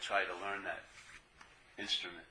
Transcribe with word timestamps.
tried 0.00 0.26
to 0.26 0.36
learn 0.40 0.64
that 0.64 0.82
instrument. 1.78 2.24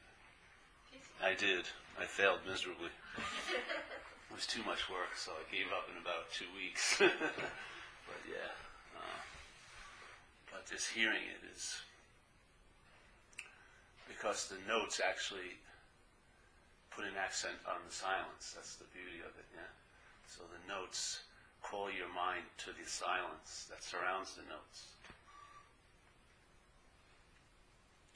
I 1.22 1.34
did. 1.36 1.66
I 2.00 2.06
failed 2.06 2.40
miserably. 2.48 2.90
It 3.18 4.34
was 4.34 4.48
too 4.48 4.64
much 4.64 4.90
work, 4.90 5.14
so 5.16 5.32
I 5.32 5.44
gave 5.54 5.68
up 5.70 5.86
in 5.92 6.02
about 6.02 6.32
two 6.32 6.50
weeks. 6.56 6.96
but 7.00 8.22
yeah, 8.26 8.54
uh, 8.96 9.22
but 10.52 10.66
just 10.70 10.90
hearing 10.90 11.22
it 11.30 11.44
is 11.54 11.78
because 14.08 14.48
the 14.48 14.58
notes 14.68 15.02
actually 15.04 15.60
put 16.90 17.06
an 17.06 17.18
accent 17.20 17.56
on 17.68 17.78
the 17.88 17.94
silence. 17.94 18.56
That's 18.56 18.76
the 18.76 18.90
beauty 18.92 19.22
of 19.22 19.34
it. 19.38 19.46
Yeah. 19.54 19.72
So 20.26 20.42
the 20.50 20.62
notes 20.68 21.24
call 21.62 21.92
your 21.92 22.10
mind 22.10 22.46
to 22.66 22.72
the 22.72 22.88
silence 22.88 23.68
that 23.70 23.84
surrounds 23.84 24.36
the 24.36 24.44
notes. 24.50 24.96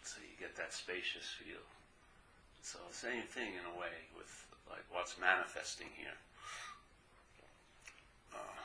So 0.03 0.19
you 0.19 0.32
get 0.43 0.59
that 0.59 0.75
spacious 0.75 1.23
feel. 1.39 1.63
So 2.59 2.79
same 2.91 3.23
thing 3.31 3.55
in 3.55 3.63
a 3.63 3.79
way 3.79 3.95
with 4.11 4.27
like 4.67 4.83
what's 4.91 5.15
manifesting 5.15 5.87
here. 5.95 6.19
Uh, 8.35 8.59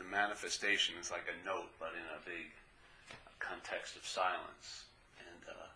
the 0.00 0.08
manifestation 0.08 0.96
is 0.96 1.12
like 1.12 1.28
a 1.28 1.36
note, 1.44 1.68
but 1.76 1.92
in 1.92 2.06
a 2.16 2.24
big 2.24 2.48
context 3.44 3.96
of 3.96 4.08
silence. 4.08 4.88
And 5.20 5.52
uh, 5.52 5.68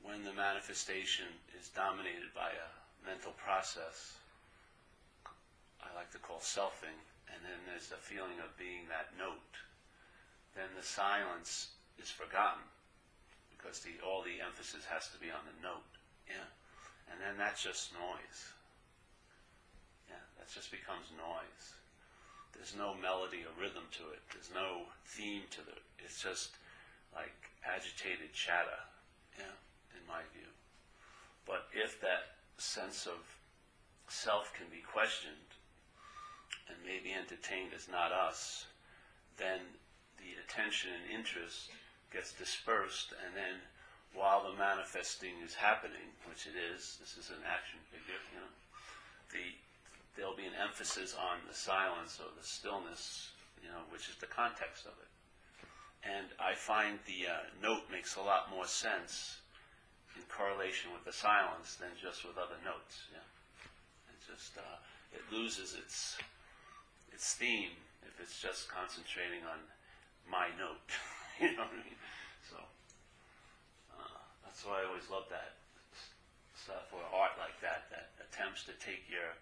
when 0.00 0.24
the 0.24 0.32
manifestation 0.32 1.28
is 1.60 1.68
dominated 1.68 2.32
by 2.32 2.48
a 2.48 2.68
mental 3.04 3.36
process, 3.36 4.16
I 5.84 5.92
like 5.92 6.08
to 6.12 6.18
call 6.18 6.40
selfing, 6.40 6.96
and 7.28 7.44
then 7.44 7.60
there's 7.68 7.92
the 7.92 8.00
feeling 8.00 8.40
of 8.40 8.56
being 8.56 8.88
that 8.88 9.12
note, 9.20 9.52
then 10.56 10.72
the 10.76 10.84
silence 10.84 11.76
is 12.00 12.10
forgotten 12.10 12.62
because 13.50 13.80
the, 13.82 13.98
all 14.06 14.22
the 14.22 14.40
emphasis 14.40 14.86
has 14.86 15.10
to 15.10 15.18
be 15.18 15.30
on 15.30 15.42
the 15.44 15.56
note. 15.62 15.86
Yeah. 16.30 16.46
And 17.10 17.18
then 17.20 17.36
that's 17.36 17.62
just 17.62 17.92
noise. 17.92 18.40
Yeah, 20.08 20.22
that 20.38 20.48
just 20.48 20.70
becomes 20.70 21.10
noise. 21.16 21.78
There's 22.54 22.74
no 22.76 22.94
melody 22.94 23.44
or 23.44 23.52
rhythm 23.60 23.84
to 23.98 24.04
it. 24.14 24.22
There's 24.32 24.50
no 24.54 24.88
theme 25.06 25.42
to 25.58 25.62
it. 25.72 25.82
It's 25.98 26.22
just 26.22 26.56
like 27.14 27.34
agitated 27.64 28.32
chatter, 28.32 28.82
yeah, 29.36 29.56
in 29.94 30.02
my 30.06 30.22
view. 30.32 30.48
But 31.46 31.68
if 31.72 32.00
that 32.00 32.36
sense 32.58 33.06
of 33.06 33.20
self 34.08 34.52
can 34.54 34.66
be 34.70 34.82
questioned 34.82 35.48
and 36.68 36.76
maybe 36.84 37.14
entertained 37.14 37.72
as 37.76 37.88
not 37.88 38.12
us, 38.12 38.66
then 39.36 39.60
the 40.18 40.36
attention 40.44 40.90
and 40.92 41.18
interest 41.18 41.70
gets 42.12 42.32
dispersed, 42.32 43.12
and 43.24 43.36
then 43.36 43.60
while 44.14 44.42
the 44.42 44.56
manifesting 44.56 45.36
is 45.44 45.54
happening, 45.54 46.08
which 46.26 46.46
it 46.46 46.56
is, 46.56 46.96
this 47.00 47.16
is 47.16 47.30
an 47.30 47.44
action 47.44 47.78
figure, 47.92 48.18
you 48.32 48.40
know, 48.40 48.52
the, 49.32 49.44
there'll 50.16 50.36
be 50.36 50.48
an 50.48 50.56
emphasis 50.56 51.14
on 51.14 51.38
the 51.46 51.54
silence 51.54 52.18
or 52.18 52.32
the 52.34 52.46
stillness, 52.46 53.32
you 53.62 53.68
know, 53.68 53.84
which 53.92 54.08
is 54.08 54.16
the 54.16 54.26
context 54.26 54.86
of 54.86 54.96
it. 54.98 55.10
And 56.02 56.26
I 56.40 56.54
find 56.54 56.98
the 57.04 57.28
uh, 57.28 57.44
note 57.62 57.82
makes 57.90 58.16
a 58.16 58.22
lot 58.22 58.50
more 58.50 58.66
sense 58.66 59.38
in 60.16 60.22
correlation 60.30 60.92
with 60.92 61.04
the 61.04 61.12
silence 61.12 61.76
than 61.76 61.90
just 62.00 62.24
with 62.24 62.38
other 62.38 62.58
notes. 62.64 63.06
Yeah, 63.12 63.26
it 64.10 64.18
just 64.24 64.56
uh, 64.56 64.78
it 65.12 65.22
loses 65.30 65.74
its 65.74 66.16
its 67.12 67.34
theme 67.34 67.74
if 68.02 68.20
it's 68.20 68.40
just 68.40 68.68
concentrating 68.68 69.42
on 69.44 69.58
my 70.30 70.48
note. 70.58 70.90
you 71.42 71.54
know 71.54 71.70
what 71.70 71.78
I 71.78 71.86
mean? 71.86 72.00
So 72.50 72.58
uh, 73.94 74.18
that's 74.42 74.66
why 74.66 74.82
I 74.82 74.90
always 74.90 75.06
love 75.06 75.30
that 75.30 75.54
stuff 76.58 76.90
or 76.90 77.00
art 77.14 77.38
like 77.38 77.54
that 77.62 77.86
that 77.94 78.10
attempts 78.18 78.66
to 78.66 78.74
take 78.82 79.06
your 79.06 79.38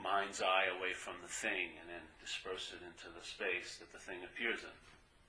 mind's 0.00 0.40
eye 0.40 0.72
away 0.72 0.96
from 0.96 1.20
the 1.20 1.28
thing 1.28 1.76
and 1.76 1.86
then 1.92 2.00
disperse 2.16 2.72
it 2.72 2.80
into 2.80 3.12
the 3.12 3.20
space 3.20 3.76
that 3.76 3.92
the 3.92 4.00
thing 4.00 4.24
appears 4.24 4.64
in. 4.64 4.78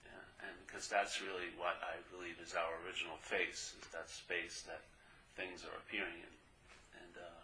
Yeah? 0.07 0.47
And 0.47 0.55
because 0.63 0.87
that's 0.87 1.19
really 1.19 1.51
what 1.59 1.75
I 1.83 1.99
believe 2.15 2.39
is 2.39 2.55
our 2.55 2.79
original 2.87 3.19
face, 3.19 3.75
is 3.75 3.85
that 3.91 4.07
space 4.07 4.63
that 4.63 4.87
things 5.35 5.67
are 5.67 5.75
appearing 5.83 6.23
in. 6.23 6.35
And 7.03 7.13
uh, 7.19 7.43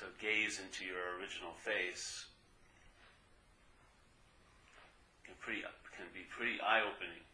to 0.00 0.04
gaze 0.16 0.56
into 0.56 0.88
your 0.88 1.20
original 1.20 1.52
face 1.60 2.32
can 5.24 5.36
pretty 5.44 5.60
can 5.92 6.06
be 6.12 6.24
pretty 6.28 6.60
eye-opening. 6.60 7.25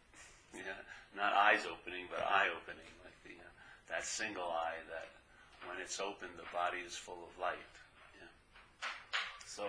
Yeah, 0.53 0.77
not 1.15 1.33
eyes 1.33 1.65
opening, 1.65 2.05
but 2.09 2.21
eye 2.21 2.47
opening, 2.53 2.89
like 3.03 3.17
the 3.25 3.35
uh, 3.41 3.49
that 3.89 4.05
single 4.05 4.43
eye 4.43 4.81
that 4.89 5.09
when 5.67 5.81
it's 5.81 5.99
open, 5.99 6.29
the 6.37 6.47
body 6.53 6.79
is 6.85 6.95
full 6.95 7.25
of 7.25 7.33
light. 7.41 7.57
Yeah. 8.17 8.29
So 9.47 9.63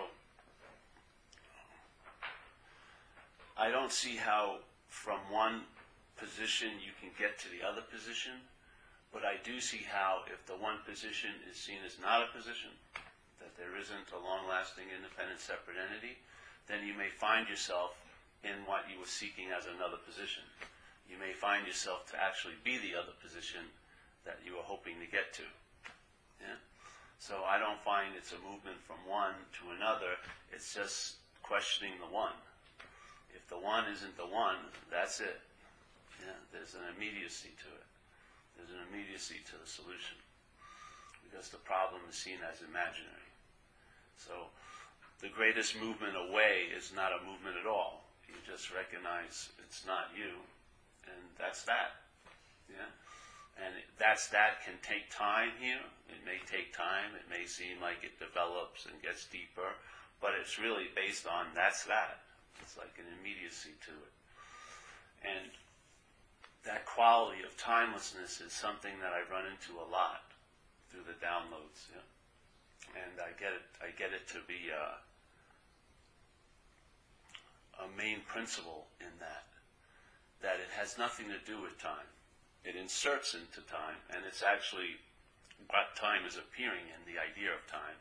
I 3.57 3.71
don't 3.71 3.91
see 3.91 4.15
how 4.15 4.59
from 4.89 5.19
one 5.31 5.63
position 6.17 6.79
you 6.83 6.91
can 6.99 7.11
get 7.17 7.39
to 7.39 7.47
the 7.51 7.63
other 7.63 7.81
position, 7.81 8.39
but 9.11 9.23
I 9.23 9.39
do 9.43 9.59
see 9.59 9.83
how 9.87 10.27
if 10.27 10.45
the 10.45 10.59
one 10.59 10.83
position 10.83 11.31
is 11.49 11.55
seen 11.55 11.79
as 11.85 11.95
not 11.99 12.23
a 12.23 12.29
position, 12.35 12.71
that 13.39 13.55
there 13.55 13.75
isn't 13.79 14.11
a 14.11 14.19
long-lasting, 14.19 14.91
independent, 14.91 15.39
separate 15.39 15.79
entity, 15.79 16.19
then 16.67 16.83
you 16.87 16.95
may 16.95 17.07
find 17.07 17.47
yourself 17.47 17.95
in 18.43 18.63
what 18.67 18.87
you 18.91 18.99
were 18.99 19.09
seeking 19.09 19.51
as 19.55 19.67
another 19.67 19.99
position. 20.03 20.43
You 21.09 21.17
may 21.17 21.33
find 21.33 21.67
yourself 21.67 22.09
to 22.11 22.21
actually 22.21 22.57
be 22.63 22.77
the 22.77 22.97
other 22.97 23.13
position 23.21 23.61
that 24.25 24.39
you 24.45 24.57
were 24.57 24.65
hoping 24.65 24.99
to 24.99 25.07
get 25.09 25.33
to. 25.37 25.47
Yeah? 26.41 26.57
So 27.19 27.45
I 27.45 27.57
don't 27.57 27.79
find 27.81 28.13
it's 28.17 28.33
a 28.33 28.41
movement 28.41 28.81
from 28.83 28.99
one 29.07 29.37
to 29.61 29.75
another. 29.77 30.17
It's 30.51 30.73
just 30.73 31.21
questioning 31.43 31.93
the 32.01 32.09
one. 32.09 32.35
If 33.33 33.47
the 33.47 33.59
one 33.59 33.85
isn't 33.91 34.17
the 34.17 34.27
one, 34.27 34.57
that's 34.89 35.21
it. 35.21 35.39
Yeah? 36.25 36.37
There's 36.51 36.73
an 36.73 36.89
immediacy 36.97 37.53
to 37.63 37.69
it. 37.69 37.87
There's 38.57 38.73
an 38.73 38.83
immediacy 38.89 39.45
to 39.51 39.55
the 39.61 39.69
solution. 39.69 40.17
Because 41.21 41.49
the 41.49 41.61
problem 41.61 42.01
is 42.09 42.15
seen 42.15 42.41
as 42.41 42.65
imaginary. 42.65 43.29
So 44.17 44.49
the 45.21 45.29
greatest 45.29 45.77
movement 45.77 46.17
away 46.17 46.71
is 46.73 46.91
not 46.95 47.13
a 47.13 47.21
movement 47.21 47.57
at 47.61 47.69
all 47.69 48.05
you 48.35 48.35
just 48.43 48.73
recognize 48.73 49.49
it's 49.63 49.85
not 49.85 50.11
you, 50.11 50.43
and 51.07 51.21
that's 51.37 51.63
that. 51.63 52.01
Yeah? 52.69 52.89
And 53.55 53.73
that's 53.97 54.27
that 54.29 54.63
can 54.65 54.75
take 54.83 55.07
time 55.09 55.55
here. 55.59 55.79
It 56.11 56.21
may 56.25 56.43
take 56.43 56.75
time. 56.75 57.15
It 57.15 57.27
may 57.31 57.47
seem 57.47 57.79
like 57.79 58.03
it 58.03 58.19
develops 58.19 58.85
and 58.85 58.99
gets 59.01 59.25
deeper, 59.25 59.75
but 60.19 60.35
it's 60.35 60.59
really 60.59 60.91
based 60.95 61.25
on 61.27 61.55
that's 61.55 61.85
that. 61.85 62.19
It's 62.61 62.77
like 62.77 62.95
an 62.99 63.07
immediacy 63.19 63.75
to 63.87 63.93
it. 63.95 64.13
And 65.23 65.49
that 66.67 66.85
quality 66.85 67.43
of 67.43 67.55
timelessness 67.55 68.41
is 68.41 68.51
something 68.51 68.93
that 68.99 69.13
I 69.15 69.23
run 69.31 69.47
into 69.47 69.79
a 69.79 69.87
lot 69.87 70.27
through 70.91 71.07
the 71.07 71.17
downloads. 71.23 71.87
Yeah? 71.93 72.03
And 72.95 73.15
I 73.19 73.31
get 73.39 73.55
it. 73.55 73.65
I 73.79 73.95
get 73.97 74.11
it 74.11 74.27
to 74.35 74.39
be. 74.47 74.71
Uh, 74.71 74.99
a 77.79 77.87
main 77.97 78.21
principle 78.27 78.87
in 79.01 79.11
that, 79.19 79.43
that 80.45 80.61
it 80.61 80.69
has 80.77 81.01
nothing 81.01 81.25
to 81.33 81.41
do 81.41 81.57
with 81.57 81.73
time. 81.81 82.05
It 82.61 82.77
inserts 82.77 83.33
into 83.33 83.65
time, 83.65 83.97
and 84.13 84.21
it's 84.29 84.45
actually 84.45 85.01
what 85.73 85.97
time 85.97 86.21
is 86.21 86.37
appearing 86.37 86.85
in 86.85 87.01
the 87.09 87.17
idea 87.17 87.49
of 87.49 87.65
time, 87.65 87.97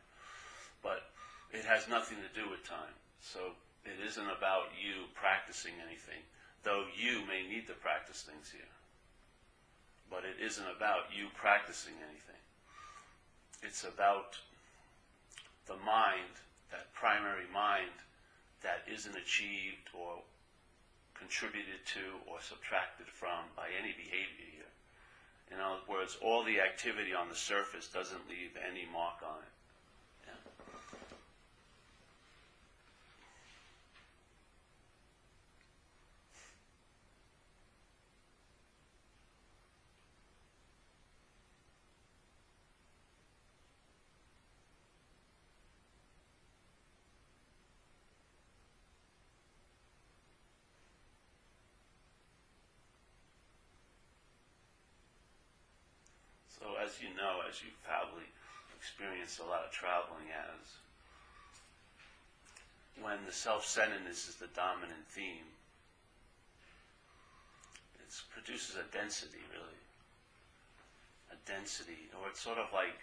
but 0.84 1.08
it 1.56 1.64
has 1.64 1.88
nothing 1.88 2.20
to 2.20 2.28
do 2.36 2.44
with 2.52 2.60
time. 2.68 2.92
So 3.24 3.56
it 3.88 3.96
isn't 3.96 4.28
about 4.28 4.76
you 4.76 5.08
practicing 5.16 5.72
anything, 5.80 6.20
though 6.68 6.84
you 6.92 7.24
may 7.24 7.48
need 7.48 7.64
to 7.72 7.80
practice 7.80 8.20
things 8.20 8.52
here. 8.52 8.72
But 10.12 10.28
it 10.28 10.36
isn't 10.36 10.68
about 10.68 11.16
you 11.16 11.32
practicing 11.32 11.96
anything. 12.04 12.44
It's 13.64 13.88
about 13.88 14.36
the 15.64 15.80
mind, 15.80 16.36
that 16.68 16.92
primary 16.92 17.48
mind 17.48 17.96
that 18.60 18.84
isn't 18.84 19.16
achieved 19.16 19.88
or 19.96 20.20
contributed 21.14 21.86
to 21.86 22.20
or 22.26 22.40
subtracted 22.40 23.06
from 23.06 23.48
by 23.56 23.68
any 23.78 23.92
behavior 23.92 24.48
here. 24.52 24.72
In 25.50 25.60
other 25.60 25.82
words, 25.88 26.18
all 26.20 26.42
the 26.42 26.60
activity 26.60 27.14
on 27.14 27.28
the 27.28 27.38
surface 27.38 27.88
doesn't 27.88 28.28
leave 28.28 28.58
any 28.58 28.86
mark 28.92 29.22
on 29.22 29.38
it. 29.38 29.53
As 56.84 57.00
you 57.00 57.08
know, 57.16 57.40
as 57.48 57.64
you've 57.64 57.80
probably 57.82 58.28
experienced 58.76 59.40
a 59.40 59.48
lot 59.48 59.64
of 59.64 59.72
traveling 59.72 60.28
as, 60.28 60.76
when 63.00 63.24
the 63.24 63.32
self-centeredness 63.32 64.28
is 64.28 64.36
the 64.36 64.52
dominant 64.54 65.08
theme, 65.08 65.48
it 67.98 68.12
produces 68.30 68.76
a 68.76 68.84
density, 68.92 69.42
really. 69.50 69.80
A 71.32 71.38
density, 71.48 72.12
or 72.20 72.28
it's 72.28 72.44
sort 72.44 72.58
of 72.58 72.68
like 72.72 73.00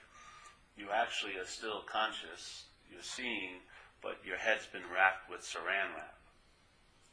you 0.77 0.87
actually 0.93 1.35
are 1.35 1.49
still 1.49 1.81
conscious, 1.89 2.69
you're 2.87 3.03
seeing, 3.03 3.59
but 4.01 4.21
your 4.23 4.37
head's 4.37 4.69
been 4.69 4.87
wrapped 4.93 5.29
with 5.29 5.41
saran 5.41 5.91
wrap. 5.97 6.15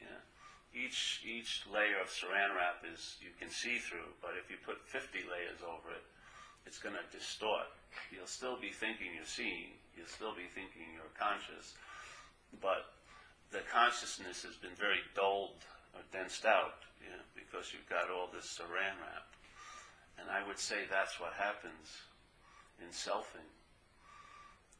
Yeah. 0.00 0.22
Each 0.70 1.24
each 1.26 1.64
layer 1.66 1.98
of 1.98 2.06
saran 2.06 2.54
wrap 2.54 2.84
is 2.86 3.16
you 3.18 3.34
can 3.40 3.50
see 3.50 3.78
through, 3.78 4.14
but 4.22 4.38
if 4.38 4.50
you 4.50 4.56
put 4.62 4.78
50 4.86 5.26
layers 5.26 5.58
over 5.66 5.90
it, 5.90 6.04
it's 6.68 6.76
going 6.76 6.94
to 6.94 7.08
distort. 7.08 7.64
You'll 8.12 8.28
still 8.28 8.60
be 8.60 8.68
thinking 8.68 9.16
you're 9.16 9.24
seeing, 9.24 9.72
you'll 9.96 10.12
still 10.12 10.36
be 10.36 10.44
thinking 10.52 10.92
you're 10.92 11.16
conscious, 11.16 11.72
but 12.60 12.92
the 13.48 13.64
consciousness 13.72 14.44
has 14.44 14.60
been 14.60 14.76
very 14.76 15.00
dulled 15.16 15.64
or 15.96 16.04
densed 16.12 16.44
out, 16.44 16.84
you 17.00 17.08
know, 17.08 17.24
because 17.32 17.72
you've 17.72 17.88
got 17.88 18.12
all 18.12 18.28
this 18.28 18.60
saran 18.60 19.00
wrap. 19.00 19.32
And 20.20 20.28
I 20.28 20.44
would 20.44 20.60
say 20.60 20.84
that's 20.84 21.16
what 21.16 21.32
happens 21.32 22.04
in 22.84 22.92
selfing. 22.92 23.48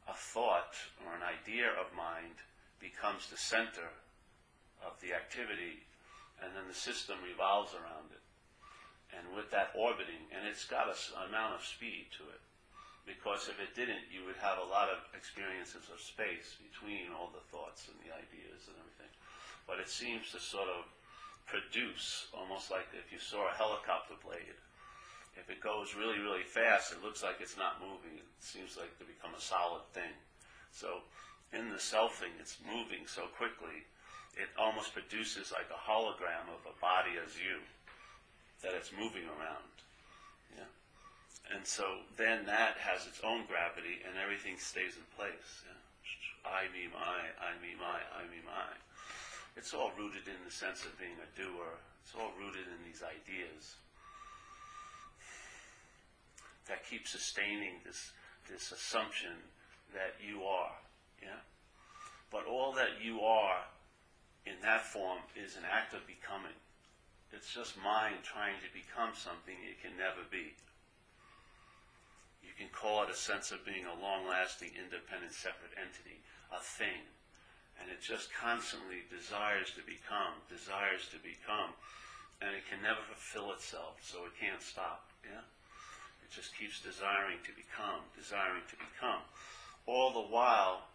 A 0.05 0.13
thought 0.13 0.77
or 1.01 1.17
an 1.17 1.25
idea 1.25 1.73
of 1.73 1.89
mind 1.97 2.37
becomes 2.77 3.33
the 3.33 3.41
center 3.41 3.89
of 4.85 4.93
the 5.01 5.17
activity, 5.17 5.81
and 6.37 6.53
then 6.53 6.69
the 6.69 6.77
system 6.77 7.17
revolves 7.25 7.73
around 7.73 8.13
it. 8.13 8.21
And 9.09 9.25
with 9.33 9.49
that 9.49 9.73
orbiting, 9.73 10.29
and 10.29 10.45
it's 10.45 10.69
got 10.69 10.85
an 10.85 11.29
amount 11.29 11.57
of 11.57 11.65
speed 11.65 12.13
to 12.21 12.23
it, 12.29 12.41
because 13.09 13.49
if 13.49 13.57
it 13.57 13.73
didn't, 13.73 14.05
you 14.13 14.21
would 14.29 14.37
have 14.37 14.61
a 14.61 14.69
lot 14.69 14.89
of 14.93 15.01
experiences 15.17 15.89
of 15.89 15.97
space 15.97 16.61
between 16.61 17.09
all 17.09 17.33
the 17.33 17.41
thoughts 17.49 17.89
and 17.89 17.97
the 18.05 18.13
ideas 18.13 18.69
and 18.69 18.77
everything. 18.77 19.09
But 19.65 19.81
it 19.81 19.89
seems 19.89 20.29
to 20.31 20.39
sort 20.39 20.69
of 20.69 20.85
produce, 21.49 22.29
almost 22.37 22.69
like 22.69 22.85
if 22.93 23.09
you 23.09 23.17
saw 23.17 23.49
a 23.49 23.57
helicopter 23.57 24.13
blade, 24.21 24.57
if 25.33 25.49
it 25.49 25.61
goes 25.61 25.97
really, 25.97 26.21
really 26.21 26.45
fast, 26.45 26.93
it 26.93 27.01
looks 27.01 27.23
like 27.23 27.41
it's 27.41 27.57
not 27.57 27.81
moving. 27.81 28.17
It 28.21 28.29
seems 28.37 28.77
like 28.77 28.93
to 29.01 29.05
become 29.09 29.33
a 29.33 29.41
solid 29.41 29.85
thing. 29.93 30.13
So 30.69 31.01
in 31.53 31.73
the 31.73 31.81
selfing, 31.81 32.37
it's 32.37 32.61
moving 32.61 33.09
so 33.09 33.25
quickly, 33.33 33.89
it 34.37 34.53
almost 34.59 34.93
produces 34.93 35.49
like 35.49 35.69
a 35.73 35.81
hologram 35.81 36.45
of 36.53 36.61
a 36.69 36.77
body 36.77 37.17
as 37.17 37.33
you, 37.33 37.65
that 38.63 38.73
it's 38.73 38.91
moving 38.91 39.25
around. 39.25 39.73
Yeah. 40.55 40.69
And 41.55 41.65
so 41.65 42.03
then 42.17 42.45
that 42.45 42.77
has 42.79 43.07
its 43.07 43.21
own 43.23 43.45
gravity 43.47 44.03
and 44.03 44.19
everything 44.19 44.57
stays 44.57 44.95
in 44.99 45.05
place. 45.15 45.63
Yeah. 45.63 45.79
I, 46.45 46.71
me, 46.71 46.87
my, 46.91 47.19
I, 47.39 47.55
me, 47.61 47.75
my, 47.75 47.99
I, 48.15 48.23
me, 48.31 48.39
my. 48.45 48.71
It's 49.55 49.73
all 49.73 49.91
rooted 49.97 50.27
in 50.27 50.39
the 50.45 50.51
sense 50.51 50.85
of 50.85 50.97
being 50.97 51.19
a 51.19 51.29
doer. 51.35 51.79
It's 52.03 52.15
all 52.15 52.31
rooted 52.39 52.67
in 52.67 52.79
these 52.87 53.03
ideas 53.03 53.75
that 56.67 56.87
keep 56.87 57.07
sustaining 57.07 57.81
this, 57.85 58.11
this 58.49 58.71
assumption 58.71 59.35
that 59.93 60.15
you 60.21 60.43
are. 60.43 60.71
Yeah? 61.21 61.43
But 62.31 62.45
all 62.45 62.71
that 62.73 63.01
you 63.01 63.21
are 63.21 63.57
in 64.45 64.53
that 64.61 64.85
form 64.85 65.19
is 65.35 65.57
an 65.57 65.63
act 65.69 65.93
of 65.93 66.05
becoming. 66.07 66.55
It's 67.31 67.53
just 67.53 67.77
mind 67.77 68.25
trying 68.25 68.57
to 68.65 68.69
become 68.73 69.13
something 69.13 69.53
it 69.61 69.81
can 69.81 69.93
never 69.97 70.25
be. 70.27 70.57
You 72.41 72.53
can 72.57 72.73
call 72.73 73.05
it 73.05 73.13
a 73.13 73.15
sense 73.15 73.51
of 73.53 73.65
being 73.65 73.85
a 73.85 74.01
long 74.01 74.25
lasting, 74.25 74.73
independent, 74.73 75.33
separate 75.33 75.77
entity, 75.77 76.25
a 76.49 76.57
thing. 76.57 77.05
And 77.77 77.87
it 77.87 78.01
just 78.01 78.33
constantly 78.33 79.05
desires 79.07 79.71
to 79.77 79.83
become, 79.85 80.35
desires 80.49 81.07
to 81.13 81.19
become. 81.21 81.77
And 82.41 82.55
it 82.55 82.65
can 82.67 82.81
never 82.81 82.99
fulfill 83.05 83.53
itself, 83.53 84.01
so 84.01 84.25
it 84.25 84.35
can't 84.35 84.63
stop. 84.63 85.07
Yeah? 85.23 85.45
It 86.25 86.31
just 86.33 86.57
keeps 86.57 86.81
desiring 86.81 87.39
to 87.45 87.53
become, 87.53 88.03
desiring 88.17 88.65
to 88.67 88.77
become. 88.79 89.23
All 89.85 90.11
the 90.11 90.27
while, 90.27 90.89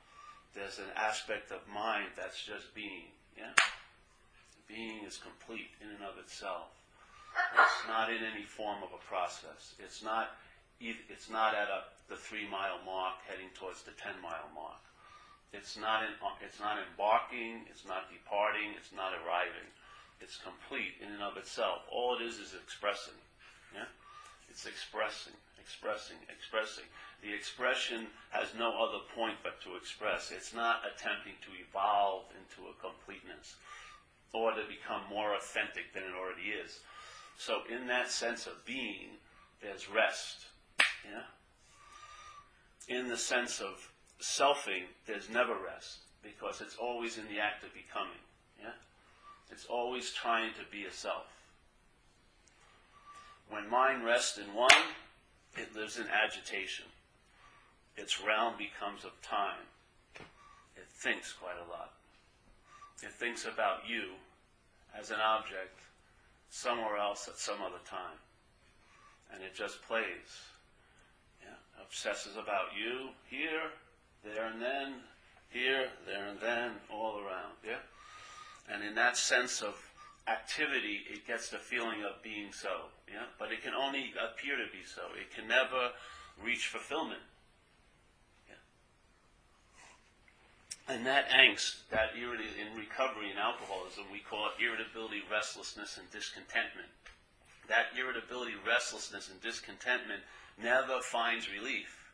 there's 0.53 0.79
an 0.79 0.93
aspect 0.97 1.53
of 1.53 1.63
mind 1.69 2.17
that's 2.17 2.43
just 2.43 2.75
being. 2.75 3.15
Yeah? 3.37 3.55
Being 4.75 5.07
is 5.07 5.23
complete 5.23 5.71
in 5.79 5.87
and 5.87 6.03
of 6.03 6.19
itself. 6.19 6.75
It's 7.55 7.87
not 7.87 8.11
in 8.11 8.27
any 8.27 8.43
form 8.43 8.83
of 8.83 8.91
a 8.91 8.99
process. 9.07 9.79
It's 9.79 10.03
not, 10.03 10.35
it's 10.83 11.31
not 11.31 11.55
at 11.55 11.71
a, 11.71 11.87
the 12.11 12.19
three 12.19 12.51
mile 12.51 12.83
mark 12.83 13.23
heading 13.23 13.55
towards 13.55 13.87
the 13.87 13.95
ten 13.95 14.19
mile 14.19 14.51
mark. 14.51 14.83
It's 15.55 15.79
not, 15.79 16.03
in, 16.03 16.11
uh, 16.19 16.35
it's 16.43 16.59
not 16.59 16.83
embarking, 16.83 17.71
it's 17.71 17.87
not 17.87 18.11
departing, 18.11 18.75
it's 18.75 18.91
not 18.91 19.15
arriving. 19.23 19.71
It's 20.19 20.43
complete 20.43 20.99
in 20.99 21.07
and 21.15 21.23
of 21.23 21.39
itself. 21.39 21.87
All 21.87 22.19
it 22.19 22.23
is 22.27 22.43
is 22.43 22.59
expressing. 22.59 23.15
Yeah? 23.71 23.87
It's 24.51 24.67
expressing, 24.67 25.39
expressing, 25.63 26.19
expressing. 26.27 26.91
The 27.23 27.31
expression 27.31 28.11
has 28.35 28.51
no 28.59 28.75
other 28.75 29.07
point 29.15 29.39
but 29.47 29.63
to 29.63 29.79
express. 29.79 30.35
It's 30.35 30.51
not 30.51 30.83
attempting 30.83 31.39
to 31.47 31.55
evolve 31.63 32.27
into 32.35 32.67
a 32.67 32.75
completeness 32.83 33.55
or 34.35 34.51
to 34.51 34.63
become 34.69 35.01
more 35.09 35.35
authentic 35.35 35.95
than 35.95 36.03
it 36.03 36.13
already 36.19 36.51
is. 36.51 36.81
So 37.39 37.61
in 37.71 37.87
that 37.87 38.11
sense 38.11 38.47
of 38.47 38.65
being, 38.67 39.17
there's 39.63 39.89
rest. 39.89 40.47
Yeah? 40.79 41.23
In 42.95 43.09
the 43.09 43.17
sense 43.17 43.61
of 43.61 43.91
selfing, 44.21 44.83
there's 45.07 45.31
never 45.31 45.55
rest 45.55 45.99
because 46.23 46.61
it's 46.61 46.77
always 46.77 47.17
in 47.17 47.29
the 47.29 47.41
act 47.41 47.63
of 47.63 47.73
becoming. 47.73 48.21
Yeah? 48.61 48.75
It's 49.51 49.67
always 49.67 50.11
trying 50.13 50.51
to 50.55 50.71
be 50.71 50.85
a 50.85 50.93
self. 50.93 51.27
When 53.49 53.71
mind 53.71 54.05
rests 54.05 54.39
in 54.39 54.53
one, 54.55 54.71
it 55.57 55.77
lives 55.77 55.99
in 55.99 56.07
agitation. 56.09 56.87
Its 57.97 58.21
realm 58.21 58.55
becomes 58.59 59.05
of 59.05 59.13
time. 59.23 59.69
It 60.77 60.89
thinks 60.91 61.33
quite 61.33 61.57
a 61.65 61.71
lot. 61.71 61.93
It 63.03 63.13
thinks 63.13 63.45
about 63.45 63.89
you 63.89 64.15
as 64.99 65.11
an 65.11 65.21
object 65.21 65.81
somewhere 66.51 66.97
else 66.97 67.29
at 67.29 67.39
some 67.39 67.61
other 67.61 67.83
time. 67.89 68.19
And 69.33 69.43
it 69.43 69.55
just 69.55 69.83
plays. 69.83 70.53
Yeah? 71.43 71.83
Obsesses 71.83 72.37
about 72.37 72.69
you 72.79 73.11
here, 73.29 73.71
there 74.25 74.47
and 74.47 74.63
then, 74.63 74.95
here, 75.51 75.89
there 76.07 76.29
and 76.29 76.39
then, 76.41 76.73
all 76.93 77.19
around. 77.19 77.55
Yeah? 77.67 77.83
And 78.73 78.85
in 78.85 78.95
that 78.95 79.17
sense 79.17 79.63
of 79.63 79.75
activity, 80.29 81.01
it 81.11 81.27
gets 81.27 81.51
the 81.51 81.59
feeling 81.59 82.05
of 82.05 82.23
being 82.23 82.53
so. 82.53 82.87
Yeah? 83.09 83.27
But 83.39 83.53
it 83.53 83.63
can 83.63 83.75
only 83.75 84.13
appear 84.13 84.57
to 84.57 84.71
be 84.71 84.85
so. 84.85 85.03
It 85.19 85.35
can 85.35 85.49
never 85.49 85.91
reach 86.43 86.69
fulfillment. 86.69 87.21
And 90.87 91.07
that 91.07 91.31
angst, 91.31 91.89
that 91.91 92.13
irritability 92.13 92.61
in 92.61 92.77
recovery 92.77 93.31
in 93.31 93.39
alcoholism, 93.39 94.05
we 94.13 94.21
call 94.21 94.53
it 94.53 94.63
irritability, 94.63 95.23
restlessness, 95.31 95.97
and 95.97 96.11
discontentment. 96.13 96.89
That 97.69 97.97
irritability, 97.97 98.53
restlessness, 98.67 99.31
and 99.31 99.41
discontentment 99.41 100.21
never 100.61 101.01
finds 101.01 101.51
relief. 101.51 102.13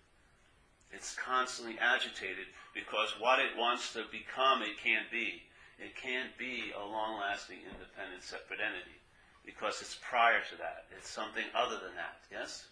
It's 0.92 1.14
constantly 1.14 1.78
agitated 1.80 2.46
because 2.74 3.14
what 3.18 3.38
it 3.38 3.58
wants 3.58 3.92
to 3.94 4.04
become, 4.10 4.62
it 4.62 4.78
can't 4.82 5.10
be. 5.10 5.42
It 5.78 5.96
can't 5.96 6.36
be 6.38 6.72
a 6.76 6.84
long 6.84 7.18
lasting, 7.18 7.58
independent, 7.66 8.22
separate 8.22 8.60
entity 8.60 8.98
because 9.44 9.80
it's 9.80 9.98
prior 10.02 10.40
to 10.50 10.56
that. 10.58 10.84
It's 10.96 11.08
something 11.08 11.44
other 11.54 11.76
than 11.76 11.94
that, 11.96 12.20
yes? 12.30 12.66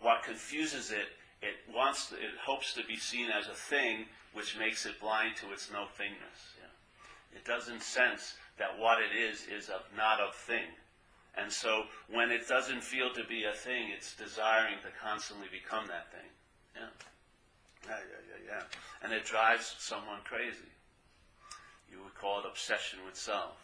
What 0.00 0.22
confuses 0.24 0.90
it, 0.90 1.14
it 1.42 1.54
wants, 1.72 2.08
to, 2.08 2.16
it 2.16 2.34
hopes 2.42 2.74
to 2.74 2.84
be 2.84 2.96
seen 2.96 3.30
as 3.30 3.46
a 3.46 3.54
thing 3.54 4.06
which 4.34 4.58
makes 4.58 4.84
it 4.84 5.00
blind 5.00 5.36
to 5.36 5.52
its 5.52 5.70
no 5.72 5.86
thingness. 5.98 6.58
Yeah. 6.58 7.38
It 7.38 7.44
doesn't 7.44 7.82
sense 7.82 8.34
that 8.58 8.78
what 8.78 8.98
it 9.00 9.16
is 9.16 9.46
is 9.46 9.68
of 9.68 9.82
not 9.96 10.20
of 10.20 10.34
thing. 10.34 10.68
And 11.36 11.50
so 11.50 11.84
when 12.08 12.30
it 12.30 12.46
doesn't 12.46 12.82
feel 12.82 13.12
to 13.14 13.24
be 13.24 13.44
a 13.44 13.52
thing, 13.52 13.90
it's 13.90 14.14
desiring 14.14 14.78
to 14.82 14.90
constantly 15.02 15.48
become 15.50 15.86
that 15.88 16.12
thing. 16.12 16.30
Yeah. 16.76 16.90
Yeah, 17.86 17.98
yeah, 17.98 18.22
yeah, 18.30 18.56
yeah. 18.56 18.62
And 19.02 19.12
it 19.12 19.24
drives 19.24 19.74
someone 19.78 20.20
crazy. 20.24 20.70
You 21.90 22.02
would 22.02 22.14
call 22.14 22.40
it 22.40 22.46
obsession 22.48 23.00
with 23.04 23.16
self. 23.16 23.56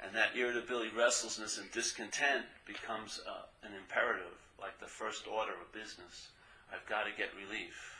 And 0.00 0.14
that 0.14 0.36
irritability, 0.36 0.90
restlessness, 0.94 1.58
and 1.58 1.70
discontent 1.72 2.44
becomes 2.66 3.20
uh, 3.26 3.46
an 3.66 3.72
imperative, 3.74 4.36
like 4.60 4.78
the 4.78 4.86
first 4.86 5.26
order 5.26 5.52
of 5.52 5.72
business. 5.72 6.28
I've 6.70 6.86
got 6.86 7.04
to 7.04 7.10
get 7.16 7.30
relief 7.34 7.95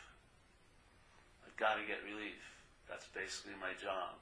got 1.57 1.75
to 1.75 1.85
get 1.85 1.97
relief. 2.05 2.39
That's 2.87 3.05
basically 3.07 3.53
my 3.59 3.73
job. 3.81 4.15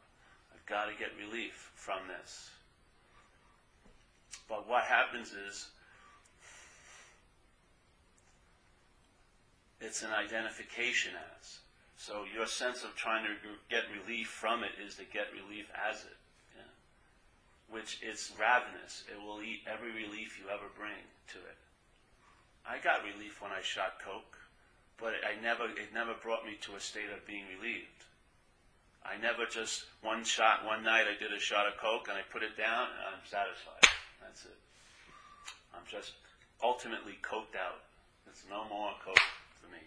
I've 0.53 0.65
got 0.65 0.85
to 0.85 0.93
get 0.97 1.11
relief 1.19 1.71
from 1.75 1.99
this. 2.07 2.49
But 4.47 4.67
what 4.67 4.83
happens 4.83 5.33
is 5.33 5.67
it's 9.81 10.03
an 10.03 10.11
identification 10.11 11.13
as. 11.37 11.59
So 11.97 12.23
your 12.33 12.45
sense 12.45 12.83
of 12.83 12.95
trying 12.95 13.25
to 13.25 13.33
get 13.69 13.83
relief 13.91 14.27
from 14.27 14.63
it 14.63 14.71
is 14.85 14.95
to 14.95 15.05
get 15.05 15.27
relief 15.33 15.65
as 15.73 16.01
it, 16.01 16.17
yeah? 16.55 16.71
which 17.69 17.99
is 18.03 18.31
ravenous. 18.39 19.03
It 19.09 19.21
will 19.21 19.41
eat 19.41 19.61
every 19.65 19.91
relief 19.91 20.37
you 20.39 20.49
ever 20.49 20.69
bring 20.77 21.05
to 21.33 21.37
it. 21.39 21.57
I 22.67 22.77
got 22.83 23.03
relief 23.03 23.41
when 23.41 23.51
I 23.51 23.61
shot 23.61 24.01
coke, 24.03 24.37
but 24.99 25.13
I 25.23 25.41
never, 25.41 25.65
it 25.65 25.93
never 25.93 26.13
brought 26.21 26.45
me 26.45 26.57
to 26.61 26.75
a 26.75 26.79
state 26.79 27.11
of 27.13 27.25
being 27.27 27.45
relieved. 27.59 27.87
I 29.05 29.21
never 29.21 29.45
just 29.45 29.85
one 30.01 30.23
shot 30.23 30.65
one 30.65 30.83
night. 30.83 31.05
I 31.05 31.17
did 31.21 31.31
a 31.31 31.39
shot 31.39 31.67
of 31.67 31.77
coke 31.77 32.07
and 32.09 32.17
I 32.17 32.21
put 32.31 32.41
it 32.41 32.57
down 32.57 32.89
and 32.89 33.13
I'm 33.13 33.25
satisfied. 33.29 33.85
That's 34.21 34.45
it. 34.45 34.57
I'm 35.75 35.85
just 35.85 36.13
ultimately 36.63 37.17
coked 37.21 37.53
out. 37.53 37.85
There's 38.25 38.43
no 38.49 38.65
more 38.67 38.91
coke 39.03 39.21
for 39.61 39.69
me. 39.69 39.83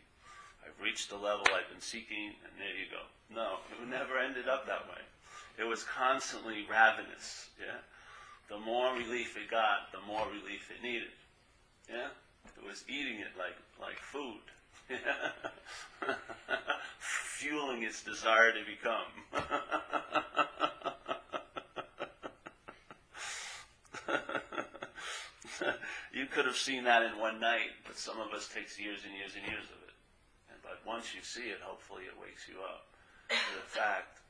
I've 0.62 0.78
reached 0.82 1.10
the 1.10 1.16
level 1.16 1.44
I've 1.50 1.68
been 1.68 1.80
seeking, 1.80 2.36
and 2.44 2.52
there 2.58 2.76
you 2.76 2.86
go. 2.90 3.02
No, 3.34 3.58
it 3.72 3.88
never 3.88 4.18
ended 4.18 4.48
up 4.48 4.66
that 4.66 4.86
way. 4.88 5.02
It 5.58 5.64
was 5.64 5.82
constantly 5.82 6.66
ravenous. 6.70 7.50
Yeah, 7.58 7.82
the 8.48 8.58
more 8.62 8.94
relief 8.94 9.36
it 9.36 9.50
got, 9.50 9.90
the 9.92 10.00
more 10.06 10.26
relief 10.28 10.70
it 10.70 10.82
needed. 10.82 11.10
Yeah, 11.90 12.14
it 12.56 12.64
was 12.64 12.84
eating 12.88 13.18
it 13.18 13.34
like 13.36 13.56
like 13.80 13.98
food. 13.98 14.44
Fueling 16.98 17.82
its 17.82 18.02
desire 18.02 18.52
to 18.52 18.64
become. 18.64 19.04
you 26.12 26.26
could 26.26 26.44
have 26.46 26.56
seen 26.56 26.84
that 26.84 27.02
in 27.02 27.18
one 27.18 27.40
night, 27.40 27.70
but 27.86 27.98
some 27.98 28.20
of 28.20 28.32
us 28.32 28.48
takes 28.48 28.78
years 28.78 29.00
and 29.06 29.14
years 29.14 29.32
and 29.36 29.44
years 29.46 29.64
of 29.64 29.82
it. 29.82 29.94
But 30.62 30.80
once 30.86 31.14
you 31.14 31.20
see 31.22 31.50
it, 31.50 31.60
hopefully 31.62 32.04
it 32.04 32.18
wakes 32.20 32.48
you 32.48 32.62
up 32.62 32.86
to 33.28 33.36
the 33.56 33.62
fact 33.66 34.20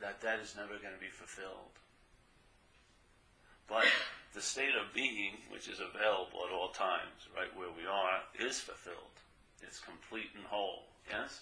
that 0.00 0.20
that 0.20 0.40
is 0.40 0.54
never 0.56 0.78
going 0.78 0.94
to 0.94 1.00
be 1.00 1.08
fulfilled. 1.08 1.72
But 3.68 3.86
the 4.34 4.40
state 4.40 4.76
of 4.76 4.94
being, 4.94 5.38
which 5.50 5.68
is 5.68 5.80
available 5.80 6.46
at 6.46 6.52
all 6.54 6.68
times, 6.68 7.28
right 7.34 7.54
where 7.56 7.70
we 7.76 7.84
are, 7.86 8.22
is 8.38 8.60
fulfilled. 8.60 9.15
It's 9.62 9.80
complete 9.80 10.32
and 10.36 10.44
whole. 10.44 10.84
Yes? 11.08 11.40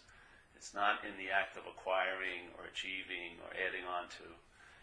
It's 0.57 0.75
not 0.75 1.05
in 1.05 1.17
the 1.19 1.31
act 1.31 1.57
of 1.57 1.67
acquiring 1.67 2.53
or 2.57 2.65
achieving 2.69 3.37
or 3.43 3.51
adding 3.53 3.85
on 3.85 4.09
to. 4.21 4.29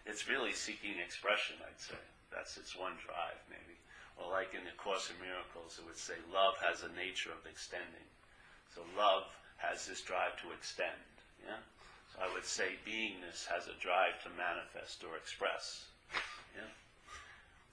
It's 0.05 0.29
really 0.29 0.53
seeking 0.53 0.99
expression, 0.99 1.57
I'd 1.61 1.79
say. 1.79 2.01
That's 2.33 2.57
its 2.57 2.75
one 2.75 2.97
drive, 3.05 3.39
maybe. 3.49 3.77
Or 4.17 4.29
like 4.31 4.53
in 4.53 4.63
the 4.65 4.75
Course 4.77 5.09
in 5.09 5.17
Miracles, 5.21 5.79
it 5.79 5.85
would 5.85 5.97
say 5.97 6.17
love 6.33 6.55
has 6.61 6.83
a 6.83 6.91
nature 6.93 7.31
of 7.31 7.45
extending. 7.49 8.07
So 8.73 8.81
love 8.97 9.27
has 9.57 9.85
this 9.85 10.01
drive 10.01 10.37
to 10.41 10.51
extend. 10.51 11.01
Yeah? 11.43 11.61
So 12.13 12.23
I 12.23 12.33
would 12.33 12.45
say 12.45 12.77
beingness 12.85 13.45
has 13.47 13.67
a 13.67 13.77
drive 13.81 14.21
to 14.23 14.29
manifest 14.37 15.03
or 15.03 15.17
express. 15.17 15.85
Yeah? 16.55 16.71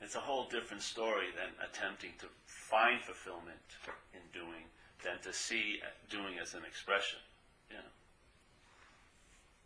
It's 0.01 0.15
a 0.15 0.23
whole 0.23 0.49
different 0.49 0.83
story 0.83 1.29
than 1.35 1.51
attempting 1.61 2.13
to 2.21 2.27
find 2.47 3.01
fulfillment 3.01 3.67
in 4.15 4.23
doing 4.33 4.65
than 5.05 5.19
to 5.23 5.33
see 5.33 5.81
doing 6.11 6.39
as 6.41 6.55
an 6.55 6.63
expression. 6.67 7.19
Yeah. 7.71 7.87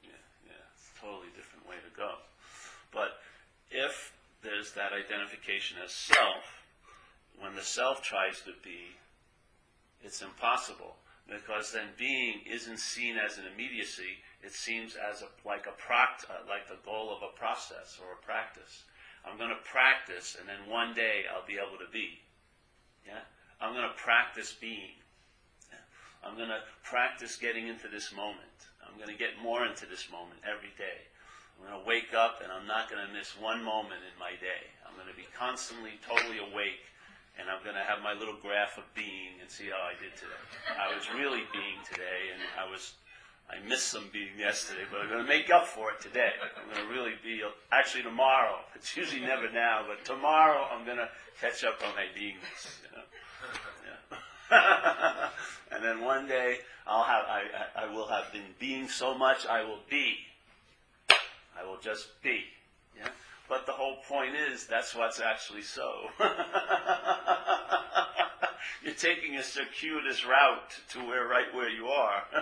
Yeah, 0.03 0.23
yeah. 0.47 0.65
It's 0.75 0.91
a 0.97 1.01
totally 1.01 1.33
different 1.35 1.69
way 1.69 1.77
to 1.77 1.97
go. 1.97 2.15
But 2.93 3.21
if 3.71 4.13
there's 4.43 4.73
that 4.73 4.93
identification 4.93 5.79
as 5.85 5.93
self, 5.93 6.65
when 7.39 7.55
the 7.55 7.63
self 7.63 8.03
tries 8.03 8.41
to 8.43 8.53
be, 8.63 8.97
it's 10.03 10.21
impossible 10.21 10.97
because 11.29 11.73
then 11.73 11.89
being 11.97 12.41
isn't 12.51 12.79
seen 12.79 13.17
as 13.17 13.39
an 13.39 13.45
immediacy; 13.53 14.19
it 14.43 14.53
seems 14.53 14.97
as 14.97 15.23
a, 15.23 15.49
like 15.49 15.67
a 15.67 15.81
pract, 15.81 16.29
uh, 16.29 16.43
like 16.49 16.69
the 16.69 16.79
goal 16.85 17.15
of 17.15 17.23
a 17.23 17.37
process 17.39 17.99
or 18.03 18.13
a 18.13 18.25
practice. 18.25 18.85
I'm 19.25 19.39
going 19.39 19.51
to 19.51 19.63
practice, 19.65 20.37
and 20.39 20.49
then 20.49 20.69
one 20.69 20.95
day 20.95 21.25
I'll 21.33 21.47
be 21.47 21.55
able 21.55 21.79
to 21.79 21.91
be. 21.93 22.19
Yeah, 23.07 23.23
I'm 23.61 23.73
going 23.73 23.89
to 23.89 23.95
practice 23.97 24.53
being. 24.61 24.99
I'm 26.23 26.37
going 26.37 26.51
to 26.51 26.63
practice 26.83 27.37
getting 27.37 27.69
into 27.69 27.89
this 27.89 28.15
moment. 28.15 28.71
I'm 28.83 28.97
going 28.97 29.11
to 29.11 29.19
get 29.19 29.41
more 29.43 29.67
into 29.67 29.87
this 29.87 30.07
moment 30.11 30.39
every 30.47 30.71
day. 30.79 31.07
I'm 31.59 31.69
going 31.69 31.79
to 31.83 31.87
wake 31.87 32.15
up 32.15 32.41
and 32.43 32.51
I'm 32.51 32.67
not 32.67 32.91
going 32.91 33.05
to 33.05 33.13
miss 33.13 33.39
one 33.39 33.63
moment 33.63 34.03
in 34.07 34.15
my 34.19 34.33
day. 34.39 34.67
I'm 34.87 34.95
going 34.95 35.11
to 35.11 35.17
be 35.17 35.27
constantly 35.37 35.99
totally 36.03 36.39
awake 36.39 36.83
and 37.39 37.49
I'm 37.49 37.63
going 37.65 37.77
to 37.77 37.87
have 37.87 38.03
my 38.03 38.13
little 38.13 38.37
graph 38.39 38.79
of 38.79 38.85
being 38.95 39.41
and 39.41 39.49
see 39.49 39.71
how 39.73 39.81
I 39.81 39.97
did 39.97 40.13
today. 40.15 40.43
I 40.77 40.95
was 40.95 41.09
really 41.15 41.43
being 41.53 41.81
today 41.89 42.31
and 42.35 42.43
I 42.59 42.71
was 42.71 42.95
I 43.51 43.59
missed 43.69 43.89
some 43.89 44.09
being 44.13 44.39
yesterday, 44.39 44.83
but 44.91 45.01
I'm 45.01 45.09
going 45.09 45.25
to 45.25 45.29
make 45.29 45.51
up 45.51 45.67
for 45.67 45.91
it 45.91 46.01
today. 46.01 46.33
I'm 46.41 46.73
going 46.73 46.87
to 46.87 46.93
really 46.93 47.13
be 47.23 47.43
actually 47.71 48.03
tomorrow. 48.03 48.57
It's 48.75 48.97
usually 48.97 49.21
never 49.21 49.51
now, 49.51 49.85
but 49.87 50.05
tomorrow 50.05 50.67
I'm 50.73 50.87
going 50.87 50.97
to 50.97 51.09
catch 51.41 51.65
up 51.65 51.81
on 51.87 51.95
my 51.95 52.07
beingness. 52.17 52.81
You 52.81 52.97
know? 52.97 53.05
Yeah. 54.51 55.29
and 55.75 55.85
then 55.85 56.01
one 56.01 56.27
day 56.27 56.59
I'll 56.87 57.05
have, 57.05 57.25
I, 57.27 57.43
I 57.77 57.87
will 57.93 58.07
have 58.09 58.33
been 58.33 58.55
being 58.59 58.89
so 58.89 59.17
much 59.17 59.47
I 59.47 59.65
will 59.65 59.81
be. 59.89 60.17
I 61.11 61.65
will 61.65 61.79
just 61.79 62.09
be. 62.23 62.45
Yeah? 62.97 63.09
But 63.49 63.67
the 63.67 63.73
whole 63.73 63.97
point 64.09 64.35
is 64.35 64.67
that's 64.67 64.95
what's 64.95 65.21
actually 65.21 65.63
so. 65.63 66.09
You're 68.85 68.95
taking 68.95 69.37
a 69.37 69.43
circuitous 69.43 70.27
route 70.27 70.81
to 70.91 70.99
where 71.07 71.27
right 71.29 71.55
where 71.55 71.71
you 71.71 71.87
are. 71.87 72.25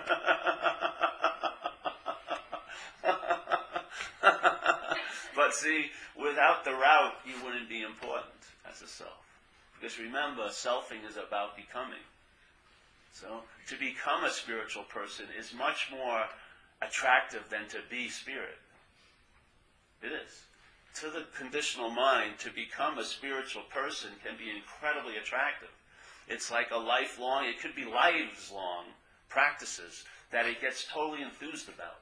but 5.37 5.55
see, 5.55 5.91
without 6.19 6.65
the 6.65 6.73
route, 6.73 7.15
you 7.27 7.35
wouldn't 7.45 7.69
be 7.69 7.83
important 7.83 8.33
as 8.71 8.81
a 8.81 8.87
self. 8.87 9.11
Because 9.79 9.99
remember, 9.99 10.49
selfing 10.49 11.05
is 11.09 11.17
about 11.17 11.57
becoming. 11.57 11.99
So, 13.13 13.43
to 13.69 13.77
become 13.77 14.25
a 14.25 14.31
spiritual 14.31 14.85
person 14.85 15.27
is 15.39 15.53
much 15.53 15.89
more 15.91 16.25
attractive 16.81 17.49
than 17.51 17.69
to 17.69 17.79
be 17.91 18.09
spirit. 18.09 18.59
It 20.03 20.13
is. 20.13 20.45
To 21.01 21.11
the 21.11 21.25
conditional 21.37 21.91
mind, 21.91 22.39
to 22.41 22.51
become 22.51 22.99
a 22.99 23.05
spiritual 23.05 23.63
person 23.63 24.11
can 24.25 24.37
be 24.37 24.51
incredibly 24.51 25.17
attractive. 25.17 25.69
It's 26.29 26.51
like 26.51 26.71
a 26.71 26.77
lifelong, 26.77 27.45
it 27.45 27.61
could 27.61 27.75
be 27.75 27.85
lives 27.85 28.51
long 28.53 28.87
practices 29.29 30.05
that 30.31 30.47
it 30.47 30.61
gets 30.61 30.87
totally 30.87 31.23
enthused 31.23 31.69
about 31.69 32.01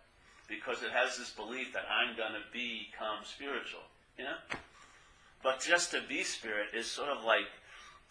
because 0.48 0.82
it 0.82 0.90
has 0.92 1.18
this 1.18 1.30
belief 1.30 1.72
that 1.72 1.84
I'm 1.90 2.16
going 2.16 2.32
to 2.32 2.44
become 2.52 3.24
spiritual. 3.24 3.84
Yeah? 4.18 4.40
But 5.42 5.60
just 5.60 5.90
to 5.92 6.00
be 6.08 6.24
spirit 6.24 6.68
is 6.74 6.90
sort 6.90 7.10
of 7.10 7.24
like 7.24 7.48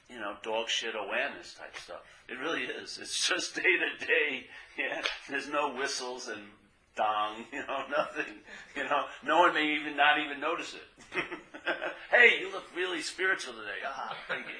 you 0.09 0.19
know, 0.19 0.35
dog 0.41 0.69
shit 0.69 0.95
awareness 0.95 1.53
type 1.53 1.75
stuff. 1.77 2.01
It 2.29 2.39
really 2.39 2.63
is. 2.63 2.97
It's 3.01 3.27
just 3.29 3.55
day 3.55 3.61
to 3.61 4.05
day. 4.05 4.45
Yeah, 4.77 5.01
there's 5.29 5.49
no 5.49 5.73
whistles 5.73 6.27
and 6.27 6.41
dong. 6.95 7.45
You 7.51 7.59
know, 7.59 7.83
nothing. 7.89 8.33
You 8.75 8.83
know, 8.83 9.05
no 9.23 9.39
one 9.39 9.53
may 9.53 9.75
even 9.75 9.95
not 9.95 10.19
even 10.19 10.39
notice 10.39 10.75
it. 10.75 11.13
hey, 12.11 12.39
you 12.39 12.51
look 12.51 12.63
really 12.75 13.01
spiritual 13.01 13.53
today. 13.53 13.79
Ah, 13.85 14.15
thank 14.27 14.45
you. 14.45 14.53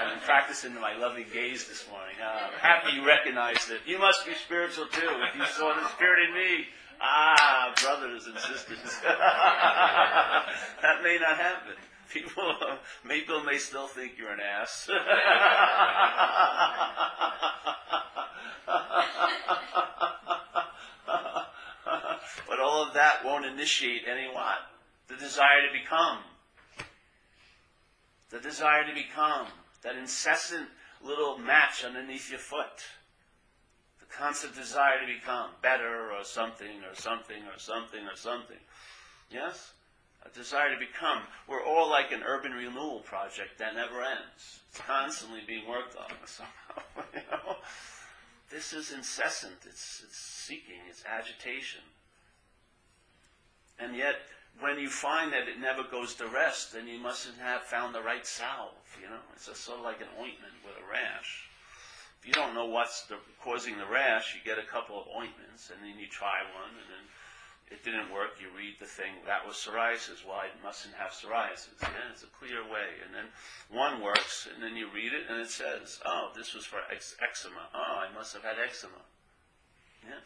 I've 0.00 0.10
been 0.10 0.24
practicing 0.24 0.74
my 0.74 0.96
loving 0.96 1.26
gaze 1.32 1.68
this 1.68 1.86
morning. 1.90 2.16
Uh, 2.20 2.50
happy 2.58 2.96
you 2.96 3.06
recognized 3.06 3.70
it. 3.70 3.80
You 3.86 3.98
must 3.98 4.26
be 4.26 4.34
spiritual 4.34 4.86
too. 4.86 5.10
If 5.30 5.36
you 5.38 5.46
saw 5.46 5.74
the 5.74 5.88
spirit 5.88 6.28
in 6.28 6.34
me. 6.34 6.66
Ah, 7.00 7.72
brothers 7.82 8.26
and 8.26 8.38
sisters. 8.38 9.00
that 9.02 10.46
may 11.02 11.18
not 11.20 11.36
happen 11.36 11.74
people, 12.14 12.56
people 13.08 13.42
may 13.42 13.58
still 13.58 13.88
think 13.88 14.12
you're 14.16 14.32
an 14.32 14.40
ass. 14.40 14.88
but 22.48 22.60
all 22.60 22.86
of 22.86 22.94
that 22.94 23.24
won't 23.24 23.44
initiate 23.44 24.02
any 24.08 24.32
what? 24.32 24.58
The 25.08 25.16
desire 25.16 25.66
to 25.68 25.72
become. 25.78 26.18
The 28.30 28.40
desire 28.40 28.86
to 28.86 28.94
become. 28.94 29.48
That 29.82 29.96
incessant 29.96 30.68
little 31.02 31.36
match 31.36 31.84
underneath 31.84 32.30
your 32.30 32.38
foot. 32.38 32.84
The 34.00 34.06
constant 34.06 34.54
desire 34.54 35.00
to 35.00 35.06
become 35.06 35.50
better 35.60 36.10
or 36.12 36.24
something 36.24 36.82
or 36.88 36.94
something 36.94 37.42
or 37.52 37.58
something 37.58 38.06
or 38.06 38.16
something. 38.16 38.56
Yes? 39.30 39.73
A 40.24 40.34
desire 40.34 40.72
to 40.72 40.78
become. 40.78 41.22
We're 41.48 41.64
all 41.64 41.88
like 41.88 42.12
an 42.12 42.22
urban 42.24 42.52
renewal 42.52 43.00
project 43.00 43.58
that 43.58 43.74
never 43.74 44.02
ends. 44.02 44.60
It's 44.70 44.80
constantly 44.80 45.40
being 45.46 45.68
worked 45.68 45.96
on 45.96 46.10
somehow. 46.24 46.82
you 47.14 47.20
know? 47.30 47.56
This 48.50 48.72
is 48.72 48.92
incessant. 48.92 49.66
It's, 49.66 50.02
it's 50.06 50.18
seeking. 50.18 50.80
It's 50.88 51.04
agitation. 51.04 51.80
And 53.78 53.96
yet, 53.96 54.16
when 54.60 54.78
you 54.78 54.88
find 54.88 55.32
that 55.32 55.48
it 55.48 55.58
never 55.60 55.82
goes 55.82 56.14
to 56.14 56.28
rest, 56.28 56.72
then 56.72 56.86
you 56.86 56.98
mustn't 56.98 57.38
have 57.38 57.62
found 57.62 57.94
the 57.94 58.02
right 58.02 58.24
salve. 58.24 58.70
You 59.02 59.08
know, 59.08 59.22
it's 59.34 59.46
sort 59.58 59.78
of 59.78 59.84
like 59.84 60.00
an 60.00 60.14
ointment 60.16 60.54
with 60.64 60.74
a 60.76 60.90
rash. 60.90 61.48
If 62.20 62.28
you 62.28 62.32
don't 62.32 62.54
don't 62.54 62.70
know 62.70 62.72
what's 62.72 63.02
the, 63.02 63.16
causing 63.42 63.78
the 63.78 63.86
rash, 63.86 64.34
you 64.34 64.40
get 64.44 64.62
a 64.62 64.66
couple 64.66 65.00
of 65.00 65.08
ointments, 65.10 65.70
and 65.70 65.82
then 65.82 65.98
you 65.98 66.06
try 66.06 66.38
one, 66.54 66.70
and 66.70 66.86
then 66.86 67.04
it 67.70 67.82
didn't 67.84 68.12
work. 68.12 68.40
You 68.40 68.48
read 68.56 68.76
the 68.78 68.86
thing 68.86 69.12
that 69.26 69.46
was 69.46 69.56
psoriasis. 69.56 70.24
Well, 70.26 70.36
I 70.36 70.48
mustn't 70.62 70.94
have 70.94 71.10
psoriasis. 71.10 71.80
Yeah, 71.82 72.12
it's 72.12 72.22
a 72.22 72.26
clear 72.38 72.62
way. 72.62 73.00
And 73.04 73.14
then 73.14 73.26
one 73.70 74.02
works, 74.02 74.48
and 74.52 74.62
then 74.62 74.76
you 74.76 74.88
read 74.94 75.12
it, 75.12 75.26
and 75.28 75.40
it 75.40 75.50
says, 75.50 76.00
"Oh, 76.04 76.30
this 76.36 76.54
was 76.54 76.66
for 76.66 76.80
eczema. 76.90 77.68
Oh, 77.74 78.04
I 78.04 78.12
must 78.12 78.34
have 78.34 78.42
had 78.42 78.58
eczema." 78.58 79.02
Yeah, 80.04 80.20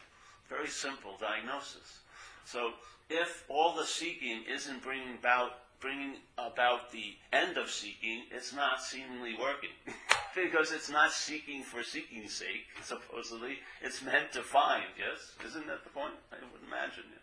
very 0.48 0.68
simple 0.68 1.16
diagnosis. 1.20 2.00
So 2.44 2.72
if 3.08 3.44
all 3.48 3.74
the 3.74 3.86
seeking 3.86 4.44
isn't 4.48 4.82
bringing 4.82 5.14
about 5.14 5.52
bringing 5.80 6.16
about 6.36 6.90
the 6.90 7.14
end 7.32 7.56
of 7.56 7.70
seeking, 7.70 8.24
it's 8.32 8.52
not 8.52 8.82
seemingly 8.82 9.36
working. 9.38 9.70
because 10.34 10.72
it's 10.72 10.90
not 10.90 11.12
seeking 11.12 11.62
for 11.62 11.82
seeking's 11.82 12.34
sake, 12.34 12.66
supposedly. 12.82 13.58
It's 13.82 14.02
meant 14.02 14.32
to 14.32 14.42
find, 14.42 14.84
yes? 14.98 15.34
Isn't 15.46 15.66
that 15.66 15.84
the 15.84 15.90
point? 15.90 16.14
I 16.32 16.36
would 16.36 16.66
imagine 16.66 17.04
it. 17.12 17.17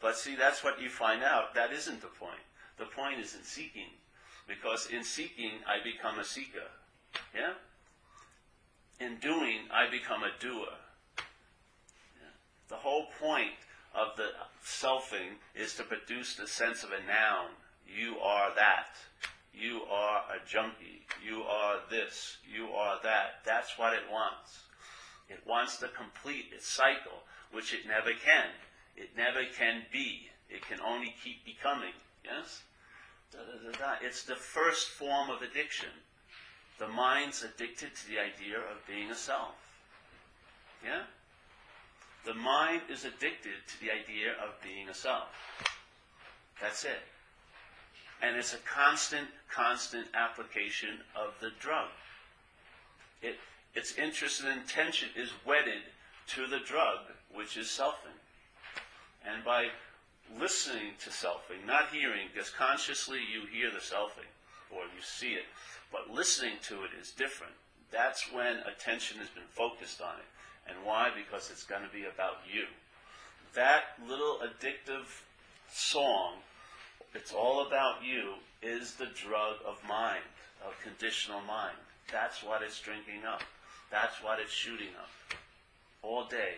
But 0.00 0.16
see, 0.16 0.36
that's 0.36 0.62
what 0.62 0.80
you 0.80 0.88
find 0.88 1.22
out. 1.22 1.54
That 1.54 1.72
isn't 1.72 2.00
the 2.00 2.08
point. 2.08 2.40
The 2.78 2.86
point 2.86 3.20
is 3.20 3.34
in 3.34 3.42
seeking. 3.42 3.90
Because 4.46 4.86
in 4.86 5.02
seeking, 5.02 5.52
I 5.66 5.82
become 5.82 6.18
a 6.18 6.24
seeker. 6.24 6.68
Yeah? 7.34 7.54
In 9.00 9.16
doing, 9.16 9.60
I 9.72 9.90
become 9.90 10.22
a 10.22 10.30
doer. 10.38 10.68
Yeah? 11.16 12.32
The 12.68 12.76
whole 12.76 13.06
point 13.20 13.56
of 13.94 14.16
the 14.16 14.28
selfing 14.64 15.40
is 15.54 15.74
to 15.74 15.82
produce 15.82 16.36
the 16.36 16.46
sense 16.46 16.84
of 16.84 16.90
a 16.90 17.00
noun. 17.06 17.50
You 17.86 18.18
are 18.18 18.54
that. 18.54 18.96
You 19.54 19.82
are 19.90 20.22
a 20.30 20.46
junkie. 20.46 21.06
You 21.26 21.42
are 21.42 21.78
this. 21.90 22.36
You 22.46 22.68
are 22.68 22.98
that. 23.02 23.40
That's 23.44 23.78
what 23.78 23.94
it 23.94 24.02
wants. 24.12 24.60
It 25.28 25.40
wants 25.46 25.78
to 25.78 25.88
complete 25.88 26.46
its 26.54 26.68
cycle, 26.68 27.24
which 27.52 27.72
it 27.72 27.86
never 27.88 28.10
can. 28.10 28.50
It 28.96 29.10
never 29.16 29.44
can 29.56 29.82
be. 29.92 30.28
It 30.48 30.66
can 30.66 30.80
only 30.80 31.14
keep 31.22 31.44
becoming. 31.44 31.92
Yes? 32.24 32.62
Da, 33.32 33.38
da, 33.38 33.78
da, 33.78 33.94
it's 34.00 34.22
the 34.22 34.36
first 34.36 34.88
form 34.88 35.30
of 35.30 35.42
addiction. 35.42 35.90
The 36.78 36.88
mind's 36.88 37.42
addicted 37.42 37.94
to 37.94 38.08
the 38.08 38.18
idea 38.18 38.58
of 38.58 38.86
being 38.86 39.10
a 39.10 39.14
self. 39.14 39.54
Yeah? 40.84 41.02
The 42.24 42.34
mind 42.34 42.82
is 42.90 43.04
addicted 43.04 43.54
to 43.68 43.80
the 43.80 43.90
idea 43.90 44.32
of 44.32 44.60
being 44.62 44.88
a 44.88 44.94
self. 44.94 45.28
That's 46.60 46.84
it. 46.84 47.02
And 48.22 48.36
it's 48.36 48.54
a 48.54 48.58
constant, 48.58 49.28
constant 49.50 50.06
application 50.14 51.00
of 51.14 51.34
the 51.40 51.50
drug. 51.60 51.88
It, 53.22 53.36
its 53.74 53.96
interest 53.96 54.42
and 54.42 54.58
intention 54.58 55.10
is 55.16 55.30
wedded 55.46 55.82
to 56.28 56.46
the 56.46 56.60
drug, 56.60 56.98
which 57.34 57.56
is 57.56 57.66
selfing. 57.66 58.16
And 59.26 59.44
by 59.44 59.68
listening 60.38 60.92
to 61.04 61.10
selfing, 61.10 61.66
not 61.66 61.88
hearing, 61.92 62.28
because 62.32 62.50
consciously 62.50 63.18
you 63.18 63.46
hear 63.46 63.70
the 63.70 63.78
selfing 63.78 64.30
or 64.70 64.82
you 64.82 65.02
see 65.02 65.32
it, 65.32 65.44
but 65.92 66.10
listening 66.10 66.54
to 66.64 66.84
it 66.84 66.90
is 67.00 67.10
different. 67.10 67.52
That's 67.90 68.32
when 68.32 68.58
attention 68.66 69.18
has 69.18 69.28
been 69.28 69.48
focused 69.50 70.00
on 70.00 70.14
it. 70.18 70.26
And 70.68 70.78
why? 70.84 71.10
Because 71.14 71.50
it's 71.50 71.64
going 71.64 71.82
to 71.82 71.92
be 71.92 72.04
about 72.04 72.38
you. 72.52 72.64
That 73.54 73.84
little 74.08 74.40
addictive 74.42 75.06
song, 75.72 76.34
it's 77.14 77.32
all 77.32 77.66
about 77.66 78.04
you, 78.04 78.34
is 78.62 78.94
the 78.94 79.06
drug 79.06 79.56
of 79.66 79.80
mind, 79.88 80.24
of 80.66 80.74
conditional 80.82 81.40
mind. 81.42 81.76
That's 82.12 82.42
what 82.42 82.62
it's 82.62 82.80
drinking 82.80 83.24
up. 83.28 83.42
That's 83.90 84.22
what 84.22 84.40
it's 84.40 84.52
shooting 84.52 84.94
up 84.98 85.10
all 86.02 86.26
day. 86.26 86.54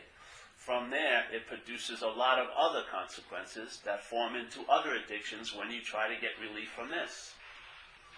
From 0.68 0.90
there, 0.90 1.24
it 1.32 1.46
produces 1.46 2.02
a 2.02 2.08
lot 2.08 2.38
of 2.38 2.48
other 2.54 2.82
consequences 2.92 3.80
that 3.86 4.04
form 4.04 4.36
into 4.36 4.68
other 4.68 4.92
addictions 4.92 5.56
when 5.56 5.70
you 5.70 5.80
try 5.80 6.14
to 6.14 6.20
get 6.20 6.32
relief 6.38 6.68
from 6.76 6.90
this, 6.90 7.32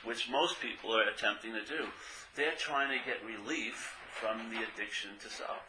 which 0.03 0.29
most 0.29 0.59
people 0.61 0.93
are 0.93 1.09
attempting 1.09 1.53
to 1.53 1.65
do. 1.65 1.87
They're 2.35 2.59
trying 2.59 2.91
to 2.91 3.07
get 3.07 3.25
relief 3.25 3.95
from 4.11 4.51
the 4.51 4.67
addiction 4.67 5.11
to 5.23 5.31
self 5.31 5.63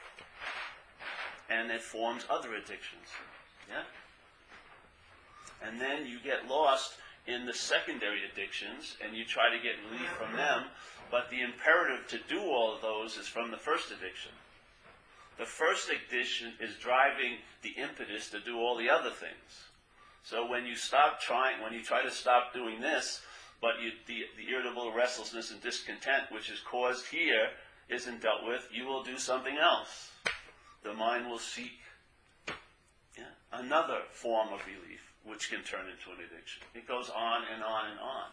and 1.51 1.69
it 1.69 1.83
forms 1.83 2.25
other 2.31 2.55
addictions. 2.55 3.13
Yeah? 3.69 3.83
And 5.61 5.79
then 5.79 6.07
you 6.07 6.17
get 6.23 6.49
lost 6.49 6.93
in 7.27 7.45
the 7.45 7.53
secondary 7.53 8.21
addictions 8.25 8.97
and 9.05 9.15
you 9.15 9.23
try 9.23 9.55
to 9.55 9.61
get 9.61 9.75
relief 9.91 10.09
from 10.17 10.35
them, 10.35 10.63
but 11.11 11.29
the 11.29 11.41
imperative 11.41 12.07
to 12.07 12.17
do 12.27 12.41
all 12.41 12.73
of 12.73 12.81
those 12.81 13.17
is 13.17 13.27
from 13.27 13.51
the 13.51 13.57
first 13.57 13.91
addiction. 13.91 14.31
The 15.41 15.49
first 15.49 15.89
addiction 15.89 16.53
is 16.59 16.75
driving 16.75 17.41
the 17.63 17.73
impetus 17.81 18.29
to 18.29 18.39
do 18.39 18.59
all 18.59 18.77
the 18.77 18.91
other 18.91 19.09
things. 19.09 19.65
So 20.21 20.47
when 20.47 20.67
you 20.67 20.75
stop 20.75 21.19
trying, 21.19 21.63
when 21.63 21.73
you 21.73 21.81
try 21.81 22.03
to 22.03 22.11
stop 22.11 22.53
doing 22.53 22.79
this, 22.79 23.21
but 23.59 23.81
you, 23.81 23.89
the, 24.05 24.25
the 24.37 24.51
irritable 24.51 24.93
restlessness 24.93 25.49
and 25.49 25.59
discontent, 25.59 26.29
which 26.29 26.51
is 26.51 26.59
caused 26.59 27.07
here, 27.07 27.49
isn't 27.89 28.21
dealt 28.21 28.45
with, 28.45 28.67
you 28.71 28.85
will 28.85 29.01
do 29.01 29.17
something 29.17 29.57
else 29.57 30.11
the 30.83 30.93
mind 30.93 31.27
will 31.27 31.39
seek 31.39 31.79
yeah, 33.17 33.25
another 33.51 34.01
form 34.11 34.49
of 34.53 34.61
relief, 34.65 35.01
which 35.25 35.49
can 35.49 35.63
turn 35.63 35.85
into 35.89 36.09
an 36.11 36.25
addiction. 36.25 36.61
It 36.73 36.87
goes 36.87 37.09
on 37.09 37.43
and 37.53 37.63
on 37.63 37.91
and 37.91 37.99
on. 37.99 38.29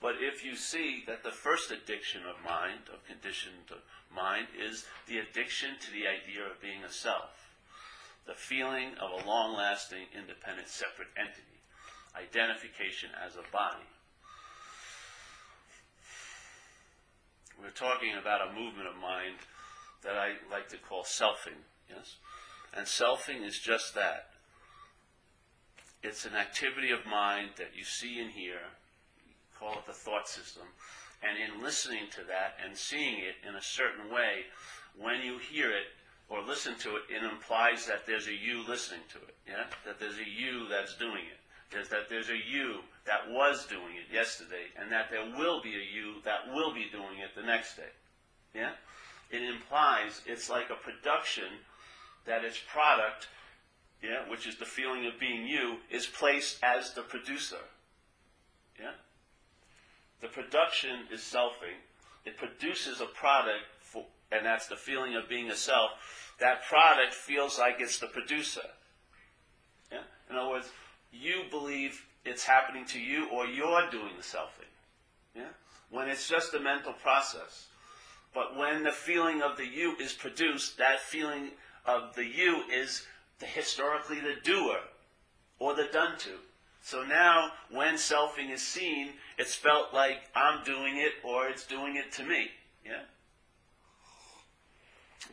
But 0.00 0.16
if 0.20 0.44
you 0.44 0.54
see 0.54 1.02
that 1.06 1.24
the 1.24 1.30
first 1.30 1.70
addiction 1.70 2.22
of 2.22 2.44
mind, 2.44 2.88
of 2.92 3.04
conditioned 3.04 3.72
mind, 4.14 4.46
is 4.56 4.84
the 5.06 5.18
addiction 5.18 5.70
to 5.80 5.90
the 5.90 6.06
idea 6.06 6.46
of 6.46 6.62
being 6.62 6.84
a 6.84 6.92
self, 6.92 7.50
the 8.26 8.34
feeling 8.34 8.94
of 9.00 9.10
a 9.10 9.26
long 9.26 9.56
lasting, 9.56 10.06
independent, 10.16 10.68
separate 10.68 11.08
entity, 11.16 11.58
identification 12.14 13.10
as 13.24 13.34
a 13.34 13.52
body. 13.52 13.90
We're 17.60 17.70
talking 17.70 18.14
about 18.14 18.48
a 18.48 18.52
movement 18.52 18.86
of 18.86 18.94
mind 18.96 19.34
that 20.04 20.14
I 20.14 20.34
like 20.50 20.68
to 20.68 20.76
call 20.76 21.02
selfing. 21.02 21.58
Yes? 21.90 22.16
And 22.72 22.86
selfing 22.86 23.44
is 23.44 23.58
just 23.58 23.94
that. 23.96 24.30
It's 26.02 26.24
an 26.24 26.36
activity 26.36 26.92
of 26.92 27.04
mind 27.04 27.50
that 27.56 27.70
you 27.74 27.82
see 27.82 28.20
and 28.20 28.30
hear. 28.30 28.60
Call 29.58 29.74
it 29.74 29.86
the 29.86 29.92
thought 29.92 30.28
system. 30.28 30.64
And 31.22 31.36
in 31.36 31.62
listening 31.62 32.06
to 32.12 32.22
that 32.28 32.56
and 32.64 32.76
seeing 32.76 33.18
it 33.18 33.34
in 33.46 33.56
a 33.56 33.62
certain 33.62 34.12
way, 34.12 34.46
when 34.96 35.22
you 35.22 35.38
hear 35.38 35.70
it 35.70 35.90
or 36.28 36.42
listen 36.42 36.76
to 36.76 36.96
it, 36.96 37.02
it 37.08 37.24
implies 37.24 37.86
that 37.86 38.06
there's 38.06 38.28
a 38.28 38.34
you 38.34 38.62
listening 38.68 39.00
to 39.10 39.18
it. 39.18 39.34
Yeah? 39.46 39.64
That 39.84 39.98
there's 39.98 40.18
a 40.18 40.28
you 40.28 40.68
that's 40.68 40.96
doing 40.96 41.24
it. 41.26 41.40
There's 41.70 41.88
that 41.88 42.08
there's 42.08 42.30
a 42.30 42.36
you 42.36 42.80
that 43.04 43.30
was 43.30 43.66
doing 43.66 43.96
it 43.96 44.12
yesterday, 44.12 44.72
and 44.80 44.90
that 44.92 45.10
there 45.10 45.24
will 45.36 45.60
be 45.60 45.74
a 45.74 45.94
you 45.94 46.22
that 46.24 46.54
will 46.54 46.72
be 46.72 46.86
doing 46.90 47.18
it 47.22 47.34
the 47.34 47.42
next 47.42 47.76
day. 47.76 47.92
Yeah? 48.54 48.72
It 49.30 49.42
implies 49.42 50.22
it's 50.26 50.48
like 50.48 50.70
a 50.70 50.74
production 50.74 51.64
that 52.26 52.44
its 52.44 52.58
product, 52.72 53.28
yeah, 54.02 54.28
which 54.30 54.46
is 54.46 54.56
the 54.56 54.64
feeling 54.64 55.06
of 55.06 55.18
being 55.18 55.46
you, 55.46 55.76
is 55.90 56.06
placed 56.06 56.62
as 56.62 56.94
the 56.94 57.02
producer. 57.02 57.56
Yeah? 58.78 58.92
The 60.20 60.28
production 60.28 61.06
is 61.12 61.20
selfing. 61.20 61.78
It 62.24 62.36
produces 62.36 63.00
a 63.00 63.06
product, 63.06 63.64
for, 63.80 64.04
and 64.32 64.44
that's 64.44 64.66
the 64.66 64.76
feeling 64.76 65.14
of 65.14 65.28
being 65.28 65.50
a 65.50 65.56
self. 65.56 65.90
That 66.40 66.64
product 66.68 67.14
feels 67.14 67.58
like 67.58 67.76
it's 67.78 67.98
the 67.98 68.06
producer. 68.06 68.68
Yeah? 69.90 70.02
In 70.30 70.36
other 70.36 70.50
words, 70.50 70.68
you 71.12 71.44
believe 71.50 72.04
it's 72.24 72.44
happening 72.44 72.84
to 72.86 73.00
you 73.00 73.28
or 73.30 73.46
you're 73.46 73.90
doing 73.90 74.12
the 74.16 74.22
selfing. 74.22 74.70
Yeah? 75.34 75.50
When 75.90 76.08
it's 76.08 76.28
just 76.28 76.54
a 76.54 76.60
mental 76.60 76.92
process. 76.92 77.66
But 78.34 78.56
when 78.56 78.82
the 78.82 78.92
feeling 78.92 79.40
of 79.40 79.56
the 79.56 79.66
you 79.66 79.96
is 79.96 80.12
produced, 80.12 80.78
that 80.78 81.00
feeling 81.00 81.50
of 81.86 82.14
the 82.14 82.26
you 82.26 82.62
is 82.70 83.06
the, 83.38 83.46
historically 83.46 84.20
the 84.20 84.34
doer 84.44 84.80
or 85.58 85.74
the 85.74 85.88
done 85.92 86.18
to. 86.18 86.34
So 86.82 87.04
now, 87.04 87.52
when 87.70 87.94
selfing 87.94 88.50
is 88.50 88.62
seen, 88.62 89.10
it's 89.36 89.54
felt 89.54 89.92
like 89.92 90.18
I'm 90.34 90.64
doing 90.64 90.96
it 90.96 91.12
or 91.22 91.48
it's 91.48 91.66
doing 91.66 91.96
it 91.96 92.12
to 92.12 92.24
me. 92.24 92.48
Yeah? 92.84 93.02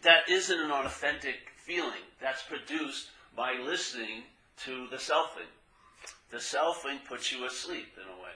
That 0.02 0.30
isn't 0.30 0.60
an 0.60 0.72
authentic 0.72 1.52
feeling. 1.56 2.04
That's 2.22 2.44
produced 2.44 3.10
by 3.36 3.54
listening 3.54 4.24
to 4.66 4.88
the 4.88 4.98
selfing. 4.98 5.50
The 6.32 6.38
selfing 6.38 7.04
puts 7.08 7.32
you 7.32 7.46
asleep 7.46 7.94
in 7.98 8.04
a 8.04 8.22
way. 8.22 8.36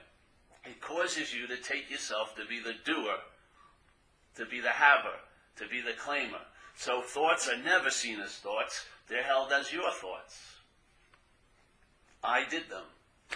It 0.65 0.81
causes 0.81 1.33
you 1.33 1.47
to 1.47 1.57
take 1.57 1.89
yourself 1.89 2.35
to 2.35 2.45
be 2.45 2.59
the 2.59 2.75
doer, 2.85 3.15
to 4.35 4.45
be 4.45 4.59
the 4.59 4.69
haver, 4.69 5.17
to 5.57 5.67
be 5.67 5.81
the 5.81 5.93
claimer. 5.93 6.41
So 6.75 7.01
thoughts 7.01 7.49
are 7.49 7.57
never 7.57 7.89
seen 7.89 8.19
as 8.19 8.31
thoughts, 8.33 8.85
they're 9.07 9.23
held 9.23 9.51
as 9.51 9.73
your 9.73 9.91
thoughts. 9.91 10.57
I 12.23 12.45
did 12.49 12.69
them. 12.69 12.85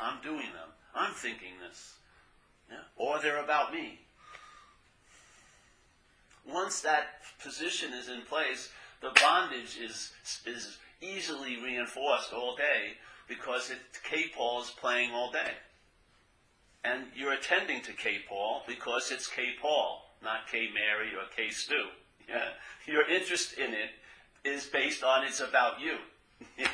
I'm 0.02 0.22
doing 0.22 0.52
them. 0.54 0.70
I'm 0.96 1.14
thinking 1.14 1.54
this. 1.68 1.94
Yeah? 2.70 2.78
Or 2.96 3.20
they're 3.20 3.44
about 3.44 3.74
me. 3.74 4.00
once 6.52 6.82
that 6.82 7.22
position 7.42 7.94
is 7.94 8.10
in 8.10 8.22
place, 8.22 8.70
the 9.02 9.12
bondage 9.22 9.78
is, 9.78 10.12
is 10.46 10.78
easily 11.02 11.58
reinforced 11.62 12.34
all 12.34 12.56
day 12.56 12.94
because 13.28 13.70
it, 13.70 13.78
K 14.04 14.26
Paul 14.36 14.62
is 14.62 14.70
playing 14.70 15.12
all 15.12 15.32
day. 15.32 15.52
And 16.84 17.06
you're 17.16 17.34
attending 17.34 17.82
to 17.84 17.94
K 17.94 18.20
Paul 18.28 18.64
because 18.68 19.12
it's 19.12 19.28
K 19.28 19.52
Paul, 19.62 20.04
not 20.22 20.48
K 20.52 20.70
Mary 20.74 21.10
or 21.16 21.26
K 21.36 21.50
Stu. 21.50 21.88
Yeah? 22.28 22.50
Your 22.86 23.08
interest 23.10 23.54
in 23.54 23.74
it 23.74 23.92
is 24.44 24.66
based 24.66 25.04
on 25.04 25.24
it's 25.24 25.40
about 25.40 25.80
you. 25.80 25.98
Yeah? 26.58 26.67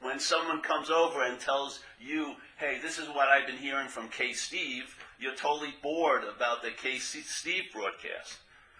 When 0.00 0.18
someone 0.18 0.60
comes 0.62 0.90
over 0.90 1.22
and 1.22 1.38
tells 1.38 1.80
you, 2.00 2.34
hey, 2.58 2.78
this 2.82 2.98
is 2.98 3.06
what 3.08 3.28
I've 3.28 3.46
been 3.46 3.56
hearing 3.56 3.86
from 3.86 4.08
K 4.08 4.32
Steve, 4.32 4.96
you're 5.20 5.34
totally 5.34 5.74
bored 5.80 6.24
about 6.24 6.62
the 6.62 6.70
K 6.70 6.98
Steve 6.98 7.64
broadcast. 7.72 8.38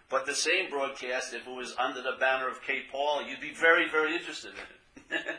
But 0.09 0.27
the 0.27 0.35
same 0.35 0.69
broadcast, 0.69 1.33
if 1.33 1.47
it 1.47 1.51
was 1.51 1.77
under 1.79 2.03
the 2.03 2.17
banner 2.19 2.49
of 2.49 2.61
K 2.63 2.83
Paul, 2.91 3.23
you'd 3.23 3.41
be 3.41 3.55
very, 3.55 3.89
very 3.89 4.15
interested 4.17 4.51
in 4.51 5.17
it. 5.17 5.25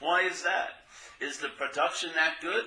Why 0.00 0.22
is 0.22 0.42
that? 0.42 0.70
Is 1.20 1.38
the 1.38 1.48
production 1.50 2.10
that 2.14 2.40
good? 2.40 2.64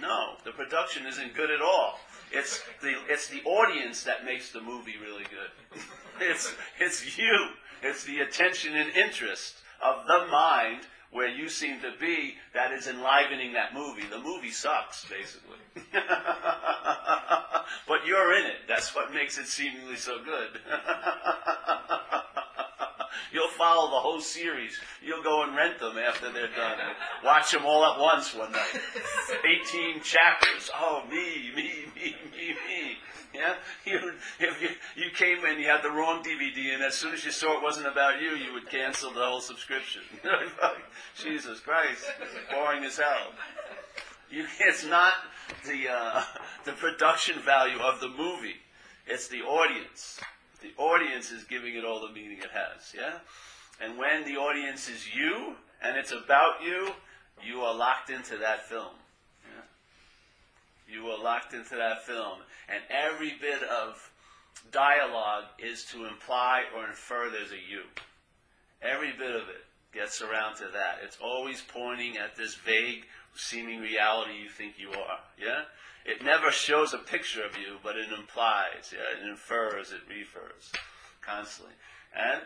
No, 0.00 0.34
the 0.44 0.52
production 0.52 1.06
isn't 1.06 1.34
good 1.34 1.50
at 1.50 1.60
all. 1.60 1.98
It's 2.32 2.62
the 2.80 2.94
it's 3.08 3.28
the 3.28 3.42
audience 3.44 4.04
that 4.04 4.24
makes 4.24 4.50
the 4.50 4.60
movie 4.60 4.96
really 5.00 5.24
good. 5.24 5.80
it's 6.20 6.54
it's 6.80 7.18
you. 7.18 7.48
It's 7.82 8.04
the 8.04 8.20
attention 8.20 8.76
and 8.76 8.90
interest 8.96 9.56
of 9.82 10.06
the 10.06 10.26
mind 10.30 10.82
where 11.10 11.28
you 11.28 11.48
seem 11.48 11.80
to 11.80 11.92
be 12.00 12.36
that 12.54 12.72
is 12.72 12.86
enlivening 12.86 13.52
that 13.52 13.74
movie. 13.74 14.04
The 14.10 14.18
movie 14.18 14.50
sucks, 14.50 15.04
basically. 15.04 15.58
but 17.86 18.06
you're 18.06 18.34
in 18.34 18.46
it. 18.46 18.66
That's 18.66 18.94
what 18.94 19.12
makes 19.12 19.36
it 19.38 19.46
seemingly 19.46 19.96
so 19.96 20.18
good. 20.24 20.60
You'll 23.32 23.48
follow 23.48 23.90
the 23.90 24.00
whole 24.00 24.20
series. 24.20 24.78
You'll 25.02 25.22
go 25.22 25.42
and 25.42 25.56
rent 25.56 25.78
them 25.80 25.96
after 25.98 26.30
they're 26.30 26.48
done 26.48 26.78
and 26.80 26.96
watch 27.24 27.50
them 27.52 27.64
all 27.64 27.84
at 27.84 27.98
once 27.98 28.34
one 28.34 28.52
night. 28.52 28.80
18 29.64 30.02
chapters. 30.02 30.70
Oh, 30.74 31.02
me, 31.10 31.50
me, 31.54 31.86
me, 31.94 32.16
me, 32.30 32.48
me. 32.68 32.98
Yeah? 33.34 33.54
You, 33.86 34.12
if 34.38 34.60
you, 34.60 34.68
you 34.94 35.10
came 35.10 35.44
in, 35.46 35.58
you 35.58 35.66
had 35.66 35.82
the 35.82 35.90
wrong 35.90 36.22
DVD, 36.22 36.74
and 36.74 36.82
as 36.82 36.94
soon 36.94 37.14
as 37.14 37.24
you 37.24 37.30
saw 37.30 37.56
it 37.56 37.62
wasn't 37.62 37.86
about 37.86 38.20
you, 38.20 38.30
you 38.30 38.52
would 38.52 38.68
cancel 38.68 39.10
the 39.10 39.24
whole 39.24 39.40
subscription. 39.40 40.02
Jesus 41.16 41.60
Christ. 41.60 42.04
Boring 42.50 42.84
as 42.84 42.98
hell. 42.98 43.32
You, 44.30 44.44
it's 44.60 44.84
not 44.84 45.14
the, 45.66 45.90
uh, 45.90 46.22
the 46.64 46.72
production 46.72 47.40
value 47.40 47.78
of 47.78 48.00
the 48.00 48.08
movie. 48.08 48.56
It's 49.06 49.28
the 49.28 49.40
audience. 49.40 50.20
The 50.60 50.72
audience 50.76 51.32
is 51.32 51.44
giving 51.44 51.74
it 51.74 51.84
all 51.84 52.00
the 52.06 52.12
meaning 52.12 52.38
it 52.38 52.50
has, 52.52 52.94
yeah? 52.96 53.18
And 53.80 53.98
when 53.98 54.24
the 54.24 54.36
audience 54.36 54.88
is 54.88 55.06
you, 55.14 55.56
and 55.82 55.96
it's 55.96 56.12
about 56.12 56.62
you, 56.64 56.90
you 57.44 57.62
are 57.62 57.74
locked 57.74 58.10
into 58.10 58.36
that 58.38 58.68
film. 58.68 58.94
You 60.92 61.08
are 61.08 61.22
locked 61.22 61.54
into 61.54 61.76
that 61.76 62.04
film. 62.04 62.38
And 62.68 62.82
every 62.90 63.32
bit 63.40 63.62
of 63.62 64.10
dialogue 64.70 65.44
is 65.58 65.84
to 65.86 66.06
imply 66.06 66.64
or 66.76 66.86
infer 66.86 67.30
there's 67.30 67.52
a 67.52 67.56
you. 67.56 67.82
Every 68.82 69.12
bit 69.12 69.34
of 69.34 69.48
it 69.48 69.64
gets 69.92 70.22
around 70.22 70.56
to 70.56 70.64
that. 70.72 70.98
It's 71.02 71.18
always 71.22 71.62
pointing 71.62 72.16
at 72.16 72.36
this 72.36 72.54
vague 72.54 73.04
seeming 73.34 73.80
reality 73.80 74.32
you 74.42 74.48
think 74.48 74.74
you 74.78 74.90
are. 74.90 75.18
Yeah? 75.38 75.62
It 76.04 76.24
never 76.24 76.50
shows 76.50 76.94
a 76.94 76.98
picture 76.98 77.44
of 77.44 77.56
you, 77.56 77.76
but 77.82 77.96
it 77.96 78.10
implies, 78.12 78.92
yeah, 78.92 79.20
it 79.20 79.28
infers, 79.28 79.92
it 79.92 80.00
refers, 80.08 80.72
constantly. 81.20 81.74
And 82.14 82.40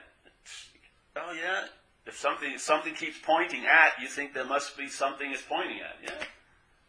oh 1.16 1.32
yeah, 1.32 1.64
if 2.04 2.18
something 2.18 2.58
something 2.58 2.94
keeps 2.94 3.16
pointing 3.22 3.64
at, 3.64 4.00
you 4.00 4.08
think 4.08 4.34
there 4.34 4.44
must 4.44 4.76
be 4.76 4.88
something 4.88 5.32
it's 5.32 5.42
pointing 5.42 5.80
at. 5.80 5.96
Yeah, 6.02 6.26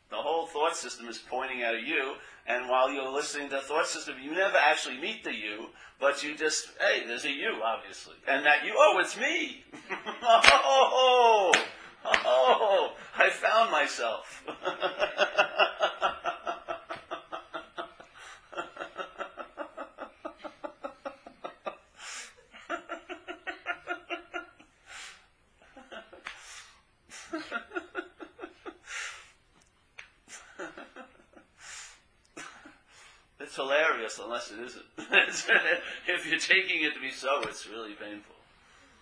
the 0.10 0.16
whole 0.16 0.48
thought 0.48 0.76
system 0.76 1.08
is 1.08 1.18
pointing 1.18 1.62
at 1.62 1.76
a 1.76 1.80
you, 1.80 2.14
and 2.48 2.70
while 2.70 2.92
you're 2.92 3.12
listening 3.12 3.50
to 3.50 3.56
the 3.56 3.62
thought 3.62 3.88
system, 3.88 4.16
you 4.22 4.32
never 4.32 4.58
actually 4.58 4.98
meet 5.00 5.24
the 5.24 5.34
you, 5.34 5.68
but 6.00 6.24
you 6.24 6.36
just 6.36 6.70
hey, 6.80 7.06
there's 7.06 7.26
a 7.26 7.32
you, 7.32 7.62
obviously, 7.64 8.16
and 8.28 8.46
that 8.46 8.66
you, 8.66 8.74
oh, 8.76 9.00
it's 9.00 9.18
me. 9.18 9.64
oh, 10.24 11.52
oh, 12.06 12.94
I 13.18 13.30
found 13.30 13.72
myself. 13.72 14.44
if 36.08 36.28
you're 36.28 36.40
taking 36.40 36.84
it 36.84 36.94
to 36.94 37.00
be 37.00 37.12
so, 37.12 37.42
it's 37.44 37.68
really 37.68 37.94
painful. 37.94 38.36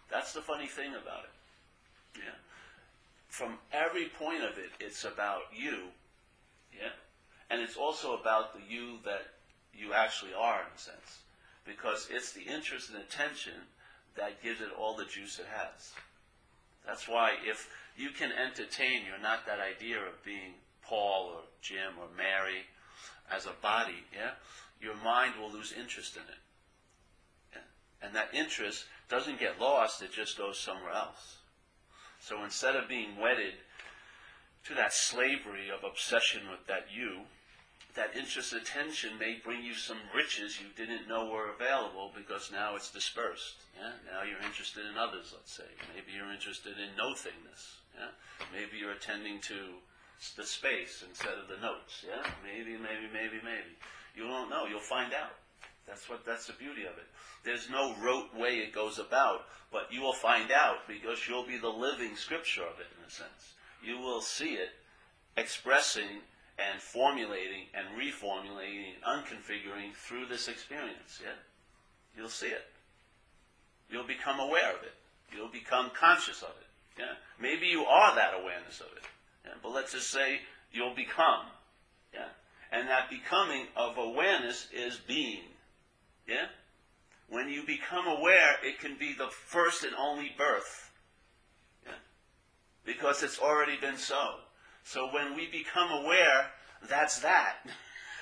That's 0.10 0.34
the 0.34 0.41
funny 0.41 0.67
thing 0.67 0.91
about 0.91 1.24
it. 1.24 2.19
Yeah. 2.19 2.36
From 3.28 3.58
every 3.71 4.06
point 4.06 4.43
of 4.43 4.58
it, 4.58 4.71
it's 4.80 5.04
about 5.04 5.41
you. 5.54 5.89
Yeah. 6.74 6.93
And 7.50 7.62
it's 7.62 7.78
also 7.78 8.17
about 8.17 8.54
the 8.54 8.62
you 8.67 8.98
that 9.04 9.26
you 9.74 9.93
actually 9.93 10.34
are, 10.34 10.62
in 10.62 10.67
a 10.76 10.80
sense. 10.80 11.19
Because 11.65 12.08
it's 12.12 12.32
the 12.32 12.43
interest 12.43 12.89
and 12.89 13.00
attention 13.00 13.54
that 14.15 14.41
gives 14.41 14.62
it 14.62 14.69
all 14.80 14.95
the 14.95 15.06
juice 15.06 15.39
it 15.39 15.48
has. 15.52 15.91
That's 16.86 17.08
why 17.08 17.32
if 17.43 17.69
you 17.98 18.10
can 18.10 18.32
entertain, 18.32 19.02
you're 19.08 19.21
not 19.21 19.45
that 19.48 19.60
idea 19.60 19.98
of 19.98 20.24
being 20.24 20.54
Paul 20.84 21.32
or 21.34 21.41
Jim 21.62 21.98
or 22.00 22.08
Mary 22.15 22.63
as 23.32 23.45
a 23.45 23.54
body, 23.62 24.06
yeah, 24.13 24.32
your 24.86 24.95
mind 25.04 25.34
will 25.41 25.52
lose 25.52 25.74
interest 25.74 26.15
in 26.15 26.21
it. 26.21 27.63
And 28.02 28.13
that 28.13 28.30
interest 28.34 28.86
doesn't 29.10 29.39
get 29.39 29.60
lost, 29.60 30.04
it 30.04 30.13
just 30.13 30.38
goes 30.38 30.60
somewhere 30.60 30.93
else. 30.93 31.38
So 32.19 32.43
instead 32.43 32.76
of 32.76 32.88
being 32.88 33.17
wedded 33.19 33.54
to 34.65 34.76
that 34.76 34.93
slavery 34.93 35.74
of 35.74 35.84
obsession 35.84 36.41
with 36.52 36.67
that 36.67 36.86
you, 36.93 37.21
that 37.95 38.15
interest 38.15 38.54
attention 38.54 39.17
may 39.17 39.39
bring 39.43 39.63
you 39.63 39.74
some 39.74 39.98
riches 40.13 40.60
you 40.60 40.67
didn't 40.76 41.08
know 41.08 41.30
were 41.30 41.50
available 41.50 42.12
because 42.15 42.52
now 42.52 42.76
it's 42.76 42.91
dispersed. 42.91 43.63
Yeah? 43.74 43.93
Now 44.06 44.21
you're 44.21 44.45
interested 44.45 44.86
in 44.86 44.98
others, 44.98 45.34
let's 45.34 45.56
say. 45.56 45.69
Maybe 45.95 46.12
you're 46.15 46.32
interested 46.32 46.78
in 46.78 46.93
no-thingness. 46.98 47.82
Yeah? 47.98 48.12
Maybe 48.54 48.78
you're 48.78 48.91
attending 48.91 49.39
to 49.48 49.82
the 50.36 50.43
space 50.43 51.04
instead 51.08 51.39
of 51.41 51.48
the 51.48 51.58
notes. 51.58 52.04
Yeah? 52.06 52.30
Maybe, 52.43 52.78
maybe, 52.78 53.08
maybe, 53.13 53.39
maybe. 53.41 53.74
You 54.15 54.23
don't 54.23 54.49
know. 54.49 54.65
You'll 54.65 54.80
find 54.80 55.13
out. 55.13 55.32
That's 55.88 56.10
what. 56.10 56.25
That's 56.25 56.47
the 56.47 56.54
beauty 56.54 56.82
of 56.84 56.97
it. 56.97 57.06
There's 57.43 57.69
no 57.69 57.95
rote 58.01 58.34
way 58.36 58.58
it 58.58 58.73
goes 58.73 58.97
about, 58.97 59.41
but 59.71 59.91
you 59.91 60.01
will 60.01 60.13
find 60.13 60.51
out 60.51 60.88
because 60.88 61.28
you'll 61.28 61.45
be 61.45 61.58
the 61.58 61.69
living 61.69 62.15
scripture 62.15 62.63
of 62.63 62.80
it 62.80 62.88
in 62.97 63.08
a 63.08 63.12
sense. 63.12 63.54
You 63.84 63.99
will 63.99 64.21
see 64.21 64.54
it 64.54 64.69
expressing 65.38 66.21
and 66.58 66.82
formulating 66.82 67.67
and 67.73 67.88
reformulating 67.99 68.95
and 68.95 69.04
unconfiguring 69.04 69.93
through 69.93 70.25
this 70.25 70.47
experience. 70.47 71.21
Yeah, 71.21 71.38
you'll 72.17 72.30
see 72.30 72.47
it. 72.47 72.65
You'll 73.89 74.08
become 74.08 74.39
aware 74.39 74.71
of 74.71 74.82
it. 74.82 74.93
You'll 75.36 75.49
become 75.51 75.91
conscious 75.93 76.41
of 76.41 76.49
it. 76.49 76.99
Yeah, 76.99 77.13
maybe 77.39 77.67
you 77.67 77.86
are 77.86 78.15
that 78.15 78.34
awareness 78.41 78.80
of 78.80 78.88
it. 78.95 79.04
Yeah? 79.45 79.51
But 79.62 79.73
let's 79.73 79.91
just 79.91 80.10
say 80.10 80.39
you'll 80.71 80.95
become. 80.95 81.41
And 82.71 82.88
that 82.89 83.10
becoming 83.10 83.67
of 83.75 83.97
awareness 83.97 84.67
is 84.73 84.97
being. 84.97 85.43
Yeah, 86.28 86.47
when 87.30 87.49
you 87.49 87.65
become 87.65 88.08
aware, 88.08 88.56
it 88.63 88.80
can 88.80 88.97
be 88.97 89.13
the 89.13 89.28
first 89.28 89.84
and 89.84 89.95
only 89.95 90.32
birth. 90.38 90.91
Yeah, 91.86 91.93
because 92.84 93.23
it's 93.23 93.39
already 93.39 93.78
been 93.78 93.97
so. 93.97 94.36
So 94.84 95.12
when 95.12 95.36
we 95.36 95.47
become 95.47 95.91
aware, 95.91 96.51
that's 96.88 97.19
that. 97.19 97.58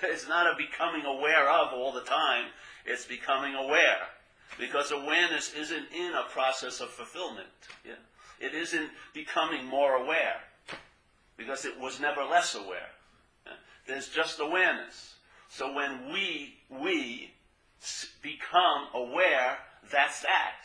It's 0.05 0.27
not 0.27 0.47
a 0.47 0.57
becoming 0.57 1.05
aware 1.05 1.49
of 1.49 1.71
all 1.71 1.93
the 1.93 2.01
time. 2.01 2.47
It's 2.85 3.05
becoming 3.05 3.55
aware. 3.55 3.99
Because 4.59 4.91
awareness 4.91 5.53
isn't 5.53 5.87
in 5.95 6.13
a 6.13 6.29
process 6.29 6.81
of 6.81 6.89
fulfillment. 6.89 7.47
Yeah? 7.85 7.93
It 8.39 8.53
isn't 8.53 8.89
becoming 9.13 9.65
more 9.65 9.95
aware. 9.95 10.41
Because 11.37 11.63
it 11.63 11.79
was 11.79 12.01
never 12.01 12.21
less 12.23 12.53
aware. 12.53 12.89
There's 13.87 14.09
just 14.09 14.39
awareness. 14.39 15.15
So 15.49 15.73
when 15.73 16.11
we, 16.11 16.55
we 16.69 17.33
become 18.21 18.87
aware, 18.93 19.57
that's 19.91 20.21
that. 20.21 20.55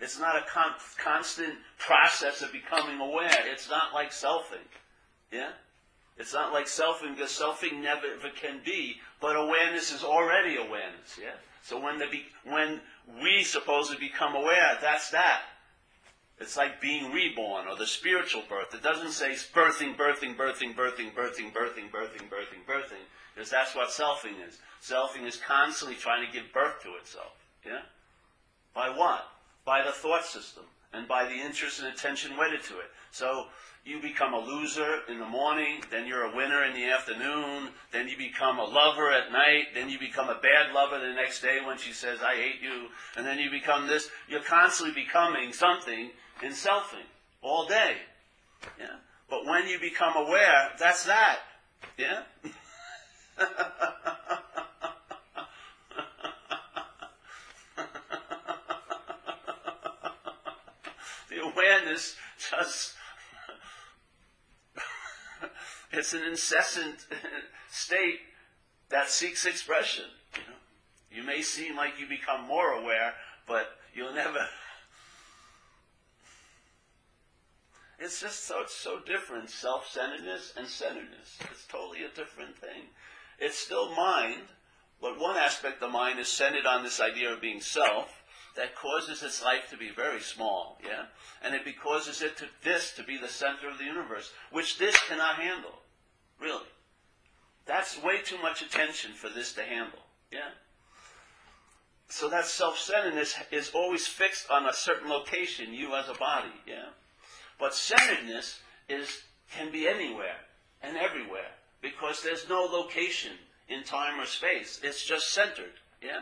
It's 0.00 0.18
not 0.18 0.36
a 0.36 0.44
con- 0.48 0.72
constant 1.02 1.54
process 1.78 2.42
of 2.42 2.52
becoming 2.52 3.00
aware. 3.00 3.30
It's 3.46 3.68
not 3.68 3.92
like 3.92 4.10
selfing. 4.10 4.66
Yeah? 5.30 5.50
It's 6.16 6.32
not 6.34 6.52
like 6.52 6.66
selfing 6.66 7.14
because 7.16 7.30
selfing 7.30 7.82
never 7.82 8.06
ever 8.06 8.28
can 8.30 8.60
be, 8.64 8.96
but 9.20 9.36
awareness 9.36 9.92
is 9.92 10.04
already 10.04 10.56
awareness. 10.56 11.18
Yeah. 11.20 11.36
So 11.62 11.80
when 11.80 11.98
the 11.98 12.06
be, 12.06 12.26
when 12.44 12.80
we 13.22 13.42
supposedly 13.42 14.08
become 14.08 14.34
aware, 14.34 14.78
that's 14.80 15.10
that. 15.10 15.42
It's 16.40 16.56
like 16.56 16.80
being 16.80 17.12
reborn 17.12 17.66
or 17.68 17.76
the 17.76 17.86
spiritual 17.86 18.42
birth. 18.48 18.74
It 18.74 18.82
doesn't 18.82 19.12
say 19.12 19.32
birthing, 19.32 19.94
birthing, 19.96 20.36
birthing, 20.36 20.74
birthing, 20.74 21.12
birthing, 21.14 21.52
birthing, 21.52 21.90
birthing, 21.90 22.30
birthing, 22.30 22.64
birthing, 22.66 23.04
because 23.34 23.50
that's 23.50 23.76
what 23.76 23.90
selfing 23.90 24.46
is. 24.48 24.58
Selfing 24.82 25.26
is 25.26 25.36
constantly 25.36 25.96
trying 25.96 26.26
to 26.26 26.32
give 26.32 26.50
birth 26.52 26.82
to 26.82 26.94
itself. 26.94 27.32
Yeah? 27.64 27.82
By 28.74 28.88
what? 28.88 29.28
By 29.66 29.82
the 29.82 29.92
thought 29.92 30.24
system 30.24 30.64
and 30.94 31.06
by 31.06 31.24
the 31.24 31.34
interest 31.34 31.80
and 31.80 31.88
attention 31.88 32.36
wedded 32.38 32.64
to 32.64 32.78
it. 32.78 32.90
So 33.10 33.46
you 33.84 34.00
become 34.00 34.34
a 34.34 34.38
loser 34.38 35.00
in 35.08 35.18
the 35.18 35.26
morning, 35.26 35.82
then 35.90 36.06
you're 36.06 36.24
a 36.24 36.36
winner 36.36 36.64
in 36.64 36.74
the 36.74 36.84
afternoon, 36.84 37.68
then 37.92 38.08
you 38.08 38.16
become 38.16 38.58
a 38.58 38.64
lover 38.64 39.10
at 39.10 39.32
night, 39.32 39.74
then 39.74 39.88
you 39.88 39.98
become 39.98 40.28
a 40.28 40.40
bad 40.40 40.72
lover 40.74 40.98
the 40.98 41.12
next 41.12 41.40
day 41.40 41.58
when 41.64 41.78
she 41.78 41.92
says, 41.92 42.20
I 42.22 42.36
hate 42.36 42.60
you, 42.62 42.88
and 43.16 43.26
then 43.26 43.38
you 43.38 43.50
become 43.50 43.86
this. 43.86 44.10
You're 44.28 44.42
constantly 44.42 45.02
becoming 45.02 45.52
something 45.52 46.10
in 46.42 46.52
selfing 46.52 47.06
all 47.42 47.66
day. 47.66 47.96
Yeah? 48.78 48.96
But 49.28 49.46
when 49.46 49.68
you 49.68 49.78
become 49.78 50.16
aware, 50.16 50.70
that's 50.78 51.04
that. 51.04 51.38
Yeah? 51.96 52.22
the 61.28 61.42
awareness 61.42 62.16
just 62.50 62.94
it's 65.92 66.12
an 66.12 66.22
incessant 66.22 67.06
state 67.70 68.20
that 68.90 69.08
seeks 69.10 69.46
expression. 69.46 70.04
You, 70.34 70.40
know? 70.40 71.22
you 71.22 71.22
may 71.22 71.42
seem 71.42 71.76
like 71.76 71.98
you 71.98 72.06
become 72.08 72.46
more 72.46 72.72
aware, 72.72 73.14
but 73.46 73.68
you'll 73.94 74.14
never. 74.14 74.46
It's 78.00 78.20
just 78.20 78.46
so 78.46 78.62
it's 78.62 78.74
so 78.74 78.98
different. 79.00 79.50
Self-centeredness 79.50 80.54
and 80.56 80.66
centeredness. 80.66 81.38
It's 81.50 81.66
totally 81.66 82.02
a 82.04 82.08
different 82.08 82.56
thing. 82.56 82.88
It's 83.38 83.58
still 83.58 83.94
mind, 83.94 84.42
but 85.00 85.20
one 85.20 85.36
aspect 85.36 85.82
of 85.82 85.92
mind 85.92 86.18
is 86.18 86.28
centered 86.28 86.66
on 86.66 86.82
this 86.82 87.00
idea 87.00 87.30
of 87.30 87.40
being 87.40 87.60
self 87.60 88.22
that 88.56 88.74
causes 88.74 89.22
its 89.22 89.44
life 89.44 89.68
to 89.70 89.76
be 89.76 89.90
very 89.90 90.20
small, 90.20 90.78
yeah? 90.84 91.04
And 91.42 91.54
it 91.54 91.62
causes 91.80 92.20
it 92.20 92.36
to 92.38 92.46
this 92.64 92.92
to 92.94 93.04
be 93.04 93.16
the 93.16 93.28
center 93.28 93.68
of 93.68 93.78
the 93.78 93.84
universe, 93.84 94.32
which 94.50 94.78
this 94.78 94.98
cannot 95.08 95.36
handle. 95.36 95.78
Really. 96.40 96.66
That's 97.66 98.02
way 98.02 98.22
too 98.22 98.38
much 98.42 98.62
attention 98.62 99.12
for 99.12 99.28
this 99.28 99.52
to 99.54 99.62
handle. 99.62 100.00
Yeah? 100.32 100.50
So 102.08 102.28
that 102.28 102.46
self-centeredness 102.46 103.36
is 103.52 103.70
always 103.72 104.06
fixed 104.06 104.50
on 104.50 104.66
a 104.66 104.72
certain 104.72 105.08
location, 105.08 105.72
you 105.72 105.94
as 105.94 106.08
a 106.08 106.14
body, 106.14 106.52
yeah? 106.66 106.86
But 107.60 107.74
centeredness 107.74 108.60
is 108.88 109.22
can 109.52 109.70
be 109.70 109.86
anywhere 109.86 110.36
and 110.82 110.96
everywhere 110.96 111.50
because 111.82 112.22
there's 112.22 112.48
no 112.48 112.62
location 112.62 113.32
in 113.68 113.84
time 113.84 114.18
or 114.18 114.26
space. 114.26 114.80
It's 114.82 115.04
just 115.04 115.32
centered, 115.32 115.74
yeah? 116.02 116.20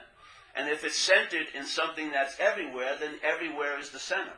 And 0.56 0.68
if 0.68 0.84
it's 0.84 0.98
centered 0.98 1.46
in 1.54 1.64
something 1.64 2.10
that's 2.10 2.38
everywhere, 2.40 2.96
then 2.98 3.14
everywhere 3.22 3.78
is 3.78 3.90
the 3.90 3.98
center. 3.98 4.32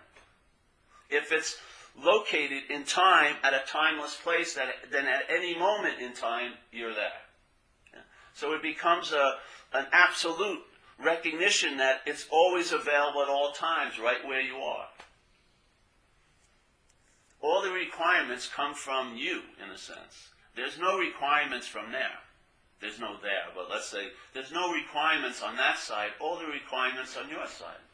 If 1.09 1.33
it's 1.33 1.57
located 1.99 2.65
in 2.69 2.85
time 2.85 3.37
at 3.43 3.55
a 3.55 3.63
timeless 3.67 4.17
place, 4.17 4.55
that, 4.55 4.69
then 4.93 5.07
at 5.07 5.23
any 5.31 5.59
moment 5.59 6.01
in 6.01 6.13
time, 6.13 6.53
you're 6.73 6.95
there. 6.95 7.21
Yeah? 7.93 8.01
So 8.35 8.53
it 8.53 8.63
becomes 8.63 9.13
a, 9.13 9.35
an 9.73 9.87
absolute 9.93 10.61
recognition 11.03 11.79
that 11.79 12.03
it's 12.07 12.27
always 12.31 12.73
available 12.73 13.23
at 13.23 13.29
all 13.29 13.53
times, 13.53 13.99
right 13.99 14.27
where 14.27 14.43
you 14.43 14.57
are. 14.57 14.87
All 17.40 17.62
the 17.62 17.70
requirements 17.70 18.48
come 18.48 18.74
from 18.74 19.16
you, 19.16 19.40
in 19.62 19.70
a 19.70 19.79
sense. 19.79 20.31
There's 20.55 20.79
no 20.79 20.98
requirements 20.98 21.66
from 21.66 21.92
there. 21.92 22.18
There's 22.81 22.98
no 22.98 23.16
there, 23.22 23.53
but 23.55 23.68
let's 23.70 23.88
say 23.88 24.09
there's 24.33 24.53
no 24.53 24.72
requirements 24.72 25.42
on 25.42 25.57
that 25.57 25.79
side, 25.79 26.11
all 26.18 26.38
the 26.38 26.46
requirements 26.46 27.16
on 27.16 27.29
your 27.29 27.46
side. 27.46 27.85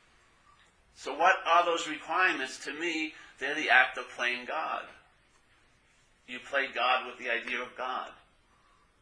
So 0.94 1.16
what 1.16 1.36
are 1.44 1.64
those 1.64 1.88
requirements? 1.88 2.64
To 2.64 2.72
me, 2.72 3.12
they're 3.38 3.54
the 3.54 3.70
act 3.70 3.98
of 3.98 4.08
playing 4.16 4.46
God. 4.46 4.82
You 6.28 6.38
play 6.38 6.66
God 6.74 7.06
with 7.06 7.18
the 7.18 7.30
idea 7.30 7.60
of 7.60 7.76
God. 7.76 8.10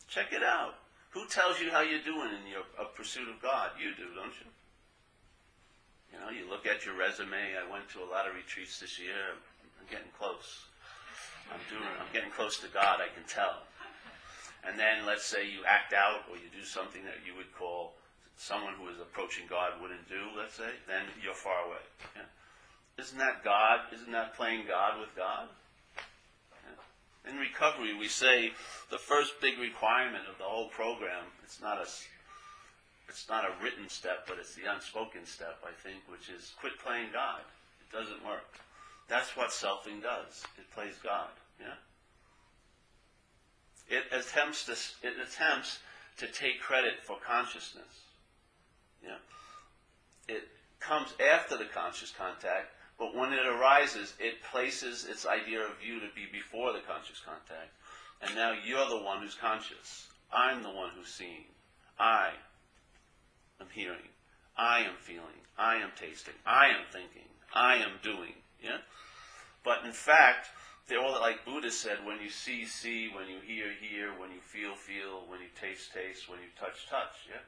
Check 0.08 0.32
it 0.32 0.42
out. 0.42 0.74
Who 1.10 1.26
tells 1.28 1.60
you 1.60 1.70
how 1.70 1.80
you're 1.80 2.02
doing 2.02 2.30
in 2.34 2.50
your 2.50 2.64
pursuit 2.94 3.28
of 3.28 3.40
God? 3.40 3.70
You 3.78 3.94
do, 3.94 4.12
don't 4.14 4.34
you? 4.40 4.48
You 6.12 6.18
know, 6.18 6.30
you 6.30 6.50
look 6.50 6.66
at 6.66 6.84
your 6.84 6.96
resume. 6.96 7.54
I 7.54 7.70
went 7.70 7.88
to 7.90 8.02
a 8.02 8.10
lot 8.10 8.28
of 8.28 8.34
retreats 8.34 8.80
this 8.80 8.98
year. 8.98 9.38
I'm 9.84 9.92
getting 9.92 10.12
close. 10.16 10.64
I'm 11.52 11.60
doing. 11.68 11.84
I'm 12.00 12.08
getting 12.12 12.32
close 12.32 12.56
to 12.64 12.68
God. 12.72 13.04
I 13.04 13.12
can 13.12 13.28
tell. 13.28 13.68
And 14.64 14.80
then 14.80 15.04
let's 15.04 15.28
say 15.28 15.44
you 15.44 15.60
act 15.68 15.92
out 15.92 16.24
or 16.32 16.36
you 16.40 16.48
do 16.48 16.64
something 16.64 17.04
that 17.04 17.20
you 17.20 17.36
would 17.36 17.52
call 17.52 17.92
someone 18.36 18.72
who 18.80 18.88
is 18.88 18.96
approaching 18.96 19.44
God 19.44 19.76
wouldn't 19.80 20.08
do. 20.08 20.32
Let's 20.32 20.54
say, 20.56 20.72
then 20.88 21.04
you're 21.22 21.36
far 21.36 21.68
away. 21.68 21.84
Yeah? 22.16 22.24
Isn't 22.96 23.18
that 23.18 23.44
God? 23.44 23.92
Isn't 23.92 24.12
that 24.12 24.34
playing 24.34 24.64
God 24.66 25.00
with 25.00 25.12
God? 25.14 25.52
Yeah. 26.64 27.30
In 27.30 27.36
recovery, 27.36 27.92
we 27.92 28.08
say 28.08 28.52
the 28.90 28.96
first 28.98 29.38
big 29.40 29.58
requirement 29.58 30.24
of 30.32 30.38
the 30.38 30.48
whole 30.48 30.68
program, 30.68 31.28
it's 31.44 31.60
not 31.60 31.76
a, 31.76 31.86
it's 33.08 33.28
not 33.28 33.44
a 33.44 33.52
written 33.62 33.88
step, 33.88 34.24
but 34.26 34.38
it's 34.40 34.54
the 34.54 34.64
unspoken 34.64 35.26
step, 35.26 35.60
I 35.60 35.76
think, 35.76 36.00
which 36.08 36.30
is 36.32 36.54
quit 36.58 36.78
playing 36.80 37.12
God. 37.12 37.44
It 37.84 37.92
doesn't 37.92 38.24
work. 38.24 38.48
That's 39.08 39.36
what 39.36 39.50
selfing 39.50 40.02
does. 40.02 40.44
It 40.58 40.70
plays 40.74 40.94
God. 41.02 41.28
Yeah? 41.60 41.74
It 43.88 44.04
attempts 44.12 44.66
to, 44.66 44.72
it 45.06 45.14
attempts 45.20 45.78
to 46.18 46.26
take 46.26 46.60
credit 46.60 46.94
for 47.02 47.16
consciousness. 47.24 48.02
Yeah? 49.02 49.16
It 50.28 50.48
comes 50.80 51.14
after 51.20 51.56
the 51.56 51.66
conscious 51.66 52.12
contact 52.16 52.68
but 52.98 53.14
when 53.14 53.32
it 53.32 53.46
arises, 53.46 54.14
it 54.20 54.42
places 54.42 55.04
its 55.04 55.26
idea 55.26 55.60
of 55.62 55.82
you 55.82 56.00
to 56.00 56.06
be 56.14 56.26
before 56.30 56.72
the 56.72 56.80
conscious 56.80 57.20
contact. 57.20 57.72
And 58.22 58.34
now 58.36 58.52
you're 58.64 58.88
the 58.88 59.02
one 59.02 59.20
who's 59.20 59.34
conscious. 59.34 60.08
I'm 60.32 60.62
the 60.62 60.70
one 60.70 60.90
who's 60.96 61.12
seeing. 61.12 61.44
I 61.98 62.30
am 63.60 63.66
hearing. 63.72 64.08
I 64.56 64.80
am 64.80 64.94
feeling. 65.00 65.42
I 65.58 65.76
am 65.76 65.90
tasting. 65.96 66.34
I 66.46 66.66
am 66.66 66.84
thinking. 66.92 67.28
I 67.52 67.76
am 67.76 67.98
doing. 68.02 68.34
Yeah? 68.64 68.78
But 69.62 69.84
in 69.84 69.92
fact, 69.92 70.48
they're 70.88 71.00
all 71.00 71.12
like 71.20 71.44
Buddha 71.44 71.70
said, 71.70 71.98
when 72.04 72.20
you 72.20 72.30
see, 72.30 72.64
see, 72.64 73.08
when 73.14 73.28
you 73.28 73.40
hear, 73.46 73.72
hear, 73.80 74.18
when 74.18 74.30
you 74.30 74.40
feel, 74.40 74.74
feel, 74.74 75.24
when 75.28 75.40
you 75.40 75.48
taste, 75.60 75.92
taste, 75.92 76.28
when 76.28 76.38
you 76.40 76.48
touch, 76.58 76.88
touch. 76.88 77.28
Yeah? 77.28 77.40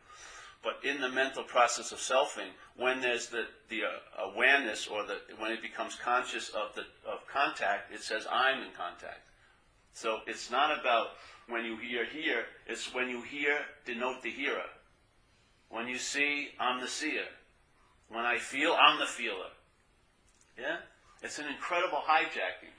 But 0.62 0.88
in 0.88 1.00
the 1.00 1.08
mental 1.08 1.42
process 1.42 1.92
of 1.92 1.98
selfing, 1.98 2.50
when 2.76 3.00
there's 3.00 3.28
the, 3.28 3.46
the 3.68 3.82
uh, 3.84 4.30
awareness 4.30 4.86
or 4.86 5.04
the, 5.04 5.18
when 5.38 5.52
it 5.52 5.62
becomes 5.62 5.96
conscious 5.96 6.48
of 6.50 6.74
the, 6.74 6.82
of 7.08 7.26
contact, 7.32 7.92
it 7.92 8.02
says, 8.02 8.26
I'm 8.30 8.62
in 8.62 8.72
contact. 8.76 9.20
So 9.92 10.20
it's 10.26 10.50
not 10.50 10.78
about 10.78 11.08
when 11.48 11.64
you 11.64 11.76
hear 11.76 12.04
hear, 12.04 12.44
it's 12.66 12.92
when 12.92 13.08
you 13.08 13.22
hear, 13.22 13.58
denote 13.84 14.22
the 14.22 14.30
hearer. 14.30 14.68
When 15.68 15.88
you 15.88 15.98
see, 15.98 16.48
I'm 16.58 16.80
the 16.80 16.88
seer. 16.88 17.24
When 18.08 18.24
I 18.24 18.38
feel, 18.38 18.72
I'm 18.72 18.98
the 18.98 19.06
feeler. 19.06 19.50
Yeah? 20.58 20.78
It's 21.22 21.38
an 21.38 21.46
incredible 21.46 22.02
hijacking. 22.06 22.74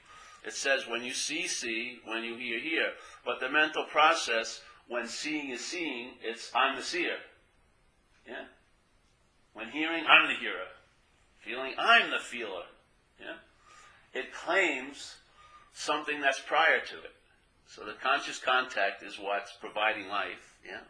It 0.46 0.54
says 0.54 0.88
when 0.88 1.04
you 1.04 1.14
see, 1.14 1.48
see, 1.48 2.00
when 2.06 2.24
you 2.24 2.36
hear, 2.36 2.60
hear. 2.60 2.92
But 3.26 3.40
the 3.40 3.50
mental 3.50 3.84
process, 3.84 4.62
when 4.88 5.08
seeing 5.08 5.50
is 5.50 5.62
seeing, 5.62 6.12
it's 6.22 6.52
I'm 6.56 6.76
the 6.76 6.84
seer. 6.84 7.18
Yeah? 8.28 8.46
When 9.54 9.70
hearing, 9.70 10.06
I'm 10.08 10.28
the 10.28 10.36
hearer. 10.36 10.68
Feeling, 11.40 11.74
I'm 11.78 12.12
the 12.12 12.20
feeler. 12.20 12.64
Yeah? 13.20 13.36
It 14.14 14.34
claims 14.34 15.16
something 15.74 16.22
that's 16.22 16.40
prior 16.40 16.80
to 16.80 16.96
it. 16.98 17.16
So 17.68 17.84
the 17.84 17.94
conscious 18.02 18.40
contact 18.40 19.04
is 19.04 19.20
what's 19.20 19.54
providing 19.60 20.08
life. 20.08 20.56
Yeah? 20.66 20.82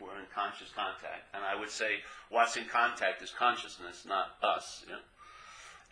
We're 0.00 0.18
in 0.18 0.26
conscious 0.34 0.70
contact. 0.74 1.28
And 1.34 1.44
I 1.44 1.54
would 1.58 1.70
say 1.70 2.00
what's 2.30 2.56
in 2.56 2.64
contact 2.64 3.22
is 3.22 3.30
consciousness, 3.30 4.04
not 4.06 4.36
us. 4.42 4.84
Yeah? 4.88 4.96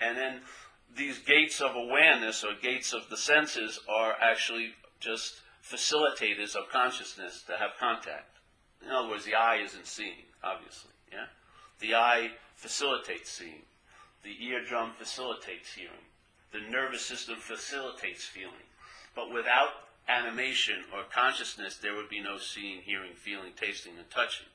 And 0.00 0.18
then 0.18 0.40
these 0.96 1.18
gates 1.18 1.60
of 1.60 1.74
awareness 1.74 2.44
or 2.44 2.50
gates 2.60 2.92
of 2.92 3.08
the 3.08 3.16
senses 3.16 3.80
are 3.88 4.14
actually 4.20 4.74
just 5.00 5.40
facilitators 5.64 6.54
of 6.54 6.68
consciousness 6.70 7.42
to 7.46 7.56
have 7.56 7.70
contact. 7.78 8.38
In 8.84 8.90
other 8.90 9.08
words, 9.08 9.24
the 9.24 9.34
eye 9.34 9.56
isn't 9.64 9.86
seeing, 9.86 10.26
obviously. 10.42 10.90
Yeah? 11.10 11.26
The 11.80 11.94
eye 11.94 12.30
facilitates 12.56 13.30
seeing. 13.30 13.62
The 14.22 14.44
eardrum 14.44 14.92
facilitates 14.98 15.72
hearing. 15.74 16.06
The 16.52 16.60
nervous 16.70 17.04
system 17.04 17.36
facilitates 17.38 18.24
feeling. 18.24 18.66
But 19.14 19.32
without 19.32 19.70
animation 20.08 20.84
or 20.92 21.04
consciousness, 21.12 21.76
there 21.76 21.94
would 21.94 22.08
be 22.08 22.20
no 22.20 22.38
seeing, 22.38 22.82
hearing, 22.82 23.14
feeling, 23.14 23.52
tasting, 23.56 23.92
and 23.96 24.10
touching. 24.10 24.46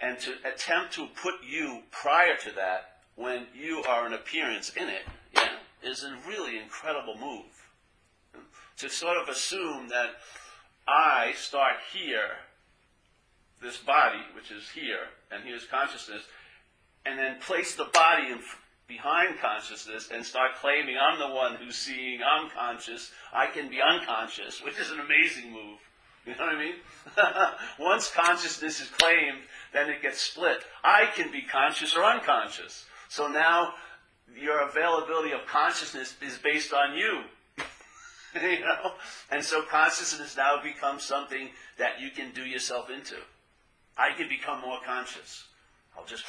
And 0.00 0.18
to 0.20 0.34
attempt 0.44 0.94
to 0.94 1.06
put 1.06 1.34
you 1.46 1.82
prior 1.90 2.36
to 2.36 2.50
that, 2.52 2.98
when 3.16 3.46
you 3.52 3.82
are 3.88 4.06
an 4.06 4.12
appearance 4.12 4.70
in 4.70 4.88
it, 4.88 5.02
is 5.82 6.04
a 6.04 6.16
really 6.28 6.58
incredible 6.58 7.16
move. 7.18 8.44
To 8.78 8.88
sort 8.88 9.16
of 9.16 9.28
assume 9.28 9.88
that 9.88 10.10
I 10.86 11.32
start 11.36 11.74
here, 11.92 12.36
this 13.60 13.76
body, 13.78 14.20
which 14.34 14.50
is 14.50 14.68
here, 14.70 15.08
and 15.30 15.42
here's 15.44 15.64
consciousness, 15.66 16.22
and 17.04 17.18
then 17.18 17.40
place 17.40 17.74
the 17.74 17.86
body 17.92 18.30
in, 18.30 18.38
behind 18.88 19.38
consciousness 19.38 20.08
and 20.12 20.24
start 20.24 20.52
claiming 20.60 20.96
I'm 20.96 21.18
the 21.18 21.34
one 21.34 21.56
who's 21.56 21.76
seeing, 21.76 22.20
I'm 22.22 22.50
conscious, 22.50 23.10
I 23.32 23.46
can 23.46 23.68
be 23.68 23.80
unconscious, 23.82 24.62
which 24.62 24.78
is 24.78 24.90
an 24.90 25.00
amazing 25.00 25.52
move. 25.52 25.78
You 26.26 26.34
know 26.34 26.46
what 26.46 26.54
I 26.54 26.58
mean? 26.58 26.74
Once 27.78 28.10
consciousness 28.10 28.80
is 28.80 28.88
claimed, 28.88 29.38
then 29.72 29.88
it 29.88 30.02
gets 30.02 30.20
split. 30.20 30.58
I 30.82 31.06
can 31.14 31.30
be 31.30 31.42
conscious 31.42 31.96
or 31.96 32.04
unconscious. 32.04 32.86
So 33.08 33.28
now 33.28 33.74
your 34.36 34.68
availability 34.68 35.32
of 35.32 35.46
consciousness 35.46 36.16
is 36.20 36.38
based 36.38 36.72
on 36.72 36.96
you. 36.96 37.22
you 38.42 38.60
know? 38.60 38.92
And 39.30 39.42
so 39.42 39.62
consciousness 39.62 40.36
now 40.36 40.62
becomes 40.62 41.02
something 41.02 41.48
that 41.78 42.00
you 42.00 42.10
can 42.10 42.32
do 42.32 42.42
yourself 42.42 42.90
into. 42.90 43.16
I 43.96 44.10
can 44.16 44.28
become 44.28 44.60
more 44.60 44.78
conscious. 44.86 45.44
I'll 45.96 46.04
just 46.04 46.24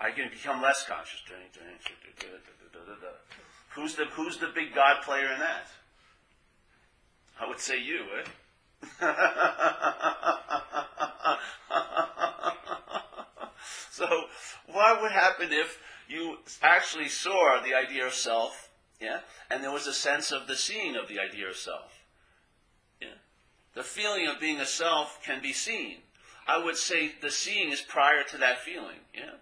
I 0.00 0.10
can 0.10 0.28
become 0.28 0.60
less 0.60 0.84
conscious. 0.86 1.22
Who's 3.70 3.94
the 3.94 4.04
who's 4.06 4.38
the 4.38 4.48
big 4.54 4.74
God 4.74 5.02
player 5.02 5.32
in 5.32 5.38
that? 5.38 5.68
I 7.40 7.48
would 7.48 7.60
say 7.60 7.82
you, 7.82 8.04
eh? 8.18 8.24
so, 13.90 14.24
what 14.66 15.02
would 15.02 15.12
happen 15.12 15.52
if 15.52 15.78
you 16.08 16.38
actually 16.62 17.08
saw 17.08 17.60
the 17.62 17.74
idea 17.74 18.06
of 18.06 18.14
self, 18.14 18.70
yeah, 19.00 19.20
and 19.50 19.62
there 19.62 19.72
was 19.72 19.86
a 19.86 19.92
sense 19.92 20.32
of 20.32 20.46
the 20.46 20.56
seeing 20.56 20.96
of 20.96 21.08
the 21.08 21.20
idea 21.20 21.48
of 21.48 21.56
self? 21.56 22.04
Yeah, 23.00 23.18
the 23.74 23.82
feeling 23.82 24.26
of 24.26 24.40
being 24.40 24.60
a 24.60 24.66
self 24.66 25.22
can 25.24 25.42
be 25.42 25.52
seen. 25.52 25.98
I 26.46 26.62
would 26.62 26.76
say 26.76 27.12
the 27.20 27.30
seeing 27.30 27.72
is 27.72 27.80
prior 27.80 28.22
to 28.30 28.38
that 28.38 28.58
feeling. 28.58 29.00
Yeah. 29.12 29.34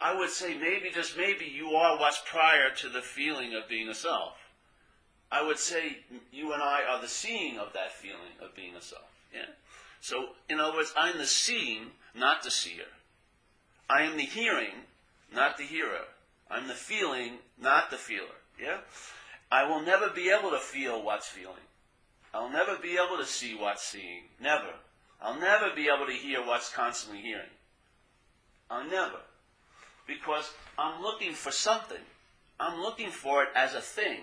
I 0.00 0.14
would 0.14 0.30
say 0.30 0.56
maybe, 0.56 0.90
just 0.90 1.16
maybe, 1.16 1.44
you 1.44 1.70
are 1.70 1.98
what's 1.98 2.22
prior 2.26 2.70
to 2.76 2.88
the 2.88 3.02
feeling 3.02 3.54
of 3.54 3.68
being 3.68 3.88
a 3.88 3.94
self. 3.94 4.34
I 5.30 5.42
would 5.42 5.58
say 5.58 5.98
you 6.32 6.52
and 6.52 6.62
I 6.62 6.82
are 6.88 7.00
the 7.00 7.08
seeing 7.08 7.58
of 7.58 7.72
that 7.72 7.92
feeling 7.92 8.36
of 8.40 8.54
being 8.54 8.74
a 8.76 8.82
self. 8.82 9.10
Yeah. 9.32 9.46
So, 10.00 10.30
in 10.48 10.60
other 10.60 10.76
words, 10.76 10.92
I'm 10.96 11.18
the 11.18 11.26
seeing, 11.26 11.86
not 12.14 12.42
the 12.42 12.50
seer. 12.50 12.84
I 13.88 14.02
am 14.02 14.16
the 14.16 14.24
hearing, 14.24 14.72
not 15.32 15.56
the 15.56 15.64
hearer. 15.64 16.04
I'm 16.50 16.68
the 16.68 16.74
feeling, 16.74 17.38
not 17.60 17.90
the 17.90 17.96
feeler. 17.96 18.36
Yeah. 18.60 18.78
I 19.50 19.68
will 19.68 19.82
never 19.82 20.08
be 20.08 20.30
able 20.30 20.50
to 20.50 20.58
feel 20.58 21.02
what's 21.02 21.28
feeling. 21.28 21.66
I'll 22.32 22.50
never 22.50 22.76
be 22.76 22.92
able 22.92 23.18
to 23.18 23.26
see 23.26 23.54
what's 23.54 23.84
seeing. 23.84 24.24
Never. 24.40 24.74
I'll 25.20 25.38
never 25.38 25.70
be 25.74 25.88
able 25.94 26.06
to 26.06 26.12
hear 26.12 26.44
what's 26.44 26.72
constantly 26.72 27.22
hearing. 27.22 27.50
I'll 28.70 28.88
never. 28.88 29.20
Because 30.06 30.50
I'm 30.78 31.02
looking 31.02 31.32
for 31.32 31.50
something. 31.50 32.02
I'm 32.58 32.80
looking 32.80 33.10
for 33.10 33.42
it 33.42 33.48
as 33.54 33.74
a 33.74 33.80
thing. 33.80 34.20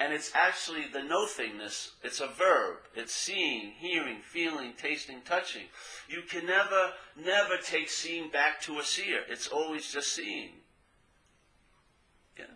And 0.00 0.12
it's 0.12 0.32
actually 0.34 0.86
the 0.92 1.02
no 1.02 1.26
thingness. 1.26 1.90
It's 2.02 2.20
a 2.20 2.26
verb. 2.26 2.78
It's 2.94 3.14
seeing, 3.14 3.72
hearing, 3.78 4.18
feeling, 4.22 4.72
tasting, 4.76 5.20
touching. 5.24 5.66
You 6.08 6.22
can 6.28 6.46
never, 6.46 6.92
never 7.16 7.56
take 7.62 7.88
seeing 7.88 8.30
back 8.30 8.60
to 8.62 8.78
a 8.78 8.84
seer. 8.84 9.20
It's 9.28 9.46
always 9.48 9.92
just 9.92 10.12
seeing. 10.12 10.50
Yeah. 12.36 12.46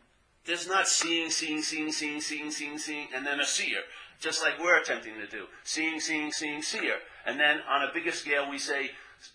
There's 0.44 0.66
not 0.66 0.88
seeing, 0.88 1.31
seeing, 1.31 1.62
seeing, 1.62 1.92
seeing, 1.92 2.20
seeing, 2.20 2.51
seeing, 2.51 2.79
seeing, 2.79 3.09
and 3.14 3.25
then 3.25 3.38
a 3.38 3.46
seer 3.46 3.83
just 4.20 4.42
like 4.42 4.59
we're 4.61 4.79
attempting 4.79 5.14
to 5.14 5.27
do. 5.27 5.44
Seeing, 5.64 6.01
seeing, 6.01 6.33
seeing, 6.33 6.62
seer. 6.62 6.96
And 7.27 7.38
then 7.38 7.59
on 7.68 7.83
a 7.83 7.92
bigger 7.92 8.12
scale, 8.12 8.51
we 8.51 8.59
say 8.59 8.90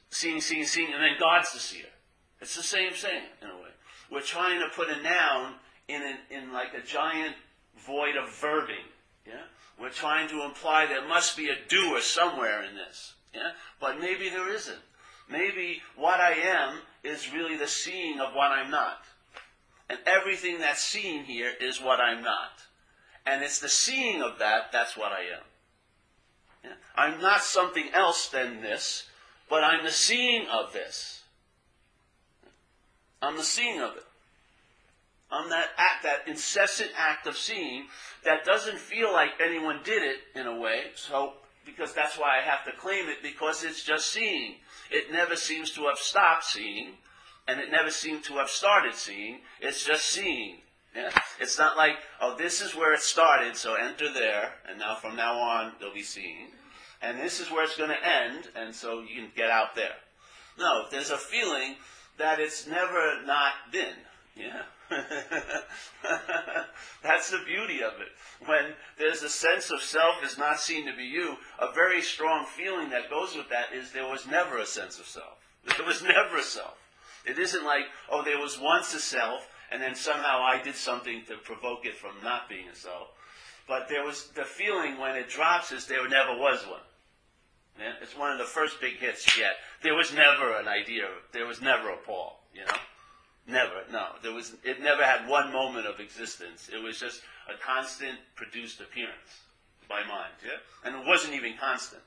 seeing, 0.09 0.41
seeing, 0.41 0.65
seeing, 0.65 0.93
and 0.93 1.01
then 1.01 1.15
God's 1.19 1.53
the 1.53 1.59
seer. 1.59 1.85
It's 2.39 2.55
the 2.55 2.63
same 2.63 2.93
thing, 2.93 3.23
in 3.41 3.49
a 3.49 3.55
way. 3.55 3.69
We're 4.11 4.21
trying 4.21 4.59
to 4.59 4.67
put 4.75 4.89
a 4.89 5.01
noun 5.01 5.53
in, 5.87 6.01
an, 6.01 6.17
in 6.29 6.53
like 6.53 6.73
a 6.73 6.85
giant 6.85 7.35
void 7.77 8.15
of 8.15 8.29
verbing. 8.29 8.87
Yeah? 9.25 9.43
We're 9.79 9.89
trying 9.89 10.29
to 10.29 10.43
imply 10.43 10.85
there 10.85 11.07
must 11.07 11.35
be 11.37 11.49
a 11.49 11.67
doer 11.67 12.01
somewhere 12.01 12.63
in 12.63 12.75
this. 12.75 13.13
Yeah? 13.33 13.51
But 13.79 13.99
maybe 13.99 14.29
there 14.29 14.53
isn't. 14.53 14.79
Maybe 15.29 15.81
what 15.95 16.19
I 16.19 16.33
am 16.33 16.79
is 17.03 17.33
really 17.33 17.57
the 17.57 17.67
seeing 17.67 18.19
of 18.19 18.33
what 18.33 18.51
I'm 18.51 18.69
not. 18.69 19.05
And 19.89 19.99
everything 20.05 20.59
that's 20.59 20.81
seen 20.81 21.23
here 21.23 21.53
is 21.59 21.81
what 21.81 21.99
I'm 21.99 22.21
not. 22.21 22.63
And 23.25 23.43
it's 23.43 23.59
the 23.59 23.69
seeing 23.69 24.21
of 24.21 24.39
that, 24.39 24.71
that's 24.71 24.97
what 24.97 25.11
I 25.11 25.21
am. 25.21 25.43
Yeah? 26.63 26.73
I'm 26.95 27.21
not 27.21 27.41
something 27.41 27.89
else 27.93 28.27
than 28.27 28.61
this, 28.61 29.07
but 29.49 29.63
I'm 29.63 29.83
the 29.83 29.91
seeing 29.91 30.47
of 30.47 30.73
this. 30.73 31.23
I'm 33.21 33.37
the 33.37 33.43
seeing 33.43 33.81
of 33.81 33.95
it. 33.95 34.03
I'm 35.31 35.49
that 35.49 35.69
act, 35.77 36.03
that 36.03 36.27
incessant 36.27 36.91
act 36.97 37.25
of 37.25 37.37
seeing 37.37 37.85
that 38.25 38.43
doesn't 38.43 38.77
feel 38.77 39.13
like 39.13 39.29
anyone 39.43 39.79
did 39.83 40.03
it 40.03 40.17
in 40.35 40.45
a 40.45 40.59
way, 40.59 40.91
so 40.95 41.33
because 41.65 41.93
that's 41.93 42.17
why 42.17 42.37
I 42.37 42.41
have 42.41 42.65
to 42.65 42.71
claim 42.79 43.07
it, 43.07 43.21
because 43.21 43.63
it's 43.63 43.83
just 43.83 44.11
seeing. 44.11 44.55
It 44.89 45.11
never 45.11 45.35
seems 45.35 45.71
to 45.71 45.83
have 45.83 45.97
stopped 45.97 46.45
seeing, 46.45 46.93
and 47.47 47.59
it 47.59 47.71
never 47.71 47.89
seemed 47.89 48.23
to 48.25 48.33
have 48.33 48.49
started 48.49 48.95
seeing. 48.95 49.39
It's 49.61 49.85
just 49.85 50.05
seeing. 50.05 50.57
Yeah? 50.95 51.09
It's 51.39 51.57
not 51.57 51.77
like, 51.77 51.95
oh, 52.19 52.35
this 52.37 52.61
is 52.61 52.75
where 52.75 52.93
it 52.93 52.99
started, 52.99 53.55
so 53.55 53.75
enter 53.75 54.11
there, 54.11 54.53
and 54.69 54.79
now 54.79 54.95
from 54.95 55.15
now 55.15 55.39
on 55.39 55.73
they'll 55.79 55.93
be 55.93 56.03
seeing. 56.03 56.47
And 57.01 57.19
this 57.19 57.39
is 57.39 57.49
where 57.49 57.63
it's 57.63 57.77
going 57.77 57.89
to 57.89 58.07
end, 58.07 58.49
and 58.55 58.75
so 58.75 59.01
you 59.01 59.15
can 59.15 59.31
get 59.35 59.49
out 59.49 59.75
there. 59.75 59.95
No, 60.59 60.85
there's 60.91 61.09
a 61.09 61.17
feeling 61.17 61.75
that 62.17 62.39
it's 62.39 62.67
never 62.67 63.23
not 63.25 63.53
been. 63.71 63.95
Yeah? 64.35 64.63
That's 67.03 67.31
the 67.31 67.39
beauty 67.45 67.81
of 67.83 67.93
it. 68.01 68.09
When 68.45 68.73
there's 68.97 69.23
a 69.23 69.29
sense 69.29 69.71
of 69.71 69.81
self 69.81 70.23
is 70.23 70.37
not 70.37 70.59
seen 70.59 70.85
to 70.85 70.95
be 70.95 71.03
you, 71.03 71.37
a 71.59 71.71
very 71.73 72.01
strong 72.01 72.45
feeling 72.45 72.89
that 72.89 73.09
goes 73.09 73.35
with 73.35 73.49
that 73.49 73.73
is 73.73 73.91
there 73.91 74.09
was 74.09 74.27
never 74.27 74.57
a 74.57 74.65
sense 74.65 74.99
of 74.99 75.07
self. 75.07 75.37
There 75.77 75.85
was 75.85 76.03
never 76.03 76.37
a 76.37 76.43
self. 76.43 76.77
It 77.25 77.39
isn't 77.39 77.63
like, 77.63 77.85
oh, 78.09 78.23
there 78.23 78.39
was 78.39 78.59
once 78.59 78.93
a 78.93 78.99
self, 78.99 79.47
and 79.71 79.81
then 79.81 79.95
somehow 79.95 80.41
I 80.41 80.61
did 80.61 80.75
something 80.75 81.23
to 81.27 81.37
provoke 81.37 81.85
it 81.85 81.95
from 81.95 82.21
not 82.23 82.49
being 82.49 82.67
a 82.67 82.75
self. 82.75 83.09
But 83.67 83.87
there 83.87 84.03
was 84.03 84.27
the 84.35 84.43
feeling 84.43 84.97
when 84.97 85.15
it 85.15 85.29
drops 85.29 85.71
is 85.71 85.85
there 85.85 86.07
never 86.09 86.35
was 86.35 86.65
one. 86.67 86.81
Yeah? 87.79 87.93
It's 88.01 88.17
one 88.17 88.31
of 88.31 88.37
the 88.37 88.43
first 88.43 88.81
big 88.81 88.97
hits 88.97 89.25
you 89.25 89.43
get. 89.43 89.53
There 89.81 89.95
was 89.95 90.13
never 90.13 90.57
an 90.57 90.67
idea. 90.67 91.05
There 91.31 91.45
was 91.45 91.61
never 91.61 91.89
a 91.89 91.97
Paul. 91.97 92.39
You 92.53 92.65
know, 92.65 92.73
never. 93.47 93.83
No, 93.91 94.07
there 94.23 94.33
was. 94.33 94.53
It 94.63 94.81
never 94.81 95.03
had 95.03 95.27
one 95.27 95.51
moment 95.51 95.87
of 95.87 95.99
existence. 95.99 96.69
It 96.73 96.81
was 96.81 96.99
just 96.99 97.21
a 97.49 97.57
constant 97.57 98.17
produced 98.35 98.79
appearance 98.81 99.41
by 99.87 100.01
mind. 100.01 100.33
Yeah, 100.43 100.59
and 100.85 101.01
it 101.01 101.07
wasn't 101.07 101.33
even 101.33 101.53
constant. 101.59 102.01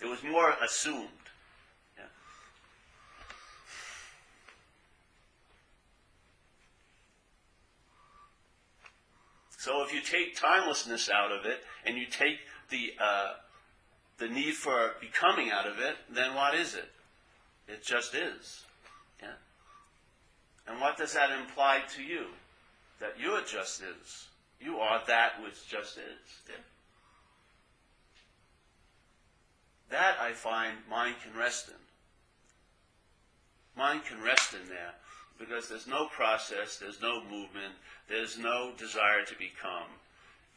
It 0.00 0.06
was 0.06 0.22
more 0.22 0.54
assumed. 0.62 1.08
Yeah? 1.96 2.04
So 9.56 9.82
if 9.84 9.92
you 9.92 10.00
take 10.00 10.36
timelessness 10.36 11.10
out 11.10 11.32
of 11.32 11.44
it 11.44 11.64
and 11.84 11.96
you 11.98 12.06
take 12.06 12.38
the 12.70 12.92
uh, 13.00 13.32
the 14.18 14.28
need 14.28 14.54
for 14.54 14.92
becoming 15.00 15.50
out 15.50 15.66
of 15.66 15.78
it, 15.78 15.96
then 16.10 16.34
what 16.34 16.54
is 16.54 16.74
it? 16.74 16.90
It 17.66 17.84
just 17.84 18.14
is. 18.14 18.64
And 20.68 20.80
what 20.80 20.98
does 20.98 21.14
that 21.14 21.30
imply 21.30 21.82
to 21.96 22.02
you? 22.02 22.26
That 23.00 23.14
you 23.18 23.30
are 23.30 23.42
just 23.42 23.80
is. 23.80 24.28
You 24.60 24.78
are 24.78 25.00
that 25.06 25.42
which 25.42 25.66
just 25.68 25.96
is. 25.96 26.42
Yeah. 26.48 26.56
That 29.90 30.16
I 30.20 30.32
find 30.32 30.74
mind 30.90 31.16
can 31.22 31.38
rest 31.38 31.68
in. 31.68 31.74
Mind 33.76 34.04
can 34.04 34.20
rest 34.22 34.52
in 34.52 34.68
there 34.68 34.94
because 35.38 35.68
there's 35.68 35.86
no 35.86 36.06
process, 36.06 36.76
there's 36.76 37.00
no 37.00 37.22
movement, 37.22 37.74
there's 38.08 38.36
no 38.36 38.72
desire 38.76 39.24
to 39.24 39.34
become. 39.38 39.88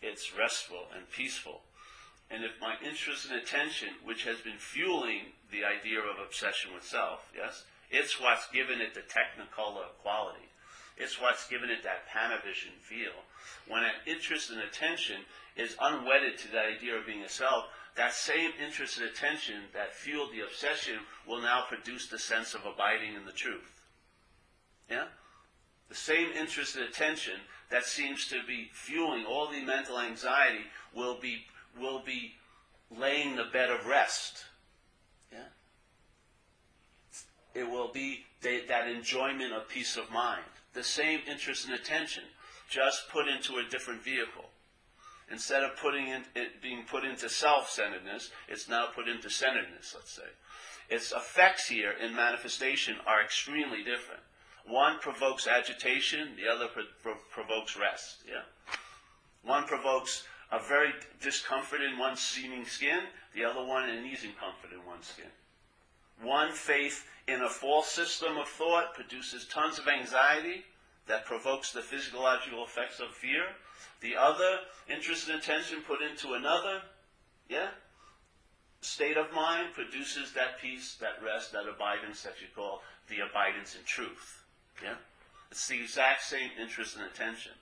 It's 0.02 0.36
restful 0.36 0.88
and 0.96 1.10
peaceful. 1.12 1.62
And 2.32 2.44
if 2.44 2.60
my 2.60 2.76
interest 2.84 3.30
and 3.30 3.40
attention, 3.40 3.90
which 4.04 4.24
has 4.24 4.40
been 4.40 4.58
fueling 4.58 5.34
the 5.52 5.64
idea 5.64 6.00
of 6.00 6.18
obsession 6.26 6.74
with 6.74 6.84
self, 6.84 7.20
yes, 7.36 7.66
it's 7.92 8.20
what's 8.20 8.48
given 8.50 8.82
it 8.82 8.94
the 8.94 9.02
technicolor 9.02 9.86
quality. 10.02 10.50
It's 10.98 11.20
what's 11.20 11.48
given 11.48 11.70
it 11.70 11.84
that 11.84 12.08
Panavision 12.10 12.80
feel. 12.82 13.12
When 13.68 13.84
an 13.84 13.92
interest 14.06 14.50
and 14.50 14.62
attention 14.62 15.22
is 15.56 15.76
unwedded 15.80 16.38
to 16.40 16.52
the 16.52 16.60
idea 16.60 16.96
of 16.96 17.06
being 17.06 17.24
a 17.24 17.30
self, 17.30 17.66
that 17.96 18.14
same 18.14 18.52
interest 18.64 19.00
and 19.00 19.10
attention 19.10 19.64
that 19.74 19.94
fueled 19.94 20.32
the 20.32 20.42
obsession 20.42 21.00
will 21.28 21.42
now 21.42 21.66
produce 21.68 22.08
the 22.08 22.20
sense 22.20 22.54
of 22.54 22.66
abiding 22.66 23.16
in 23.16 23.26
the 23.26 23.32
truth. 23.32 23.82
Yeah? 24.90 25.06
The 25.90 25.96
same 25.96 26.30
interest 26.32 26.76
and 26.76 26.86
attention 26.86 27.42
that 27.70 27.86
seems 27.86 28.28
to 28.28 28.40
be 28.48 28.70
fueling 28.74 29.26
all 29.26 29.48
the 29.52 29.62
mental 29.62 30.00
anxiety 30.00 30.66
will 30.96 31.20
be, 31.20 31.46
will 31.80 32.02
be 32.06 32.36
laying 32.98 33.36
the 33.36 33.46
bed 33.52 33.70
of 33.70 33.86
rest. 33.86 34.46
Yeah? 35.32 35.40
It 37.54 37.70
will 37.70 37.92
be 37.92 38.26
they, 38.42 38.62
that 38.68 38.88
enjoyment 38.88 39.54
of 39.54 39.68
peace 39.68 39.98
of 39.98 40.10
mind. 40.12 40.44
The 40.74 40.84
same 40.84 41.20
interest 41.30 41.66
and 41.66 41.74
attention, 41.76 42.24
just 42.70 43.10
put 43.10 43.28
into 43.28 43.58
a 43.58 43.70
different 43.70 44.04
vehicle. 44.04 44.46
Instead 45.30 45.64
of 45.64 45.78
putting 45.78 46.08
in, 46.08 46.24
it 46.36 46.62
being 46.62 46.84
put 46.84 47.06
into 47.06 47.30
self-centeredness, 47.30 48.32
it's 48.48 48.68
now 48.68 48.88
put 48.94 49.08
into 49.08 49.30
centeredness, 49.30 49.94
let's 49.96 50.12
say. 50.12 50.30
Its 50.90 51.12
effects 51.12 51.70
here 51.70 51.92
in 51.92 52.16
manifestation 52.16 52.96
are 53.08 53.22
extremely 53.22 53.84
different. 53.84 54.22
One 54.66 55.00
provokes 55.00 55.48
agitation, 55.48 56.36
the 56.36 56.52
other 56.52 56.68
pro- 56.68 56.84
pro- 57.02 57.22
provokes 57.32 57.78
rest. 57.78 58.24
Yeah. 58.28 58.44
One 59.44 59.64
provokes 59.64 60.24
a 60.52 60.60
very 60.60 60.92
discomfort 61.22 61.82
in 61.82 61.98
one's 61.98 62.20
seeming 62.20 62.66
skin, 62.66 63.00
the 63.34 63.46
other 63.46 63.64
one 63.64 63.90
an 63.90 64.06
easing 64.06 64.34
comfort 64.40 64.74
in 64.74 64.86
one's 64.86 65.08
skin. 65.08 65.32
One 66.22 66.52
faith 66.52 67.06
in 67.28 67.42
a 67.42 67.50
false 67.50 67.88
system 67.88 68.38
of 68.38 68.48
thought 68.48 68.94
produces 68.94 69.46
tons 69.46 69.80
of 69.80 69.88
anxiety 69.88 70.64
that 71.08 71.26
provokes 71.26 71.72
the 71.72 71.82
physiological 71.82 72.64
effects 72.64 73.00
of 73.00 73.10
fear. 73.10 73.46
The 74.02 74.16
other, 74.16 74.60
interest 74.90 75.30
and 75.30 75.40
attention 75.40 75.82
put 75.82 76.02
into 76.02 76.34
another, 76.34 76.82
yeah, 77.50 77.70
state 78.82 79.18
of 79.18 79.32
mind 79.34 79.74
produces 79.74 80.34
that 80.34 80.60
peace, 80.60 80.96
that 81.00 81.24
rest, 81.24 81.52
that 81.54 81.68
abidance 81.68 82.24
that 82.24 82.42
you 82.42 82.48
call 82.56 82.82
the 83.10 83.20
abidance 83.20 83.76
in 83.76 83.84
truth. 83.86 84.44
Yeah? 84.84 84.96
It's 85.52 85.68
the 85.68 85.82
exact 85.82 86.24
same 86.24 86.50
interest 86.60 86.98
and 86.98 87.06
attention. 87.06 87.54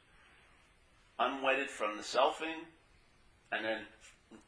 Unwedded 1.18 1.70
from 1.70 1.98
the 1.98 2.04
selfing, 2.04 2.64
and 3.52 3.66
then 3.66 3.82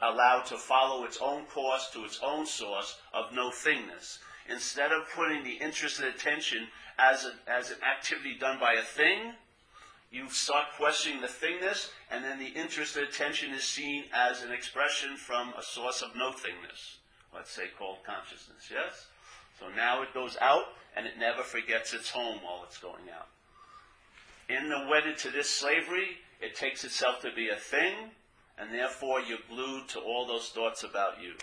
allowed 0.02 0.46
to 0.46 0.58
follow 0.58 1.06
its 1.06 1.20
own 1.22 1.46
course 1.46 1.90
to 1.94 2.04
its 2.04 2.20
own 2.24 2.46
source 2.46 2.98
of 3.14 3.34
no 3.34 3.50
thingness. 3.50 4.20
Instead 4.50 4.92
of 4.92 5.10
putting 5.16 5.44
the 5.44 5.54
interest 5.54 6.00
and 6.00 6.10
attention 6.10 6.68
as, 6.98 7.26
a, 7.26 7.50
as 7.50 7.72
an 7.72 7.78
activity 7.84 8.36
done 8.40 8.60
by 8.60 8.74
a 8.74 8.84
thing, 8.84 9.34
you 10.12 10.30
start 10.30 10.66
questioning 10.76 11.22
the 11.22 11.28
thingness, 11.28 11.90
and 12.12 12.24
then 12.24 12.38
the 12.38 12.48
interest 12.48 12.98
and 12.98 13.08
attention 13.08 13.54
is 13.54 13.64
seen 13.64 14.04
as 14.14 14.44
an 14.44 14.52
expression 14.52 15.16
from 15.16 15.54
a 15.58 15.64
source 15.64 16.02
of 16.02 16.16
no 16.16 16.32
thingness, 16.32 16.98
let's 17.34 17.52
say 17.52 17.64
called 17.80 18.00
consciousness, 18.06 18.70
yes? 18.70 19.08
So 19.58 19.70
now 19.70 20.02
it 20.02 20.14
goes 20.14 20.36
out, 20.42 20.66
and 20.98 21.06
it 21.06 21.18
never 21.18 21.44
forgets 21.44 21.94
its 21.94 22.10
home 22.10 22.40
while 22.44 22.64
it's 22.66 22.78
going 22.78 23.10
out. 23.16 23.30
In 24.50 24.68
the 24.68 24.88
wedded 24.90 25.18
to 25.20 25.30
this 25.30 25.50
slavery, 25.50 26.18
it 26.42 26.56
takes 26.56 26.84
itself 26.84 27.22
to 27.22 27.32
be 27.34 27.48
a 27.50 27.56
thing, 27.56 28.12
and 28.62 28.72
therefore 28.72 29.20
you're 29.20 29.40
glued 29.50 29.88
to 29.90 30.00
all 30.00 30.28
those 30.28 30.50
thoughts 30.50 30.84
about 30.84 31.22
you. 31.22 31.34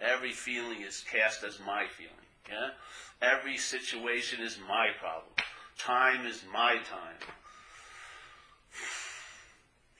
Every 0.00 0.32
feeling 0.32 0.80
is 0.80 1.04
cast 1.10 1.44
as 1.44 1.60
my 1.64 1.84
feeling. 1.86 2.12
Yeah? 2.48 2.70
Every 3.20 3.58
situation 3.58 4.40
is 4.42 4.58
my 4.66 4.88
problem. 4.98 5.32
Time 5.78 6.26
is 6.26 6.42
my 6.50 6.76
time. 6.76 7.20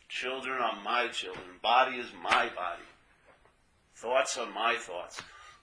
Children 0.09 0.63
are 0.63 0.83
my 0.83 1.09
children. 1.09 1.45
Body 1.63 1.97
is 1.97 2.09
my 2.23 2.49
body. 2.57 2.89
Thoughts 3.95 4.39
are 4.39 4.51
my 4.51 4.77
thoughts. 4.77 5.21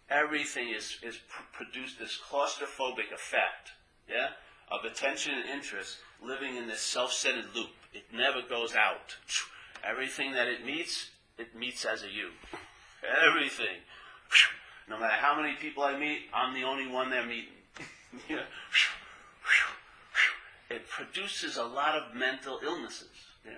Everything 0.09 0.69
is, 0.69 0.97
is 1.01 1.19
produced 1.51 1.99
this 1.99 2.19
claustrophobic 2.29 3.11
effect, 3.13 3.71
yeah, 4.07 4.29
of 4.71 4.85
attention 4.85 5.33
and 5.33 5.49
interest 5.49 5.97
living 6.23 6.55
in 6.55 6.67
this 6.67 6.81
self-centered 6.81 7.55
loop. 7.55 7.69
It 7.93 8.05
never 8.13 8.41
goes 8.47 8.75
out. 8.75 9.15
Everything 9.83 10.33
that 10.33 10.47
it 10.47 10.65
meets, 10.65 11.09
it 11.37 11.55
meets 11.55 11.85
as 11.85 12.03
a 12.03 12.07
you. 12.07 12.29
Everything. 13.27 13.77
No 14.89 14.99
matter 14.99 15.13
how 15.13 15.39
many 15.39 15.55
people 15.55 15.83
I 15.83 15.97
meet, 15.97 16.21
I'm 16.33 16.53
the 16.53 16.63
only 16.63 16.87
one 16.87 17.09
they're 17.09 17.25
meeting. 17.25 17.53
it 20.69 20.87
produces 20.89 21.57
a 21.57 21.63
lot 21.63 21.95
of 21.95 22.15
mental 22.15 22.59
illnesses. 22.63 23.07
Yeah. 23.45 23.51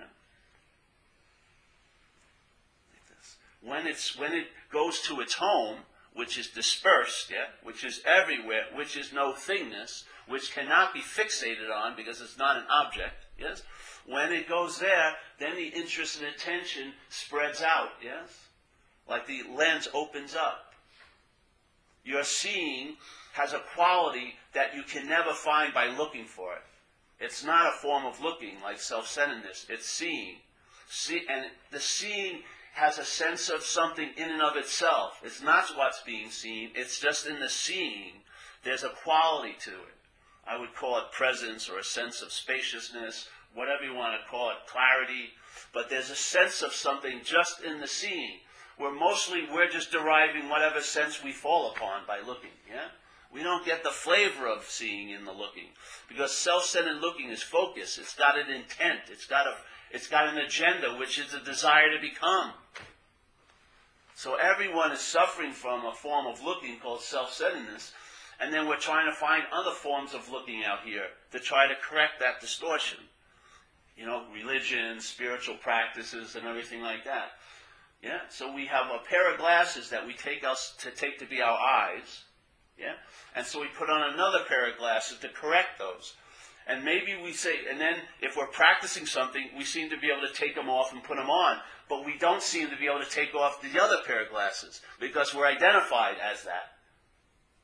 Like 2.92 3.08
this. 3.08 3.36
When 3.62 3.86
it's 3.86 4.16
when 4.16 4.32
it 4.32 4.46
goes 4.70 5.00
to 5.02 5.20
its 5.20 5.34
home, 5.34 5.78
which 6.14 6.38
is 6.38 6.48
dispersed, 6.48 7.30
yeah, 7.30 7.46
which 7.62 7.84
is 7.84 8.02
everywhere, 8.04 8.64
which 8.74 8.96
is 8.96 9.12
no 9.12 9.32
thingness, 9.32 10.04
which 10.28 10.54
cannot 10.54 10.92
be 10.92 11.00
fixated 11.00 11.70
on 11.74 11.96
because 11.96 12.20
it's 12.20 12.38
not 12.38 12.56
an 12.56 12.64
object, 12.70 13.26
yes? 13.38 13.62
When 14.06 14.32
it 14.32 14.48
goes 14.48 14.78
there, 14.78 15.14
then 15.38 15.56
the 15.56 15.68
interest 15.68 16.20
and 16.20 16.28
attention 16.28 16.92
spreads 17.08 17.62
out, 17.62 17.90
yes? 18.02 18.48
Like 19.08 19.26
the 19.26 19.42
lens 19.56 19.88
opens 19.94 20.34
up. 20.34 20.74
Your 22.04 22.24
seeing 22.24 22.96
has 23.34 23.52
a 23.52 23.62
quality 23.74 24.34
that 24.54 24.74
you 24.74 24.82
can 24.82 25.08
never 25.08 25.32
find 25.32 25.72
by 25.72 25.86
looking 25.86 26.24
for 26.24 26.52
it. 26.54 26.62
It's 27.20 27.44
not 27.44 27.72
a 27.72 27.78
form 27.78 28.04
of 28.04 28.20
looking 28.20 28.60
like 28.62 28.80
self-centeredness. 28.80 29.66
It's 29.68 29.86
seeing. 29.86 30.36
See, 30.88 31.22
and 31.30 31.46
the 31.70 31.80
seeing 31.80 32.40
has 32.74 32.98
a 32.98 33.04
sense 33.04 33.48
of 33.48 33.62
something 33.62 34.10
in 34.16 34.30
and 34.30 34.42
of 34.42 34.56
itself. 34.56 35.20
It's 35.22 35.42
not 35.42 35.76
what's 35.76 36.02
being 36.02 36.30
seen. 36.30 36.70
It's 36.74 36.98
just 36.98 37.26
in 37.26 37.38
the 37.38 37.48
seeing. 37.48 38.14
There's 38.64 38.82
a 38.82 38.90
quality 39.04 39.54
to 39.60 39.70
it. 39.70 39.94
I 40.46 40.58
would 40.58 40.74
call 40.74 40.98
it 40.98 41.12
presence 41.12 41.68
or 41.68 41.78
a 41.78 41.84
sense 41.84 42.20
of 42.22 42.32
spaciousness, 42.32 43.28
whatever 43.54 43.84
you 43.84 43.94
want 43.94 44.20
to 44.20 44.28
call 44.28 44.50
it, 44.50 44.56
clarity. 44.66 45.30
But 45.72 45.90
there's 45.90 46.10
a 46.10 46.16
sense 46.16 46.62
of 46.62 46.72
something 46.72 47.20
just 47.24 47.62
in 47.62 47.80
the 47.80 47.86
seeing, 47.86 48.38
where 48.76 48.92
mostly 48.92 49.46
we're 49.52 49.70
just 49.70 49.92
deriving 49.92 50.48
whatever 50.48 50.80
sense 50.80 51.22
we 51.22 51.32
fall 51.32 51.70
upon 51.70 52.02
by 52.06 52.20
looking. 52.20 52.50
Yeah. 52.68 52.88
We 53.32 53.42
don't 53.42 53.64
get 53.64 53.82
the 53.82 53.90
flavor 53.90 54.46
of 54.46 54.64
seeing 54.64 55.08
in 55.08 55.24
the 55.24 55.32
looking. 55.32 55.68
Because 56.08 56.32
self-centered 56.32 57.00
looking 57.00 57.30
is 57.30 57.42
focus. 57.42 57.96
It's 57.96 58.14
got 58.14 58.38
an 58.38 58.50
intent. 58.50 59.00
It's 59.10 59.26
got 59.26 59.46
a, 59.46 59.54
it's 59.90 60.06
got 60.06 60.28
an 60.28 60.38
agenda, 60.38 60.96
which 60.98 61.18
is 61.18 61.32
a 61.32 61.40
desire 61.40 61.90
to 61.94 62.00
become. 62.00 62.52
So 64.14 64.34
everyone 64.34 64.92
is 64.92 65.00
suffering 65.00 65.52
from 65.52 65.86
a 65.86 65.94
form 65.94 66.26
of 66.26 66.44
looking 66.44 66.78
called 66.78 67.00
self-centeredness. 67.00 67.92
And 68.38 68.52
then 68.52 68.66
we're 68.68 68.76
trying 68.76 69.10
to 69.10 69.16
find 69.16 69.44
other 69.52 69.70
forms 69.70 70.12
of 70.12 70.30
looking 70.30 70.64
out 70.64 70.80
here 70.84 71.06
to 71.30 71.38
try 71.38 71.66
to 71.68 71.74
correct 71.82 72.20
that 72.20 72.40
distortion. 72.40 72.98
You 73.96 74.06
know, 74.06 74.24
religion, 74.32 75.00
spiritual 75.00 75.56
practices, 75.56 76.36
and 76.36 76.46
everything 76.46 76.82
like 76.82 77.04
that. 77.04 77.32
Yeah? 78.02 78.20
So 78.28 78.52
we 78.52 78.66
have 78.66 78.86
a 78.86 79.06
pair 79.06 79.32
of 79.32 79.38
glasses 79.38 79.90
that 79.90 80.06
we 80.06 80.14
take 80.14 80.44
us 80.44 80.74
to 80.80 80.90
take 80.90 81.18
to 81.18 81.26
be 81.26 81.40
our 81.40 81.58
eyes 81.58 82.24
yeah? 82.78 82.94
And 83.36 83.46
so 83.46 83.60
we 83.60 83.68
put 83.78 83.90
on 83.90 84.12
another 84.12 84.40
pair 84.48 84.70
of 84.70 84.78
glasses 84.78 85.18
to 85.18 85.28
correct 85.28 85.78
those. 85.78 86.14
And 86.66 86.84
maybe 86.84 87.16
we 87.20 87.32
say, 87.32 87.54
and 87.68 87.80
then 87.80 87.96
if 88.20 88.36
we're 88.36 88.46
practicing 88.46 89.06
something, 89.06 89.48
we 89.56 89.64
seem 89.64 89.90
to 89.90 89.98
be 89.98 90.08
able 90.08 90.26
to 90.26 90.34
take 90.34 90.54
them 90.54 90.70
off 90.70 90.92
and 90.92 91.02
put 91.02 91.16
them 91.16 91.30
on. 91.30 91.58
But 91.88 92.04
we 92.04 92.16
don't 92.18 92.42
seem 92.42 92.70
to 92.70 92.76
be 92.76 92.86
able 92.86 93.04
to 93.04 93.10
take 93.10 93.34
off 93.34 93.60
the 93.60 93.80
other 93.82 93.96
pair 94.06 94.22
of 94.24 94.30
glasses 94.30 94.80
because 95.00 95.34
we're 95.34 95.46
identified 95.46 96.16
as 96.22 96.44
that. 96.44 96.78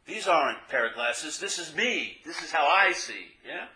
These 0.04 0.26
aren't 0.26 0.68
pair 0.68 0.88
of 0.88 0.94
glasses. 0.94 1.38
This 1.38 1.58
is 1.58 1.74
me. 1.74 2.18
This 2.24 2.42
is 2.42 2.50
how 2.50 2.66
I 2.66 2.92
see. 2.92 3.36
Yeah? 3.46 3.66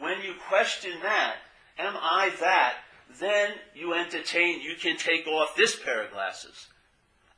When 0.00 0.20
you 0.22 0.34
question 0.48 0.92
that, 1.02 1.36
am 1.80 1.94
I 1.96 2.32
that? 2.40 2.74
Then 3.18 3.52
you 3.74 3.94
entertain, 3.94 4.60
you 4.60 4.74
can 4.76 4.96
take 4.96 5.26
off 5.26 5.56
this 5.56 5.76
pair 5.76 6.04
of 6.04 6.12
glasses. 6.12 6.68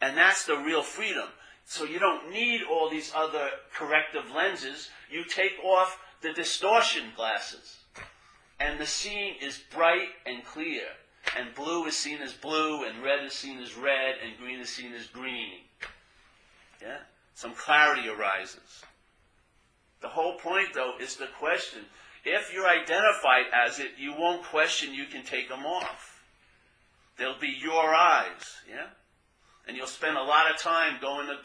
And 0.01 0.17
that's 0.17 0.45
the 0.45 0.57
real 0.57 0.83
freedom. 0.83 1.29
So 1.65 1.85
you 1.85 1.99
don't 1.99 2.31
need 2.31 2.63
all 2.71 2.91
these 2.91 3.13
other 3.15 3.49
corrective 3.75 4.31
lenses. 4.35 4.91
You 5.11 5.25
take 5.25 5.53
off 5.65 5.99
the 6.21 6.33
distortion 6.33 7.05
glasses. 7.17 7.79
And 8.61 8.79
the 8.79 8.87
scene 8.87 9.35
is 9.41 9.61
bright 9.73 10.09
and 10.27 10.45
clear. 10.45 10.83
And 11.39 11.55
blue 11.55 11.87
is 11.87 11.97
seen 11.97 12.21
as 12.21 12.33
blue, 12.33 12.85
and 12.85 13.03
red 13.03 13.25
is 13.25 13.33
seen 13.33 13.59
as 13.61 13.77
red, 13.77 14.17
and 14.25 14.37
green 14.39 14.61
is 14.61 14.69
seen 14.69 14.93
as 14.93 15.07
green. 15.07 15.61
Yeah? 16.81 16.99
Some 17.35 17.55
clarity 17.55 18.09
arises. 18.09 18.83
The 20.01 20.09
whole 20.09 20.37
point, 20.39 20.75
though, 20.75 20.95
is 21.01 21.17
the 21.17 21.29
question. 21.39 21.81
If 22.25 22.53
you're 22.53 22.69
identified 22.69 23.47
as 23.53 23.81
it, 23.81 23.93
you 23.99 24.15
won't 24.17 24.45
question 24.45 24.95
you 24.95 25.07
can 25.07 25.25
take 25.25 25.49
them 25.49 25.67
off. 25.67 26.23
They'll 27.19 27.39
be 27.39 27.55
your 27.61 27.95
eyes. 27.95 28.57
Yeah? 28.69 28.87
And 29.67 29.77
you'll 29.77 29.87
spend 29.87 30.17
a 30.17 30.23
lot 30.23 30.51
of 30.51 30.61
time 30.61 30.99
going 31.01 31.27
to 31.27 31.37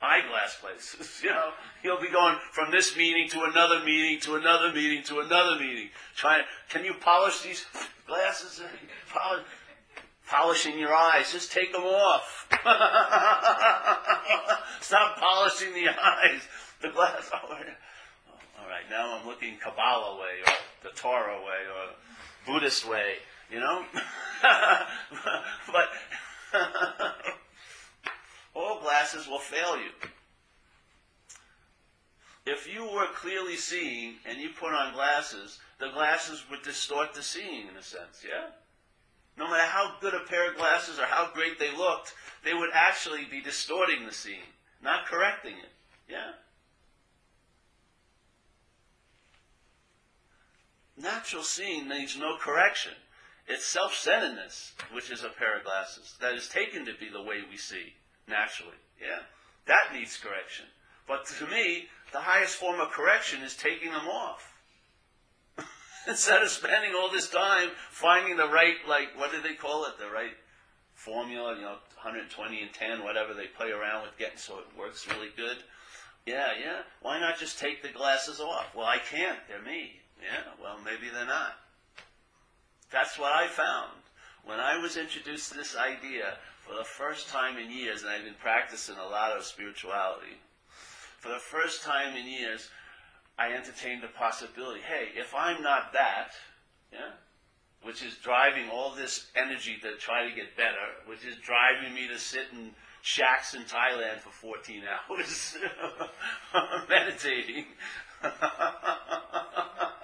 eyeglass 0.00 0.56
places. 0.60 1.20
You 1.22 1.30
know, 1.30 1.50
he'll 1.82 2.00
be 2.00 2.10
going 2.10 2.36
from 2.52 2.70
this 2.70 2.96
meeting 2.96 3.28
to 3.30 3.42
another 3.42 3.84
meeting 3.84 4.20
to 4.20 4.36
another 4.36 4.72
meeting 4.72 5.02
to 5.04 5.20
another 5.20 5.58
meeting. 5.58 5.88
Trying, 6.16 6.44
can 6.68 6.84
you 6.84 6.94
polish 6.94 7.40
these 7.40 7.66
glasses? 8.06 8.62
Polish, 9.12 9.44
polishing 10.28 10.78
your 10.78 10.94
eyes. 10.94 11.32
Just 11.32 11.50
take 11.50 11.72
them 11.72 11.82
off. 11.82 12.46
Stop 14.80 15.18
polishing 15.18 15.74
the 15.74 15.88
eyes. 15.88 16.42
The 16.80 16.90
glass. 16.90 17.28
Oh, 17.32 17.56
right, 18.68 18.88
now 18.90 19.18
I'm 19.18 19.26
looking 19.26 19.56
Kabbalah 19.56 20.20
way 20.20 20.42
or 20.46 20.52
the 20.82 20.90
Torah 20.94 21.40
way 21.40 21.64
or 21.66 22.52
Buddhist 22.52 22.88
way. 22.88 23.14
You 23.50 23.60
know, 23.60 23.84
but 25.72 25.88
all 28.54 28.80
glasses 28.82 29.26
will 29.26 29.38
fail 29.38 29.76
you. 29.78 29.90
If 32.44 32.72
you 32.72 32.84
were 32.84 33.06
clearly 33.14 33.56
seeing 33.56 34.14
and 34.26 34.38
you 34.38 34.50
put 34.50 34.72
on 34.72 34.94
glasses, 34.94 35.58
the 35.78 35.90
glasses 35.90 36.44
would 36.50 36.62
distort 36.62 37.14
the 37.14 37.22
seeing 37.22 37.68
in 37.68 37.76
a 37.78 37.82
sense, 37.82 38.24
yeah? 38.26 38.46
No 39.38 39.48
matter 39.48 39.66
how 39.66 39.94
good 40.00 40.14
a 40.14 40.20
pair 40.20 40.50
of 40.50 40.56
glasses 40.56 40.98
or 40.98 41.04
how 41.04 41.30
great 41.32 41.58
they 41.58 41.74
looked, 41.76 42.14
they 42.44 42.54
would 42.54 42.70
actually 42.74 43.24
be 43.30 43.40
distorting 43.40 44.06
the 44.06 44.12
seeing, 44.12 44.52
not 44.82 45.06
correcting 45.06 45.52
it, 45.52 45.72
yeah? 46.10 46.32
Natural 51.00 51.42
seeing 51.42 51.88
needs 51.88 52.18
no 52.18 52.36
correction. 52.36 52.92
It's 53.46 53.64
self-centeredness, 53.64 54.74
which 54.92 55.10
is 55.10 55.24
a 55.24 55.28
pair 55.28 55.56
of 55.56 55.64
glasses, 55.64 56.16
that 56.20 56.34
is 56.34 56.48
taken 56.48 56.84
to 56.84 56.92
be 56.98 57.08
the 57.08 57.22
way 57.22 57.42
we 57.48 57.56
see 57.56 57.94
naturally. 58.26 58.76
Yeah, 59.00 59.20
that 59.66 59.94
needs 59.94 60.16
correction. 60.16 60.66
But 61.06 61.26
to 61.38 61.46
me, 61.46 61.86
the 62.12 62.20
highest 62.20 62.56
form 62.56 62.80
of 62.80 62.90
correction 62.90 63.42
is 63.42 63.56
taking 63.56 63.92
them 63.92 64.08
off. 64.08 64.54
Instead 66.08 66.42
of 66.42 66.48
spending 66.48 66.92
all 66.94 67.10
this 67.10 67.30
time 67.30 67.70
finding 67.90 68.36
the 68.36 68.48
right, 68.48 68.76
like, 68.86 69.16
what 69.16 69.30
do 69.30 69.40
they 69.40 69.54
call 69.54 69.86
it? 69.86 69.98
The 69.98 70.10
right 70.10 70.36
formula, 70.94 71.54
you 71.54 71.62
know, 71.62 71.78
120 71.94 72.60
and 72.60 72.72
10, 72.72 73.04
whatever 73.04 73.32
they 73.32 73.46
play 73.46 73.70
around 73.70 74.02
with 74.02 74.18
getting 74.18 74.36
so 74.36 74.58
it 74.58 74.78
works 74.78 75.06
really 75.08 75.30
good. 75.36 75.58
Yeah, 76.26 76.48
yeah. 76.60 76.80
Why 77.00 77.18
not 77.20 77.38
just 77.38 77.58
take 77.58 77.82
the 77.82 77.88
glasses 77.88 78.40
off? 78.40 78.74
Well, 78.74 78.86
I 78.86 78.98
can't. 78.98 79.38
They're 79.48 79.62
me. 79.62 80.00
Yeah, 80.20 80.52
well, 80.62 80.78
maybe 80.84 81.08
they're 81.12 81.26
not. 81.26 81.54
That's 82.90 83.18
what 83.18 83.32
I 83.32 83.46
found. 83.46 83.92
When 84.44 84.60
I 84.60 84.78
was 84.78 84.96
introduced 84.96 85.52
to 85.52 85.58
this 85.58 85.76
idea 85.76 86.38
for 86.66 86.74
the 86.74 86.84
first 86.84 87.28
time 87.28 87.58
in 87.58 87.70
years, 87.70 88.02
and 88.02 88.10
I've 88.10 88.24
been 88.24 88.34
practicing 88.40 88.96
a 88.96 89.06
lot 89.06 89.36
of 89.36 89.44
spirituality, 89.44 90.38
for 91.18 91.28
the 91.28 91.38
first 91.38 91.82
time 91.82 92.16
in 92.16 92.26
years, 92.26 92.70
I 93.38 93.52
entertained 93.52 94.02
the 94.02 94.08
possibility, 94.08 94.80
hey, 94.80 95.18
if 95.18 95.34
I'm 95.34 95.62
not 95.62 95.92
that, 95.92 96.30
yeah, 96.92 97.12
which 97.82 98.02
is 98.02 98.16
driving 98.16 98.68
all 98.70 98.94
this 98.94 99.26
energy 99.36 99.76
to 99.82 99.96
try 99.96 100.28
to 100.28 100.34
get 100.34 100.56
better, 100.56 101.06
which 101.06 101.24
is 101.24 101.36
driving 101.36 101.94
me 101.94 102.08
to 102.08 102.18
sit 102.18 102.46
in 102.52 102.70
shacks 103.02 103.54
in 103.54 103.62
Thailand 103.62 104.18
for 104.18 104.30
14 104.30 104.82
hours 105.10 105.56
meditating. 106.88 107.66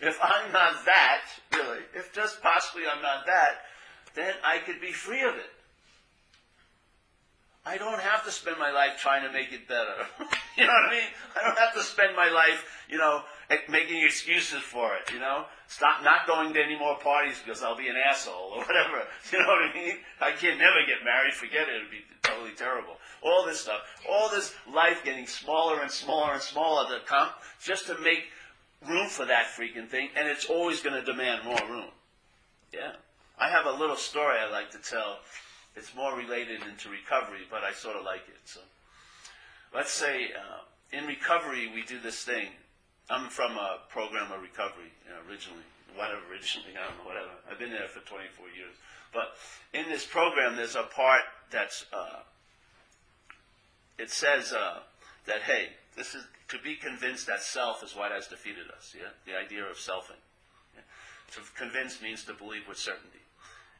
if 0.00 0.18
I'm 0.22 0.52
not 0.52 0.84
that, 0.86 1.22
really, 1.52 1.80
if 1.94 2.12
just 2.12 2.42
possibly 2.42 2.82
I'm 2.90 3.02
not 3.02 3.26
that, 3.26 3.62
then 4.14 4.34
I 4.44 4.58
could 4.58 4.80
be 4.80 4.92
free 4.92 5.22
of 5.22 5.34
it. 5.34 5.50
I 7.64 7.76
don't 7.76 8.00
have 8.00 8.24
to 8.24 8.30
spend 8.32 8.56
my 8.58 8.70
life 8.70 8.96
trying 8.98 9.22
to 9.22 9.32
make 9.32 9.52
it 9.52 9.68
better. 9.68 10.08
you 10.56 10.66
know 10.66 10.72
what 10.72 10.88
I 10.88 10.90
mean? 10.90 11.10
I 11.36 11.46
don't 11.46 11.58
have 11.58 11.74
to 11.74 11.82
spend 11.82 12.16
my 12.16 12.30
life, 12.30 12.64
you 12.88 12.96
know, 12.96 13.20
making 13.68 14.02
excuses 14.02 14.60
for 14.60 14.96
it, 14.96 15.12
you 15.12 15.20
know? 15.20 15.44
Stop 15.68 16.02
not 16.02 16.26
going 16.26 16.54
to 16.54 16.62
any 16.62 16.78
more 16.78 16.96
parties 16.98 17.38
because 17.44 17.62
I'll 17.62 17.76
be 17.76 17.88
an 17.88 17.96
asshole 17.96 18.54
or 18.56 18.64
whatever. 18.64 19.04
You 19.32 19.38
know 19.38 19.46
what 19.46 19.70
I 19.70 19.74
mean? 19.74 19.96
I 20.20 20.32
can't 20.32 20.58
never 20.58 20.80
get 20.86 21.04
married, 21.04 21.34
forget 21.34 21.68
it, 21.68 21.76
it'd 21.76 21.90
be 21.90 22.02
totally 22.22 22.52
terrible. 22.56 22.96
All 23.22 23.44
this 23.46 23.60
stuff. 23.60 23.82
All 24.10 24.30
this 24.30 24.54
life 24.72 25.04
getting 25.04 25.26
smaller 25.26 25.82
and 25.82 25.90
smaller 25.90 26.32
and 26.32 26.42
smaller 26.42 26.88
to 26.88 27.04
come 27.04 27.28
just 27.62 27.86
to 27.86 27.98
make 28.00 28.24
room 28.88 29.08
for 29.08 29.24
that 29.26 29.46
freaking 29.46 29.88
thing, 29.88 30.08
and 30.16 30.28
it's 30.28 30.46
always 30.46 30.80
going 30.80 30.94
to 30.94 31.04
demand 31.04 31.44
more 31.44 31.60
room. 31.68 31.90
Yeah. 32.72 32.92
I 33.38 33.48
have 33.48 33.66
a 33.66 33.72
little 33.72 33.96
story 33.96 34.36
I 34.38 34.50
like 34.50 34.70
to 34.72 34.78
tell. 34.78 35.18
It's 35.76 35.94
more 35.94 36.16
related 36.16 36.60
into 36.62 36.90
recovery, 36.90 37.46
but 37.50 37.62
I 37.62 37.72
sort 37.72 37.96
of 37.96 38.04
like 38.04 38.28
it. 38.28 38.40
So, 38.44 38.60
let's 39.74 39.92
say 39.92 40.26
uh, 40.26 40.96
in 40.96 41.06
recovery 41.06 41.70
we 41.72 41.82
do 41.82 41.98
this 42.00 42.22
thing. 42.24 42.48
I'm 43.08 43.28
from 43.28 43.52
a 43.52 43.78
program 43.88 44.30
of 44.30 44.42
recovery 44.42 44.92
you 45.04 45.10
know, 45.10 45.18
originally. 45.28 45.64
Whatever 45.96 46.20
originally, 46.30 46.70
I 46.78 46.86
don't 46.86 46.98
know, 46.98 47.08
whatever. 47.08 47.30
I've 47.50 47.58
been 47.58 47.70
there 47.70 47.88
for 47.88 48.00
24 48.06 48.46
years. 48.56 48.74
But 49.12 49.34
in 49.72 49.88
this 49.88 50.06
program, 50.06 50.54
there's 50.54 50.76
a 50.76 50.84
part 50.84 51.22
that's 51.50 51.84
uh, 51.92 52.20
it 53.98 54.10
says 54.10 54.52
uh, 54.52 54.80
that 55.26 55.42
hey, 55.42 55.68
this 56.00 56.14
is 56.14 56.24
to 56.48 56.56
be 56.64 56.76
convinced 56.76 57.26
that 57.26 57.42
self 57.42 57.84
is 57.84 57.94
what 57.94 58.10
has 58.10 58.26
defeated 58.26 58.72
us. 58.74 58.96
Yeah, 58.96 59.12
the 59.26 59.36
idea 59.36 59.64
of 59.68 59.76
selfing. 59.76 60.16
Yeah? 60.74 60.80
To 61.36 61.40
convince 61.54 62.00
means 62.00 62.24
to 62.24 62.32
believe 62.32 62.66
with 62.66 62.78
certainty. 62.78 63.20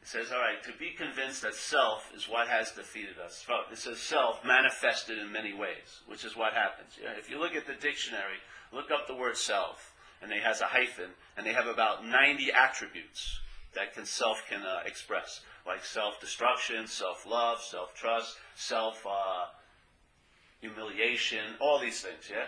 It 0.03 0.07
says, 0.07 0.31
all 0.31 0.37
right, 0.37 0.61
to 0.63 0.71
be 0.77 0.91
convinced 0.91 1.41
that 1.41 1.55
self 1.55 2.11
is 2.15 2.29
what 2.29 2.47
has 2.47 2.71
defeated 2.71 3.17
us. 3.17 3.43
It 3.71 3.77
says 3.77 3.97
self 3.97 4.45
manifested 4.45 5.17
in 5.17 5.31
many 5.31 5.51
ways, 5.51 6.05
which 6.05 6.23
is 6.23 6.37
what 6.37 6.53
happens. 6.53 6.93
Yeah? 7.01 7.17
If 7.17 7.27
you 7.27 7.39
look 7.39 7.55
at 7.55 7.65
the 7.65 7.73
dictionary, 7.73 8.37
look 8.71 8.91
up 8.91 9.07
the 9.07 9.15
word 9.15 9.35
self, 9.35 9.93
and 10.21 10.31
it 10.31 10.43
has 10.43 10.61
a 10.61 10.65
hyphen, 10.65 11.09
and 11.35 11.45
they 11.45 11.53
have 11.53 11.65
about 11.65 12.05
90 12.05 12.51
attributes 12.51 13.39
that 13.73 13.95
can 13.95 14.05
self 14.05 14.43
can 14.47 14.61
uh, 14.61 14.81
express, 14.85 15.41
like 15.65 15.83
self-destruction, 15.83 16.85
self-love, 16.85 17.61
self-trust, 17.61 18.37
self 18.55 19.03
uh, 19.09 19.45
humiliation, 20.61 21.55
all 21.59 21.79
these 21.79 22.01
things. 22.01 22.29
Yeah. 22.29 22.45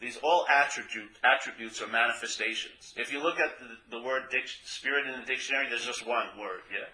These 0.00 0.18
all 0.22 0.46
attribute, 0.48 1.10
attributes 1.22 1.82
are 1.82 1.86
manifestations. 1.86 2.94
If 2.96 3.12
you 3.12 3.22
look 3.22 3.38
at 3.38 3.58
the, 3.58 3.98
the 3.98 4.02
word 4.02 4.22
dic- 4.30 4.48
spirit 4.64 5.06
in 5.06 5.20
the 5.20 5.26
dictionary, 5.26 5.68
there's 5.68 5.84
just 5.84 6.06
one 6.06 6.26
word, 6.38 6.62
yeah. 6.72 6.86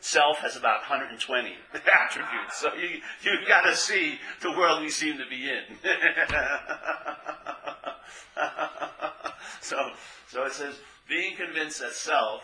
Self 0.00 0.38
has 0.38 0.56
about 0.56 0.80
120 0.80 1.54
attributes. 1.74 2.56
So 2.56 2.72
you, 2.74 3.02
you've 3.22 3.46
got 3.46 3.62
to 3.62 3.76
see 3.76 4.18
the 4.40 4.52
world 4.52 4.80
we 4.80 4.88
seem 4.88 5.18
to 5.18 5.26
be 5.28 5.50
in. 5.50 5.64
so, 9.60 9.90
so 10.28 10.44
it 10.44 10.52
says, 10.52 10.76
being 11.08 11.36
convinced 11.36 11.80
that 11.80 11.92
self 11.92 12.42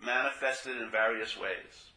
manifested 0.00 0.80
in 0.80 0.90
various 0.90 1.36
ways 1.36 1.92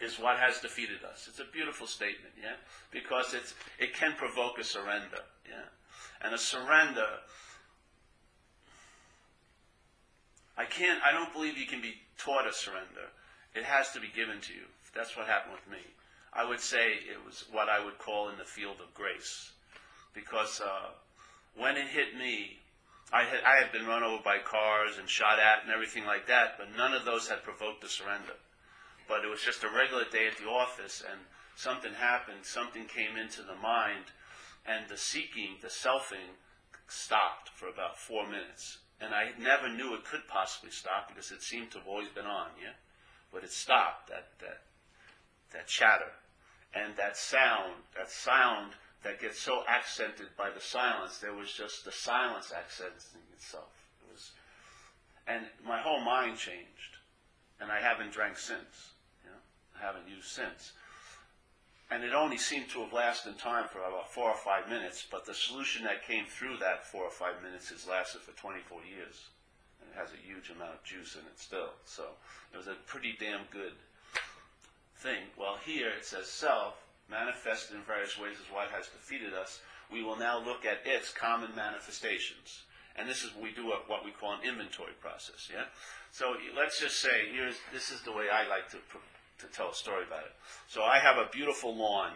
is 0.00 0.18
what 0.18 0.38
has 0.38 0.60
defeated 0.60 1.04
us. 1.10 1.26
It's 1.28 1.40
a 1.40 1.50
beautiful 1.52 1.86
statement, 1.86 2.34
yeah? 2.40 2.56
Because 2.90 3.32
it's, 3.32 3.54
it 3.78 3.94
can 3.94 4.12
provoke 4.16 4.58
a 4.58 4.64
surrender, 4.64 5.24
yeah? 5.48 5.68
And 6.22 6.34
a 6.34 6.38
surrender, 6.38 7.08
I 10.56 10.64
can't, 10.64 11.00
I 11.02 11.12
don't 11.12 11.32
believe 11.32 11.56
you 11.56 11.66
can 11.66 11.80
be 11.80 11.94
taught 12.18 12.46
a 12.46 12.52
surrender. 12.52 13.08
It 13.54 13.64
has 13.64 13.92
to 13.92 14.00
be 14.00 14.08
given 14.14 14.40
to 14.42 14.52
you. 14.52 14.68
That's 14.94 15.16
what 15.16 15.26
happened 15.26 15.54
with 15.54 15.72
me. 15.72 15.84
I 16.32 16.46
would 16.46 16.60
say 16.60 16.92
it 16.92 17.24
was 17.24 17.44
what 17.50 17.68
I 17.68 17.82
would 17.82 17.98
call 17.98 18.28
in 18.28 18.36
the 18.36 18.44
field 18.44 18.76
of 18.80 18.92
grace. 18.92 19.52
Because 20.14 20.60
uh, 20.60 20.90
when 21.56 21.76
it 21.76 21.88
hit 21.88 22.16
me, 22.18 22.58
I 23.12 23.22
had, 23.22 23.40
I 23.46 23.56
had 23.56 23.72
been 23.72 23.86
run 23.86 24.02
over 24.02 24.22
by 24.22 24.38
cars 24.38 24.98
and 24.98 25.08
shot 25.08 25.38
at 25.38 25.62
and 25.64 25.72
everything 25.72 26.04
like 26.04 26.26
that, 26.26 26.58
but 26.58 26.76
none 26.76 26.92
of 26.92 27.06
those 27.06 27.28
had 27.28 27.44
provoked 27.44 27.84
a 27.84 27.88
surrender 27.88 28.34
but 29.08 29.24
it 29.24 29.28
was 29.28 29.42
just 29.42 29.64
a 29.64 29.68
regular 29.68 30.04
day 30.04 30.26
at 30.26 30.38
the 30.38 30.48
office, 30.48 31.02
and 31.08 31.20
something 31.54 31.94
happened, 31.94 32.44
something 32.44 32.86
came 32.86 33.16
into 33.16 33.42
the 33.42 33.54
mind, 33.54 34.12
and 34.66 34.88
the 34.88 34.96
seeking, 34.96 35.56
the 35.62 35.68
selfing, 35.68 36.36
stopped 36.88 37.50
for 37.50 37.68
about 37.68 37.98
four 37.98 38.26
minutes. 38.26 38.78
And 39.00 39.14
I 39.14 39.30
never 39.38 39.68
knew 39.68 39.94
it 39.94 40.04
could 40.04 40.26
possibly 40.28 40.70
stop 40.70 41.08
because 41.08 41.30
it 41.30 41.42
seemed 41.42 41.70
to 41.72 41.78
have 41.78 41.86
always 41.86 42.08
been 42.08 42.26
on, 42.26 42.48
yeah? 42.60 42.74
But 43.32 43.44
it 43.44 43.52
stopped, 43.52 44.08
that, 44.08 44.28
that, 44.40 44.62
that 45.52 45.66
chatter. 45.66 46.12
And 46.74 46.96
that 46.96 47.16
sound, 47.16 47.74
that 47.96 48.10
sound 48.10 48.72
that 49.02 49.20
gets 49.20 49.40
so 49.40 49.62
accented 49.68 50.28
by 50.36 50.50
the 50.50 50.60
silence, 50.60 51.18
there 51.18 51.34
was 51.34 51.52
just 51.52 51.84
the 51.84 51.92
silence 51.92 52.52
accenting 52.52 53.22
itself. 53.34 53.72
It 54.02 54.12
was, 54.12 54.32
and 55.26 55.44
my 55.64 55.80
whole 55.80 56.00
mind 56.00 56.38
changed. 56.38 56.96
And 57.60 57.70
I 57.72 57.80
haven't 57.80 58.12
drank 58.12 58.36
since 58.36 58.92
haven't 59.80 60.08
used 60.08 60.28
since. 60.28 60.72
And 61.90 62.02
it 62.02 62.14
only 62.14 62.38
seemed 62.38 62.68
to 62.70 62.82
have 62.82 62.92
lasted 62.92 63.30
in 63.30 63.34
time 63.36 63.68
for 63.68 63.78
about 63.78 64.12
four 64.12 64.28
or 64.28 64.36
five 64.36 64.68
minutes, 64.68 65.06
but 65.08 65.24
the 65.24 65.34
solution 65.34 65.84
that 65.84 66.06
came 66.06 66.26
through 66.26 66.56
that 66.58 66.84
four 66.84 67.04
or 67.04 67.10
five 67.10 67.42
minutes 67.42 67.70
has 67.70 67.86
lasted 67.86 68.22
for 68.22 68.32
24 68.32 68.80
years. 68.82 69.30
And 69.80 69.90
it 69.94 69.98
has 69.98 70.10
a 70.10 70.26
huge 70.26 70.50
amount 70.50 70.74
of 70.74 70.82
juice 70.82 71.14
in 71.14 71.22
it 71.22 71.38
still. 71.38 71.70
So 71.84 72.06
it 72.52 72.56
was 72.56 72.66
a 72.66 72.74
pretty 72.86 73.14
damn 73.20 73.46
good 73.52 73.72
thing. 74.98 75.30
Well, 75.38 75.58
here 75.64 75.90
it 75.90 76.04
says 76.04 76.26
self, 76.26 76.74
manifested 77.08 77.76
in 77.76 77.82
various 77.82 78.18
ways 78.18 78.36
as 78.42 78.52
what 78.52 78.70
has 78.70 78.88
defeated 78.88 79.32
us. 79.32 79.60
We 79.92 80.02
will 80.02 80.16
now 80.18 80.42
look 80.42 80.64
at 80.64 80.82
its 80.84 81.12
common 81.12 81.54
manifestations. 81.54 82.66
And 82.96 83.08
this 83.08 83.22
is 83.22 83.30
we 83.40 83.52
do 83.52 83.66
what 83.68 84.04
we 84.04 84.10
call 84.10 84.32
an 84.32 84.42
inventory 84.42 84.94
process, 85.00 85.48
yeah? 85.52 85.68
So 86.10 86.34
let's 86.56 86.80
just 86.80 86.98
say, 86.98 87.28
here's, 87.30 87.56
this 87.72 87.90
is 87.90 88.00
the 88.02 88.12
way 88.12 88.26
I 88.32 88.48
like 88.48 88.70
to, 88.70 88.78
to 89.38 89.46
tell 89.46 89.70
a 89.70 89.74
story 89.74 90.04
about 90.06 90.24
it. 90.24 90.32
So 90.68 90.82
I 90.82 90.98
have 90.98 91.16
a 91.18 91.28
beautiful 91.30 91.74
lawn, 91.74 92.12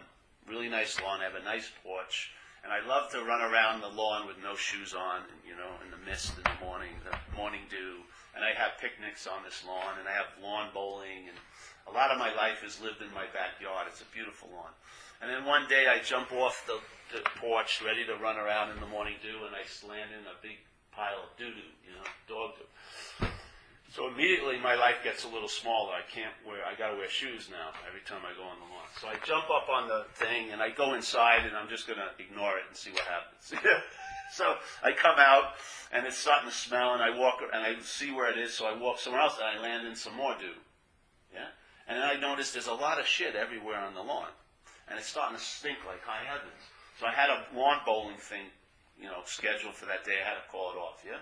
really 0.47 0.69
nice 0.69 0.99
lawn. 1.01 1.21
I 1.21 1.25
have 1.25 1.35
a 1.35 1.43
nice 1.43 1.69
porch. 1.83 2.31
And 2.63 2.71
I 2.71 2.85
love 2.85 3.09
to 3.11 3.23
run 3.25 3.41
around 3.41 3.81
the 3.81 3.89
lawn 3.89 4.27
with 4.27 4.37
no 4.37 4.55
shoes 4.55 4.93
on, 4.93 5.25
and, 5.25 5.41
you 5.41 5.57
know, 5.57 5.81
in 5.83 5.89
the 5.89 5.97
mist 6.05 6.37
in 6.37 6.43
the 6.43 6.63
morning, 6.63 6.93
the 7.01 7.17
morning 7.35 7.61
dew. 7.69 8.05
And 8.35 8.45
I 8.45 8.53
have 8.53 8.77
picnics 8.79 9.25
on 9.25 9.41
this 9.43 9.65
lawn, 9.65 9.97
and 9.97 10.07
I 10.07 10.13
have 10.13 10.29
lawn 10.41 10.69
bowling, 10.73 11.25
and 11.25 11.37
a 11.89 11.91
lot 11.91 12.11
of 12.11 12.19
my 12.19 12.29
life 12.35 12.63
is 12.63 12.79
lived 12.79 13.01
in 13.01 13.09
my 13.17 13.25
backyard. 13.33 13.87
It's 13.89 14.01
a 14.01 14.09
beautiful 14.13 14.49
lawn. 14.53 14.69
And 15.21 15.29
then 15.29 15.43
one 15.45 15.67
day 15.69 15.87
I 15.89 16.05
jump 16.05 16.31
off 16.31 16.63
the, 16.69 16.77
the 17.15 17.25
porch, 17.41 17.81
ready 17.83 18.05
to 18.05 18.15
run 18.21 18.37
around 18.37 18.69
in 18.71 18.79
the 18.79 18.87
morning 18.87 19.15
dew, 19.21 19.41
and 19.45 19.57
I 19.57 19.65
land 19.89 20.13
in 20.13 20.25
a 20.29 20.37
big 20.41 20.61
pile 20.91 21.25
of 21.25 21.37
doo 21.37 21.49
doo, 21.49 21.71
you 21.81 21.93
know, 21.97 22.05
dog 22.29 22.61
doo. 22.61 23.25
So 23.91 24.07
immediately 24.07 24.57
my 24.57 24.75
life 24.75 25.03
gets 25.03 25.25
a 25.25 25.27
little 25.27 25.49
smaller. 25.49 25.91
I 25.91 26.07
can't 26.09 26.31
wear, 26.47 26.63
I 26.63 26.79
gotta 26.79 26.95
wear 26.95 27.09
shoes 27.09 27.49
now 27.51 27.75
every 27.85 27.99
time 28.07 28.23
I 28.23 28.31
go 28.39 28.47
on 28.47 28.55
the 28.55 28.71
lawn. 28.71 28.87
So 29.01 29.09
I 29.09 29.19
jump 29.27 29.51
up 29.51 29.67
on 29.67 29.89
the 29.89 30.05
thing 30.15 30.51
and 30.51 30.61
I 30.61 30.69
go 30.69 30.93
inside 30.93 31.45
and 31.45 31.57
I'm 31.57 31.67
just 31.67 31.87
gonna 31.87 32.07
ignore 32.17 32.55
it 32.55 32.63
and 32.69 32.75
see 32.75 32.91
what 32.91 33.03
happens. 33.03 33.51
so 34.31 34.55
I 34.81 34.93
come 34.93 35.19
out 35.19 35.59
and 35.91 36.07
it's 36.07 36.17
starting 36.17 36.49
to 36.49 36.55
smell 36.55 36.93
and 36.93 37.03
I 37.03 37.19
walk 37.19 37.43
and 37.53 37.61
I 37.61 37.75
see 37.81 38.13
where 38.13 38.31
it 38.31 38.37
is. 38.37 38.53
So 38.53 38.65
I 38.65 38.77
walk 38.77 38.97
somewhere 38.97 39.21
else 39.21 39.35
and 39.35 39.59
I 39.59 39.61
land 39.61 39.85
in 39.85 39.95
some 39.95 40.15
more 40.15 40.35
dew. 40.39 40.55
Yeah. 41.33 41.51
And 41.89 41.97
then 41.97 42.07
I 42.07 42.15
notice 42.15 42.53
there's 42.53 42.67
a 42.67 42.73
lot 42.73 42.97
of 42.97 43.05
shit 43.05 43.35
everywhere 43.35 43.79
on 43.79 43.93
the 43.93 44.03
lawn 44.03 44.31
and 44.87 44.97
it's 44.97 45.07
starting 45.07 45.37
to 45.37 45.43
stink 45.43 45.79
like 45.85 46.01
high 46.01 46.23
heavens. 46.23 46.63
So 46.97 47.07
I 47.07 47.11
had 47.11 47.29
a 47.29 47.43
lawn 47.53 47.79
bowling 47.85 48.15
thing, 48.15 48.47
you 48.97 49.07
know, 49.07 49.19
scheduled 49.25 49.75
for 49.75 49.85
that 49.87 50.05
day. 50.05 50.23
I 50.23 50.29
had 50.29 50.35
to 50.35 50.49
call 50.49 50.71
it 50.71 50.77
off. 50.77 51.03
Yeah. 51.05 51.19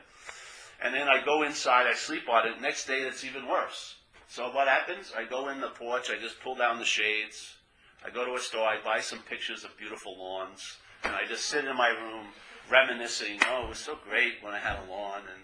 And 0.81 0.93
then 0.93 1.07
I 1.07 1.23
go 1.23 1.43
inside, 1.43 1.87
I 1.87 1.93
sleep 1.93 2.29
on 2.29 2.47
it. 2.47 2.61
Next 2.61 2.85
day, 2.85 2.99
it's 2.99 3.25
even 3.25 3.47
worse. 3.47 3.95
So 4.29 4.49
what 4.51 4.67
happens? 4.67 5.11
I 5.17 5.25
go 5.25 5.49
in 5.49 5.59
the 5.59 5.69
porch, 5.69 6.09
I 6.09 6.21
just 6.21 6.39
pull 6.41 6.55
down 6.55 6.79
the 6.79 6.85
shades. 6.85 7.55
I 8.05 8.09
go 8.09 8.25
to 8.25 8.35
a 8.35 8.39
store, 8.39 8.65
I 8.65 8.77
buy 8.83 9.01
some 9.01 9.19
pictures 9.19 9.65
of 9.65 9.77
beautiful 9.77 10.17
lawns, 10.17 10.77
and 11.03 11.13
I 11.13 11.25
just 11.27 11.45
sit 11.45 11.65
in 11.65 11.75
my 11.75 11.89
room 11.89 12.27
reminiscing, 12.71 13.39
oh, 13.49 13.65
it 13.65 13.69
was 13.69 13.79
so 13.79 13.97
great 14.07 14.35
when 14.41 14.53
I 14.53 14.59
had 14.59 14.77
a 14.79 14.89
lawn. 14.89 15.21
And 15.21 15.43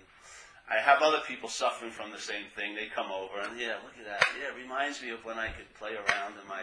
I 0.70 0.82
have 0.82 1.02
other 1.02 1.20
people 1.28 1.50
suffering 1.50 1.92
from 1.92 2.12
the 2.12 2.20
same 2.20 2.46
thing. 2.56 2.76
They 2.76 2.86
come 2.86 3.12
over, 3.12 3.42
and 3.42 3.60
yeah, 3.60 3.76
look 3.84 3.98
at 4.00 4.06
that. 4.06 4.26
Yeah, 4.40 4.56
it 4.56 4.62
reminds 4.62 5.02
me 5.02 5.10
of 5.10 5.26
when 5.26 5.38
I 5.38 5.48
could 5.48 5.74
play 5.78 5.96
around 5.96 6.34
in 6.42 6.48
my 6.48 6.62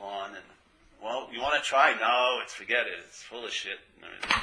lawn. 0.00 0.30
And, 0.30 0.44
well, 1.02 1.28
you 1.32 1.42
want 1.42 1.62
to 1.62 1.68
try? 1.68 1.94
No, 2.00 2.38
it's 2.42 2.54
forget 2.54 2.86
it. 2.86 3.04
It's 3.06 3.22
full 3.22 3.44
of 3.44 3.52
shit. 3.52 3.78
I 4.00 4.06
mean, 4.06 4.42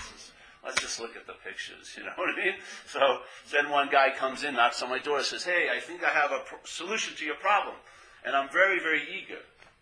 Let's 0.65 0.81
just 0.81 0.99
look 0.99 1.15
at 1.15 1.27
the 1.27 1.35
pictures, 1.45 1.93
you 1.95 2.03
know 2.03 2.11
what 2.15 2.33
I 2.33 2.43
mean? 2.43 2.55
So 2.87 3.19
then 3.51 3.69
one 3.69 3.89
guy 3.91 4.09
comes 4.09 4.43
in, 4.43 4.55
knocks 4.55 4.81
on 4.81 4.89
my 4.89 4.97
door, 4.97 5.21
says, 5.21 5.43
"Hey, 5.43 5.69
I 5.69 5.79
think 5.79 6.03
I 6.03 6.09
have 6.09 6.31
a 6.31 6.39
pr- 6.39 6.65
solution 6.65 7.15
to 7.17 7.25
your 7.25 7.35
problem," 7.35 7.75
and 8.23 8.35
I'm 8.35 8.49
very, 8.49 8.79
very 8.79 9.03
eager 9.03 9.41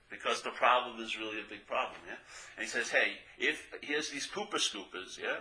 because 0.10 0.42
the 0.42 0.52
problem 0.52 1.02
is 1.02 1.18
really 1.18 1.40
a 1.40 1.50
big 1.50 1.66
problem. 1.66 2.02
Yeah, 2.06 2.20
and 2.58 2.66
he 2.66 2.70
says, 2.70 2.90
"Hey, 2.90 3.20
if 3.38 3.72
here's 3.82 4.10
these 4.10 4.28
pooper 4.28 4.60
scoopers, 4.60 5.18
yeah, 5.18 5.38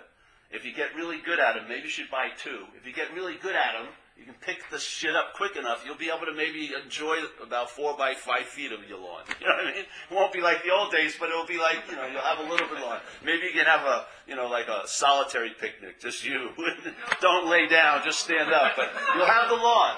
if 0.52 0.64
you 0.64 0.72
get 0.72 0.94
really 0.94 1.18
good 1.18 1.40
at 1.40 1.54
them, 1.54 1.66
maybe 1.68 1.84
you 1.84 1.88
should 1.88 2.10
buy 2.10 2.28
two. 2.38 2.66
If 2.76 2.86
you 2.86 2.92
get 2.92 3.12
really 3.12 3.34
good 3.36 3.56
at 3.56 3.72
them, 3.72 3.88
you 4.22 4.30
can 4.30 4.40
pick 4.40 4.70
the 4.70 4.78
shit 4.78 5.16
up 5.16 5.34
quick 5.34 5.56
enough, 5.56 5.82
you'll 5.84 5.98
be 5.98 6.06
able 6.06 6.26
to 6.26 6.34
maybe 6.34 6.70
enjoy 6.80 7.18
about 7.42 7.70
four 7.70 7.96
by 7.96 8.14
five 8.14 8.46
feet 8.46 8.70
of 8.70 8.78
your 8.88 8.98
lawn. 8.98 9.26
You 9.42 9.48
know 9.48 9.54
what 9.58 9.66
I 9.66 9.74
mean? 9.74 9.82
It 9.82 10.14
won't 10.14 10.32
be 10.32 10.40
like 10.40 10.62
the 10.62 10.70
old 10.70 10.92
days, 10.92 11.16
but 11.18 11.28
it'll 11.28 11.46
be 11.46 11.58
like, 11.58 11.82
you 11.90 11.96
know, 11.96 12.06
you'll 12.06 12.22
have 12.22 12.38
a 12.38 12.46
little 12.46 12.68
bit 12.68 12.78
of 12.78 12.84
lawn. 12.84 13.00
Maybe 13.24 13.50
you 13.50 13.52
can 13.52 13.66
have 13.66 13.82
a, 13.82 14.06
you 14.28 14.36
know, 14.36 14.46
like 14.46 14.68
a 14.68 14.86
solitary 14.86 15.50
picnic, 15.58 16.00
just 16.00 16.24
you. 16.24 16.50
Don't 17.20 17.50
lay 17.50 17.66
down, 17.66 18.02
just 18.04 18.20
stand 18.20 18.52
up. 18.52 18.74
But 18.76 18.92
you'll 19.16 19.26
have 19.26 19.48
the 19.48 19.56
lawn, 19.56 19.96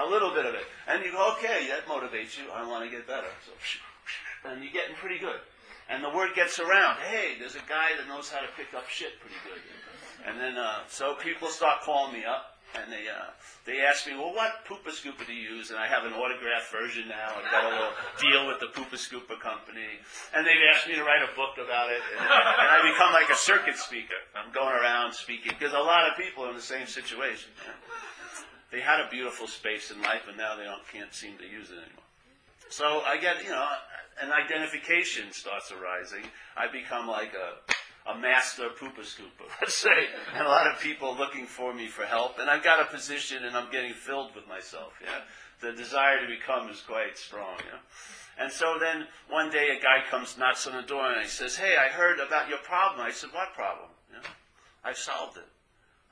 a 0.00 0.04
little 0.04 0.34
bit 0.34 0.44
of 0.44 0.52
it. 0.52 0.68
And 0.86 1.02
you 1.02 1.12
go, 1.12 1.32
okay, 1.38 1.68
that 1.72 1.86
motivates 1.88 2.36
you. 2.36 2.44
I 2.52 2.68
want 2.68 2.84
to 2.84 2.90
get 2.90 3.06
better. 3.06 3.32
So, 3.46 3.52
and 4.50 4.62
you're 4.62 4.72
getting 4.74 4.96
pretty 4.96 5.18
good. 5.18 5.40
And 5.88 6.04
the 6.04 6.10
word 6.10 6.34
gets 6.36 6.60
around, 6.60 6.98
hey, 7.08 7.36
there's 7.38 7.56
a 7.56 7.64
guy 7.66 7.96
that 7.96 8.06
knows 8.06 8.28
how 8.28 8.40
to 8.40 8.48
pick 8.58 8.76
up 8.76 8.90
shit 8.90 9.18
pretty 9.20 9.40
good. 9.48 9.62
And 10.28 10.38
then, 10.38 10.58
uh, 10.58 10.84
so 10.88 11.14
people 11.14 11.48
start 11.48 11.80
calling 11.80 12.12
me 12.12 12.24
up 12.26 12.51
and 12.74 12.92
they 12.92 13.08
uh, 13.08 13.30
they 13.64 13.80
asked 13.80 14.06
me, 14.06 14.14
well, 14.14 14.34
what 14.34 14.64
Poopa 14.66 14.90
Scoopa 14.90 15.26
do 15.26 15.32
you 15.32 15.56
use? 15.56 15.70
And 15.70 15.78
I 15.78 15.86
have 15.86 16.04
an 16.04 16.12
autographed 16.12 16.72
version 16.72 17.08
now. 17.08 17.36
I've 17.36 17.50
got 17.50 17.64
a 17.64 17.70
little 17.70 17.94
deal 18.20 18.46
with 18.48 18.58
the 18.60 18.70
Poopa 18.72 18.96
Scoopa 18.96 19.38
company, 19.38 20.00
and 20.34 20.46
they've 20.46 20.64
asked 20.74 20.88
me 20.88 20.94
to 20.94 21.04
write 21.04 21.22
a 21.22 21.30
book 21.36 21.60
about 21.62 21.90
it, 21.90 22.02
and, 22.16 22.24
and 22.24 22.68
I 22.68 22.80
become 22.82 23.12
like 23.12 23.30
a 23.30 23.38
circuit 23.38 23.76
speaker. 23.76 24.18
I'm 24.34 24.52
going 24.52 24.74
around 24.74 25.14
speaking 25.14 25.52
because 25.58 25.74
a 25.74 25.84
lot 25.84 26.08
of 26.08 26.16
people 26.16 26.44
are 26.44 26.50
in 26.50 26.56
the 26.56 26.62
same 26.62 26.86
situation. 26.86 27.50
They 28.72 28.80
had 28.80 29.00
a 29.00 29.08
beautiful 29.10 29.46
space 29.46 29.90
in 29.90 30.00
life, 30.00 30.24
and 30.28 30.36
now 30.36 30.56
they 30.56 30.64
don't 30.64 30.82
can't 30.90 31.12
seem 31.12 31.36
to 31.38 31.44
use 31.44 31.68
it 31.70 31.76
anymore. 31.76 32.08
So 32.70 33.02
I 33.04 33.18
get, 33.18 33.44
you 33.44 33.50
know, 33.50 33.68
an 34.22 34.32
identification 34.32 35.30
starts 35.30 35.70
arising. 35.70 36.24
I 36.56 36.72
become 36.72 37.06
like 37.06 37.34
a 37.34 37.60
a 38.06 38.18
master 38.18 38.68
pooper 38.70 39.04
scooper, 39.04 39.46
let's 39.60 39.76
say, 39.76 40.08
and 40.34 40.46
a 40.46 40.50
lot 40.50 40.66
of 40.66 40.80
people 40.80 41.16
looking 41.16 41.46
for 41.46 41.72
me 41.72 41.86
for 41.86 42.04
help, 42.04 42.38
and 42.38 42.50
I've 42.50 42.64
got 42.64 42.80
a 42.80 42.86
position 42.86 43.44
and 43.44 43.56
I'm 43.56 43.70
getting 43.70 43.94
filled 43.94 44.34
with 44.34 44.48
myself, 44.48 44.94
yeah. 45.02 45.20
The 45.60 45.72
desire 45.72 46.20
to 46.20 46.26
become 46.26 46.68
is 46.70 46.80
quite 46.80 47.16
strong, 47.16 47.54
yeah. 47.58 47.78
And 48.38 48.50
so 48.50 48.78
then 48.80 49.06
one 49.28 49.50
day 49.50 49.76
a 49.76 49.80
guy 49.80 50.02
comes, 50.10 50.38
knocks 50.38 50.66
on 50.66 50.74
the 50.74 50.82
door, 50.82 51.12
and 51.12 51.22
he 51.22 51.28
says, 51.28 51.56
Hey, 51.56 51.76
I 51.76 51.88
heard 51.88 52.18
about 52.18 52.48
your 52.48 52.58
problem. 52.58 53.06
I 53.06 53.12
said, 53.12 53.30
What 53.32 53.54
problem? 53.54 53.90
Yeah. 54.10 54.26
I've 54.84 54.98
solved 54.98 55.36
it. 55.36 55.46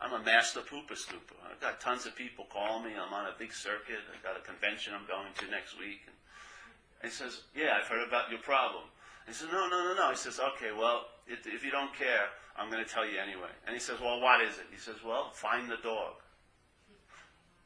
I'm 0.01 0.12
a 0.12 0.24
master 0.24 0.61
pooper 0.61 0.97
scooper. 0.97 1.36
I've 1.51 1.61
got 1.61 1.80
tons 1.80 2.07
of 2.07 2.16
people 2.16 2.47
calling 2.53 2.84
me. 2.84 2.93
I'm 2.97 3.12
on 3.12 3.26
a 3.26 3.34
big 3.38 3.53
circuit. 3.53 4.01
I've 4.14 4.22
got 4.22 4.36
a 4.36 4.41
convention 4.41 4.95
I'm 4.95 5.07
going 5.07 5.32
to 5.38 5.51
next 5.51 5.78
week. 5.78 6.01
And 6.07 7.11
he 7.11 7.11
says, 7.11 7.43
Yeah, 7.55 7.76
I've 7.80 7.88
heard 7.88 8.07
about 8.07 8.30
your 8.30 8.41
problem. 8.41 8.84
He 9.26 9.32
says, 9.32 9.49
No, 9.53 9.68
no, 9.68 9.84
no, 9.84 9.95
no. 9.95 10.11
He 10.11 10.16
says, 10.16 10.41
Okay, 10.55 10.72
well, 10.76 11.07
if, 11.31 11.64
you 11.64 11.70
don't 11.70 11.95
care, 11.95 12.28
I'm 12.57 12.70
going 12.70 12.85
to 12.85 12.91
tell 12.91 13.07
you 13.07 13.18
anyway. 13.18 13.51
And 13.66 13.74
he 13.74 13.81
says, 13.81 14.01
Well, 14.01 14.20
what 14.20 14.41
is 14.41 14.59
it? 14.59 14.66
He 14.70 14.78
says, 14.78 14.97
Well, 15.05 15.31
find 15.33 15.70
the 15.70 15.78
dog. 15.83 16.14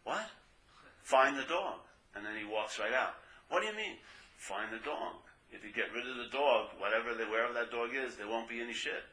What? 0.04 0.28
Find 1.02 1.36
the 1.36 1.48
dog. 1.48 1.80
And 2.14 2.24
then 2.24 2.36
he 2.36 2.44
walks 2.44 2.78
right 2.78 2.92
out. 2.92 3.14
What 3.48 3.60
do 3.60 3.66
you 3.66 3.76
mean? 3.76 3.96
Find 4.36 4.72
the 4.72 4.84
dog. 4.84 5.16
If 5.50 5.64
you 5.64 5.72
get 5.72 5.92
rid 5.94 6.06
of 6.08 6.16
the 6.16 6.30
dog, 6.32 6.68
whatever 6.78 7.14
they, 7.14 7.24
wherever 7.24 7.52
that 7.54 7.70
dog 7.70 7.90
is, 7.94 8.16
there 8.16 8.28
won't 8.28 8.48
be 8.48 8.60
any 8.60 8.72
shit. 8.72 9.04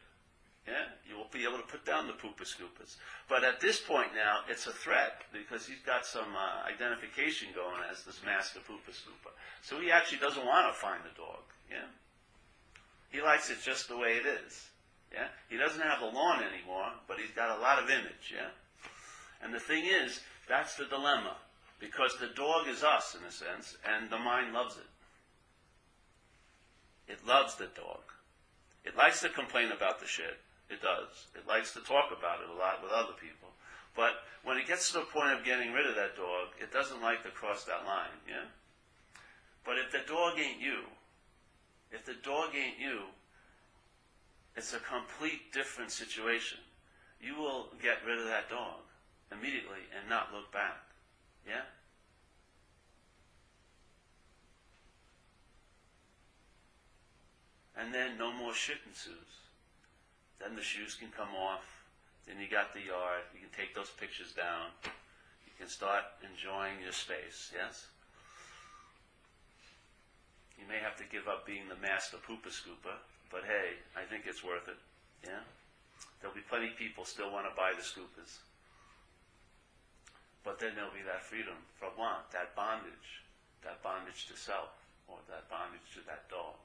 Yeah, 0.68 0.93
you 1.10 1.18
won't 1.18 1.32
be 1.32 1.43
able 1.43 1.58
to 1.58 1.66
put 1.66 1.86
down 1.86 2.06
the 2.06 2.14
pooper 2.14 2.45
scoopers. 2.45 2.97
But 3.28 3.43
at 3.43 3.60
this 3.60 3.80
point 3.80 4.14
now, 4.14 4.41
it's 4.47 4.68
a 4.68 4.72
threat 4.72 5.24
because 5.34 5.66
he's 5.66 5.82
got 5.86 6.06
some 6.06 6.36
uh, 6.38 6.70
identification 6.70 7.49
going 7.56 7.82
as 7.89 8.04
this 8.04 8.22
master 8.24 8.60
pooper 8.60 8.93
scooper. 8.93 9.34
So 9.64 9.80
he 9.82 9.89
actually 9.89 10.20
doesn't 10.20 10.45
want 10.45 10.68
to 10.68 10.80
find 10.80 11.02
the 11.04 11.18
dog. 11.18 11.41
Yeah. 11.70 11.89
He 13.12 13.22
likes 13.22 13.49
it 13.49 13.57
just 13.64 13.89
the 13.89 13.97
way 13.97 14.14
it 14.14 14.26
is. 14.26 14.70
Yeah? 15.14 15.28
He 15.49 15.57
doesn't 15.57 15.82
have 15.82 16.01
a 16.01 16.05
lawn 16.05 16.39
anymore, 16.41 16.88
but 17.07 17.20
he's 17.20 17.32
got 17.36 17.57
a 17.57 17.62
lot 17.62 17.84
of 17.84 17.89
image, 17.89 18.34
yeah? 18.34 18.49
And 19.43 19.53
the 19.53 19.59
thing 19.59 19.86
is, 19.86 20.22
that's 20.47 20.76
the 20.76 20.86
dilemma. 20.86 21.36
Because 21.80 22.16
the 22.20 22.28
dog 22.36 22.68
is 22.68 22.84
us, 22.84 23.18
in 23.20 23.28
a 23.28 23.32
sense, 23.32 23.76
and 23.84 24.09
the 24.09 24.18
mind 24.18 24.53
loves 24.53 24.78
it. 24.78 24.88
It 27.12 27.28
loves 27.28 27.55
the 27.55 27.68
dog. 27.76 28.03
It 28.86 28.95
likes 28.95 29.22
to 29.22 29.30
complain 29.30 29.72
about 29.72 29.99
the 29.99 30.07
shit. 30.07 30.39
It 30.70 30.82
does. 30.82 31.28
It 31.36 31.47
likes 31.47 31.74
to 31.74 31.82
talk 31.82 32.16
about 32.18 32.39
it 32.39 32.49
a 32.49 32.57
lot 32.57 32.82
with 32.82 32.91
other 32.91 33.14
people. 33.20 33.49
But 33.95 34.24
when 34.43 34.57
it 34.57 34.68
gets 34.68 34.91
to 34.91 34.99
the 34.99 35.12
point 35.12 35.34
of 35.38 35.43
getting 35.43 35.74
rid 35.74 35.86
of 35.86 35.95
that 35.95 36.16
dog, 36.16 36.55
it 36.62 36.72
doesn't 36.72 37.01
like 37.01 37.24
to 37.24 37.30
cross 37.30 37.66
that 37.66 37.86
line, 37.86 38.16
yeah? 38.30 38.47
But 39.66 39.78
if 39.78 39.91
the 39.91 40.07
dog 40.07 40.39
ain't 40.39 40.62
you, 40.62 40.84
if 41.92 42.06
the 42.06 42.16
dog 42.24 42.50
ain't 42.56 42.80
you, 42.80 43.02
it's 44.56 44.74
a 44.74 44.80
complete 44.80 45.54
different 45.54 45.92
situation. 45.92 46.60
You 47.22 47.36
will 47.36 47.68
get 47.82 47.98
rid 48.06 48.20
of 48.20 48.26
that 48.26 48.50
dog 48.50 48.82
immediately 49.32 49.86
and 49.98 50.10
not 50.10 50.34
look 50.34 50.52
back. 50.52 50.84
Yeah? 51.48 51.62
And 57.78 57.94
then 57.94 58.18
no 58.18 58.34
more 58.34 58.54
shit 58.54 58.78
ensues. 58.88 59.16
Then 60.39 60.56
the 60.56 60.62
shoes 60.62 60.96
can 60.96 61.10
come 61.16 61.34
off. 61.36 61.64
Then 62.28 62.36
you 62.39 62.48
got 62.50 62.74
the 62.74 62.82
yard. 62.82 63.22
You 63.34 63.39
can 63.39 63.50
take 63.58 63.74
those 63.74 63.89
pictures 63.89 64.34
down. 64.34 64.70
You 64.84 65.52
can 65.58 65.68
start 65.68 66.04
enjoying 66.22 66.82
your 66.84 66.92
space. 66.92 67.52
Yes? 67.56 67.88
You 70.62 70.70
may 70.70 70.78
have 70.78 70.95
to 71.01 71.05
give 71.09 71.26
up 71.28 71.49
being 71.49 71.66
the 71.66 71.82
master 71.82 72.22
pooper 72.22 72.53
scooper, 72.53 72.93
but 73.34 73.41
hey, 73.49 73.82
I 73.97 74.05
think 74.05 74.30
it's 74.30 74.45
worth 74.45 74.70
it. 74.70 74.78
Yeah? 75.26 75.41
There'll 76.22 76.38
be 76.38 76.45
plenty 76.45 76.70
of 76.70 76.78
people 76.78 77.03
still 77.03 77.34
want 77.34 77.49
to 77.49 77.55
buy 77.57 77.74
the 77.74 77.82
scoopers. 77.82 78.38
But 80.45 80.62
then 80.62 80.78
there'll 80.78 80.93
be 80.93 81.01
that 81.05 81.26
freedom 81.26 81.57
from 81.82 81.97
what? 81.97 82.30
That 82.32 82.53
bondage. 82.55 83.26
That 83.66 83.82
bondage 83.82 84.30
to 84.30 84.38
self. 84.38 84.70
or 85.12 85.20
that 85.28 85.49
bondage 85.51 85.84
to 85.93 86.01
that 86.07 86.24
dog, 86.32 86.55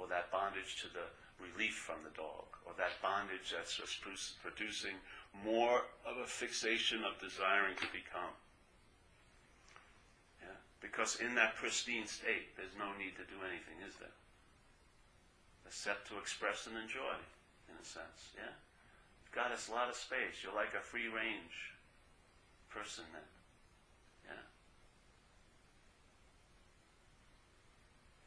or 0.00 0.08
that 0.08 0.32
bondage 0.32 0.80
to 0.80 0.88
the 0.96 1.04
relief 1.36 1.74
from 1.76 2.00
the 2.04 2.14
dog, 2.16 2.48
or 2.64 2.72
that 2.80 2.96
bondage 3.04 3.52
that's 3.52 3.76
just 3.76 4.00
producing 4.40 4.96
more 5.44 5.84
of 6.08 6.16
a 6.16 6.26
fixation 6.26 7.04
of 7.04 7.20
desiring 7.20 7.76
to 7.76 7.88
become. 7.92 8.32
Because 10.82 11.22
in 11.22 11.34
that 11.36 11.54
pristine 11.54 12.10
state, 12.10 12.58
there's 12.58 12.74
no 12.76 12.90
need 12.98 13.14
to 13.14 13.24
do 13.30 13.38
anything, 13.46 13.78
is 13.86 13.94
there? 14.02 14.12
Except 15.64 16.10
to 16.10 16.18
express 16.18 16.66
and 16.66 16.76
enjoy, 16.76 17.16
in 17.70 17.78
a 17.80 17.86
sense. 17.86 18.34
Yeah? 18.34 18.50
God 19.30 19.54
has 19.54 19.70
a 19.70 19.72
lot 19.72 19.88
of 19.88 19.94
space. 19.94 20.42
You're 20.42 20.54
like 20.54 20.74
a 20.74 20.82
free 20.82 21.06
range 21.06 21.72
person 22.68 23.04
then. 23.14 23.30
Yeah? 24.26 24.44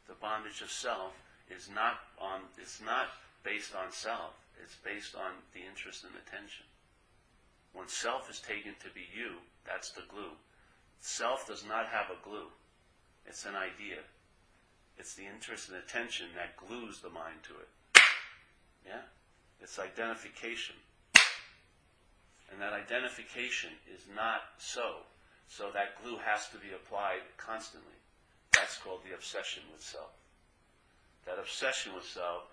The 0.08 0.16
bondage 0.16 0.62
of 0.62 0.72
self 0.72 1.14
is 1.52 1.70
not 1.70 2.00
on 2.18 2.42
it's 2.58 2.82
not 2.82 3.10
based 3.44 3.76
on 3.76 3.92
self. 3.92 4.34
It's 4.64 4.76
based 4.84 5.14
on 5.14 5.38
the 5.54 5.62
interest 5.62 6.06
and 6.06 6.16
attention. 6.16 6.66
When 7.74 7.88
self 7.88 8.32
is 8.32 8.40
taken 8.40 8.74
to 8.80 8.90
be 8.96 9.06
you, 9.14 9.44
that's 9.68 9.92
the 9.92 10.08
glue. 10.10 10.34
Self 11.00 11.48
does 11.48 11.64
not 11.66 11.88
have 11.88 12.08
a 12.10 12.28
glue. 12.28 12.48
It's 13.26 13.46
an 13.46 13.56
idea. 13.56 14.00
It's 14.98 15.14
the 15.14 15.26
interest 15.26 15.70
and 15.70 15.78
attention 15.78 16.28
that 16.36 16.58
glues 16.58 17.00
the 17.00 17.10
mind 17.10 17.44
to 17.44 17.54
it. 17.54 18.02
Yeah? 18.86 19.02
It's 19.62 19.80
identification. 19.80 20.76
And 22.52 22.62
that 22.62 22.74
identification 22.74 23.72
is 23.94 24.02
not 24.16 24.42
so. 24.58 24.98
So 25.48 25.70
that 25.74 26.02
glue 26.02 26.18
has 26.18 26.48
to 26.50 26.58
be 26.58 26.74
applied 26.74 27.22
constantly. 27.38 27.98
That's 28.54 28.78
called 28.78 29.02
the 29.08 29.16
obsession 29.16 29.64
with 29.72 29.82
self. 29.82 30.12
That 31.26 31.40
obsession 31.40 31.94
with 31.94 32.06
self 32.06 32.44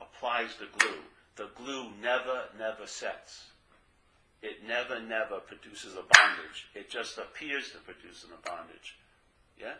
applies 0.00 0.56
the 0.56 0.68
glue. 0.78 1.00
The 1.36 1.50
glue 1.54 1.90
never, 2.00 2.44
never 2.58 2.86
sets. 2.86 3.51
It 4.42 4.66
never, 4.66 5.00
never 5.00 5.38
produces 5.38 5.92
a 5.94 6.02
bondage. 6.02 6.66
It 6.74 6.90
just 6.90 7.16
appears 7.16 7.70
to 7.70 7.78
produce 7.78 8.24
a 8.24 8.48
bondage. 8.48 8.96
Yeah? 9.58 9.74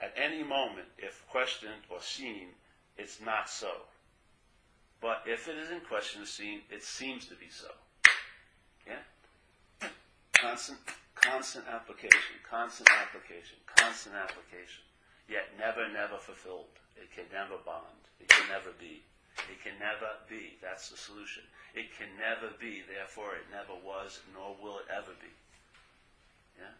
At 0.00 0.14
any 0.16 0.42
moment, 0.42 0.88
if 0.98 1.24
questioned 1.30 1.86
or 1.88 2.00
seen, 2.00 2.48
it's 2.96 3.20
not 3.24 3.48
so. 3.48 3.70
But 5.00 5.22
if 5.26 5.46
it 5.46 5.56
is 5.56 5.70
in 5.70 5.80
question 5.80 6.22
or 6.22 6.26
seen, 6.26 6.62
it 6.70 6.82
seems 6.82 7.26
to 7.26 7.34
be 7.34 7.48
so. 7.50 7.70
Yeah? 8.86 9.88
Constant, 10.32 10.78
constant 11.14 11.64
application, 11.70 12.34
constant 12.48 12.88
application, 12.90 13.58
constant 13.76 14.16
application. 14.16 14.82
Yet 15.28 15.54
never, 15.58 15.86
never 15.92 16.16
fulfilled. 16.18 16.74
It 16.96 17.10
can 17.14 17.26
never 17.32 17.62
bond. 17.64 18.02
It 18.18 18.28
can 18.28 18.48
never 18.48 18.70
be. 18.78 19.02
It 19.46 19.62
can 19.62 19.78
never 19.78 20.18
be. 20.28 20.58
That's 20.60 20.90
the 20.90 20.96
solution. 20.96 21.42
It 21.74 21.94
can 21.96 22.08
never 22.18 22.52
be. 22.58 22.82
Therefore, 22.82 23.34
it 23.34 23.46
never 23.50 23.78
was, 23.78 24.20
nor 24.34 24.56
will 24.60 24.78
it 24.78 24.90
ever 24.90 25.14
be. 25.20 25.30
Yeah? 26.58 26.74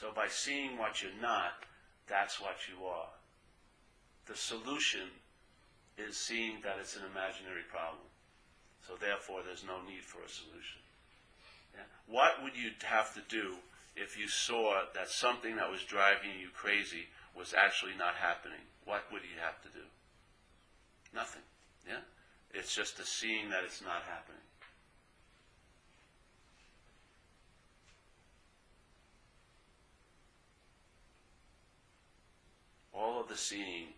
So 0.00 0.12
by 0.14 0.28
seeing 0.28 0.78
what 0.78 1.02
you're 1.02 1.20
not, 1.20 1.64
that's 2.08 2.40
what 2.40 2.56
you 2.68 2.86
are. 2.86 3.12
The 4.26 4.36
solution 4.36 5.08
is 5.98 6.16
seeing 6.16 6.60
that 6.64 6.76
it's 6.80 6.96
an 6.96 7.02
imaginary 7.10 7.64
problem. 7.68 8.08
So 8.86 8.94
therefore, 8.98 9.40
there's 9.44 9.64
no 9.64 9.82
need 9.82 10.02
for 10.02 10.22
a 10.22 10.28
solution. 10.28 10.80
Yeah? 11.74 11.88
What 12.06 12.42
would 12.42 12.56
you 12.56 12.70
have 12.84 13.14
to 13.14 13.22
do 13.28 13.56
if 13.96 14.18
you 14.18 14.28
saw 14.28 14.82
that 14.94 15.08
something 15.08 15.56
that 15.56 15.70
was 15.70 15.82
driving 15.82 16.38
you 16.40 16.48
crazy 16.54 17.08
was 17.36 17.54
actually 17.54 17.96
not 17.98 18.14
happening? 18.14 18.62
What 18.84 19.04
would 19.12 19.22
you 19.22 19.40
have 19.42 19.60
to 19.62 19.68
do? 19.68 19.84
Nothing. 21.16 21.42
Yeah? 21.88 22.04
It's 22.52 22.76
just 22.76 22.98
a 22.98 23.06
seeing 23.06 23.48
that 23.48 23.64
it's 23.64 23.80
not 23.80 24.02
happening. 24.06 24.36
All 32.92 33.20
of 33.20 33.28
the 33.28 33.36
seeing 33.36 33.88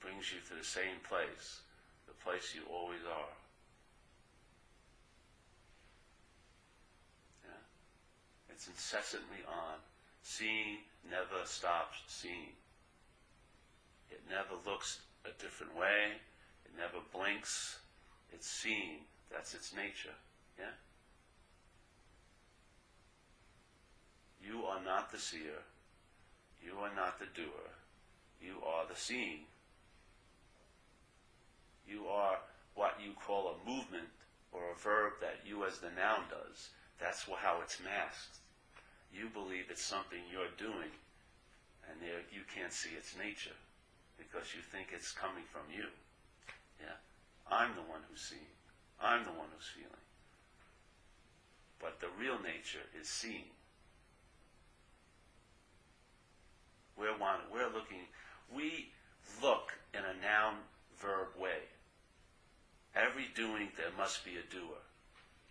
brings 0.00 0.32
you 0.32 0.38
to 0.48 0.54
the 0.54 0.64
same 0.64 1.00
place 1.08 1.60
the 2.06 2.12
place 2.24 2.52
you 2.54 2.62
always 2.70 3.00
are. 3.08 3.34
Yeah? 7.44 8.52
It's 8.52 8.66
incessantly 8.66 9.44
on. 9.48 9.78
Seeing 10.22 10.78
never 11.10 11.46
stops 11.46 12.02
seeing. 12.06 12.52
It 14.10 14.20
never 14.28 14.54
looks 14.66 15.00
a 15.24 15.42
different 15.42 15.76
way. 15.76 16.18
It 16.64 16.72
never 16.76 16.98
blinks. 17.12 17.78
It's 18.32 18.48
seeing. 18.48 19.06
That's 19.30 19.54
its 19.54 19.74
nature. 19.74 20.14
Yeah? 20.58 20.74
You 24.42 24.64
are 24.64 24.82
not 24.82 25.12
the 25.12 25.18
seer. 25.18 25.62
You 26.62 26.72
are 26.80 26.94
not 26.94 27.18
the 27.18 27.26
doer. 27.34 27.70
You 28.40 28.56
are 28.66 28.86
the 28.88 28.96
seeing 28.96 29.40
you 31.90 32.06
are 32.06 32.38
what 32.74 32.96
you 33.04 33.12
call 33.12 33.48
a 33.50 33.68
movement 33.68 34.08
or 34.52 34.70
a 34.70 34.78
verb 34.78 35.14
that 35.20 35.40
you 35.44 35.64
as 35.64 35.78
the 35.78 35.90
noun 35.90 36.22
does. 36.30 36.70
That's 37.00 37.24
how 37.24 37.60
it's 37.62 37.80
masked. 37.82 38.38
You 39.12 39.28
believe 39.28 39.64
it's 39.70 39.82
something 39.82 40.20
you're 40.30 40.54
doing, 40.56 40.94
and 41.90 41.98
you 42.30 42.42
can't 42.54 42.72
see 42.72 42.90
its 42.96 43.16
nature 43.16 43.58
because 44.20 44.52
you 44.54 44.60
think 44.60 44.92
it's 44.92 45.12
coming 45.12 45.48
from 45.48 45.64
you. 45.72 45.88
Yeah, 46.78 47.00
I'm 47.48 47.72
the 47.74 47.88
one 47.88 48.04
who's 48.08 48.20
seeing. 48.20 48.52
I'm 49.00 49.24
the 49.24 49.32
one 49.32 49.48
who's 49.56 49.72
feeling. 49.72 50.04
But 51.80 52.00
the 52.00 52.12
real 52.20 52.36
nature 52.42 52.84
is 53.00 53.08
seeing. 53.08 53.48
We're, 56.98 57.16
one, 57.16 57.40
we're 57.50 57.72
looking, 57.72 58.04
we 58.54 58.90
look 59.42 59.72
in 59.94 60.00
a 60.00 60.20
noun 60.20 60.56
verb 61.00 61.28
way. 61.40 61.64
Every 62.94 63.28
doing, 63.34 63.68
there 63.78 63.96
must 63.96 64.22
be 64.24 64.32
a 64.32 64.54
doer. 64.54 64.76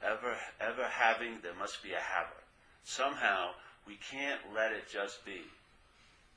Ever, 0.03 0.37
ever 0.61 0.85
having, 0.85 1.39
there 1.41 1.57
must 1.57 1.81
be 1.81 1.93
a 1.93 1.99
haver. 1.99 2.43
Somehow, 2.83 3.51
we 3.87 3.97
can't 4.11 4.39
let 4.53 4.71
it 4.71 4.83
just 4.91 5.25
be. 5.25 5.41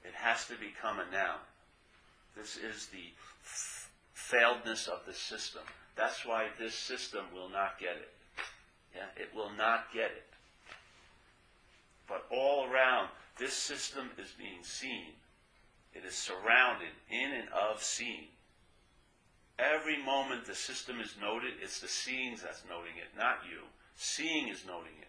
It 0.02 0.14
has 0.14 0.46
to 0.46 0.54
become 0.54 0.98
a 0.98 1.12
noun. 1.12 1.38
This 2.36 2.56
is 2.56 2.86
the 2.86 3.12
failedness 4.14 4.88
of 4.88 5.00
the 5.06 5.12
system. 5.12 5.62
That's 5.96 6.24
why 6.24 6.48
this 6.58 6.74
system 6.74 7.24
will 7.34 7.50
not 7.50 7.78
get 7.78 7.96
it. 7.96 8.12
Yeah, 8.94 9.22
it 9.22 9.34
will 9.34 9.50
not 9.56 9.92
get 9.92 10.10
it. 10.10 10.26
But 12.08 12.26
all 12.30 12.66
around, 12.70 13.08
this 13.38 13.54
system 13.54 14.10
is 14.18 14.32
being 14.38 14.62
seen. 14.62 15.12
It 15.94 16.04
is 16.04 16.14
surrounded 16.14 16.92
in 17.10 17.32
and 17.32 17.48
of 17.50 17.82
seeing. 17.82 18.28
Every 19.58 20.02
moment 20.02 20.46
the 20.46 20.54
system 20.54 21.00
is 21.00 21.14
noted, 21.20 21.54
it's 21.62 21.80
the 21.80 21.88
seeing 21.88 22.36
that's 22.42 22.62
noting 22.68 22.96
it, 22.96 23.16
not 23.16 23.38
you. 23.48 23.60
Seeing 23.96 24.48
is 24.48 24.64
noting 24.66 24.92
it. 25.00 25.08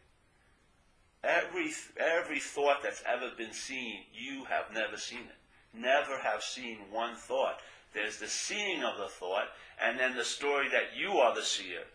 Every, 1.24 1.72
every 1.98 2.40
thought 2.40 2.84
that's 2.84 3.04
ever 3.08 3.32
been 3.38 3.54
seen, 3.54 4.02
you 4.14 4.44
have 4.46 4.74
never 4.74 4.98
seen 4.98 5.22
it. 5.22 5.43
Never 5.74 6.18
have 6.20 6.44
seen 6.44 6.78
one 6.92 7.16
thought. 7.16 7.60
There's 7.94 8.18
the 8.18 8.28
seeing 8.28 8.84
of 8.84 8.98
the 8.98 9.10
thought, 9.10 9.50
and 9.82 10.00
then 10.00 10.16
the 10.16 10.26
story 10.26 10.70
that 10.70 10.98
you 10.98 11.18
are 11.18 11.34
the 11.34 11.44
seer 11.44 11.86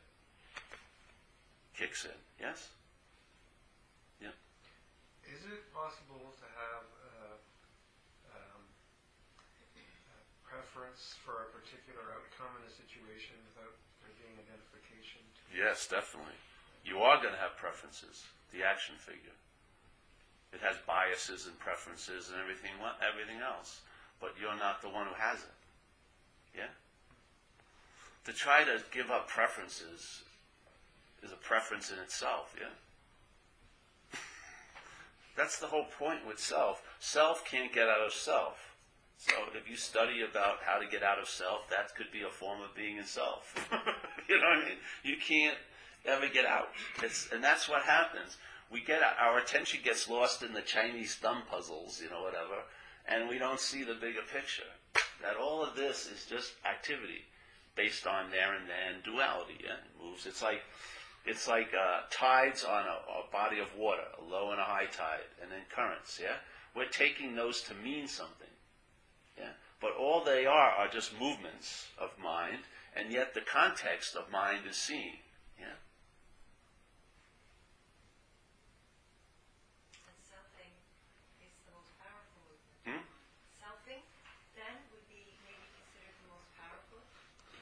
kicks 1.78 2.04
in. 2.04 2.18
Yes? 2.42 2.70
Yeah. 4.22 4.34
Is 5.26 5.42
it 5.46 5.62
possible 5.70 6.34
to 6.42 6.46
have 6.58 6.84
a, 7.06 7.22
um, 8.34 8.62
a 9.78 9.82
preference 10.42 11.14
for 11.22 11.46
a 11.46 11.48
particular 11.54 12.02
outcome 12.14 12.50
in 12.58 12.66
a 12.66 12.74
situation 12.74 13.38
without 13.54 13.74
there 14.02 14.14
being 14.18 14.34
identification? 14.42 15.22
Yes, 15.54 15.86
definitely. 15.86 16.38
You 16.82 16.98
are 16.98 17.22
going 17.22 17.34
to 17.34 17.42
have 17.42 17.54
preferences. 17.58 18.26
The 18.50 18.66
action 18.66 18.94
figure. 18.98 19.34
It 20.52 20.60
has 20.60 20.76
biases 20.86 21.46
and 21.46 21.58
preferences 21.58 22.30
and 22.30 22.40
everything, 22.40 22.70
everything 23.06 23.40
else. 23.40 23.80
But 24.20 24.32
you're 24.40 24.56
not 24.56 24.82
the 24.82 24.88
one 24.88 25.06
who 25.06 25.14
has 25.14 25.40
it. 25.40 25.58
Yeah? 26.56 26.72
To 28.24 28.32
try 28.32 28.64
to 28.64 28.82
give 28.92 29.10
up 29.10 29.28
preferences 29.28 30.22
is 31.22 31.32
a 31.32 31.36
preference 31.36 31.90
in 31.90 31.98
itself, 31.98 32.54
yeah? 32.58 32.72
That's 35.36 35.58
the 35.58 35.66
whole 35.66 35.86
point 35.98 36.26
with 36.26 36.38
self. 36.38 36.82
Self 36.98 37.44
can't 37.44 37.72
get 37.72 37.88
out 37.88 38.04
of 38.04 38.12
self. 38.12 38.68
So 39.18 39.32
if 39.54 39.68
you 39.68 39.76
study 39.76 40.22
about 40.22 40.58
how 40.64 40.78
to 40.78 40.86
get 40.86 41.02
out 41.02 41.18
of 41.18 41.28
self, 41.28 41.68
that 41.70 41.94
could 41.96 42.12
be 42.12 42.22
a 42.22 42.30
form 42.30 42.60
of 42.62 42.74
being 42.74 42.98
in 42.98 43.04
self. 43.04 43.52
you 44.28 44.40
know 44.40 44.46
what 44.46 44.64
I 44.64 44.68
mean? 44.68 44.78
You 45.02 45.16
can't 45.16 45.56
ever 46.06 46.28
get 46.28 46.46
out. 46.46 46.68
It's, 47.02 47.28
and 47.32 47.42
that's 47.42 47.68
what 47.68 47.82
happens. 47.82 48.36
We 48.72 48.82
get 48.82 49.00
our 49.02 49.38
attention 49.38 49.80
gets 49.82 50.08
lost 50.08 50.42
in 50.42 50.52
the 50.52 50.62
Chinese 50.62 51.14
thumb 51.14 51.42
puzzles, 51.50 52.00
you 52.02 52.10
know, 52.10 52.22
whatever, 52.22 52.62
and 53.06 53.28
we 53.28 53.38
don't 53.38 53.60
see 53.60 53.84
the 53.84 53.94
bigger 53.94 54.22
picture. 54.32 54.70
That 55.22 55.36
all 55.36 55.62
of 55.62 55.74
this 55.74 56.06
is 56.06 56.26
just 56.26 56.52
activity 56.64 57.24
based 57.74 58.06
on 58.06 58.30
there 58.30 58.54
and 58.54 58.68
then 58.68 59.02
duality. 59.04 59.58
Yeah, 59.64 59.72
it 59.72 60.04
moves. 60.04 60.26
It's 60.26 60.42
like 60.42 60.62
it's 61.24 61.48
like 61.48 61.72
uh, 61.74 62.00
tides 62.10 62.64
on 62.64 62.84
a, 62.86 62.98
a 63.20 63.32
body 63.32 63.58
of 63.58 63.74
water, 63.76 64.04
a 64.18 64.24
low 64.24 64.50
and 64.50 64.60
a 64.60 64.64
high 64.64 64.86
tide, 64.86 65.28
and 65.42 65.50
then 65.50 65.60
currents. 65.74 66.18
Yeah, 66.22 66.36
we're 66.74 66.86
taking 66.88 67.34
those 67.34 67.62
to 67.62 67.74
mean 67.74 68.08
something. 68.08 68.48
Yeah, 69.36 69.50
but 69.80 69.92
all 69.98 70.24
they 70.24 70.46
are 70.46 70.70
are 70.70 70.88
just 70.88 71.18
movements 71.20 71.88
of 71.98 72.10
mind, 72.22 72.64
and 72.96 73.12
yet 73.12 73.34
the 73.34 73.40
context 73.40 74.16
of 74.16 74.30
mind 74.32 74.66
is 74.68 74.76
seeing. 74.76 75.20
Yeah. 75.58 75.78
And 80.06 80.18
selfing 80.26 80.74
is 81.38 81.54
the 81.66 81.72
most 81.76 81.94
powerful 82.02 82.42
movement. 82.50 82.82
Hmm? 82.82 83.02
Selfing 83.54 84.02
then 84.58 84.74
would 84.90 85.06
be 85.06 85.22
maybe 85.46 85.66
considered 85.76 86.16
the 86.24 86.30
most 86.34 86.50
powerful 86.58 87.04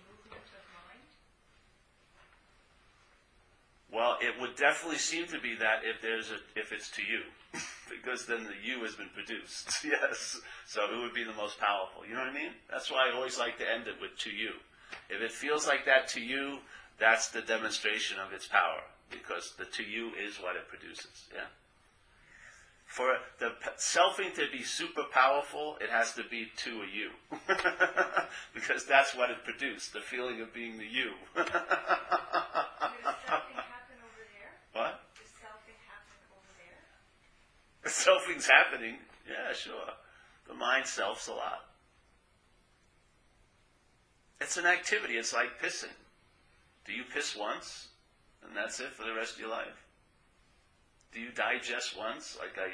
movement 0.09 0.49
of 0.57 0.65
mind. 0.73 1.05
Well, 3.97 4.19
it 4.21 4.39
would 4.39 4.57
definitely 4.57 4.99
seem 4.99 5.27
to 5.29 5.41
be 5.41 5.55
that 5.57 5.81
if 5.83 6.03
there's 6.03 6.31
a 6.31 6.37
if 6.55 6.71
it's 6.71 6.91
to 6.91 7.03
you, 7.03 7.23
because 7.91 8.27
then 8.27 8.45
the 8.45 8.53
you 8.63 8.85
has 8.85 8.95
been 8.95 9.09
produced. 9.09 9.71
yes, 9.85 10.39
so 10.67 10.85
it 10.85 11.01
would 11.01 11.15
be 11.15 11.25
the 11.25 11.33
most 11.33 11.59
powerful. 11.59 12.05
You 12.05 12.13
know 12.13 12.21
what 12.21 12.29
I 12.29 12.35
mean? 12.35 12.53
That's 12.71 12.91
why 12.91 13.09
I 13.09 13.17
always 13.17 13.39
like 13.39 13.57
to 13.57 13.65
end 13.65 13.89
it 13.89 13.97
with 13.99 14.19
to 14.19 14.31
you. 14.31 14.51
If 15.09 15.23
it 15.23 15.33
feels 15.33 15.67
like 15.67 15.87
that 15.87 16.09
to 16.09 16.21
you, 16.21 16.59
that's 16.99 17.29
the 17.29 17.41
demonstration 17.41 18.19
of 18.19 18.35
its 18.35 18.47
power, 18.47 18.83
because 19.11 19.55
the 19.57 19.65
to 19.65 19.83
you 19.83 20.11
is 20.23 20.37
what 20.43 20.57
it 20.57 20.69
produces. 20.69 21.33
Yeah. 21.35 21.49
For 22.85 23.17
the 23.39 23.53
selfing 23.79 24.35
to 24.35 24.45
be 24.53 24.63
super 24.63 25.05
powerful, 25.11 25.79
it 25.81 25.89
has 25.89 26.13
to 26.15 26.23
be 26.31 26.49
to 26.65 26.83
a 26.83 26.87
you, 26.87 27.11
because 28.55 28.85
that's 28.85 29.17
what 29.17 29.31
it 29.31 29.43
produced—the 29.45 30.01
feeling 30.01 30.41
of 30.43 30.53
being 30.53 30.77
the 30.79 30.87
you. 30.87 31.13
Does 31.35 31.47
selfing 33.27 33.59
happen 33.59 33.99
over 34.01 34.25
there? 34.33 34.55
What? 34.77 35.01
Does 35.17 35.33
selfing 35.41 35.81
happen 35.89 36.21
over 36.37 36.53
there? 36.61 37.91
Selfing's 37.91 38.47
happening. 38.47 38.97
Yeah, 39.29 39.53
sure. 39.55 39.97
The 40.47 40.55
mind 40.55 40.87
selfs 40.87 41.29
a 41.29 41.33
lot. 41.33 41.65
It's 44.41 44.57
an 44.57 44.67
activity. 44.67 45.17
It's 45.17 45.33
like 45.33 45.61
pissing. 45.61 45.97
Do 46.85 46.93
you 46.93 47.03
piss 47.13 47.35
once, 47.35 47.89
and 48.47 48.57
that's 48.57 48.79
it 48.81 48.93
for 48.93 49.05
the 49.05 49.15
rest 49.15 49.35
of 49.35 49.41
your 49.41 49.51
life? 49.51 49.85
Do 51.13 51.21
you 51.21 51.31
digest 51.31 51.97
once? 51.99 52.37
Like 52.39 52.57
I, 52.59 52.73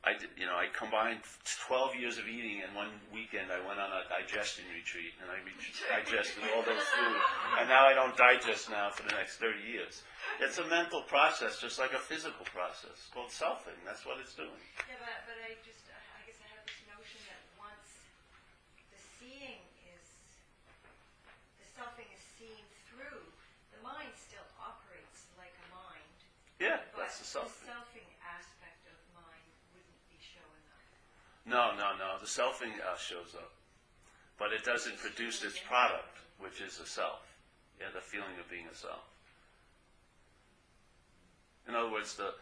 I 0.00 0.16
did, 0.16 0.32
you 0.40 0.48
know, 0.48 0.56
I 0.56 0.72
combined 0.72 1.20
12 1.68 1.96
years 2.00 2.16
of 2.16 2.24
eating, 2.24 2.64
and 2.64 2.72
one 2.72 2.88
weekend 3.12 3.52
I 3.52 3.60
went 3.68 3.76
on 3.76 3.92
a 3.92 4.08
digestion 4.08 4.64
retreat, 4.72 5.12
and 5.20 5.28
I 5.28 5.36
re- 5.44 5.52
digested 5.92 6.40
all 6.56 6.64
those 6.64 6.80
food. 6.80 7.20
and 7.60 7.68
now 7.68 7.84
I 7.84 7.92
don't 7.92 8.16
digest 8.16 8.72
now 8.72 8.88
for 8.88 9.04
the 9.04 9.12
next 9.12 9.36
30 9.44 9.60
years. 9.60 10.00
It's 10.40 10.56
a 10.56 10.64
mental 10.72 11.04
process, 11.04 11.60
just 11.60 11.76
like 11.76 11.92
a 11.92 12.00
physical 12.00 12.48
process, 12.48 13.12
called 13.12 13.28
selfing. 13.28 13.76
That's 13.84 14.08
what 14.08 14.16
it's 14.24 14.32
doing. 14.32 14.56
Yeah, 14.88 14.96
but, 15.04 15.28
but 15.28 15.36
I 15.44 15.52
just, 15.68 15.84
I 15.92 16.24
guess 16.24 16.40
I 16.40 16.48
have 16.56 16.64
this 16.64 16.80
notion 16.88 17.20
that 17.28 17.42
once 17.60 18.08
the 18.88 19.00
seeing 19.20 19.60
is, 19.84 20.06
the 21.60 21.68
selfing 21.76 22.08
is 22.08 22.24
seen 22.40 22.64
through, 22.88 23.20
the 23.76 23.80
mind 23.84 24.16
still 24.16 24.48
operates 24.56 25.28
like 25.36 25.52
a 25.52 25.66
mind. 25.76 26.16
Yeah, 26.56 26.80
that's 26.96 27.20
the 27.20 27.28
the 27.28 27.44
selfing. 27.44 27.68
selfing 27.68 28.08
aspect 28.24 28.80
of 28.88 28.96
mind 29.16 29.48
wouldn't 29.72 30.02
be 30.12 30.20
showing 30.20 30.64
up. 30.76 30.84
No, 31.50 31.74
no, 31.74 31.98
no. 31.98 32.14
The 32.20 32.30
selfing 32.30 32.78
uh, 32.78 32.96
shows 32.96 33.34
up, 33.34 33.50
but 34.38 34.52
it 34.52 34.62
doesn't 34.62 34.98
produce 34.98 35.42
its 35.42 35.58
product, 35.58 36.22
which 36.38 36.60
is 36.60 36.78
a 36.78 36.86
self. 36.86 37.26
Yeah, 37.80 37.90
the 37.92 38.00
feeling 38.00 38.38
of 38.38 38.48
being 38.48 38.70
a 38.70 38.74
self. 38.74 39.02
In 41.66 41.74
other 41.74 41.90
words, 41.90 42.14
the 42.14 42.34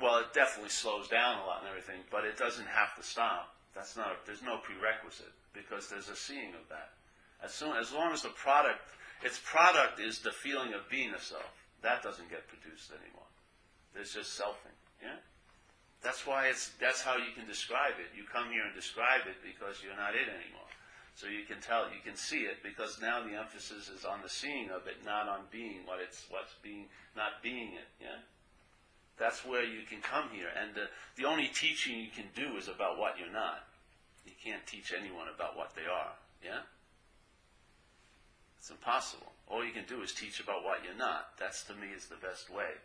well, 0.00 0.18
it 0.18 0.32
definitely 0.32 0.70
slows 0.70 1.08
down 1.08 1.42
a 1.42 1.46
lot 1.46 1.66
and 1.66 1.68
everything, 1.68 2.06
but 2.12 2.24
it 2.24 2.38
doesn't 2.38 2.68
have 2.68 2.94
to 2.94 3.02
stop. 3.02 3.56
That's 3.74 3.96
not. 3.96 4.24
There's 4.24 4.42
no 4.42 4.58
prerequisite 4.58 5.34
because 5.52 5.88
there's 5.88 6.08
a 6.08 6.14
seeing 6.14 6.54
of 6.54 6.62
that. 6.70 6.94
As 7.42 7.52
soon 7.52 7.76
as 7.76 7.92
long 7.92 8.12
as 8.12 8.22
the 8.22 8.30
product, 8.30 8.86
its 9.24 9.40
product 9.44 9.98
is 9.98 10.20
the 10.20 10.30
feeling 10.30 10.74
of 10.74 10.88
being 10.88 11.10
a 11.10 11.20
self. 11.20 11.50
That 11.82 12.04
doesn't 12.04 12.30
get 12.30 12.46
produced 12.46 12.92
anymore. 12.92 13.26
There's 13.94 14.14
just 14.14 14.38
selfing. 14.38 14.78
Yeah. 15.02 15.18
That's 16.02 16.26
why 16.26 16.46
it's 16.46 16.70
that's 16.80 17.02
how 17.02 17.16
you 17.16 17.34
can 17.34 17.46
describe 17.46 17.98
it. 17.98 18.14
You 18.16 18.22
come 18.30 18.50
here 18.50 18.62
and 18.64 18.74
describe 18.74 19.26
it 19.26 19.42
because 19.42 19.82
you're 19.82 19.98
not 19.98 20.14
it 20.14 20.30
anymore. 20.30 20.70
So 21.18 21.26
you 21.26 21.42
can 21.42 21.58
tell, 21.60 21.90
you 21.90 21.98
can 22.04 22.14
see 22.14 22.46
it 22.46 22.62
because 22.62 23.02
now 23.02 23.18
the 23.26 23.34
emphasis 23.34 23.90
is 23.90 24.04
on 24.04 24.22
the 24.22 24.28
seeing 24.28 24.70
of 24.70 24.86
it, 24.86 25.02
not 25.04 25.26
on 25.26 25.50
being 25.50 25.82
what 25.84 25.98
it's 25.98 26.24
what's 26.30 26.54
being, 26.62 26.86
not 27.16 27.42
being 27.42 27.74
it. 27.74 27.90
Yeah. 28.00 28.22
That's 29.18 29.44
where 29.44 29.64
you 29.64 29.82
can 29.82 30.00
come 30.00 30.30
here, 30.30 30.46
and 30.54 30.76
the, 30.76 30.86
the 31.16 31.26
only 31.26 31.48
teaching 31.48 31.98
you 31.98 32.06
can 32.14 32.30
do 32.36 32.56
is 32.56 32.68
about 32.68 32.98
what 32.98 33.18
you're 33.18 33.34
not. 33.34 33.66
You 34.24 34.30
can't 34.38 34.64
teach 34.64 34.94
anyone 34.94 35.26
about 35.26 35.56
what 35.56 35.74
they 35.74 35.90
are. 35.90 36.14
Yeah. 36.38 36.62
It's 38.60 38.70
impossible. 38.70 39.32
All 39.48 39.64
you 39.64 39.72
can 39.72 39.86
do 39.88 40.02
is 40.02 40.12
teach 40.12 40.38
about 40.38 40.62
what 40.62 40.84
you're 40.84 40.94
not. 40.94 41.30
That's 41.36 41.64
to 41.64 41.74
me 41.74 41.88
is 41.96 42.06
the 42.06 42.22
best 42.22 42.48
way 42.48 42.78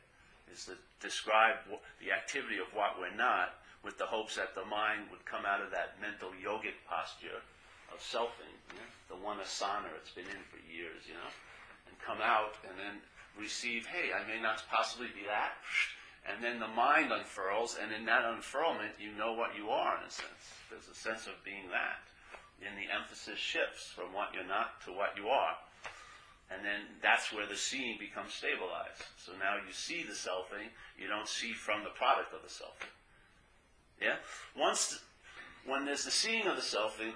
is 0.51 0.65
to 0.65 0.75
describe 0.99 1.55
the 1.99 2.11
activity 2.11 2.57
of 2.57 2.67
what 2.73 2.99
we're 2.99 3.15
not 3.15 3.61
with 3.83 3.97
the 3.97 4.07
hopes 4.07 4.35
that 4.35 4.55
the 4.55 4.65
mind 4.65 5.11
would 5.11 5.25
come 5.25 5.45
out 5.45 5.61
of 5.61 5.71
that 5.71 5.99
mental 5.99 6.31
yogic 6.39 6.79
posture 6.87 7.43
of 7.91 7.99
selfing, 7.99 8.55
know, 8.79 8.89
the 9.11 9.19
one 9.19 9.37
asana 9.37 9.91
it's 9.99 10.15
been 10.15 10.25
in 10.25 10.43
for 10.49 10.57
years, 10.65 11.03
you 11.05 11.13
know, 11.13 11.31
and 11.87 11.93
come 11.99 12.23
out 12.23 12.55
and 12.63 12.73
then 12.79 13.03
receive, 13.37 13.85
hey, 13.85 14.15
I 14.15 14.25
may 14.25 14.41
not 14.41 14.63
possibly 14.71 15.07
be 15.13 15.27
that. 15.27 15.53
And 16.23 16.39
then 16.39 16.59
the 16.59 16.71
mind 16.71 17.11
unfurls, 17.11 17.75
and 17.75 17.91
in 17.91 18.05
that 18.05 18.23
unfurlment, 18.23 18.95
you 18.95 19.11
know 19.11 19.33
what 19.33 19.57
you 19.57 19.69
are 19.69 19.99
in 19.99 20.07
a 20.07 20.11
sense. 20.11 20.55
There's 20.71 20.87
a 20.87 20.95
sense 20.95 21.27
of 21.27 21.35
being 21.43 21.67
that. 21.69 21.99
And 22.63 22.79
the 22.79 22.87
emphasis 22.87 23.37
shifts 23.37 23.91
from 23.91 24.15
what 24.15 24.31
you're 24.33 24.47
not 24.47 24.79
to 24.87 24.95
what 24.95 25.19
you 25.19 25.27
are. 25.27 25.59
And 26.51 26.63
then 26.63 26.81
that's 27.01 27.33
where 27.33 27.47
the 27.47 27.55
seeing 27.55 27.97
becomes 27.97 28.33
stabilized. 28.33 29.03
So 29.17 29.31
now 29.39 29.55
you 29.55 29.73
see 29.73 30.03
the 30.03 30.13
selfing, 30.13 30.69
you 30.97 31.07
don't 31.07 31.27
see 31.27 31.53
from 31.53 31.83
the 31.83 31.89
product 31.89 32.33
of 32.33 32.41
the 32.41 32.47
selfing. 32.47 32.91
Yeah? 34.01 34.15
Once, 34.57 34.99
when 35.65 35.85
there's 35.85 36.05
the 36.05 36.11
seeing 36.11 36.47
of 36.47 36.55
the 36.55 36.61
selfing, 36.61 37.13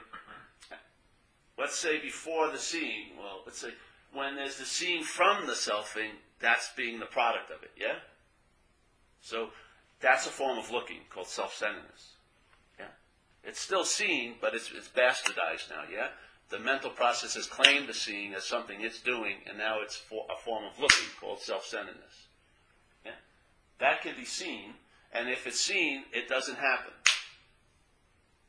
let's 1.58 1.76
say 1.76 2.00
before 2.00 2.50
the 2.52 2.58
seeing, 2.58 3.18
well, 3.18 3.42
let's 3.46 3.60
say 3.60 3.70
when 4.14 4.36
there's 4.36 4.58
the 4.58 4.66
seeing 4.66 5.04
from 5.04 5.46
the 5.46 5.54
selfing, 5.54 6.12
that's 6.40 6.72
being 6.76 7.00
the 7.00 7.06
product 7.06 7.52
of 7.52 7.64
it, 7.64 7.72
yeah? 7.78 7.96
So 9.22 9.50
that's 10.00 10.28
a 10.28 10.30
form 10.30 10.58
of 10.58 10.72
looking 10.72 11.00
called 11.10 11.28
self-centeredness. 11.28 12.14
Yeah? 12.80 12.86
It's 13.44 13.60
still 13.60 13.84
seeing, 13.84 14.36
but 14.40 14.54
it's, 14.54 14.72
it's 14.72 14.88
bastardized 14.88 15.70
now, 15.70 15.84
yeah? 15.92 16.10
The 16.50 16.60
mental 16.60 16.90
process 16.90 17.36
has 17.36 17.46
claimed 17.46 17.88
the 17.90 17.94
seeing 17.94 18.34
as 18.34 18.46
something 18.46 18.82
it's 18.82 19.02
doing, 19.02 19.38
and 19.48 19.58
now 19.58 19.82
it's 19.82 19.98
for 19.98 20.26
a 20.30 20.38
form 20.42 20.64
of 20.64 20.80
looking 20.80 21.08
called 21.20 21.42
self-centeredness. 21.42 22.28
Yeah? 23.06 23.12
That 23.80 24.02
can 24.02 24.16
be 24.16 24.26
seen, 24.26 24.74
and 25.12 25.30
if 25.30 25.46
it's 25.46 25.60
seen, 25.60 26.04
it 26.14 26.30
doesn't 26.30 26.58
happen. 26.58 26.94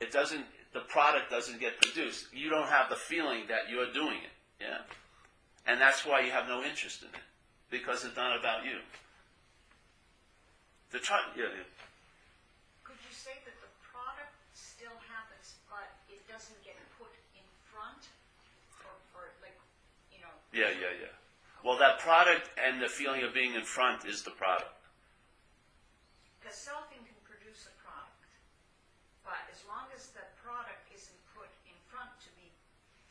It 0.00 0.12
doesn't, 0.12 0.44
the 0.72 0.80
product 0.80 1.30
doesn't 1.30 1.58
get 1.58 1.80
produced. 1.80 2.26
You 2.32 2.50
don't 2.50 2.68
have 2.68 2.88
the 2.88 2.96
feeling 2.96 3.42
that 3.48 3.68
you're 3.68 3.92
doing 3.92 4.18
it. 4.22 4.62
Yeah? 4.62 4.78
And 5.66 5.80
that's 5.80 6.06
why 6.06 6.20
you 6.20 6.30
have 6.30 6.46
no 6.46 6.62
interest 6.62 7.02
in 7.02 7.08
it. 7.08 7.26
Because 7.70 8.04
it's 8.04 8.16
not 8.16 8.38
about 8.38 8.64
you. 8.64 8.78
The 10.90 10.98
try, 10.98 11.20
yeah, 11.36 11.52
yeah. 11.52 11.68
Could 12.80 12.96
you 13.04 13.12
say 13.12 13.36
that 13.44 13.52
the 13.60 13.68
product 13.84 14.32
still 14.56 14.96
happens, 15.04 15.60
but 15.68 15.84
it 16.08 16.24
doesn't 16.24 16.56
get 16.64 16.80
put 16.96 17.12
in 17.36 17.44
front? 17.68 18.08
Or, 18.88 18.96
or 19.12 19.24
like, 19.44 19.52
you 20.08 20.24
know, 20.24 20.32
Yeah, 20.52 20.70
yeah, 20.72 20.94
yeah. 21.00 21.12
Well, 21.64 21.78
that 21.78 21.98
product 21.98 22.48
and 22.56 22.80
the 22.80 22.88
feeling 22.88 23.22
of 23.22 23.34
being 23.34 23.54
in 23.54 23.62
front 23.62 24.04
is 24.06 24.22
the 24.22 24.30
product. 24.30 24.72
because 26.40 26.56
selfing 26.56 27.04
can 27.04 27.18
produce 27.28 27.68
a 27.68 27.74
product. 27.82 28.24
But 29.24 29.36
as 29.52 29.60
long 29.68 29.84
as 29.92 30.08
the 30.16 30.24
product 30.40 30.80
isn't 30.94 31.20
put 31.36 31.50
in 31.68 31.76
front 31.92 32.08
to 32.24 32.30
be 32.40 32.48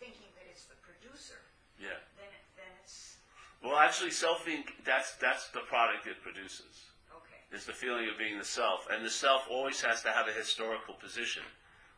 thinking 0.01 0.25
that 0.41 0.49
it's 0.49 0.65
the 0.65 0.79
producer, 0.81 1.37
Yeah. 1.77 2.01
then, 2.17 2.31
it, 2.33 2.43
then 2.57 2.71
it's, 2.81 3.17
Well, 3.61 3.77
actually, 3.77 4.09
selfing, 4.09 4.65
that's, 4.83 5.13
that's 5.21 5.49
the 5.53 5.61
product 5.69 6.07
it 6.07 6.17
produces. 6.23 6.89
okay. 7.13 7.37
It's 7.51 7.65
the 7.69 7.77
feeling 7.77 8.09
of 8.09 8.17
being 8.17 8.39
the 8.39 8.45
self. 8.47 8.87
And 8.89 9.05
the 9.05 9.11
self 9.13 9.45
always 9.51 9.81
has 9.81 10.01
to 10.03 10.09
have 10.09 10.27
a 10.27 10.33
historical 10.33 10.95
position, 10.95 11.43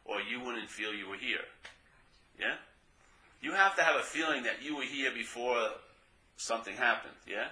or 0.04 0.20
you 0.20 0.42
wouldn't 0.42 0.70
feel 0.70 0.94
you 0.94 1.08
were 1.08 1.16
here. 1.22 1.48
Yeah? 2.38 2.56
You 3.42 3.54
have 3.54 3.76
to 3.78 3.84
have 3.84 3.96
a 3.96 4.04
feeling 4.04 4.44
that 4.44 4.62
you 4.62 4.76
were 4.76 4.84
here 4.84 5.12
before 5.12 5.70
something 6.38 6.76
happened, 6.76 7.16
yeah? 7.28 7.48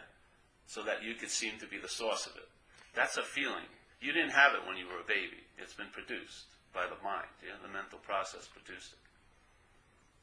So 0.65 0.83
that 0.83 1.03
you 1.03 1.15
could 1.15 1.29
seem 1.29 1.59
to 1.59 1.67
be 1.67 1.77
the 1.77 1.87
source 1.87 2.25
of 2.25 2.35
it. 2.35 2.47
That's 2.93 3.17
a 3.17 3.23
feeling. 3.23 3.67
You 4.01 4.11
didn't 4.11 4.31
have 4.31 4.53
it 4.53 4.67
when 4.67 4.77
you 4.77 4.85
were 4.85 4.99
a 4.99 5.07
baby. 5.07 5.41
It's 5.57 5.73
been 5.73 5.91
produced 5.91 6.45
by 6.73 6.85
the 6.85 7.01
mind. 7.03 7.31
Yeah, 7.41 7.55
the 7.61 7.71
mental 7.71 7.99
process 7.99 8.47
produced 8.47 8.93
it. 8.93 8.99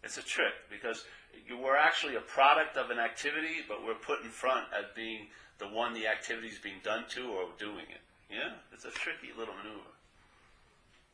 It's 0.04 0.18
a 0.18 0.22
trick 0.22 0.52
because 0.68 1.04
you 1.48 1.56
were 1.56 1.76
actually 1.76 2.16
a 2.16 2.20
product 2.20 2.76
of 2.76 2.90
an 2.90 2.98
activity, 2.98 3.64
but 3.66 3.84
we're 3.84 3.94
put 3.94 4.22
in 4.22 4.28
front 4.28 4.66
as 4.76 4.84
being 4.94 5.28
the 5.58 5.66
one 5.66 5.94
the 5.94 6.06
activity 6.06 6.48
is 6.48 6.58
being 6.58 6.82
done 6.84 7.04
to 7.16 7.24
or 7.32 7.48
doing 7.58 7.88
it. 7.88 8.04
Yeah, 8.30 8.60
it's 8.72 8.84
a 8.84 8.90
tricky 8.90 9.32
little 9.36 9.54
maneuver. 9.54 9.93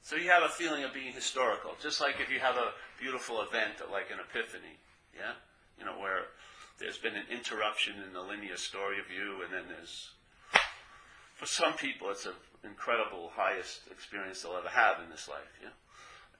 So 0.02 0.16
you 0.16 0.30
have 0.30 0.42
a 0.42 0.48
feeling 0.48 0.84
of 0.84 0.94
being 0.94 1.12
historical, 1.12 1.76
just 1.80 2.00
like 2.00 2.20
if 2.20 2.30
you 2.30 2.40
have 2.40 2.56
a 2.56 2.72
beautiful 2.98 3.42
event 3.42 3.74
like 3.92 4.10
an 4.10 4.18
epiphany. 4.18 4.80
Yeah, 5.14 5.32
you 5.78 5.84
know 5.84 5.98
where 6.00 6.32
there's 6.78 6.98
been 6.98 7.14
an 7.14 7.26
interruption 7.30 7.94
in 8.06 8.12
the 8.12 8.20
linear 8.20 8.56
story 8.56 8.98
of 8.98 9.10
you, 9.10 9.42
and 9.44 9.52
then 9.52 9.64
there's 9.68 10.10
for 11.34 11.46
some 11.46 11.74
people 11.74 12.10
it's 12.10 12.26
an 12.26 12.32
incredible 12.64 13.30
highest 13.34 13.80
experience 13.90 14.42
they'll 14.42 14.56
ever 14.56 14.68
have 14.68 15.00
in 15.02 15.10
this 15.10 15.28
life. 15.28 15.52
Yeah. 15.62 15.70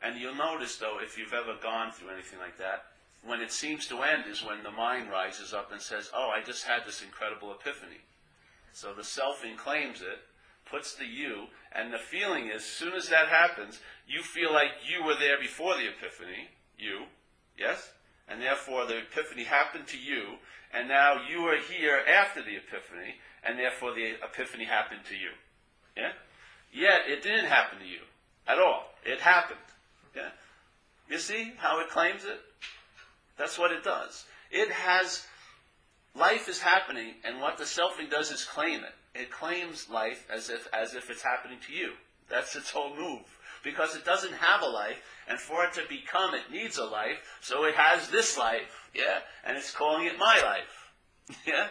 And 0.03 0.19
you'll 0.19 0.35
notice, 0.35 0.77
though, 0.77 0.99
if 1.03 1.19
you've 1.19 1.35
ever 1.35 1.57
gone 1.63 1.93
through 1.93 2.11
anything 2.11 2.39
like 2.39 2.57
that, 2.59 2.85
when 3.25 3.41
it 3.41 3.53
seems 3.53 3.87
to 3.89 4.03
end 4.03 4.25
is 4.31 4.45
when 4.45 4.63
the 4.63 4.71
mind 4.71 5.11
rises 5.11 5.53
up 5.53 5.73
and 5.73 5.81
says, 5.81 6.11
Oh, 6.15 6.31
I 6.35 6.43
just 6.43 6.65
had 6.65 6.87
this 6.87 7.03
incredible 7.03 7.53
epiphany. 7.53 8.01
So 8.73 8.95
the 8.95 9.03
selfing 9.03 9.59
claims 9.59 10.01
it, 10.01 10.21
puts 10.71 10.95
the 10.95 11.07
you, 11.07 11.47
and 11.73 11.93
the 11.93 11.99
feeling 11.99 12.49
is, 12.49 12.62
as 12.62 12.64
soon 12.64 12.95
as 12.95 13.09
that 13.09 13.29
happens, 13.29 13.81
you 14.07 14.23
feel 14.23 14.53
like 14.53 14.71
you 14.89 15.05
were 15.05 15.16
there 15.18 15.39
before 15.41 15.75
the 15.75 15.89
epiphany, 15.89 16.49
you, 16.79 17.05
yes? 17.59 17.91
And 18.29 18.41
therefore 18.41 18.87
the 18.87 18.99
epiphany 18.99 19.45
happened 19.45 19.87
to 19.89 19.99
you, 19.99 20.37
and 20.73 20.89
now 20.89 21.14
you 21.29 21.41
are 21.47 21.59
here 21.59 22.01
after 22.09 22.43
the 22.43 22.57
epiphany, 22.57 23.16
and 23.43 23.59
therefore 23.59 23.95
the 23.95 24.14
epiphany 24.23 24.64
happened 24.64 25.01
to 25.09 25.14
you. 25.14 25.31
Yeah? 25.97 26.12
Yet 26.73 27.03
it 27.09 27.23
didn't 27.23 27.47
happen 27.47 27.79
to 27.81 27.87
you 27.87 28.01
at 28.47 28.59
all. 28.59 28.85
It 29.05 29.21
happened. 29.21 29.59
Yeah? 30.14 30.31
You 31.09 31.18
see 31.18 31.53
how 31.57 31.81
it 31.81 31.91
claims 31.91 32.25
it? 32.25 32.41
That's 33.37 33.59
what 33.59 33.73
it 33.73 33.83
does. 33.83 34.25
It 34.51 34.71
has, 34.71 35.27
life 36.14 36.49
is 36.49 36.61
happening, 36.61 37.14
and 37.25 37.41
what 37.41 37.59
the 37.59 37.64
selfing 37.64 38.11
does 38.11 38.31
is 38.31 38.45
claim 38.45 38.85
it. 38.85 38.95
It 39.15 39.31
claims 39.31 39.89
life 39.91 40.27
as 40.33 40.51
if, 40.51 40.69
as 40.73 40.95
if 40.95 41.11
it's 41.11 41.23
happening 41.23 41.59
to 41.67 41.73
you. 41.73 41.93
That's 42.29 42.55
its 42.55 42.71
whole 42.71 42.97
move. 42.97 43.23
Because 43.63 43.95
it 43.95 44.05
doesn't 44.05 44.33
have 44.35 44.63
a 44.63 44.67
life, 44.67 45.03
and 45.29 45.39
for 45.39 45.65
it 45.65 45.75
to 45.75 45.83
become, 45.89 46.35
it 46.35 46.51
needs 46.51 46.79
a 46.79 46.85
life, 46.85 47.19
so 47.41 47.65
it 47.65 47.75
has 47.75 48.09
this 48.09 48.39
life, 48.39 48.89
yeah? 48.95 49.19
And 49.45 49.57
it's 49.57 49.75
calling 49.75 50.07
it 50.07 50.19
my 50.19 50.41
life, 50.43 51.37
yeah? 51.47 51.69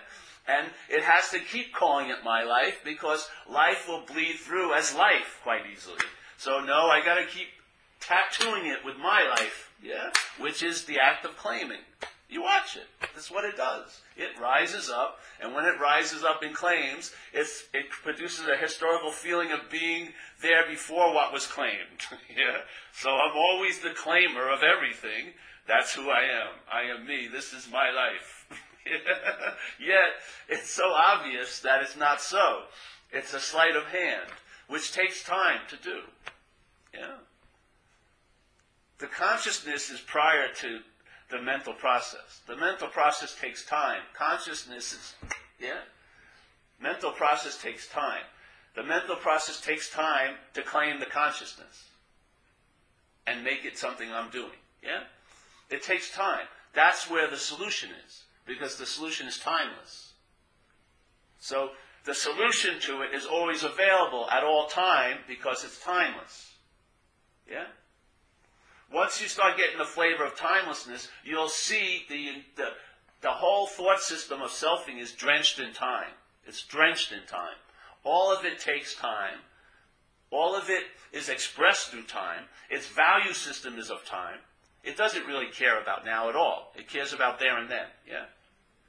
And 0.47 0.67
it 0.89 1.03
has 1.03 1.29
to 1.31 1.39
keep 1.39 1.73
calling 1.73 2.09
it 2.09 2.23
my 2.23 2.43
life 2.43 2.81
because 2.83 3.29
life 3.49 3.87
will 3.87 4.03
bleed 4.05 4.35
through 4.35 4.73
as 4.73 4.95
life 4.95 5.39
quite 5.43 5.63
easily. 5.71 5.99
So 6.37 6.59
no, 6.59 6.87
I 6.87 7.03
gotta 7.03 7.25
keep 7.25 7.47
tattooing 7.99 8.65
it 8.65 8.85
with 8.85 8.97
my 8.97 9.27
life, 9.29 9.71
yeah, 9.81 10.09
which 10.39 10.63
is 10.63 10.85
the 10.85 10.99
act 10.99 11.25
of 11.25 11.37
claiming. 11.37 11.81
You 12.29 12.43
watch 12.43 12.77
it. 12.77 12.85
That's 13.01 13.31
what 13.31 13.43
it 13.43 13.57
does. 13.57 14.01
It 14.15 14.39
rises 14.39 14.87
up, 14.87 15.17
and 15.41 15.55
when 15.55 15.65
it 15.65 15.79
rises 15.79 16.23
up 16.23 16.43
in 16.43 16.53
claims, 16.53 17.11
it 17.33 17.89
produces 17.89 18.45
a 18.47 18.55
historical 18.55 19.11
feeling 19.11 19.51
of 19.51 19.69
being 19.71 20.09
there 20.41 20.67
before 20.69 21.11
what 21.11 21.33
was 21.33 21.47
claimed. 21.47 22.05
yeah? 22.29 22.61
So 22.93 23.09
I'm 23.09 23.35
always 23.35 23.79
the 23.79 23.89
claimer 23.89 24.53
of 24.53 24.61
everything. 24.61 25.33
That's 25.67 25.95
who 25.95 26.09
I 26.11 26.21
am. 26.21 26.53
I 26.71 26.81
am 26.83 27.07
me. 27.07 27.27
This 27.27 27.51
is 27.51 27.67
my 27.71 27.89
life. 27.89 28.47
Yet, 29.79 30.09
it's 30.47 30.69
so 30.69 30.91
obvious 30.91 31.61
that 31.61 31.81
it's 31.81 31.97
not 31.97 32.21
so. 32.21 32.63
It's 33.11 33.33
a 33.33 33.39
sleight 33.39 33.75
of 33.75 33.85
hand, 33.85 34.29
which 34.67 34.91
takes 34.91 35.23
time 35.23 35.61
to 35.69 35.77
do. 35.77 36.01
Yeah? 36.93 37.15
The 38.99 39.07
consciousness 39.07 39.89
is 39.89 39.99
prior 39.99 40.53
to 40.57 40.79
the 41.29 41.41
mental 41.41 41.73
process. 41.73 42.41
The 42.47 42.55
mental 42.55 42.87
process 42.87 43.35
takes 43.39 43.65
time. 43.65 44.01
Consciousness 44.17 44.93
is, 44.93 45.15
yeah? 45.59 45.81
Mental 46.81 47.11
process 47.11 47.61
takes 47.61 47.87
time. 47.87 48.23
The 48.75 48.83
mental 48.83 49.15
process 49.15 49.61
takes 49.61 49.89
time 49.89 50.35
to 50.53 50.61
claim 50.61 50.99
the 50.99 51.05
consciousness 51.05 51.89
and 53.27 53.43
make 53.43 53.65
it 53.65 53.77
something 53.77 54.11
I'm 54.11 54.29
doing. 54.29 54.57
Yeah? 54.83 55.03
It 55.69 55.83
takes 55.83 56.11
time. 56.11 56.47
That's 56.73 57.09
where 57.09 57.29
the 57.29 57.37
solution 57.37 57.89
is, 58.07 58.23
because 58.45 58.77
the 58.77 58.85
solution 58.85 59.27
is 59.27 59.37
timeless. 59.37 60.13
So 61.39 61.71
the 62.05 62.13
solution 62.13 62.79
to 62.81 63.01
it 63.01 63.13
is 63.13 63.25
always 63.25 63.63
available 63.63 64.27
at 64.31 64.43
all 64.43 64.67
time 64.67 65.17
because 65.27 65.63
it's 65.63 65.83
timeless. 65.83 66.53
Yeah? 67.49 67.65
Once 68.91 69.21
you 69.21 69.27
start 69.27 69.57
getting 69.57 69.77
the 69.77 69.85
flavor 69.85 70.25
of 70.25 70.35
timelessness, 70.35 71.09
you'll 71.23 71.49
see 71.49 72.05
the, 72.09 72.43
the, 72.55 72.69
the 73.21 73.29
whole 73.29 73.67
thought 73.67 74.01
system 74.01 74.41
of 74.41 74.49
selfing 74.49 74.99
is 74.99 75.11
drenched 75.11 75.59
in 75.59 75.73
time. 75.73 76.11
It's 76.45 76.63
drenched 76.63 77.11
in 77.11 77.25
time. 77.27 77.55
All 78.03 78.35
of 78.35 78.45
it 78.45 78.59
takes 78.59 78.95
time. 78.95 79.39
All 80.31 80.55
of 80.55 80.69
it 80.69 80.83
is 81.11 81.29
expressed 81.29 81.89
through 81.89 82.03
time. 82.03 82.45
Its 82.69 82.87
value 82.87 83.33
system 83.33 83.77
is 83.77 83.91
of 83.91 84.05
time. 84.05 84.39
It 84.83 84.97
doesn't 84.97 85.25
really 85.25 85.51
care 85.51 85.79
about 85.81 86.05
now 86.05 86.29
at 86.29 86.35
all. 86.35 86.73
It 86.75 86.87
cares 86.87 87.13
about 87.13 87.39
there 87.39 87.57
and 87.57 87.69
then, 87.69 87.87
yeah? 88.07 88.25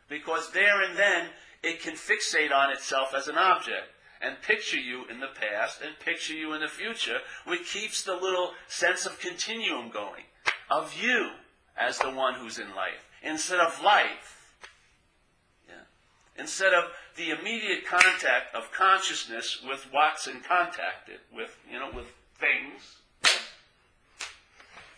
Because 0.09 0.51
there 0.53 0.83
and 0.83 0.97
then, 0.97 1.27
it 1.63 1.83
can 1.83 1.95
fixate 1.95 2.53
on 2.53 2.71
itself 2.71 3.15
as 3.15 3.29
an 3.29 3.37
object 3.37 3.89
and 4.21 4.43
picture 4.43 4.79
you 4.79 5.05
in 5.11 5.21
the 5.21 5.29
past 5.29 5.81
and 5.81 5.99
picture 5.99 6.35
you 6.35 6.53
in 6.53 6.61
the 6.61 6.69
future, 6.69 7.19
which 7.47 7.73
keeps 7.73 8.03
the 8.03 8.15
little 8.15 8.53
sense 8.69 9.07
of 9.07 9.19
continuum 9.19 9.91
going, 9.91 10.25
of 10.71 10.95
you 11.01 11.31
as 11.77 11.99
the 11.99 12.11
one 12.11 12.35
who's 12.35 12.59
in 12.59 12.75
life, 12.75 13.09
instead 13.23 13.61
of 13.61 13.83
life. 13.83 14.59
Yeah. 15.67 15.75
Instead 16.39 16.75
of 16.75 16.85
the 17.17 17.31
immediate 17.31 17.87
contact 17.87 18.55
of 18.55 18.71
consciousness 18.73 19.59
with 19.67 19.87
what's 19.91 20.27
in 20.27 20.41
contact 20.41 21.11
with, 21.35 21.57
you 21.71 21.79
know, 21.79 21.91
with 21.95 22.07
things. 22.39 22.97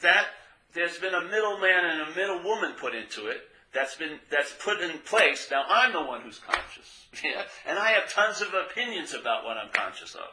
That 0.00 0.26
there's 0.74 0.98
been 0.98 1.14
a 1.14 1.22
middleman 1.22 1.84
and 1.84 2.00
a 2.02 2.16
middle 2.16 2.42
woman 2.42 2.72
put 2.78 2.94
into 2.94 3.28
it 3.28 3.42
that's 3.74 3.96
been 3.96 4.18
that's 4.30 4.54
put 4.58 4.80
in 4.80 4.98
place. 5.00 5.48
Now 5.50 5.64
I'm 5.68 5.92
the 5.92 6.02
one 6.02 6.22
who's 6.22 6.38
conscious, 6.38 7.06
yeah? 7.22 7.42
and 7.66 7.78
I 7.78 7.90
have 7.90 8.12
tons 8.12 8.40
of 8.40 8.54
opinions 8.54 9.14
about 9.14 9.44
what 9.44 9.56
I'm 9.56 9.70
conscious 9.72 10.14
of, 10.14 10.30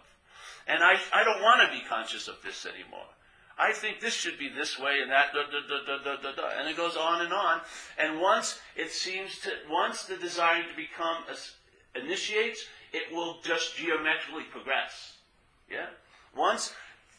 and 0.67 0.83
I 0.83 0.97
I 1.13 1.23
don't 1.23 1.41
want 1.41 1.61
to 1.61 1.77
be 1.77 1.83
conscious 1.85 2.27
of 2.27 2.35
this 2.43 2.65
anymore. 2.65 3.07
I 3.59 3.73
think 3.73 3.99
this 3.99 4.13
should 4.13 4.39
be 4.39 4.47
this 4.47 4.79
way 4.79 4.99
and 5.01 5.11
that, 5.11 5.33
da, 5.33 5.41
da, 5.43 6.31
da, 6.31 6.49
and 6.57 6.69
it 6.69 6.77
goes 6.77 6.95
on 6.95 7.21
and 7.21 7.33
on. 7.33 7.59
And 7.97 8.21
once 8.21 8.57
it 8.77 8.89
seems 8.89 9.37
to, 9.39 9.49
once 9.69 10.05
the 10.05 10.15
desire 10.15 10.63
to 10.63 10.75
become 10.77 11.25
initiates, 11.93 12.65
it 12.93 13.13
will 13.13 13.41
just 13.43 13.75
geometrically 13.75 14.43
progress. 14.49 15.17
Yeah. 15.69 15.87
Once 16.35 16.73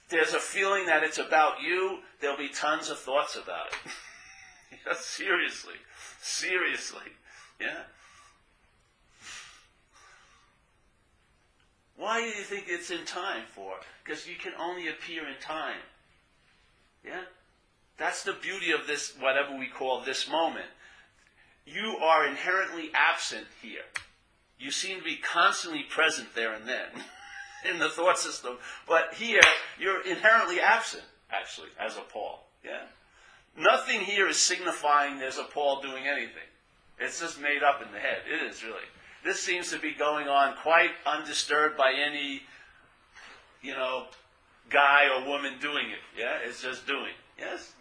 there's 0.08 0.32
a 0.32 0.40
feeling 0.40 0.86
that 0.86 1.02
it's 1.02 1.18
about 1.18 1.60
you, 1.62 1.98
there'll 2.22 2.38
be 2.38 2.48
tons 2.48 2.88
of 2.88 2.98
thoughts 2.98 3.36
about 3.36 3.66
it. 3.66 4.96
seriously. 4.96 5.74
Seriously. 6.20 7.12
Yeah? 7.60 7.82
Why 11.96 12.20
do 12.20 12.26
you 12.26 12.44
think 12.44 12.64
it's 12.68 12.90
in 12.90 13.04
time 13.04 13.42
for? 13.54 13.74
Because 14.04 14.26
you 14.26 14.36
can 14.36 14.52
only 14.58 14.88
appear 14.88 15.26
in 15.26 15.34
time. 15.40 15.80
Yeah? 17.04 17.22
That's 17.98 18.22
the 18.22 18.32
beauty 18.32 18.72
of 18.72 18.86
this, 18.86 19.14
whatever 19.18 19.56
we 19.56 19.66
call 19.66 20.00
this 20.00 20.28
moment. 20.28 20.66
You 21.66 21.96
are 22.02 22.26
inherently 22.26 22.90
absent 22.94 23.46
here. 23.62 23.84
You 24.58 24.70
seem 24.70 24.98
to 24.98 25.04
be 25.04 25.16
constantly 25.16 25.82
present 25.82 26.34
there 26.34 26.52
and 26.52 26.66
then 26.66 26.88
in 27.70 27.78
the 27.78 27.88
thought 27.88 28.18
system. 28.18 28.56
But 28.86 29.14
here, 29.14 29.40
you're 29.78 30.02
inherently 30.02 30.60
absent, 30.60 31.04
actually, 31.30 31.68
as 31.78 31.96
a 31.96 32.00
Paul. 32.00 32.46
Yeah? 32.64 32.82
Nothing 33.56 34.00
here 34.00 34.28
is 34.28 34.36
signifying 34.36 35.18
there's 35.18 35.38
a 35.38 35.44
Paul 35.44 35.80
doing 35.82 36.06
anything. 36.06 36.48
It's 36.98 37.20
just 37.20 37.40
made 37.40 37.62
up 37.62 37.82
in 37.82 37.92
the 37.92 37.98
head. 37.98 38.22
It 38.30 38.42
is 38.50 38.62
really. 38.62 38.88
This 39.24 39.40
seems 39.40 39.70
to 39.70 39.78
be 39.78 39.92
going 39.92 40.28
on 40.28 40.54
quite 40.62 40.90
undisturbed 41.06 41.76
by 41.76 41.92
any, 41.92 42.42
you 43.62 43.72
know, 43.72 44.06
guy 44.70 45.04
or 45.14 45.26
woman 45.28 45.54
doing 45.60 45.90
it. 45.90 46.18
Yeah, 46.18 46.38
it's 46.46 46.62
just 46.62 46.86
doing. 46.86 47.12
Yes? 47.38 47.72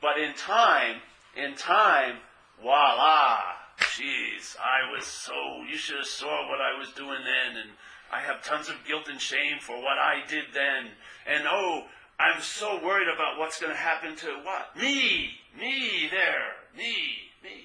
But 0.00 0.18
in 0.18 0.34
time, 0.34 0.96
in 1.36 1.54
time, 1.54 2.16
voila, 2.60 3.40
jeez, 3.78 4.56
I 4.58 4.92
was 4.94 5.06
so, 5.06 5.32
you 5.68 5.76
should 5.76 5.96
have 5.96 6.06
saw 6.06 6.48
what 6.48 6.60
I 6.60 6.78
was 6.78 6.90
doing 6.90 7.20
then, 7.24 7.56
and 7.56 7.70
I 8.12 8.20
have 8.20 8.44
tons 8.44 8.68
of 8.68 8.76
guilt 8.86 9.08
and 9.08 9.20
shame 9.20 9.58
for 9.60 9.76
what 9.76 9.98
I 9.98 10.22
did 10.28 10.44
then, 10.52 10.90
and 11.26 11.44
oh, 11.48 11.84
I'm 12.18 12.40
so 12.40 12.82
worried 12.84 13.08
about 13.08 13.38
what's 13.38 13.60
going 13.60 13.72
to 13.72 13.78
happen 13.78 14.16
to 14.16 14.26
what? 14.42 14.76
Me! 14.76 15.30
Me 15.58 16.08
there! 16.10 16.54
Me! 16.76 16.94
Me! 17.42 17.64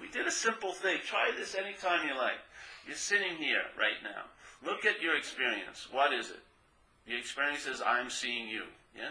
We 0.00 0.08
did 0.08 0.26
a 0.26 0.30
simple 0.30 0.72
thing. 0.72 0.98
Try 1.04 1.30
this 1.36 1.54
anytime 1.54 2.06
you 2.06 2.16
like. 2.16 2.38
You're 2.86 2.96
sitting 2.96 3.36
here 3.36 3.62
right 3.78 4.02
now. 4.02 4.24
Look 4.64 4.84
at 4.84 5.02
your 5.02 5.16
experience. 5.16 5.88
What 5.90 6.12
is 6.12 6.30
it? 6.30 6.40
The 7.06 7.16
experience 7.16 7.66
is 7.66 7.80
I'm 7.80 8.10
seeing 8.10 8.48
you. 8.48 8.64
Yeah? 8.96 9.10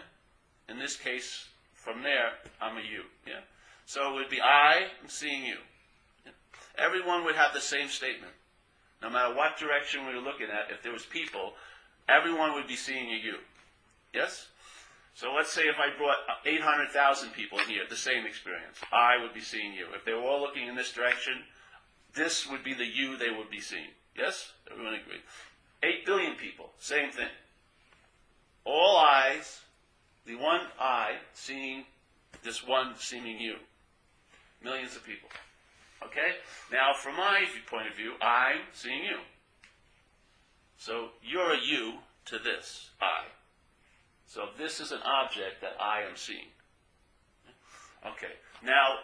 In 0.68 0.78
this 0.78 0.96
case, 0.96 1.46
from 1.72 2.02
there, 2.02 2.32
I'm 2.60 2.76
a 2.76 2.80
you. 2.80 3.04
Yeah? 3.26 3.40
So 3.86 4.10
it 4.10 4.14
would 4.14 4.30
be 4.30 4.40
I 4.40 4.88
am 5.02 5.08
seeing 5.08 5.44
you. 5.44 5.56
Yeah? 6.24 6.32
Everyone 6.76 7.24
would 7.24 7.36
have 7.36 7.54
the 7.54 7.60
same 7.60 7.88
statement. 7.88 8.32
No 9.02 9.10
matter 9.10 9.34
what 9.34 9.58
direction 9.58 10.06
we 10.06 10.14
were 10.14 10.20
looking 10.20 10.48
at, 10.48 10.72
if 10.72 10.82
there 10.82 10.92
was 10.92 11.06
people, 11.06 11.52
everyone 12.08 12.54
would 12.54 12.66
be 12.66 12.76
seeing 12.76 13.10
a 13.10 13.16
you. 13.16 13.36
Yes? 14.12 14.48
So 15.14 15.32
let's 15.32 15.52
say 15.52 15.62
if 15.62 15.76
I 15.78 15.96
brought 15.98 16.18
800,000 16.46 17.32
people 17.32 17.58
here, 17.58 17.82
the 17.88 17.96
same 17.96 18.24
experience, 18.24 18.78
I 18.92 19.20
would 19.20 19.34
be 19.34 19.40
seeing 19.40 19.72
you. 19.72 19.86
If 19.94 20.04
they 20.04 20.12
were 20.12 20.22
all 20.22 20.40
looking 20.40 20.68
in 20.68 20.76
this 20.76 20.92
direction, 20.92 21.34
this 22.14 22.48
would 22.48 22.62
be 22.62 22.74
the 22.74 22.86
you 22.86 23.16
they 23.16 23.30
would 23.30 23.50
be 23.50 23.60
seeing. 23.60 23.90
Yes? 24.16 24.52
Everyone 24.70 24.94
agree? 24.94 25.20
8 25.82 26.06
billion 26.06 26.34
people, 26.34 26.70
same 26.78 27.10
thing. 27.10 27.28
All 28.64 28.96
eyes, 28.98 29.60
the 30.26 30.36
one 30.36 30.60
eye 30.78 31.16
seeing 31.32 31.84
this 32.44 32.66
one 32.66 32.94
seeming 32.96 33.40
you. 33.40 33.56
Millions 34.62 34.96
of 34.96 35.04
people. 35.04 35.28
Okay? 36.04 36.36
Now, 36.72 36.92
from 36.94 37.16
my 37.16 37.44
point 37.70 37.88
of 37.88 37.96
view, 37.96 38.12
I'm 38.20 38.60
seeing 38.72 39.04
you. 39.04 39.18
So 40.76 41.08
you're 41.22 41.54
a 41.54 41.60
you 41.60 41.94
to 42.26 42.38
this 42.38 42.90
I. 43.00 43.24
So 44.28 44.44
this 44.58 44.78
is 44.78 44.92
an 44.92 45.00
object 45.04 45.62
that 45.62 45.76
I 45.80 46.02
am 46.02 46.14
seeing. 46.14 46.48
Okay. 48.06 48.34
Now, 48.62 48.96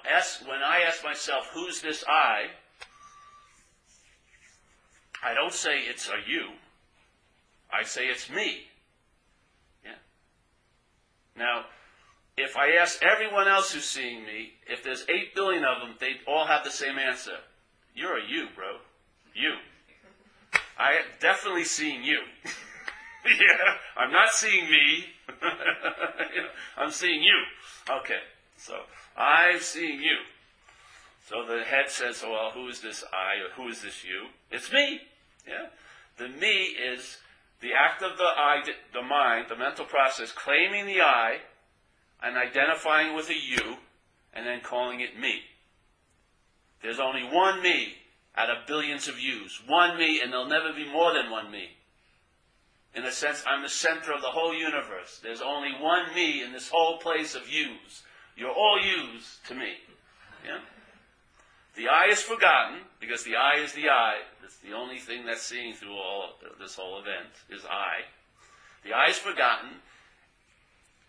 when 0.46 0.62
I 0.62 0.82
ask 0.86 1.02
myself, 1.02 1.50
who's 1.54 1.80
this 1.80 2.04
I? 2.06 2.48
I 5.24 5.32
don't 5.32 5.52
say 5.52 5.78
it's 5.78 6.08
a 6.08 6.30
you. 6.30 6.50
I 7.72 7.84
say 7.84 8.06
it's 8.06 8.28
me. 8.28 8.64
Yeah. 9.82 9.92
Now, 11.36 11.64
if 12.36 12.56
I 12.56 12.72
ask 12.72 13.02
everyone 13.02 13.48
else 13.48 13.72
who's 13.72 13.86
seeing 13.86 14.26
me, 14.26 14.52
if 14.68 14.84
there's 14.84 15.06
eight 15.08 15.34
billion 15.34 15.64
of 15.64 15.80
them, 15.80 15.96
they 16.00 16.16
all 16.28 16.44
have 16.46 16.64
the 16.64 16.70
same 16.70 16.98
answer. 16.98 17.38
You're 17.94 18.18
a 18.18 18.28
you, 18.28 18.48
bro. 18.54 18.76
You. 19.34 19.54
I 20.78 21.00
definitely 21.18 21.64
seeing 21.64 22.04
you. 22.04 22.20
yeah, 23.40 23.76
I'm 23.96 24.12
not 24.12 24.30
seeing 24.30 24.70
me. 24.70 25.06
I'm 26.76 26.90
seeing 26.90 27.22
you. 27.22 27.42
Okay, 28.00 28.20
so 28.56 28.74
I'm 29.16 29.60
seeing 29.60 30.00
you. 30.00 30.18
So 31.28 31.46
the 31.46 31.64
head 31.64 31.88
says, 31.88 32.22
oh, 32.24 32.32
well, 32.32 32.50
who 32.50 32.68
is 32.68 32.80
this 32.80 33.02
I 33.12 33.42
or 33.42 33.50
who 33.56 33.70
is 33.70 33.82
this 33.82 34.04
you? 34.04 34.26
It's 34.50 34.70
me. 34.70 35.00
Yeah? 35.48 35.68
The 36.18 36.28
me 36.28 36.64
is 36.64 37.18
the 37.60 37.72
act 37.72 38.02
of 38.02 38.18
the 38.18 38.24
I, 38.24 38.62
the 38.92 39.02
mind, 39.02 39.46
the 39.48 39.56
mental 39.56 39.86
process, 39.86 40.32
claiming 40.32 40.86
the 40.86 41.00
I 41.00 41.38
and 42.22 42.36
identifying 42.36 43.14
with 43.14 43.30
a 43.30 43.34
you 43.34 43.78
and 44.34 44.46
then 44.46 44.60
calling 44.60 45.00
it 45.00 45.18
me. 45.18 45.40
There's 46.82 47.00
only 47.00 47.22
one 47.22 47.62
me 47.62 47.94
out 48.36 48.50
of 48.50 48.66
billions 48.66 49.08
of 49.08 49.18
yous. 49.18 49.62
One 49.66 49.96
me, 49.96 50.20
and 50.20 50.32
there'll 50.32 50.46
never 50.46 50.72
be 50.72 50.90
more 50.90 51.14
than 51.14 51.30
one 51.30 51.50
me. 51.50 51.70
In 52.94 53.04
a 53.04 53.12
sense, 53.12 53.42
I'm 53.46 53.62
the 53.62 53.68
center 53.68 54.12
of 54.12 54.22
the 54.22 54.28
whole 54.28 54.54
universe. 54.54 55.20
There's 55.22 55.42
only 55.42 55.72
one 55.80 56.14
me 56.14 56.42
in 56.42 56.52
this 56.52 56.68
whole 56.68 56.98
place 56.98 57.34
of 57.34 57.48
yous. 57.48 58.02
You're 58.36 58.52
all 58.52 58.78
yous 58.80 59.40
to 59.48 59.54
me. 59.54 59.74
Yeah? 60.44 60.60
The 61.76 61.88
I 61.88 62.06
is 62.06 62.22
forgotten 62.22 62.82
because 63.00 63.24
the 63.24 63.34
I 63.34 63.58
is 63.58 63.72
the 63.72 63.88
I. 63.88 64.18
It's 64.44 64.58
the 64.58 64.72
only 64.72 64.98
thing 64.98 65.26
that's 65.26 65.42
seeing 65.42 65.74
through 65.74 65.96
all 65.96 66.34
this 66.60 66.76
whole 66.76 67.00
event 67.00 67.34
is 67.50 67.64
I. 67.64 68.06
The 68.84 68.92
I 68.92 69.08
is 69.08 69.18
forgotten. 69.18 69.70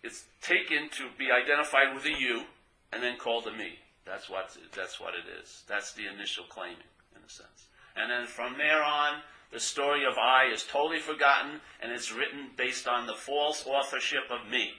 It's 0.02 0.24
taken 0.42 0.88
to 0.90 1.04
be 1.18 1.30
identified 1.30 1.94
with 1.94 2.04
a 2.04 2.18
you 2.18 2.42
and 2.92 3.02
then 3.02 3.16
called 3.16 3.46
a 3.46 3.52
me. 3.52 3.78
That's 4.04 4.28
what, 4.28 4.56
that's 4.74 5.00
what 5.00 5.14
it 5.14 5.26
is. 5.40 5.62
That's 5.68 5.92
the 5.92 6.06
initial 6.06 6.44
claiming, 6.48 6.76
in 7.14 7.22
a 7.24 7.30
sense. 7.30 7.66
And 7.96 8.10
then 8.10 8.26
from 8.26 8.56
there 8.56 8.82
on, 8.82 9.22
the 9.56 9.60
story 9.60 10.04
of 10.04 10.18
I 10.18 10.52
is 10.52 10.64
totally 10.64 10.98
forgotten 10.98 11.62
and 11.80 11.90
it's 11.90 12.12
written 12.12 12.50
based 12.58 12.86
on 12.86 13.06
the 13.06 13.14
false 13.14 13.64
authorship 13.66 14.24
of 14.30 14.50
me. 14.50 14.72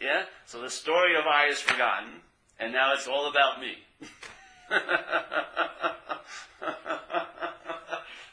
Yeah? 0.00 0.26
So 0.44 0.60
the 0.60 0.70
story 0.70 1.16
of 1.18 1.26
I 1.26 1.46
is 1.46 1.58
forgotten 1.58 2.20
and 2.60 2.72
now 2.72 2.94
it's 2.94 3.08
all 3.08 3.28
about 3.28 3.60
me. 3.60 3.78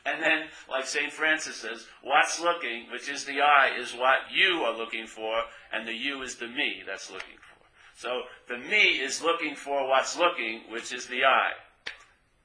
and 0.06 0.22
then, 0.22 0.50
like 0.70 0.86
St. 0.86 1.12
Francis 1.12 1.56
says, 1.56 1.88
what's 2.04 2.40
looking, 2.40 2.92
which 2.92 3.10
is 3.10 3.26
the 3.26 3.42
I, 3.42 3.72
is 3.76 3.92
what 3.96 4.20
you 4.32 4.62
are 4.62 4.78
looking 4.78 5.08
for, 5.08 5.42
and 5.72 5.88
the 5.88 5.96
you 5.96 6.22
is 6.22 6.36
the 6.36 6.48
me 6.48 6.84
that's 6.86 7.10
looking 7.10 7.40
for. 7.40 7.66
So 7.96 8.22
the 8.48 8.60
me 8.60 9.00
is 9.02 9.24
looking 9.24 9.56
for 9.56 9.88
what's 9.88 10.16
looking, 10.16 10.62
which 10.70 10.94
is 10.94 11.08
the 11.08 11.26
I, 11.26 11.54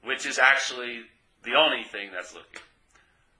which 0.03 0.25
is 0.25 0.39
actually 0.39 1.01
the 1.43 1.53
only 1.53 1.83
thing 1.83 2.09
that's 2.11 2.33
looking. 2.33 2.63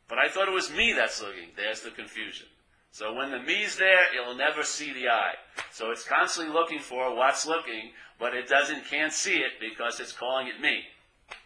But 0.10 0.18
I 0.18 0.28
thought 0.28 0.48
it 0.48 0.54
was 0.54 0.72
me 0.72 0.92
that's 0.94 1.22
looking. 1.22 1.50
There's 1.56 1.82
the 1.82 1.92
confusion. 1.92 2.48
So 2.92 3.14
when 3.14 3.32
the 3.32 3.40
me's 3.40 3.78
there, 3.78 4.14
it'll 4.20 4.36
never 4.36 4.64
see 4.64 4.92
the 4.92 5.10
eye. 5.10 5.36
So 5.72 5.92
it's 5.92 6.04
constantly 6.04 6.52
looking 6.52 6.80
for 6.80 7.16
what's 7.16 7.46
looking, 7.46 7.92
but 8.20 8.34
it 8.34 8.50
doesn't, 8.50 8.90
can't 8.90 9.14
see 9.14 9.38
it 9.38 9.54
because 9.60 10.00
it's 10.00 10.12
calling 10.12 10.48
it 10.48 10.60
me. 10.60 10.82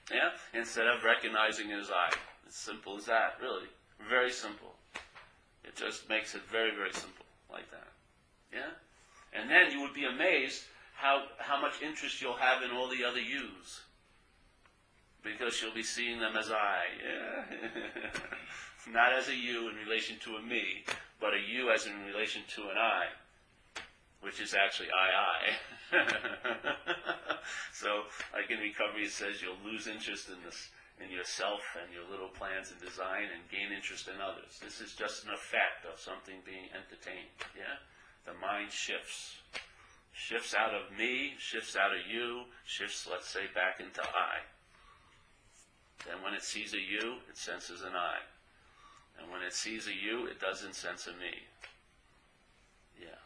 Yeah? 0.09 0.31
Instead 0.53 0.87
of 0.87 1.03
recognizing 1.03 1.69
it 1.69 1.79
as 1.79 1.91
I. 1.91 2.09
As 2.47 2.55
simple 2.55 2.97
as 2.97 3.05
that, 3.05 3.35
really. 3.41 3.67
Very 4.09 4.31
simple. 4.31 4.73
It 5.65 5.75
just 5.75 6.07
makes 6.09 6.33
it 6.33 6.41
very, 6.49 6.71
very 6.73 6.93
simple, 6.93 7.25
like 7.51 7.69
that. 7.71 7.87
Yeah? 8.53 8.71
And 9.33 9.49
then 9.49 9.71
you 9.71 9.81
would 9.81 9.93
be 9.93 10.05
amazed 10.05 10.63
how, 10.95 11.23
how 11.37 11.61
much 11.61 11.81
interest 11.81 12.21
you'll 12.21 12.33
have 12.33 12.63
in 12.63 12.71
all 12.71 12.87
the 12.87 13.03
other 13.03 13.19
yous. 13.19 13.81
Because 15.23 15.61
you'll 15.61 15.73
be 15.73 15.83
seeing 15.83 16.19
them 16.19 16.35
as 16.35 16.51
I. 16.51 16.83
Yeah? 17.01 18.11
Not 18.91 19.13
as 19.13 19.29
a 19.29 19.35
you 19.35 19.69
in 19.69 19.75
relation 19.75 20.17
to 20.23 20.35
a 20.35 20.41
me, 20.41 20.83
but 21.19 21.33
a 21.33 21.39
you 21.39 21.71
as 21.71 21.87
in 21.87 21.93
relation 22.05 22.41
to 22.55 22.63
an 22.63 22.77
I, 22.77 23.05
which 24.19 24.41
is 24.41 24.53
actually 24.53 24.89
I, 24.91 25.07
I. 25.15 25.39
so, 27.73 28.03
like 28.33 28.51
in 28.51 28.59
recovery, 28.59 29.05
it 29.05 29.11
says 29.11 29.41
you'll 29.41 29.63
lose 29.63 29.87
interest 29.87 30.27
in 30.27 30.35
this, 30.43 30.69
in 30.99 31.09
yourself 31.09 31.61
and 31.81 31.93
your 31.93 32.03
little 32.11 32.27
plans 32.27 32.71
and 32.71 32.81
design 32.81 33.31
and 33.31 33.47
gain 33.49 33.71
interest 33.71 34.09
in 34.09 34.19
others. 34.19 34.59
This 34.61 34.81
is 34.81 34.93
just 34.93 35.23
an 35.23 35.31
effect 35.31 35.87
of 35.87 35.97
something 35.99 36.35
being 36.45 36.67
entertained. 36.75 37.31
Yeah? 37.55 37.79
The 38.25 38.33
mind 38.35 38.71
shifts. 38.71 39.39
Shifts 40.11 40.53
out 40.53 40.75
of 40.75 40.95
me, 40.95 41.33
shifts 41.39 41.75
out 41.75 41.91
of 41.91 42.05
you, 42.05 42.43
shifts, 42.65 43.07
let's 43.09 43.27
say, 43.27 43.47
back 43.55 43.79
into 43.79 44.01
I. 44.01 44.43
Then 46.05 46.21
when 46.23 46.33
it 46.33 46.43
sees 46.43 46.73
a 46.73 46.79
you, 46.79 47.21
it 47.29 47.37
senses 47.37 47.81
an 47.81 47.95
I. 47.95 48.17
And 49.19 49.31
when 49.31 49.41
it 49.41 49.53
sees 49.53 49.87
a 49.87 49.93
you, 49.93 50.27
it 50.27 50.39
doesn't 50.39 50.75
sense 50.75 51.07
a 51.07 51.11
me. 51.11 51.45
Yeah. 52.99 53.21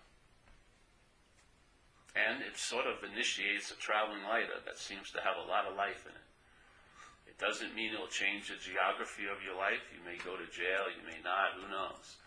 And 2.15 2.41
it 2.41 2.57
sort 2.57 2.85
of 2.85 3.03
initiates 3.03 3.71
a 3.71 3.77
traveling 3.77 4.23
lighter 4.23 4.61
that 4.65 4.77
seems 4.77 5.11
to 5.11 5.21
have 5.21 5.37
a 5.37 5.49
lot 5.49 5.65
of 5.65 5.75
life 5.75 6.05
in 6.05 6.13
it. 6.13 6.27
It 7.27 7.37
doesn't 7.37 7.75
mean 7.75 7.93
it'll 7.93 8.09
change 8.09 8.49
the 8.49 8.57
geography 8.57 9.29
of 9.29 9.45
your 9.45 9.53
life. 9.53 9.85
You 9.93 10.01
may 10.01 10.17
go 10.25 10.33
to 10.33 10.47
jail, 10.49 10.89
you 10.89 11.05
may 11.05 11.21
not, 11.21 11.53
who 11.53 11.69
knows. 11.69 12.17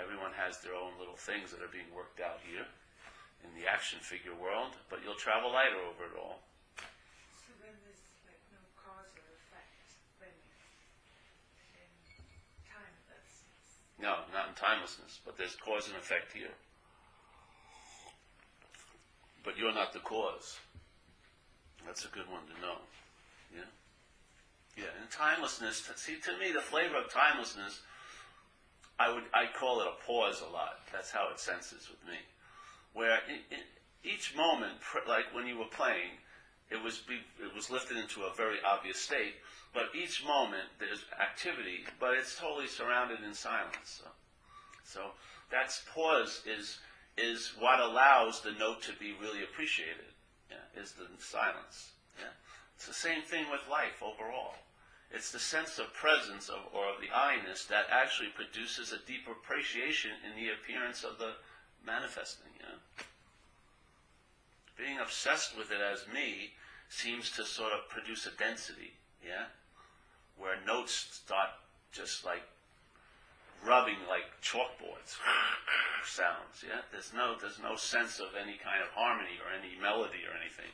Everyone 0.00 0.32
has 0.34 0.58
their 0.58 0.74
own 0.74 0.96
little 0.98 1.18
things 1.18 1.52
that 1.52 1.62
are 1.62 1.70
being 1.70 1.90
worked 1.94 2.18
out 2.18 2.40
here 2.42 2.66
in 3.44 3.50
the 3.54 3.68
action 3.68 4.00
figure 4.00 4.34
world, 4.34 4.72
but 4.88 5.04
you'll 5.04 5.20
travel 5.20 5.52
lighter 5.52 5.78
over 5.84 6.08
it 6.08 6.16
all. 6.16 6.40
So 7.36 7.52
then 7.60 7.76
there's 7.84 8.02
like 8.24 8.40
no 8.50 8.62
cause 8.80 9.12
or 9.20 9.28
effect 9.36 10.00
when 10.16 10.32
in 11.76 11.90
timelessness. 12.64 13.84
No, 14.04 14.16
not 14.34 14.48
in 14.48 14.54
timelessness, 14.54 15.20
but 15.24 15.38
there's 15.38 15.56
cause 15.56 15.88
and 15.88 15.96
effect 15.96 16.30
here. 16.34 16.52
But 19.42 19.56
you're 19.56 19.72
not 19.72 19.94
the 19.94 20.00
cause. 20.00 20.58
That's 21.86 22.04
a 22.04 22.08
good 22.08 22.28
one 22.30 22.42
to 22.44 22.60
know. 22.60 22.76
Yeah? 23.56 23.64
Yeah, 24.76 24.92
in 25.00 25.08
timelessness, 25.10 25.90
see, 25.96 26.16
to 26.20 26.38
me, 26.38 26.52
the 26.52 26.60
flavor 26.60 26.98
of 26.98 27.10
timelessness, 27.10 27.80
I 28.98 29.10
would, 29.10 29.24
I 29.32 29.46
call 29.58 29.80
it 29.80 29.86
a 29.86 30.06
pause 30.06 30.42
a 30.46 30.52
lot. 30.52 30.80
That's 30.92 31.10
how 31.10 31.30
it 31.32 31.40
senses 31.40 31.88
with 31.88 32.06
me. 32.06 32.18
Where 32.92 33.20
each 34.04 34.36
moment, 34.36 34.74
like 35.08 35.34
when 35.34 35.46
you 35.46 35.56
were 35.56 35.72
playing, 35.74 36.20
it 36.70 36.82
was, 36.82 36.98
be, 36.98 37.20
it 37.42 37.54
was 37.54 37.70
lifted 37.70 37.96
into 37.96 38.24
a 38.24 38.34
very 38.34 38.58
obvious 38.66 38.98
state, 38.98 39.36
but 39.74 39.90
each 39.94 40.24
moment 40.24 40.68
there's 40.78 41.04
activity, 41.20 41.84
but 42.00 42.14
it's 42.14 42.38
totally 42.38 42.68
surrounded 42.68 43.18
in 43.26 43.34
silence. 43.34 44.00
So, 44.00 44.08
so 44.84 45.00
that's 45.50 45.82
pause 45.92 46.42
is 46.46 46.78
is 47.16 47.52
what 47.58 47.78
allows 47.78 48.40
the 48.40 48.52
note 48.52 48.82
to 48.82 48.92
be 48.98 49.14
really 49.20 49.42
appreciated. 49.42 50.14
Yeah, 50.50 50.80
is 50.80 50.92
the 50.92 51.06
silence. 51.18 51.90
Yeah, 52.18 52.32
it's 52.76 52.86
the 52.86 52.94
same 52.94 53.22
thing 53.22 53.46
with 53.50 53.60
life 53.70 54.02
overall. 54.02 54.54
It's 55.10 55.30
the 55.30 55.38
sense 55.38 55.78
of 55.78 55.92
presence 55.92 56.48
of, 56.48 56.58
or 56.72 56.88
of 56.88 57.00
the 57.00 57.14
I-ness 57.14 57.66
that 57.66 57.86
actually 57.88 58.30
produces 58.30 58.90
a 58.90 58.98
deeper 59.06 59.30
appreciation 59.30 60.10
in 60.26 60.34
the 60.34 60.50
appearance 60.50 61.04
of 61.04 61.18
the 61.18 61.34
manifesting. 61.86 62.50
Being 64.76 64.98
obsessed 64.98 65.56
with 65.56 65.70
it 65.70 65.80
as 65.80 66.06
me 66.12 66.52
seems 66.88 67.30
to 67.32 67.44
sort 67.44 67.72
of 67.72 67.88
produce 67.88 68.26
a 68.26 68.30
density, 68.30 68.94
yeah? 69.24 69.46
Where 70.36 70.56
notes 70.66 70.92
start 70.92 71.50
just 71.92 72.24
like 72.24 72.42
rubbing 73.64 73.96
like 74.08 74.24
chalkboards 74.42 75.16
sounds, 76.04 76.62
yeah? 76.66 76.80
There's 76.92 77.12
no 77.14 77.34
there's 77.40 77.58
no 77.58 77.76
sense 77.76 78.20
of 78.20 78.28
any 78.34 78.58
kind 78.62 78.82
of 78.82 78.88
harmony 78.94 79.38
or 79.40 79.50
any 79.52 79.80
melody 79.80 80.24
or 80.28 80.36
anything. 80.38 80.70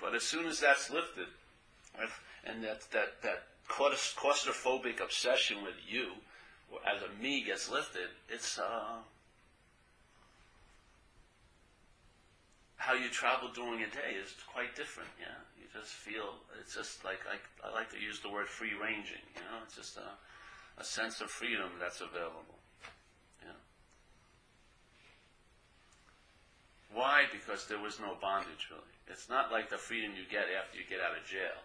But 0.00 0.14
as 0.14 0.22
soon 0.22 0.46
as 0.46 0.60
that's 0.60 0.90
lifted, 0.90 1.28
if- 1.98 2.22
and 2.44 2.62
that 2.64 2.90
that 2.92 3.22
that 3.22 3.46
claustrophobic 3.68 5.00
obsession 5.00 5.62
with 5.62 5.76
you 5.86 6.12
as 6.86 7.02
a 7.02 7.22
me 7.22 7.42
gets 7.42 7.70
lifted, 7.70 8.08
it's 8.28 8.58
uh, 8.58 8.98
how 12.76 12.94
you 12.94 13.08
travel 13.08 13.48
during 13.54 13.82
a 13.82 13.86
day 13.86 14.16
is 14.22 14.34
quite 14.52 14.74
different. 14.76 15.08
Yeah, 15.20 15.38
just 15.74 15.90
feel 15.90 16.38
it's 16.60 16.74
just 16.74 17.04
like 17.04 17.18
I, 17.26 17.36
I 17.66 17.74
like 17.74 17.90
to 17.90 17.98
use 17.98 18.20
the 18.20 18.30
word 18.30 18.46
free 18.46 18.78
ranging. 18.78 19.26
You 19.34 19.42
know, 19.42 19.58
it's 19.66 19.74
just 19.74 19.98
a, 19.98 20.14
a 20.78 20.84
sense 20.84 21.20
of 21.20 21.28
freedom 21.28 21.74
that's 21.82 22.00
available. 22.00 22.62
Yeah. 23.42 23.58
Why? 26.94 27.26
Because 27.34 27.66
there 27.66 27.82
was 27.82 27.98
no 27.98 28.14
bondage 28.22 28.70
really. 28.70 28.94
It's 29.10 29.28
not 29.28 29.50
like 29.50 29.68
the 29.68 29.76
freedom 29.76 30.14
you 30.14 30.24
get 30.30 30.46
after 30.46 30.78
you 30.78 30.86
get 30.88 31.02
out 31.02 31.18
of 31.18 31.26
jail. 31.26 31.58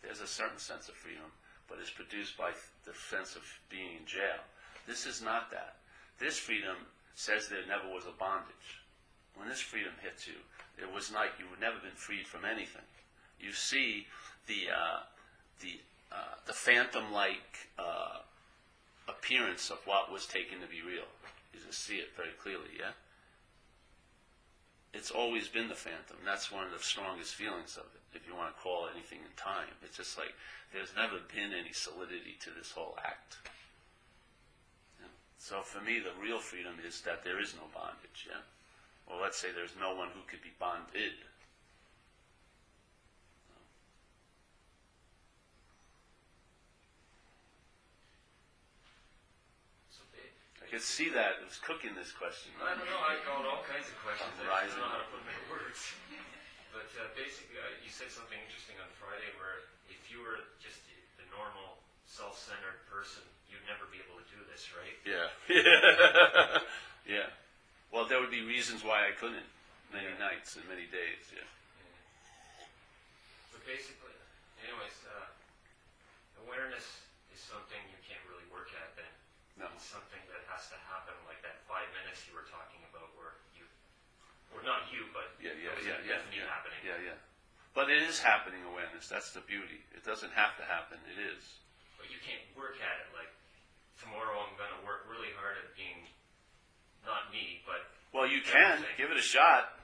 There's 0.00 0.22
a 0.22 0.30
certain 0.30 0.62
sense 0.62 0.88
of 0.88 0.94
freedom, 0.94 1.26
but 1.68 1.78
it's 1.82 1.90
produced 1.90 2.38
by 2.38 2.54
the 2.86 2.94
sense 2.94 3.34
of 3.34 3.42
being 3.68 3.98
in 3.98 4.06
jail. 4.06 4.46
This 4.86 5.04
is 5.04 5.20
not 5.20 5.50
that. 5.50 5.82
This 6.22 6.38
freedom 6.38 6.86
says 7.18 7.48
there 7.48 7.66
never 7.66 7.90
was 7.90 8.06
a 8.06 8.14
bondage. 8.16 8.86
When 9.34 9.48
this 9.48 9.60
freedom 9.60 9.92
hits 10.00 10.26
you, 10.26 10.38
it 10.78 10.88
was 10.88 11.12
like 11.12 11.36
you've 11.38 11.60
never 11.60 11.76
been 11.82 11.98
freed 11.98 12.26
from 12.26 12.44
anything. 12.46 12.86
You 13.40 13.52
see 13.52 14.06
the 14.46 14.70
uh, 14.74 15.00
the 15.60 15.80
uh, 16.12 16.36
the 16.46 16.52
phantom-like 16.52 17.70
uh, 17.78 18.18
appearance 19.08 19.70
of 19.70 19.78
what 19.84 20.10
was 20.12 20.26
taken 20.26 20.60
to 20.60 20.66
be 20.66 20.82
real. 20.82 21.08
You 21.52 21.60
just 21.66 21.84
see 21.84 21.96
it 21.96 22.10
very 22.16 22.32
clearly. 22.40 22.76
Yeah. 22.78 22.92
It's 24.94 25.10
always 25.10 25.46
been 25.48 25.68
the 25.68 25.74
phantom. 25.74 26.16
That's 26.24 26.50
one 26.50 26.64
of 26.64 26.72
the 26.72 26.78
strongest 26.78 27.34
feelings 27.34 27.76
of 27.76 27.84
it. 27.92 28.16
If 28.16 28.26
you 28.26 28.34
want 28.34 28.56
to 28.56 28.62
call 28.62 28.88
anything 28.88 29.18
in 29.20 29.34
time, 29.36 29.68
it's 29.84 29.98
just 29.98 30.16
like 30.16 30.32
there's 30.72 30.96
never 30.96 31.20
been 31.34 31.52
any 31.52 31.72
solidity 31.72 32.40
to 32.40 32.50
this 32.56 32.72
whole 32.72 32.96
act. 33.04 33.36
Yeah. 34.98 35.12
So 35.38 35.60
for 35.60 35.84
me, 35.84 36.00
the 36.00 36.16
real 36.16 36.38
freedom 36.38 36.80
is 36.80 37.02
that 37.02 37.24
there 37.24 37.40
is 37.40 37.54
no 37.54 37.68
bondage. 37.74 38.24
Yeah. 38.26 38.40
Well, 39.06 39.20
let's 39.20 39.36
say 39.38 39.48
there's 39.54 39.76
no 39.78 39.94
one 39.94 40.08
who 40.14 40.20
could 40.26 40.42
be 40.42 40.56
bonded. 40.58 41.12
So 49.92 50.02
big. 50.10 50.32
I 50.64 50.65
could 50.76 50.84
see 50.84 51.08
that 51.08 51.40
it 51.40 51.48
was 51.48 51.56
cooking 51.64 51.96
this 51.96 52.12
question. 52.12 52.52
I 52.60 52.76
don't 52.76 52.84
know. 52.84 53.00
I 53.00 53.16
got 53.24 53.48
all 53.48 53.64
kinds 53.64 53.88
of 53.88 53.96
questions. 54.04 54.28
I 54.44 54.68
don't 54.68 54.76
know 54.76 54.92
how 54.92 55.00
to 55.00 55.08
put 55.08 55.24
them 55.24 55.32
in 55.32 55.40
words. 55.48 55.80
But 56.68 56.84
uh, 57.00 57.08
basically, 57.16 57.56
uh, 57.56 57.80
you 57.80 57.88
said 57.88 58.12
something 58.12 58.36
interesting 58.36 58.76
on 58.76 58.84
Friday 59.00 59.32
where 59.40 59.64
if 59.88 59.96
you 60.12 60.20
were 60.20 60.44
just 60.60 60.84
the, 61.16 61.24
normal, 61.32 61.80
self-centered 62.04 62.84
person, 62.92 63.24
you'd 63.48 63.64
never 63.64 63.88
be 63.88 64.04
able 64.04 64.20
to 64.20 64.26
do 64.28 64.36
this, 64.52 64.68
right? 64.76 64.92
Yeah. 65.08 65.32
yeah. 67.08 67.32
Well, 67.88 68.04
there 68.04 68.20
would 68.20 68.32
be 68.32 68.44
reasons 68.44 68.84
why 68.84 69.08
I 69.08 69.16
couldn't. 69.16 69.48
Many 69.88 70.12
Yeah. 70.12 70.28
nights 70.28 70.60
and 70.60 70.64
many 70.68 70.84
days. 70.92 71.24
Yeah. 71.32 71.48
But 73.48 73.64
basically, 73.64 74.12
anyways, 74.60 74.96
uh, 75.08 76.44
awareness 76.44 76.84
is 77.32 77.40
something 77.40 77.80
you 77.88 78.00
can't 78.04 78.20
really 78.28 78.44
work 78.52 78.68
at. 78.76 78.92
Then 78.92 79.08
No. 79.56 79.66
it's 79.72 79.88
something 79.88 80.20
that 80.28 80.42
has 80.52 80.68
to 80.68 80.78
happen, 80.92 81.16
like 81.24 81.40
that 81.40 81.64
five 81.64 81.88
minutes 81.96 82.24
you 82.28 82.36
were 82.36 82.44
talking 82.52 82.80
about, 82.92 83.08
where 83.16 83.40
you, 83.56 83.64
or 84.52 84.60
not 84.64 84.84
you, 84.92 85.08
but 85.16 85.32
Yeah, 85.40 85.56
yeah, 85.56 85.72
it 85.72 85.80
was 85.80 85.86
yeah, 85.88 85.96
yeah, 86.04 86.20
definitely 86.20 86.44
yeah, 86.44 86.52
happening. 86.52 86.80
yeah, 86.84 87.00
yeah. 87.12 87.18
But 87.72 87.88
it 87.92 88.04
is 88.04 88.20
happening 88.20 88.60
awareness. 88.68 89.08
That's 89.08 89.32
the 89.36 89.40
beauty. 89.44 89.80
It 89.96 90.04
doesn't 90.04 90.32
have 90.36 90.56
to 90.60 90.64
happen. 90.64 90.96
It 91.08 91.20
is. 91.20 91.44
But 92.00 92.08
you 92.12 92.16
can't 92.24 92.40
work 92.56 92.76
at 92.80 92.96
it. 93.04 93.08
Like 93.16 93.28
tomorrow, 94.00 94.44
I'm 94.44 94.52
going 94.60 94.72
to 94.76 94.82
work 94.84 95.04
really 95.08 95.32
hard 95.36 95.56
at 95.60 95.72
being 95.76 96.04
not 97.04 97.28
me, 97.32 97.60
but 97.68 97.84
Well, 98.16 98.24
you 98.28 98.40
can 98.44 98.80
give 99.00 99.12
it 99.12 99.16
a 99.20 99.24
shot. 99.24 99.76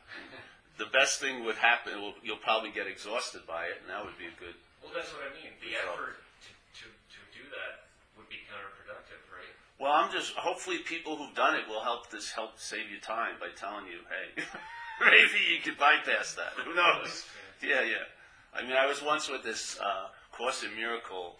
The 0.80 0.88
best 0.88 1.20
thing 1.20 1.44
would 1.44 1.60
happen. 1.60 2.00
Well, 2.00 2.16
you'll 2.24 2.40
probably 2.40 2.72
get 2.72 2.88
exhausted 2.88 3.44
by 3.48 3.68
it, 3.72 3.80
and 3.84 3.88
that 3.92 4.00
would 4.04 4.16
be 4.16 4.24
a 4.28 4.34
good. 4.40 4.56
well, 4.80 4.92
that's 4.96 5.12
what 5.12 5.28
I 5.28 5.30
mean. 5.36 5.52
The 5.60 5.76
Result. 5.76 5.92
effort 5.92 6.16
to, 6.16 6.50
to, 6.80 6.86
to 6.88 7.20
do 7.36 7.44
that 7.52 7.92
would 8.16 8.26
be 8.32 8.40
counterproductive, 8.48 9.20
right? 9.30 9.52
Well, 9.82 9.90
I'm 9.90 10.12
just. 10.14 10.38
Hopefully, 10.38 10.78
people 10.78 11.16
who've 11.16 11.34
done 11.34 11.58
it 11.58 11.66
will 11.66 11.82
help 11.82 12.08
this 12.08 12.30
help 12.30 12.54
save 12.54 12.86
you 12.86 13.02
time 13.02 13.34
by 13.42 13.50
telling 13.50 13.90
you, 13.90 14.06
hey, 14.06 14.46
maybe 15.02 15.42
you 15.42 15.58
could 15.58 15.74
bypass 15.74 16.38
that. 16.38 16.54
Who 16.62 16.70
knows? 16.70 17.26
Yeah, 17.58 17.82
yeah. 17.82 18.06
I 18.54 18.62
mean, 18.62 18.78
I 18.78 18.86
was 18.86 19.02
once 19.02 19.26
with 19.26 19.42
this 19.42 19.82
uh, 19.82 20.14
Course 20.30 20.62
in 20.62 20.70
Miracle 20.78 21.34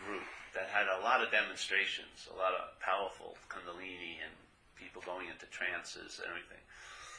group 0.00 0.24
that 0.56 0.72
had 0.72 0.88
a 0.88 1.04
lot 1.04 1.20
of 1.20 1.28
demonstrations, 1.28 2.32
a 2.32 2.36
lot 2.40 2.56
of 2.56 2.72
powerful 2.80 3.36
Kundalini 3.52 4.24
and 4.24 4.32
people 4.80 5.04
going 5.04 5.28
into 5.28 5.44
trances 5.52 6.16
and 6.16 6.32
everything. 6.32 6.64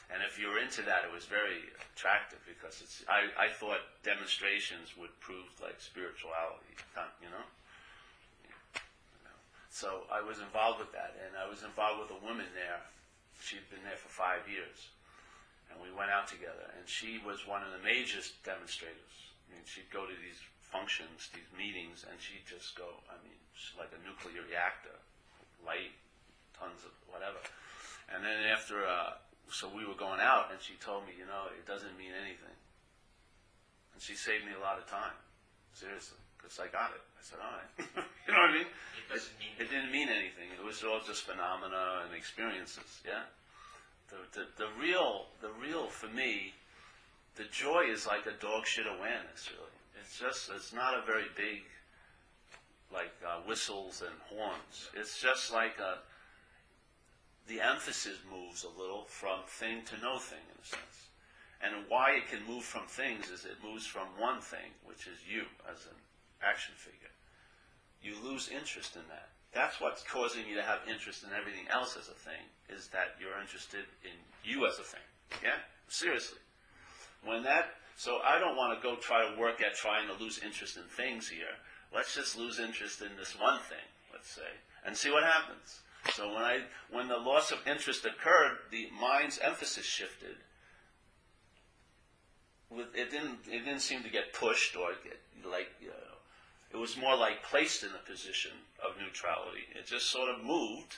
And 0.10 0.26
if 0.26 0.42
you 0.42 0.50
were 0.50 0.58
into 0.58 0.82
that, 0.90 1.06
it 1.06 1.14
was 1.14 1.30
very 1.30 1.70
attractive 1.94 2.42
because 2.50 2.82
it's. 2.82 3.06
I, 3.06 3.30
I 3.38 3.54
thought 3.54 3.86
demonstrations 4.02 4.98
would 4.98 5.14
prove 5.22 5.54
like 5.62 5.78
spirituality, 5.78 6.74
you 7.22 7.30
know. 7.30 7.46
So 9.78 10.10
I 10.10 10.26
was 10.26 10.42
involved 10.42 10.82
with 10.82 10.90
that, 10.98 11.14
and 11.22 11.38
I 11.38 11.46
was 11.46 11.62
involved 11.62 12.02
with 12.02 12.10
a 12.10 12.26
woman 12.26 12.50
there. 12.58 12.82
She'd 13.38 13.70
been 13.70 13.86
there 13.86 14.02
for 14.02 14.10
five 14.10 14.50
years, 14.50 14.90
and 15.70 15.78
we 15.78 15.94
went 15.94 16.10
out 16.10 16.26
together. 16.26 16.66
And 16.74 16.90
she 16.90 17.22
was 17.22 17.46
one 17.46 17.62
of 17.62 17.70
the 17.70 17.86
major 17.86 18.18
demonstrators. 18.42 19.14
I 19.46 19.54
mean, 19.54 19.62
she'd 19.70 19.94
go 19.94 20.10
to 20.10 20.18
these 20.18 20.42
functions, 20.66 21.30
these 21.30 21.46
meetings, 21.54 22.10
and 22.10 22.18
she'd 22.18 22.50
just 22.50 22.74
go. 22.74 22.90
I 23.06 23.22
mean, 23.22 23.38
she's 23.54 23.78
like 23.78 23.94
a 23.94 24.02
nuclear 24.02 24.42
reactor, 24.50 24.98
light, 25.62 25.94
tons 26.58 26.82
of 26.82 26.98
whatever. 27.06 27.38
And 28.10 28.26
then 28.26 28.50
after, 28.50 28.82
uh, 28.82 29.22
so 29.54 29.70
we 29.70 29.86
were 29.86 29.94
going 29.94 30.26
out, 30.26 30.50
and 30.50 30.58
she 30.58 30.74
told 30.82 31.06
me, 31.06 31.14
you 31.14 31.30
know, 31.30 31.54
it 31.54 31.70
doesn't 31.70 31.94
mean 32.02 32.18
anything. 32.18 32.58
And 33.94 34.02
she 34.02 34.18
saved 34.18 34.42
me 34.42 34.58
a 34.58 34.64
lot 34.66 34.82
of 34.82 34.90
time, 34.90 35.14
seriously, 35.78 36.18
because 36.48 36.64
I 36.64 36.72
got 36.72 36.96
it. 36.96 37.04
I 37.04 37.22
said, 37.28 37.40
all 37.44 37.52
right, 37.52 37.72
you 38.24 38.32
know 38.32 38.40
what 38.40 38.50
I 38.50 38.54
mean? 38.54 38.72
It 38.72 39.12
doesn't 39.12 39.36
mean 39.36 39.52
It 39.60 39.68
didn't 39.70 39.92
mean 39.92 40.08
anything. 40.08 40.48
It 40.56 40.64
was 40.64 40.82
all 40.84 41.04
just 41.06 41.24
phenomena 41.24 42.08
and 42.08 42.16
experiences. 42.16 43.04
Yeah. 43.06 43.28
The, 44.08 44.24
the 44.32 44.46
the 44.56 44.70
real 44.80 45.28
the 45.42 45.52
real 45.60 45.88
for 45.88 46.08
me, 46.08 46.54
the 47.36 47.44
joy 47.52 47.92
is 47.92 48.08
like 48.08 48.26
a 48.26 48.32
dog 48.40 48.66
shit 48.66 48.88
awareness. 48.88 49.52
Really, 49.52 49.76
it's 50.00 50.18
just 50.18 50.50
it's 50.56 50.72
not 50.72 50.96
a 50.96 51.06
very 51.06 51.28
big, 51.36 51.68
like 52.94 53.12
uh, 53.28 53.42
whistles 53.46 54.02
and 54.02 54.16
horns. 54.32 54.88
It's 54.96 55.22
just 55.22 55.52
like 55.52 55.76
a. 55.80 56.00
The 57.48 57.60
emphasis 57.62 58.20
moves 58.32 58.64
a 58.64 58.80
little 58.80 59.06
from 59.08 59.40
thing 59.48 59.84
to 59.88 59.96
no 60.02 60.20
thing 60.20 60.44
in 60.52 60.60
a 60.62 60.66
sense, 60.66 61.12
and 61.62 61.84
why 61.88 62.12
it 62.12 62.28
can 62.30 62.46
move 62.48 62.64
from 62.64 62.88
things 62.88 63.30
is 63.30 63.44
it 63.44 63.56
moves 63.64 63.86
from 63.86 64.08
one 64.18 64.40
thing, 64.40 64.72
which 64.86 65.08
is 65.08 65.20
you 65.28 65.44
as 65.72 65.86
an 65.86 65.96
action 66.42 66.74
figure 66.76 67.10
you 68.02 68.16
lose 68.24 68.50
interest 68.50 68.96
in 68.96 69.04
that. 69.10 69.30
That's 69.54 69.82
what's 69.82 70.04
causing 70.04 70.48
you 70.48 70.56
to 70.56 70.64
have 70.64 70.80
interest 70.90 71.24
in 71.24 71.30
everything 71.38 71.68
else 71.72 71.98
as 71.98 72.10
a 72.10 72.14
thing, 72.14 72.46
is 72.70 72.88
that 72.90 73.16
you're 73.20 73.40
interested 73.42 73.86
in 74.04 74.16
you 74.44 74.68
as 74.68 74.80
a 74.80 74.84
thing. 74.84 75.08
Yeah? 75.44 75.60
Seriously. 75.88 76.40
When 77.24 77.44
that, 77.44 77.70
so 77.98 78.20
I 78.26 78.40
don't 78.40 78.56
want 78.56 78.78
to 78.78 78.84
go 78.84 78.96
try 78.96 79.28
to 79.28 79.40
work 79.40 79.62
at 79.62 79.76
trying 79.76 80.08
to 80.08 80.24
lose 80.24 80.40
interest 80.44 80.78
in 80.78 80.84
things 80.84 81.28
here. 81.28 81.58
Let's 81.94 82.14
just 82.14 82.38
lose 82.38 82.60
interest 82.60 83.02
in 83.02 83.16
this 83.18 83.36
one 83.40 83.60
thing, 83.60 83.88
let's 84.14 84.30
say, 84.30 84.52
and 84.86 84.96
see 84.96 85.10
what 85.10 85.24
happens. 85.24 85.80
So 86.14 86.28
when 86.28 86.44
I, 86.44 86.60
when 86.92 87.08
the 87.08 87.18
loss 87.18 87.52
of 87.52 87.60
interest 87.66 88.06
occurred, 88.06 88.58
the 88.72 88.88
mind's 89.00 89.40
emphasis 89.40 89.86
shifted. 89.86 90.36
With, 92.70 92.88
it 92.94 93.10
didn't, 93.10 93.40
it 93.50 93.66
didn't 93.66 93.82
seem 93.82 94.04
to 94.04 94.10
get 94.10 94.34
pushed 94.34 94.76
or 94.76 94.92
get 95.04 95.20
like, 95.50 95.70
know, 95.82 96.07
it 96.72 96.78
was 96.78 96.98
more 96.98 97.16
like 97.16 97.44
placed 97.44 97.84
in 97.84 97.90
a 97.90 98.10
position 98.10 98.52
of 98.84 99.00
neutrality. 99.02 99.66
It 99.78 99.88
just 99.88 100.10
sort 100.10 100.30
of 100.30 100.44
moved, 100.44 100.98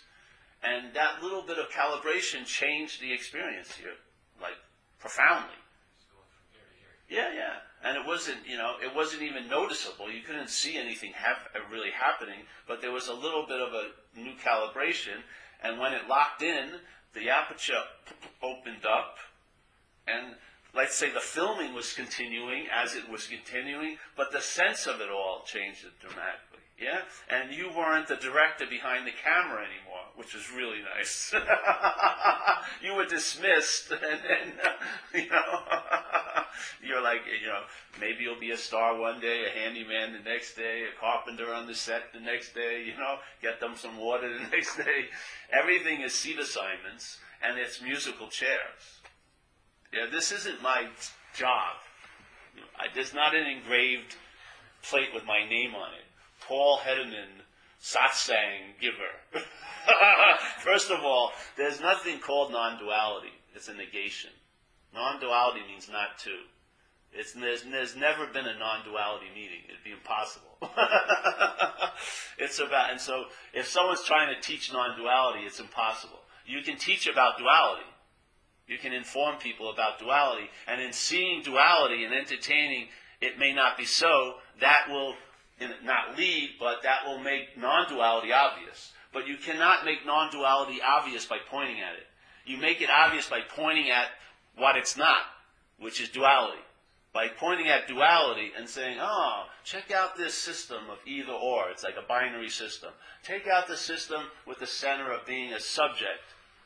and 0.64 0.94
that 0.94 1.22
little 1.22 1.44
bit 1.44 1.58
of 1.58 1.70
calibration 1.70 2.46
changed 2.46 3.02
the 3.02 3.14
experience 3.14 3.74
here, 3.76 3.94
like 4.42 4.58
profoundly. 5.00 5.56
it's 5.96 6.06
going 6.12 6.26
from 6.28 6.44
here 6.52 6.66
to 6.66 7.14
here. 7.14 7.32
Yeah, 7.32 7.34
yeah. 7.34 7.88
and 7.88 7.98
it 7.98 8.06
wasn't, 8.06 8.46
you 8.48 8.58
know, 8.58 8.76
it 8.84 8.94
wasn't 8.94 9.22
even 9.22 9.48
noticeable. 9.48 10.12
You 10.12 10.22
couldn't 10.22 10.50
see 10.50 10.78
anything 10.78 11.14
hap- 11.14 11.54
really 11.72 11.92
happening, 11.92 12.42
but 12.68 12.82
there 12.82 12.92
was 12.92 13.08
a 13.08 13.14
little 13.14 13.46
bit 13.48 13.62
of 13.62 13.74
a 13.74 14.20
new 14.20 14.34
calibration, 14.44 15.24
and 15.64 15.80
when 15.80 15.94
it 15.94 16.08
locked 16.08 16.42
in, 16.42 16.72
the 17.14 17.30
aperture 17.30 17.84
opened 18.42 18.86
up, 18.86 19.18
and 20.08 20.36
let's 20.74 20.96
say 20.96 21.12
the 21.12 21.20
filming 21.20 21.74
was 21.74 21.94
continuing 21.94 22.66
as 22.74 22.96
it 22.96 23.10
was 23.10 23.28
continuing, 23.28 23.98
but 24.16 24.32
the 24.32 24.42
sense 24.42 24.88
of 24.88 25.02
it 25.02 25.10
all 25.10 25.44
changed 25.46 25.86
dramatically. 26.00 26.60
Yeah? 26.82 27.02
And 27.30 27.54
you 27.54 27.70
weren't 27.76 28.08
the 28.08 28.16
director 28.16 28.66
behind 28.66 29.06
the 29.06 29.12
camera 29.12 29.66
anymore, 29.66 30.06
which 30.16 30.34
was 30.34 30.50
really 30.52 30.80
nice. 30.98 31.34
you 32.84 32.96
were 32.96 33.06
dismissed, 33.06 33.92
and 33.92 34.02
then, 34.02 34.54
you 35.14 35.30
know, 35.30 35.60
you're 36.84 37.02
like, 37.02 37.22
you 37.42 37.48
know, 37.48 37.64
maybe 38.00 38.24
you'll 38.24 38.40
be 38.40 38.52
a 38.52 38.58
star 38.58 38.98
one 38.98 39.20
day, 39.20 39.44
a 39.46 39.60
handyman 39.60 40.14
the 40.14 40.30
next 40.30 40.56
day, 40.56 40.84
a 40.84 41.00
carpenter 41.00 41.54
on 41.54 41.68
the 41.68 41.76
set 41.76 42.14
the 42.14 42.20
next 42.22 42.56
day, 42.56 42.84
you 42.86 42.98
know, 42.98 43.18
get 43.42 43.60
them 43.60 43.74
some 43.76 43.98
water 43.98 44.32
the 44.32 44.48
next 44.56 44.78
day. 44.78 45.10
Everything 45.52 46.02
is 46.02 46.14
seat 46.14 46.40
assignments, 46.40 47.18
and 47.44 47.60
it's 47.60 47.82
musical 47.82 48.30
chairs. 48.30 48.99
Yeah, 49.94 50.06
this 50.12 50.32
isn't 50.32 50.62
my 50.62 50.86
job. 51.36 51.76
There's 52.94 53.14
not 53.14 53.36
an 53.36 53.48
engraved 53.48 54.16
plate 54.84 55.10
with 55.14 55.26
my 55.26 55.48
name 55.48 55.76
on 55.76 55.94
it. 55.94 56.06
Paul 56.48 56.80
Hedderman, 56.80 57.44
satsang 57.82 58.80
giver. 58.80 59.44
First 60.60 60.92
of 60.92 61.04
all, 61.04 61.32
there's 61.58 61.80
nothing 61.80 62.20
called 62.20 62.52
non-duality. 62.52 63.34
It's 63.56 63.68
a 63.68 63.74
negation. 63.74 64.32
Non-duality 64.94 65.62
means 65.68 65.90
not 65.90 66.18
two. 66.18 66.44
It's, 67.12 67.34
there's, 67.34 67.64
there's 67.64 67.96
never 67.96 68.28
been 68.28 68.46
a 68.46 68.58
non-duality 68.58 69.28
meeting. 69.34 69.62
It'd 69.68 69.84
be 69.84 69.92
impossible. 69.92 70.58
it's 72.38 72.60
about, 72.60 72.92
and 72.92 73.02
so 73.02 73.26
if 73.54 73.68
someone's 73.68 74.04
trying 74.04 74.34
to 74.34 74.42
teach 74.42 74.72
non-duality, 74.72 75.40
it's 75.46 75.60
impossible. 75.60 76.20
You 76.46 76.62
can 76.62 76.78
teach 76.78 77.08
about 77.08 77.40
duality. 77.40 77.86
You 78.70 78.78
can 78.78 78.94
inform 78.94 79.38
people 79.38 79.72
about 79.72 80.00
duality. 80.00 80.48
And 80.68 80.80
in 80.80 80.94
seeing 80.94 81.42
duality 81.42 82.06
and 82.06 82.14
entertaining 82.14 82.88
it 83.20 83.38
may 83.38 83.52
not 83.54 83.78
be 83.78 83.86
so, 83.86 84.36
that 84.62 84.86
will 84.90 85.16
not 85.84 86.18
lead, 86.18 86.52
but 86.60 86.84
that 86.84 87.06
will 87.06 87.20
make 87.20 87.58
non-duality 87.58 88.32
obvious. 88.32 88.94
But 89.12 89.28
you 89.28 89.36
cannot 89.36 89.84
make 89.84 90.06
non-duality 90.06 90.80
obvious 90.82 91.26
by 91.26 91.40
pointing 91.50 91.82
at 91.82 91.96
it. 91.96 92.08
You 92.46 92.58
make 92.58 92.82
it 92.82 92.90
obvious 92.90 93.28
by 93.28 93.42
pointing 93.42 93.90
at 93.90 94.08
what 94.56 94.78
it's 94.78 94.96
not, 94.96 95.22
which 95.80 96.00
is 96.00 96.10
duality. 96.10 96.62
By 97.12 97.28
pointing 97.28 97.68
at 97.68 97.88
duality 97.88 98.52
and 98.58 98.70
saying, 98.70 99.00
oh, 99.02 99.46
check 99.66 99.92
out 99.92 100.16
this 100.16 100.36
system 100.36 100.84
of 100.92 101.00
either 101.06 101.34
or. 101.34 101.70
It's 101.72 101.84
like 101.84 101.96
a 101.98 102.08
binary 102.08 102.50
system. 102.50 102.92
Take 103.24 103.48
out 103.48 103.68
the 103.68 103.78
system 103.78 104.22
with 104.48 104.60
the 104.60 104.68
center 104.68 105.12
of 105.12 105.26
being 105.26 105.54
a 105.54 105.60
subject 105.60 106.22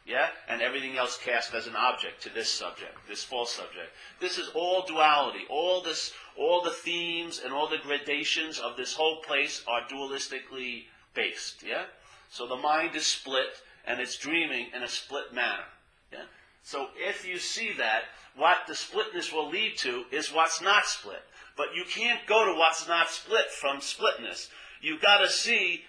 yeah? 0.06 0.30
And 0.48 0.62
everything 0.62 0.98
else 0.98 1.18
cast 1.18 1.54
as 1.54 1.68
an 1.68 1.76
object 1.76 2.24
to 2.24 2.30
this 2.30 2.50
subject, 2.50 2.96
this 3.08 3.24
false 3.24 3.52
subject. 3.52 3.92
This 4.20 4.38
is 4.38 4.50
all 4.54 4.86
duality. 4.86 5.46
All 5.50 5.82
this, 5.82 6.14
all 6.38 6.62
the 6.62 6.72
themes 6.72 7.42
and 7.44 7.54
all 7.54 7.70
the 7.70 7.78
gradations 7.78 8.60
of 8.60 8.76
this 8.78 8.94
whole 8.94 9.22
place 9.22 9.64
are 9.68 9.82
dualistically 9.82 10.86
based, 11.14 11.64
yeah? 11.64 11.86
So 12.30 12.48
the 12.48 12.58
mind 12.58 12.96
is 12.96 13.06
split 13.06 13.62
and 13.86 14.00
it's 14.00 14.18
dreaming 14.18 14.68
in 14.76 14.84
a 14.84 14.88
split 14.88 15.34
manner, 15.34 15.66
yeah? 16.12 16.26
So 16.64 16.88
if 16.96 17.28
you 17.28 17.38
see 17.38 17.74
that, 17.78 18.04
what 18.36 18.60
the 18.68 18.76
splitness 18.76 19.32
will 19.32 19.50
lead 19.50 19.78
to 19.80 20.06
is 20.12 20.34
what's 20.34 20.62
not 20.62 20.86
split. 20.86 21.22
But 21.56 21.76
you 21.76 21.84
can't 21.84 22.26
go 22.26 22.46
to 22.46 22.58
what's 22.58 22.88
not 22.88 23.10
split 23.10 23.52
from 23.52 23.80
splitness. 23.80 24.50
You've 24.82 25.02
got 25.02 25.20
to 25.20 25.30
see 25.30 25.84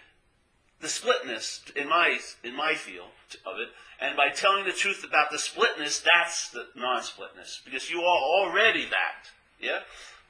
the 0.84 0.88
splitness 0.88 1.64
in 1.74 1.88
my 1.88 2.18
in 2.44 2.54
my 2.54 2.74
field 2.74 3.08
of 3.46 3.58
it 3.58 3.68
and 4.00 4.16
by 4.16 4.28
telling 4.28 4.64
the 4.64 4.72
truth 4.72 5.04
about 5.04 5.30
the 5.30 5.38
splitness, 5.38 6.04
that's 6.14 6.50
the 6.50 6.66
non-splitness. 6.76 7.62
Because 7.64 7.90
you 7.90 8.00
are 8.00 8.22
already 8.22 8.84
that. 8.86 9.30
Yeah? 9.60 9.78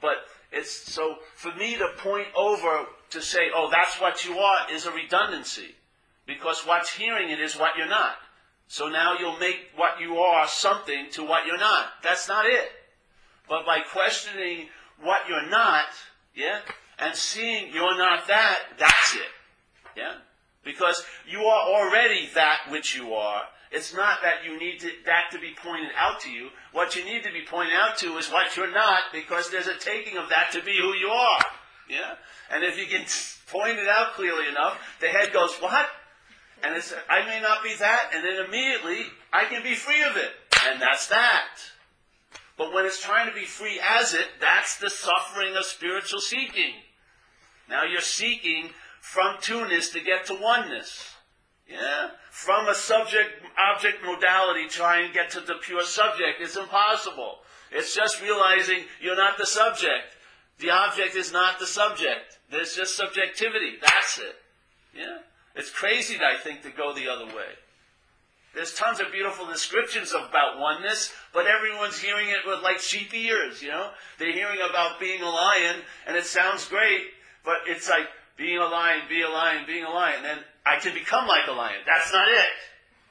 But 0.01 0.15
it's, 0.51 0.71
so 0.71 1.15
for 1.35 1.53
me 1.55 1.75
to 1.75 1.89
point 1.97 2.27
over 2.37 2.85
to 3.09 3.21
say, 3.21 3.49
oh, 3.53 3.69
that's 3.71 3.99
what 3.99 4.23
you 4.23 4.37
are, 4.37 4.71
is 4.71 4.85
a 4.85 4.91
redundancy. 4.91 5.75
Because 6.25 6.61
what's 6.65 6.93
hearing 6.93 7.29
it 7.29 7.39
is 7.39 7.57
what 7.57 7.77
you're 7.77 7.89
not. 7.89 8.15
So 8.67 8.87
now 8.87 9.17
you'll 9.19 9.39
make 9.39 9.71
what 9.75 9.99
you 9.99 10.17
are 10.17 10.47
something 10.47 11.07
to 11.11 11.23
what 11.23 11.45
you're 11.45 11.57
not. 11.57 11.87
That's 12.03 12.27
not 12.27 12.45
it. 12.45 12.69
But 13.47 13.65
by 13.65 13.79
questioning 13.91 14.69
what 15.01 15.27
you're 15.27 15.49
not, 15.49 15.85
yeah, 16.33 16.61
and 16.97 17.15
seeing 17.15 17.73
you're 17.73 17.97
not 17.97 18.27
that, 18.27 18.59
that's 18.79 19.15
it. 19.15 19.97
Yeah? 19.97 20.13
Because 20.65 21.05
you 21.27 21.39
are 21.39 21.69
already 21.69 22.27
that 22.33 22.63
which 22.69 22.95
you 22.95 23.13
are, 23.13 23.43
it's 23.71 23.93
not 23.93 24.19
that 24.23 24.45
you 24.45 24.59
need 24.59 24.79
to, 24.79 24.89
that 25.05 25.31
to 25.31 25.39
be 25.39 25.53
pointed 25.63 25.91
out 25.97 26.21
to 26.21 26.29
you. 26.29 26.49
What 26.71 26.95
you 26.95 27.05
need 27.05 27.23
to 27.23 27.31
be 27.31 27.43
pointed 27.45 27.73
out 27.75 27.97
to 27.99 28.17
is 28.17 28.29
what 28.29 28.55
you're 28.57 28.71
not, 28.71 29.01
because 29.13 29.49
there's 29.49 29.67
a 29.67 29.77
taking 29.77 30.17
of 30.17 30.29
that 30.29 30.51
to 30.53 30.63
be 30.63 30.77
who 30.77 30.93
you 30.93 31.09
are. 31.09 31.45
Yeah? 31.89 32.15
And 32.51 32.63
if 32.63 32.77
you 32.77 32.85
can 32.85 33.05
point 33.51 33.77
it 33.79 33.87
out 33.87 34.13
clearly 34.13 34.47
enough, 34.47 34.79
the 35.01 35.07
head 35.07 35.33
goes, 35.33 35.53
what? 35.59 35.87
And 36.63 36.75
it's, 36.75 36.93
I 37.09 37.25
may 37.25 37.41
not 37.41 37.63
be 37.63 37.75
that, 37.75 38.11
and 38.13 38.23
then 38.23 38.45
immediately 38.45 39.05
I 39.31 39.45
can 39.45 39.61
be 39.61 39.75
free 39.75 40.03
of 40.03 40.15
it. 40.17 40.31
And 40.67 40.81
that's 40.81 41.07
that. 41.07 41.49
But 42.57 42.73
when 42.73 42.85
it's 42.85 43.01
trying 43.01 43.27
to 43.27 43.35
be 43.35 43.45
free 43.45 43.79
as 43.99 44.13
it, 44.13 44.25
that's 44.39 44.77
the 44.77 44.89
suffering 44.89 45.55
of 45.57 45.65
spiritual 45.65 46.21
seeking. 46.21 46.73
Now 47.69 47.83
you're 47.83 48.01
seeking 48.01 48.69
from 49.05 49.35
two-ness 49.39 49.89
to 49.91 49.99
get 50.01 50.25
to 50.25 50.33
oneness. 50.33 51.13
Yeah? 51.69 52.09
From 52.31 52.67
a 52.67 52.73
subject 52.73 53.29
object 53.55 54.03
modality, 54.03 54.67
try 54.67 55.01
and 55.01 55.13
get 55.13 55.29
to 55.31 55.41
the 55.41 55.53
pure 55.61 55.83
subject. 55.83 56.41
It's 56.41 56.57
impossible. 56.57 57.37
It's 57.71 57.93
just 57.93 58.19
realizing 58.21 58.79
you're 58.99 59.15
not 59.15 59.37
the 59.37 59.45
subject. 59.45 60.17
The 60.57 60.71
object 60.71 61.15
is 61.15 61.31
not 61.31 61.59
the 61.59 61.67
subject. 61.67 62.39
There's 62.49 62.75
just 62.75 62.97
subjectivity. 62.97 63.73
That's 63.79 64.17
it. 64.17 64.35
Yeah? 64.97 65.19
It's 65.55 65.69
crazy, 65.69 66.15
I 66.15 66.37
think, 66.41 66.63
to 66.63 66.71
go 66.71 66.91
the 66.91 67.07
other 67.07 67.27
way. 67.27 67.53
There's 68.55 68.73
tons 68.73 68.99
of 68.99 69.11
beautiful 69.11 69.45
descriptions 69.45 70.13
about 70.13 70.59
oneness, 70.59 71.13
but 71.31 71.45
everyone's 71.45 71.99
hearing 71.99 72.29
it 72.29 72.47
with 72.47 72.63
like 72.63 72.79
sheep 72.79 73.13
ears, 73.13 73.61
you 73.61 73.69
know? 73.69 73.91
They're 74.17 74.33
hearing 74.33 74.59
about 74.67 74.99
being 74.99 75.21
a 75.21 75.29
lion, 75.29 75.81
and 76.07 76.17
it 76.17 76.25
sounds 76.25 76.67
great, 76.67 77.03
but 77.43 77.57
it's 77.67 77.87
like 77.87 78.07
being 78.37 78.57
a 78.57 78.65
lion, 78.65 79.01
be 79.09 79.21
a 79.21 79.29
lion, 79.29 79.65
being 79.65 79.83
a 79.83 79.89
lion. 79.89 80.23
Then 80.23 80.37
I 80.65 80.79
can 80.79 80.93
become 80.93 81.27
like 81.27 81.47
a 81.47 81.53
lion. 81.53 81.79
That's 81.85 82.11
not 82.11 82.27
it. 82.29 82.53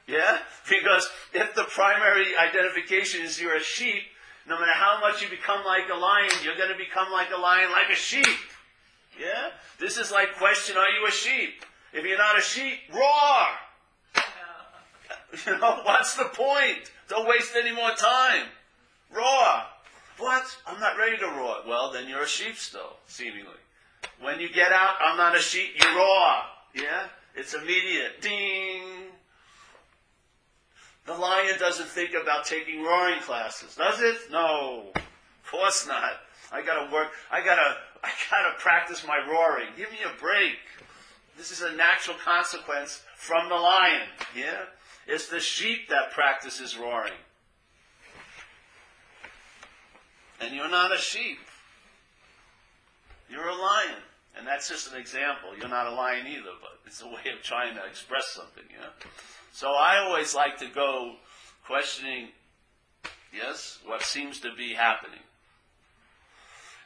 Yeah? 0.07 0.37
Because 0.67 1.07
if 1.31 1.53
the 1.53 1.65
primary 1.65 2.35
identification 2.35 3.21
is 3.21 3.39
you're 3.39 3.55
a 3.55 3.61
sheep, 3.61 4.01
no 4.47 4.59
matter 4.59 4.73
how 4.73 4.99
much 4.99 5.21
you 5.21 5.29
become 5.29 5.63
like 5.63 5.83
a 5.93 5.95
lion, 5.95 6.31
you're 6.43 6.57
going 6.57 6.71
to 6.71 6.77
become 6.77 7.11
like 7.11 7.29
a 7.31 7.39
lion, 7.39 7.69
like 7.71 7.91
a 7.91 7.95
sheep. 7.95 8.25
Yeah? 9.19 9.49
This 9.79 9.97
is 9.97 10.11
like 10.11 10.37
question, 10.37 10.75
are 10.75 10.89
you 10.89 11.07
a 11.07 11.11
sheep? 11.11 11.63
If 11.93 12.03
you're 12.03 12.17
not 12.17 12.37
a 12.37 12.41
sheep, 12.41 12.79
roar! 12.93 13.45
You 15.45 15.57
know, 15.57 15.81
what's 15.83 16.15
the 16.15 16.29
point? 16.33 16.91
Don't 17.09 17.27
waste 17.27 17.55
any 17.55 17.75
more 17.75 17.91
time. 17.91 18.45
Roar! 19.13 19.63
What? 20.17 20.45
I'm 20.65 20.79
not 20.79 20.97
ready 20.97 21.17
to 21.17 21.25
roar. 21.25 21.57
Well, 21.67 21.91
then 21.91 22.07
you're 22.07 22.23
a 22.23 22.27
sheep 22.27 22.55
still, 22.55 22.95
seemingly. 23.05 23.59
When 24.21 24.39
you 24.39 24.49
get 24.49 24.71
out, 24.71 24.95
I'm 25.01 25.17
not 25.17 25.35
a 25.35 25.39
sheep, 25.39 25.71
you 25.79 25.97
roar. 25.97 26.41
Yeah? 26.73 27.07
It's 27.35 27.53
immediate. 27.53 28.21
Ding! 28.21 28.81
The 31.05 31.13
lion 31.13 31.59
doesn't 31.59 31.87
think 31.87 32.11
about 32.19 32.45
taking 32.45 32.83
roaring 32.83 33.19
classes, 33.21 33.75
does 33.75 34.01
it? 34.01 34.17
No. 34.31 34.91
Of 34.95 35.51
course 35.51 35.87
not. 35.87 36.13
I 36.51 36.61
gotta 36.63 36.91
work, 36.91 37.09
I 37.31 37.43
gotta, 37.43 37.77
I 38.03 38.09
gotta 38.31 38.57
practice 38.57 39.05
my 39.05 39.19
roaring. 39.29 39.67
Give 39.77 39.91
me 39.91 39.99
a 40.03 40.19
break. 40.19 40.55
This 41.37 41.51
is 41.51 41.61
a 41.61 41.75
natural 41.75 42.17
consequence 42.23 43.03
from 43.17 43.49
the 43.49 43.55
lion. 43.55 44.07
Yeah? 44.35 44.63
It's 45.05 45.27
the 45.27 45.39
sheep 45.39 45.89
that 45.89 46.11
practices 46.11 46.77
roaring. 46.77 47.13
And 50.41 50.55
you're 50.55 50.69
not 50.69 50.93
a 50.93 50.97
sheep. 50.97 51.39
You're 53.29 53.47
a 53.47 53.55
lion. 53.55 54.01
And 54.37 54.45
that's 54.45 54.67
just 54.67 54.91
an 54.91 54.99
example. 54.99 55.49
You're 55.57 55.69
not 55.69 55.87
a 55.87 55.95
lion 55.95 56.27
either, 56.27 56.51
but 56.61 56.79
it's 56.85 57.01
a 57.01 57.07
way 57.07 57.31
of 57.33 57.41
trying 57.41 57.75
to 57.75 57.85
express 57.85 58.27
something, 58.27 58.63
you 58.69 58.77
know? 58.77 58.91
So 59.53 59.71
I 59.71 59.99
always 59.99 60.35
like 60.35 60.57
to 60.57 60.67
go 60.67 61.13
questioning, 61.65 62.29
yes, 63.33 63.79
what 63.85 64.03
seems 64.03 64.39
to 64.41 64.49
be 64.57 64.73
happening. 64.73 65.19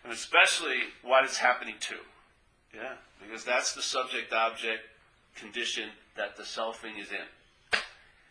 And 0.04 0.14
especially 0.14 0.78
what 1.02 1.26
is 1.26 1.38
happening 1.38 1.76
to. 1.80 1.96
Yeah? 2.76 2.94
Because 3.22 3.44
that's 3.44 3.74
the 3.74 3.82
subject 3.82 4.32
object 4.32 4.82
condition 5.36 5.90
that 6.16 6.38
the 6.38 6.44
selfing 6.44 7.02
is 7.02 7.10
in. 7.12 7.80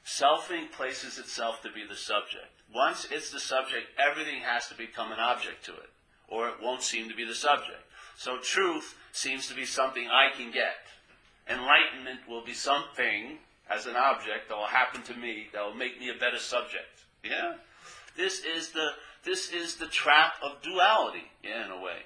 Selfing 0.06 0.70
places 0.70 1.18
itself 1.18 1.60
to 1.62 1.72
be 1.72 1.84
the 1.86 1.96
subject. 1.96 2.46
Once 2.72 3.06
it's 3.10 3.30
the 3.30 3.40
subject, 3.40 3.86
everything 3.98 4.40
has 4.42 4.68
to 4.68 4.74
become 4.74 5.10
an 5.12 5.18
object 5.18 5.64
to 5.64 5.72
it 5.72 5.90
or 6.28 6.48
it 6.48 6.54
won't 6.62 6.82
seem 6.82 7.08
to 7.08 7.14
be 7.14 7.24
the 7.24 7.34
subject. 7.34 7.82
So 8.18 8.38
truth 8.38 8.96
seems 9.12 9.46
to 9.46 9.54
be 9.54 9.64
something 9.64 10.08
I 10.08 10.36
can 10.36 10.50
get. 10.50 10.74
Enlightenment 11.48 12.28
will 12.28 12.44
be 12.44 12.52
something 12.52 13.38
as 13.70 13.86
an 13.86 13.94
object 13.94 14.48
that 14.48 14.56
will 14.56 14.66
happen 14.66 15.02
to 15.02 15.14
me 15.14 15.46
that 15.52 15.64
will 15.64 15.76
make 15.76 16.00
me 16.00 16.10
a 16.10 16.18
better 16.18 16.38
subject. 16.38 17.06
Yeah? 17.22 17.54
This 18.16 18.44
is 18.44 18.72
the 18.72 18.88
this 19.24 19.52
is 19.52 19.76
the 19.76 19.86
trap 19.86 20.32
of 20.42 20.62
duality, 20.62 21.30
yeah, 21.44 21.66
in 21.66 21.70
a 21.70 21.80
way. 21.80 21.98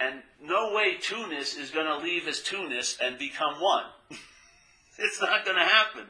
And 0.00 0.22
no 0.42 0.72
way 0.72 0.96
two-ness 0.98 1.56
is 1.56 1.70
going 1.70 1.86
to 1.86 1.98
leave 1.98 2.26
as 2.28 2.40
two-ness 2.40 2.96
and 3.02 3.18
become 3.18 3.60
one. 3.60 3.84
it's 4.98 5.20
not 5.20 5.44
going 5.44 5.58
to 5.58 5.64
happen. 5.64 6.04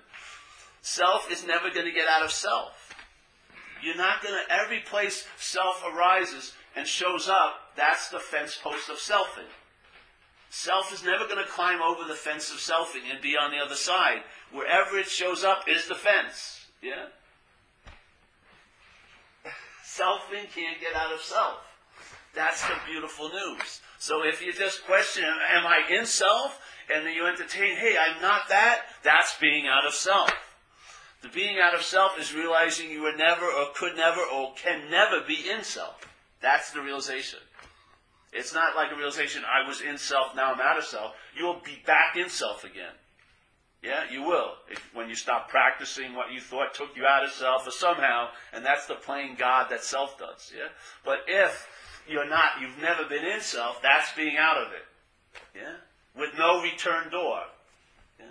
Self 0.82 1.32
is 1.32 1.44
never 1.44 1.70
going 1.70 1.86
to 1.86 1.92
get 1.92 2.08
out 2.08 2.24
of 2.24 2.30
self. 2.30 2.94
You're 3.82 3.96
not 3.96 4.22
going 4.22 4.34
to, 4.34 4.54
every 4.54 4.80
place 4.80 5.26
self 5.36 5.82
arises 5.84 6.52
and 6.76 6.86
shows 6.86 7.28
up, 7.28 7.65
that's 7.76 8.08
the 8.08 8.18
fence 8.18 8.58
post 8.62 8.88
of 8.88 8.96
selfing. 8.96 9.50
Self 10.50 10.92
is 10.92 11.04
never 11.04 11.26
going 11.26 11.44
to 11.44 11.50
climb 11.50 11.82
over 11.82 12.08
the 12.08 12.14
fence 12.14 12.50
of 12.50 12.56
selfing 12.58 13.10
and 13.10 13.20
be 13.20 13.36
on 13.36 13.50
the 13.50 13.58
other 13.58 13.74
side. 13.74 14.22
Wherever 14.52 14.98
it 14.98 15.06
shows 15.06 15.44
up 15.44 15.64
is 15.68 15.86
the 15.86 15.94
fence. 15.94 16.66
Yeah? 16.82 17.06
Selfing 19.84 20.52
can't 20.54 20.80
get 20.80 20.94
out 20.94 21.12
of 21.12 21.20
self. 21.20 21.58
That's 22.34 22.62
the 22.62 22.74
beautiful 22.86 23.30
news. 23.30 23.80
So 23.98 24.22
if 24.24 24.44
you 24.44 24.52
just 24.52 24.84
question, 24.84 25.24
am 25.24 25.66
I 25.66 25.80
in 25.90 26.06
self? 26.06 26.60
And 26.94 27.04
then 27.04 27.14
you 27.14 27.26
entertain, 27.26 27.76
hey, 27.76 27.96
I'm 27.98 28.22
not 28.22 28.48
that, 28.48 28.82
that's 29.02 29.36
being 29.40 29.66
out 29.66 29.86
of 29.86 29.94
self. 29.94 30.30
The 31.22 31.28
being 31.28 31.58
out 31.58 31.74
of 31.74 31.82
self 31.82 32.18
is 32.20 32.34
realizing 32.34 32.90
you 32.90 33.02
were 33.02 33.16
never 33.16 33.46
or 33.46 33.68
could 33.74 33.96
never 33.96 34.20
or 34.20 34.54
can 34.54 34.90
never 34.90 35.22
be 35.26 35.48
in 35.50 35.64
self. 35.64 36.06
That's 36.40 36.70
the 36.70 36.82
realization. 36.82 37.40
It's 38.36 38.52
not 38.52 38.76
like 38.76 38.92
a 38.92 38.96
realization, 38.96 39.42
I 39.44 39.66
was 39.66 39.80
in 39.80 39.96
self, 39.96 40.36
now 40.36 40.52
I'm 40.52 40.60
out 40.60 40.76
of 40.76 40.84
self. 40.84 41.14
You'll 41.34 41.60
be 41.64 41.82
back 41.86 42.16
in 42.16 42.28
self 42.28 42.64
again. 42.64 42.92
Yeah, 43.82 44.04
you 44.10 44.22
will. 44.22 44.52
If, 44.70 44.94
when 44.94 45.08
you 45.08 45.14
stop 45.14 45.48
practicing 45.48 46.14
what 46.14 46.32
you 46.32 46.40
thought 46.40 46.74
took 46.74 46.94
you 46.96 47.06
out 47.06 47.24
of 47.24 47.30
self 47.30 47.66
or 47.66 47.70
somehow, 47.70 48.28
and 48.52 48.62
that's 48.62 48.86
the 48.86 48.94
playing 48.94 49.36
God 49.38 49.68
that 49.70 49.82
self 49.82 50.18
does. 50.18 50.52
Yeah? 50.54 50.68
But 51.02 51.20
if 51.26 51.66
you're 52.06 52.28
not, 52.28 52.60
you've 52.60 52.78
never 52.78 53.04
been 53.04 53.24
in 53.24 53.40
self, 53.40 53.80
that's 53.80 54.12
being 54.12 54.36
out 54.36 54.58
of 54.58 54.72
it. 54.72 54.84
Yeah? 55.54 55.76
With 56.20 56.36
no 56.36 56.60
return 56.62 57.10
door. 57.10 57.40
Yeah? 58.18 58.26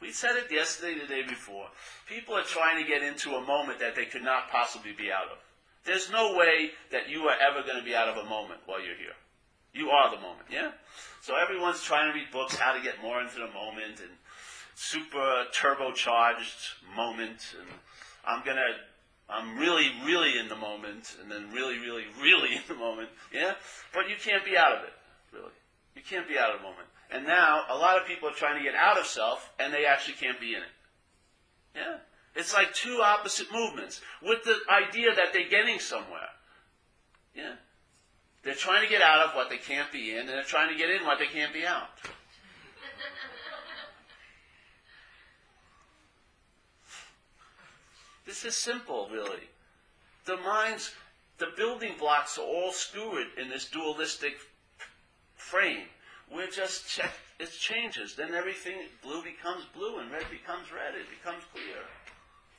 We 0.00 0.12
said 0.12 0.36
it 0.36 0.50
yesterday, 0.50 0.98
the 0.98 1.06
day 1.06 1.22
before. 1.28 1.66
People 2.08 2.36
are 2.36 2.42
trying 2.42 2.82
to 2.82 2.88
get 2.88 3.02
into 3.02 3.34
a 3.34 3.44
moment 3.44 3.80
that 3.80 3.94
they 3.96 4.06
could 4.06 4.22
not 4.22 4.48
possibly 4.50 4.92
be 4.92 5.12
out 5.12 5.30
of. 5.30 5.38
There's 5.88 6.10
no 6.10 6.36
way 6.36 6.72
that 6.92 7.08
you 7.08 7.22
are 7.22 7.36
ever 7.40 7.66
going 7.66 7.78
to 7.78 7.84
be 7.84 7.94
out 7.94 8.08
of 8.08 8.18
a 8.18 8.28
moment 8.28 8.60
while 8.66 8.78
you're 8.78 8.94
here. 8.94 9.16
You 9.72 9.88
are 9.88 10.14
the 10.14 10.20
moment, 10.20 10.44
yeah? 10.52 10.72
So 11.22 11.34
everyone's 11.34 11.82
trying 11.82 12.12
to 12.12 12.18
read 12.18 12.30
books 12.30 12.56
how 12.56 12.74
to 12.74 12.82
get 12.82 13.00
more 13.00 13.22
into 13.22 13.36
the 13.36 13.48
moment 13.48 14.00
and 14.00 14.12
super 14.74 15.46
turbocharged 15.50 16.84
moment 16.94 17.54
and 17.58 17.68
I'm 18.26 18.44
gonna 18.44 18.68
I'm 19.30 19.58
really, 19.58 19.90
really 20.04 20.38
in 20.38 20.48
the 20.48 20.56
moment 20.56 21.16
and 21.22 21.30
then 21.30 21.50
really, 21.52 21.78
really, 21.78 22.04
really 22.20 22.54
in 22.56 22.62
the 22.68 22.74
moment. 22.74 23.08
Yeah? 23.32 23.54
But 23.94 24.10
you 24.10 24.16
can't 24.22 24.44
be 24.44 24.58
out 24.58 24.72
of 24.72 24.84
it, 24.84 24.92
really. 25.32 25.56
You 25.96 26.02
can't 26.02 26.28
be 26.28 26.36
out 26.36 26.50
of 26.50 26.60
the 26.60 26.64
moment. 26.64 26.88
And 27.10 27.26
now 27.26 27.62
a 27.70 27.76
lot 27.76 27.96
of 27.96 28.06
people 28.06 28.28
are 28.28 28.34
trying 28.34 28.58
to 28.58 28.62
get 28.62 28.74
out 28.74 28.98
of 28.98 29.06
self 29.06 29.50
and 29.58 29.72
they 29.72 29.86
actually 29.86 30.14
can't 30.14 30.38
be 30.38 30.54
in 30.54 30.60
it. 30.60 30.74
Yeah? 31.74 31.96
It's 32.38 32.54
like 32.54 32.72
two 32.72 33.02
opposite 33.02 33.52
movements 33.52 34.00
with 34.22 34.44
the 34.44 34.56
idea 34.70 35.12
that 35.12 35.32
they're 35.32 35.48
getting 35.48 35.80
somewhere. 35.80 36.28
Yeah? 37.34 37.54
They're 38.44 38.54
trying 38.54 38.84
to 38.84 38.88
get 38.88 39.02
out 39.02 39.26
of 39.26 39.34
what 39.34 39.50
they 39.50 39.56
can't 39.56 39.90
be 39.90 40.12
in, 40.12 40.20
and 40.20 40.28
they're 40.28 40.44
trying 40.44 40.72
to 40.72 40.78
get 40.78 40.88
in 40.88 41.04
what 41.04 41.18
they 41.18 41.26
can't 41.26 41.52
be 41.52 41.66
out. 41.66 41.88
this 48.24 48.44
is 48.44 48.54
simple, 48.54 49.08
really. 49.12 49.48
The 50.24 50.36
mind's, 50.36 50.94
the 51.38 51.48
building 51.56 51.94
blocks 51.98 52.38
are 52.38 52.42
all 52.42 52.70
skewered 52.70 53.26
in 53.36 53.48
this 53.48 53.68
dualistic 53.68 54.36
frame. 55.34 55.88
We're 56.32 56.46
just 56.46 56.88
check, 56.88 57.10
it 57.40 57.50
changes. 57.50 58.14
Then 58.14 58.32
everything, 58.32 58.76
blue 59.02 59.24
becomes 59.24 59.64
blue 59.74 59.98
and 59.98 60.12
red 60.12 60.30
becomes 60.30 60.70
red. 60.70 60.94
It 60.94 61.10
becomes 61.10 61.42
clear. 61.52 61.82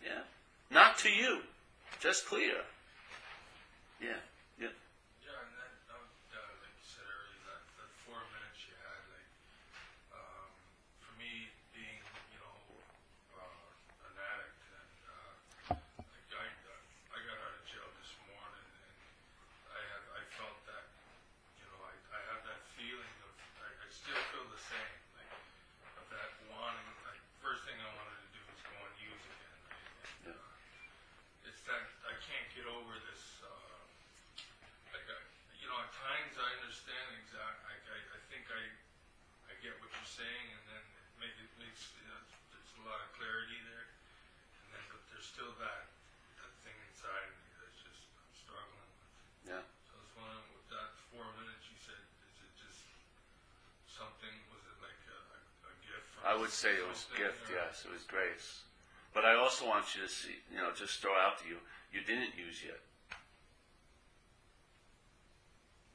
Yeah? 0.04 0.24
Not 0.72 0.98
to 1.00 1.10
you, 1.10 1.40
just 2.00 2.26
clear. 2.28 2.64
Yeah 4.02 4.20
and 5.40 5.56
that, 5.56 5.74
that, 5.88 6.04
uh, 6.36 6.52
like 6.60 6.76
you 6.76 6.88
said 6.90 7.06
earlier, 7.08 7.42
that, 7.48 7.64
that 7.80 7.90
four 8.04 8.20
minutes 8.36 8.60
you 8.68 8.76
had, 8.76 9.02
like, 9.14 9.32
um, 10.12 10.50
for 11.00 11.14
me 11.16 11.48
being, 11.72 12.04
you 12.36 12.40
know, 12.44 12.58
uh, 13.40 14.08
an 14.10 14.16
addict, 14.20 14.60
and 14.68 14.98
uh, 15.08 15.34
like 15.96 16.28
I, 16.36 16.46
I 17.14 17.18
got 17.24 17.38
out 17.40 17.56
of 17.56 17.64
jail 17.70 17.88
this 18.04 18.12
morning, 18.28 18.68
and 18.84 18.96
I 19.72 19.80
have, 19.80 20.06
I 20.18 20.24
felt 20.36 20.60
that, 20.68 20.86
you 21.62 21.66
know, 21.72 21.80
I, 21.88 21.94
I 21.96 22.20
have 22.36 22.42
that 22.44 22.62
feeling 22.76 23.16
of, 23.24 23.34
I, 23.64 23.68
I 23.70 23.88
still 23.94 24.20
feel 24.36 24.48
the 24.50 24.64
same, 24.66 24.96
like, 25.16 25.32
of 26.04 26.06
that 26.12 26.30
wanting, 26.52 26.90
like, 27.08 27.22
first 27.40 27.64
thing 27.64 27.80
I 27.80 27.90
wanted 27.96 28.18
to 28.28 28.30
do 28.36 28.42
was 28.44 28.60
go 28.66 28.80
and 28.82 28.96
use 29.00 29.24
again, 29.24 29.60
right? 29.72 29.88
And, 30.04 30.24
uh, 30.36 31.48
it's 31.48 31.64
that 31.64 31.86
I 32.06 32.14
can't 32.28 32.50
get 32.60 32.68
over 32.68 32.98
this. 33.08 33.24
Uh, 33.40 33.80
like 34.94 35.06
I, 35.06 35.20
you 35.62 35.68
know, 35.70 35.78
at 35.78 35.92
times 35.94 36.34
I 36.38 36.50
understand 36.62 37.08
exact. 37.22 37.60
I, 37.66 37.76
I, 37.78 37.98
I 38.18 38.20
think 38.30 38.46
I, 38.50 38.62
I 39.50 39.54
get 39.62 39.78
what 39.82 39.90
you're 39.94 40.14
saying, 40.18 40.48
and 40.54 40.64
then 40.66 40.84
it 40.84 41.08
make 41.22 41.36
it 41.38 41.52
makes 41.62 41.94
you 41.94 42.06
know, 42.10 42.22
there's 42.54 42.74
a 42.82 42.84
lot 42.86 43.00
of 43.02 43.10
clarity 43.18 43.60
there, 43.70 43.86
and 44.66 44.68
then 44.74 44.84
but 44.90 45.02
there's 45.14 45.28
still 45.30 45.54
that 45.62 45.86
that 46.42 46.54
thing 46.66 46.78
inside 46.90 47.26
of 47.30 47.36
me 47.46 47.50
that's 47.62 47.80
just 47.86 48.02
I'm 48.18 48.34
struggling 48.34 48.90
with. 48.90 49.14
Yeah. 49.46 49.64
So 49.90 49.92
I 49.94 50.00
was 50.02 50.14
wondering, 50.18 50.48
with 50.58 50.70
that 50.74 50.92
four 51.14 51.26
minutes 51.38 51.64
you 51.70 51.78
said, 51.86 52.02
is 52.02 52.38
it 52.42 52.54
just 52.58 52.82
something? 53.94 54.34
Was 54.50 54.64
it 54.66 54.78
like 54.82 55.02
a, 55.06 55.20
a, 55.38 55.40
a 55.70 55.74
gift? 55.86 56.08
From 56.18 56.22
I 56.26 56.34
would 56.50 56.58
say 56.58 56.74
it 56.74 56.90
was 56.90 57.06
gift, 57.14 57.46
yes, 57.54 57.86
it 57.86 57.94
was 57.94 58.10
grace. 58.10 58.66
But 59.14 59.22
I 59.22 59.38
also 59.38 59.70
want 59.70 59.86
you 59.94 60.02
to 60.02 60.10
see, 60.10 60.34
you 60.50 60.58
know, 60.58 60.74
just 60.74 60.98
throw 60.98 61.14
out 61.14 61.38
to 61.38 61.46
you, 61.46 61.62
you 61.94 62.02
didn't 62.02 62.34
use 62.34 62.66
yet. 62.66 62.82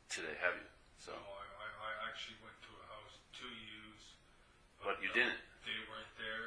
Today, 0.07 0.39
have 0.39 0.55
you? 0.55 0.71
So, 1.03 1.11
No, 1.11 1.19
I, 1.19 1.43
I, 1.59 1.67
I 1.67 1.91
actually 2.07 2.39
went 2.39 2.55
to 2.55 2.71
a 2.71 2.87
house 2.87 3.19
to 3.19 3.47
use, 3.51 4.15
but 4.79 5.03
you 5.03 5.11
uh, 5.11 5.19
didn't. 5.19 5.43
They 5.67 5.75
weren't 5.91 6.15
there, 6.23 6.47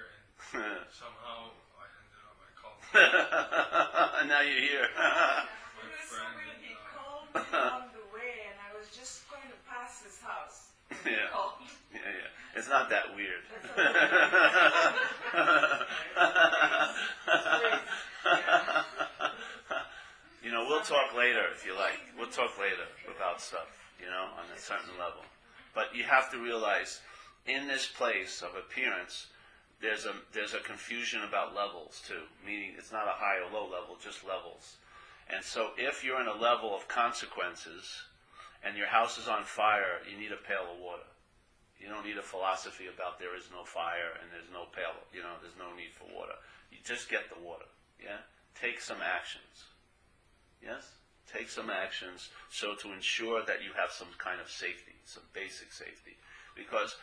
and 0.56 0.88
somehow 1.04 1.52
I 1.76 1.92
ended 1.92 2.24
up. 2.32 2.40
I 2.40 2.52
called 2.56 2.80
and 4.24 4.28
now 4.32 4.40
you're 4.40 4.64
here. 4.64 4.88
my 4.96 5.84
It 5.84 5.92
was 5.92 6.08
so 6.08 6.16
friend. 6.16 6.32
weird. 6.40 6.64
He 6.64 6.72
uh, 6.80 6.96
called 6.96 7.28
me 7.36 7.44
on 7.60 7.92
the 7.92 8.08
way, 8.16 8.48
and 8.48 8.56
I 8.56 8.72
was 8.72 8.88
just 8.88 9.28
going 9.28 9.52
to 9.52 9.60
pass 9.68 10.00
his 10.00 10.16
house. 10.24 10.72
Yeah. 11.04 11.28
yeah, 11.92 12.08
yeah. 12.08 12.27
It's 12.58 12.68
not 12.68 12.90
that 12.90 13.16
weird. 13.16 13.46
you 20.44 20.52
know, 20.52 20.66
we'll 20.68 20.82
talk 20.82 21.14
later 21.16 21.46
if 21.54 21.64
you 21.68 21.76
like. 21.76 22.00
We'll 22.18 22.32
talk 22.32 22.58
later 22.60 22.88
about 23.16 23.42
stuff, 23.42 23.94
you 24.00 24.08
know, 24.08 24.30
on 24.40 24.46
a 24.56 24.60
certain 24.60 24.98
level. 24.98 25.22
But 25.76 25.96
you 25.96 26.04
have 26.06 26.32
to 26.32 26.40
realize, 26.40 27.02
in 27.46 27.68
this 27.68 27.86
place 27.86 28.42
of 28.42 28.56
appearance, 28.56 29.28
there's 29.80 30.06
a 30.06 30.14
there's 30.34 30.56
a 30.56 30.60
confusion 30.60 31.22
about 31.22 31.54
levels 31.54 32.02
too. 32.08 32.24
Meaning, 32.44 32.74
it's 32.76 32.92
not 32.92 33.06
a 33.06 33.14
high 33.14 33.38
or 33.38 33.52
low 33.54 33.66
level, 33.66 33.98
just 34.04 34.26
levels. 34.26 34.78
And 35.30 35.44
so, 35.44 35.74
if 35.78 36.04
you're 36.04 36.22
in 36.22 36.28
a 36.28 36.34
level 36.34 36.76
of 36.76 36.88
consequences, 36.88 38.02
and 38.64 38.76
your 38.76 38.88
house 38.88 39.20
is 39.20 39.28
on 39.28 39.44
fire, 39.44 40.02
you 40.10 40.18
need 40.18 40.32
a 40.32 40.38
pail 40.38 40.72
of 40.74 40.80
water. 40.82 41.04
You 41.80 41.88
don't 41.88 42.06
need 42.06 42.18
a 42.18 42.26
philosophy 42.26 42.88
about 42.88 43.20
there 43.20 43.36
is 43.36 43.50
no 43.54 43.64
fire 43.64 44.18
and 44.22 44.32
there's 44.34 44.50
no 44.52 44.66
pail, 44.74 44.98
you 45.14 45.22
know, 45.22 45.38
there's 45.42 45.58
no 45.58 45.74
need 45.76 45.94
for 45.94 46.10
water. 46.10 46.34
You 46.72 46.80
just 46.84 47.10
get 47.10 47.30
the 47.30 47.40
water. 47.40 47.70
Yeah? 48.02 48.26
Take 48.60 48.82
some 48.82 49.02
actions. 49.02 49.70
Yes? 50.62 50.90
Take 51.32 51.50
some 51.50 51.70
actions 51.70 52.30
so 52.50 52.74
to 52.76 52.94
ensure 52.94 53.46
that 53.46 53.62
you 53.62 53.72
have 53.78 53.92
some 53.92 54.10
kind 54.18 54.42
of 54.42 54.50
safety, 54.50 54.98
some 55.06 55.24
basic 55.34 55.72
safety. 55.72 56.18
Because 56.56 56.98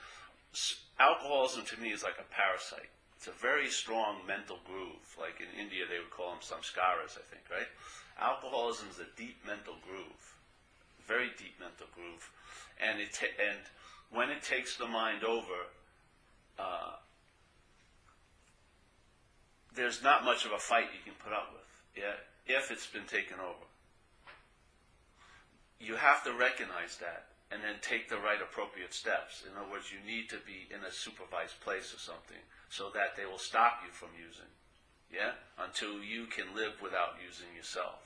alcoholism 0.99 1.65
to 1.67 1.81
me 1.81 1.93
is 1.93 2.03
like 2.03 2.19
a 2.19 2.35
parasite. 2.35 2.91
It's 3.17 3.29
a 3.29 3.37
very 3.39 3.71
strong 3.71 4.27
mental 4.27 4.59
groove. 4.67 5.07
Like 5.15 5.39
in 5.39 5.49
India, 5.55 5.87
they 5.87 6.03
would 6.03 6.11
call 6.11 6.35
them 6.35 6.43
samskaras, 6.43 7.15
I 7.15 7.25
think, 7.31 7.47
right? 7.47 7.71
Alcoholism 8.19 8.89
is 8.91 8.99
a 8.99 9.09
deep 9.17 9.39
mental 9.47 9.79
groove 9.87 10.35
very 11.07 11.31
deep 11.37 11.61
mental 11.61 11.87
groove, 11.93 12.31
and 12.81 13.01
it 13.01 13.13
and 13.37 13.61
when 14.15 14.31
it 14.31 14.43
takes 14.43 14.77
the 14.77 14.87
mind 14.87 15.25
over, 15.25 15.69
uh, 16.59 16.93
there's 19.75 20.03
not 20.03 20.25
much 20.25 20.45
of 20.45 20.53
a 20.53 20.59
fight 20.59 20.87
you 20.95 21.03
can 21.05 21.15
put 21.23 21.33
up 21.33 21.51
with. 21.53 22.03
Yeah, 22.03 22.15
if 22.47 22.71
it's 22.71 22.87
been 22.87 23.07
taken 23.07 23.39
over. 23.41 23.67
you 25.81 25.97
have 25.97 26.25
to 26.25 26.33
recognize 26.33 26.97
that 26.99 27.27
and 27.51 27.63
then 27.63 27.77
take 27.83 28.09
the 28.09 28.17
right 28.17 28.41
appropriate 28.41 28.95
steps. 28.95 29.45
In 29.45 29.53
other 29.57 29.71
words, 29.71 29.93
you 29.93 30.01
need 30.07 30.29
to 30.31 30.39
be 30.47 30.67
in 30.73 30.83
a 30.85 30.91
supervised 30.93 31.61
place 31.61 31.93
or 31.93 31.99
something 31.99 32.41
so 32.71 32.91
that 32.95 33.17
they 33.17 33.27
will 33.27 33.39
stop 33.39 33.81
you 33.85 33.93
from 33.93 34.09
using. 34.17 34.49
Yeah? 35.13 35.37
Until 35.61 36.03
you 36.03 36.27
can 36.27 36.55
live 36.57 36.81
without 36.83 37.21
using 37.21 37.53
yourself. 37.55 38.01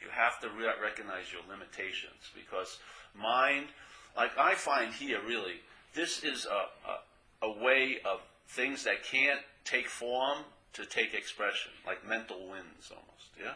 You 0.00 0.08
have 0.12 0.38
to 0.40 0.48
re- 0.52 0.76
recognize 0.82 1.32
your 1.32 1.42
limitations 1.48 2.30
because 2.36 2.78
mind, 3.16 3.72
like 4.16 4.36
I 4.38 4.54
find 4.54 4.92
here 4.92 5.20
really, 5.26 5.60
this 5.94 6.24
is 6.24 6.46
a, 6.46 7.46
a, 7.46 7.48
a 7.48 7.62
way 7.62 7.98
of 8.04 8.20
things 8.48 8.84
that 8.84 9.04
can't 9.04 9.40
take 9.64 9.88
form 9.88 10.38
to 10.74 10.84
take 10.84 11.14
expression, 11.14 11.72
like 11.86 12.06
mental 12.06 12.48
winds 12.48 12.90
almost, 12.90 13.32
yeah? 13.40 13.54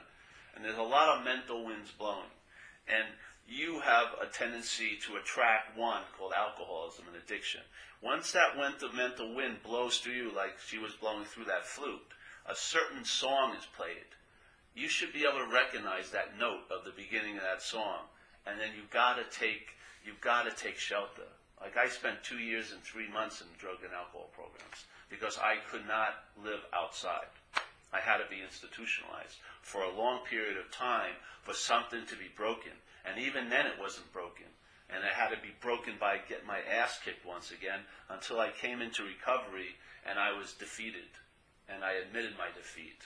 And 0.55 0.65
there's 0.65 0.79
a 0.79 0.83
lot 0.83 1.17
of 1.17 1.25
mental 1.25 1.65
winds 1.65 1.91
blowing. 1.91 2.33
And 2.89 3.07
you 3.49 3.81
have 3.81 4.09
a 4.21 4.27
tendency 4.27 4.99
to 5.07 5.17
attract 5.17 5.77
one 5.77 6.03
called 6.17 6.33
alcoholism 6.37 7.05
and 7.13 7.23
addiction. 7.23 7.61
Once 8.03 8.33
that 8.33 8.57
mental 8.57 9.35
wind 9.35 9.63
blows 9.63 9.99
through 9.99 10.15
you 10.15 10.33
like 10.35 10.57
she 10.67 10.79
was 10.79 10.93
blowing 10.95 11.25
through 11.25 11.45
that 11.45 11.67
flute, 11.67 12.01
a 12.47 12.55
certain 12.55 13.05
song 13.05 13.55
is 13.59 13.67
played. 13.77 14.17
You 14.75 14.89
should 14.89 15.13
be 15.13 15.27
able 15.29 15.45
to 15.45 15.53
recognize 15.53 16.11
that 16.11 16.39
note 16.39 16.65
of 16.71 16.85
the 16.85 16.93
beginning 16.93 17.37
of 17.37 17.43
that 17.43 17.61
song, 17.61 18.07
and 18.47 18.59
then 18.59 18.71
you've 18.77 18.91
got 18.91 19.15
to 19.15 19.39
take 19.39 19.77
you've 20.05 20.21
got 20.21 20.45
to 20.45 20.53
take 20.57 20.79
shelter. 20.79 21.29
Like 21.61 21.77
I 21.77 21.89
spent 21.89 22.23
two 22.23 22.39
years 22.39 22.73
and 22.73 22.83
three 22.83 23.09
months 23.09 23.41
in 23.41 23.47
drug 23.59 23.85
and 23.85 23.93
alcohol 23.93 24.31
programs 24.33 24.87
because 25.11 25.39
I 25.39 25.57
could 25.71 25.87
not 25.87 26.25
live 26.43 26.61
outside. 26.73 27.29
I 27.93 28.01
had 28.01 28.19
to 28.19 28.31
be 28.31 28.41
institutionalized 28.41 29.37
for 29.63 29.83
a 29.83 29.93
long 29.97 30.21
period 30.25 30.57
of 30.57 30.71
time 30.71 31.19
for 31.43 31.55
something 31.55 32.07
to 32.07 32.17
be 32.17 32.31
broken. 32.37 32.73
And 33.05 33.19
even 33.19 33.51
then 33.51 33.67
it 33.67 33.79
wasn't 33.81 34.13
broken. 34.13 34.47
And 34.89 35.05
it 35.05 35.13
had 35.13 35.31
to 35.31 35.41
be 35.43 35.55
broken 35.61 35.95
by 35.99 36.19
getting 36.29 36.47
my 36.47 36.61
ass 36.61 36.99
kicked 37.05 37.27
once 37.27 37.51
again 37.51 37.81
until 38.09 38.41
I 38.41 38.51
came 38.51 38.81
into 38.81 39.03
recovery 39.03 39.77
and 40.07 40.19
I 40.19 40.37
was 40.37 40.53
defeated. 40.53 41.11
And 41.69 41.85
I 41.85 41.93
admitted 41.93 42.39
my 42.39 42.49
defeat. 42.55 43.03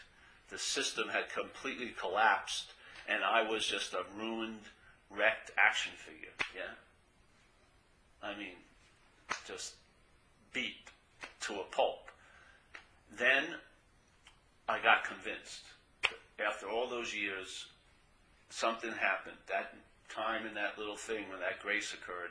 The 0.48 0.58
system 0.58 1.08
had 1.08 1.28
completely 1.28 1.94
collapsed 1.98 2.72
and 3.08 3.24
I 3.24 3.42
was 3.42 3.66
just 3.66 3.92
a 3.92 4.04
ruined, 4.16 4.68
wrecked 5.10 5.50
action 5.58 5.92
figure. 5.96 6.32
Yeah? 6.54 6.72
I 8.24 8.36
mean, 8.38 8.56
just 9.46 9.74
beat 10.52 10.88
to 11.40 11.54
a 11.54 11.64
pulp. 11.70 12.10
Then 13.16 13.44
I 14.68 14.80
got 14.82 15.04
convinced. 15.04 15.64
After 16.44 16.68
all 16.68 16.88
those 16.88 17.14
years, 17.14 17.66
something 18.48 18.90
happened. 18.90 19.36
That 19.48 19.74
time 20.08 20.46
in 20.46 20.54
that 20.54 20.78
little 20.78 20.96
thing 20.96 21.28
when 21.28 21.40
that 21.40 21.60
grace 21.60 21.92
occurred, 21.92 22.30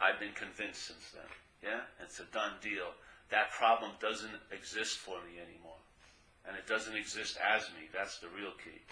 I've 0.00 0.18
been 0.18 0.32
convinced 0.34 0.82
since 0.82 1.12
then. 1.14 1.30
Yeah? 1.62 1.80
It's 2.02 2.18
a 2.18 2.24
done 2.24 2.52
deal. 2.60 2.92
That 3.30 3.50
problem 3.52 3.92
doesn't 4.00 4.34
exist 4.50 4.98
for 4.98 5.16
me 5.22 5.40
anymore. 5.40 5.78
And 6.46 6.56
it 6.56 6.66
doesn't 6.66 6.96
exist 6.96 7.38
as 7.40 7.62
me. 7.70 7.88
That's 7.92 8.18
the 8.18 8.28
real 8.28 8.52
key. 8.62 8.82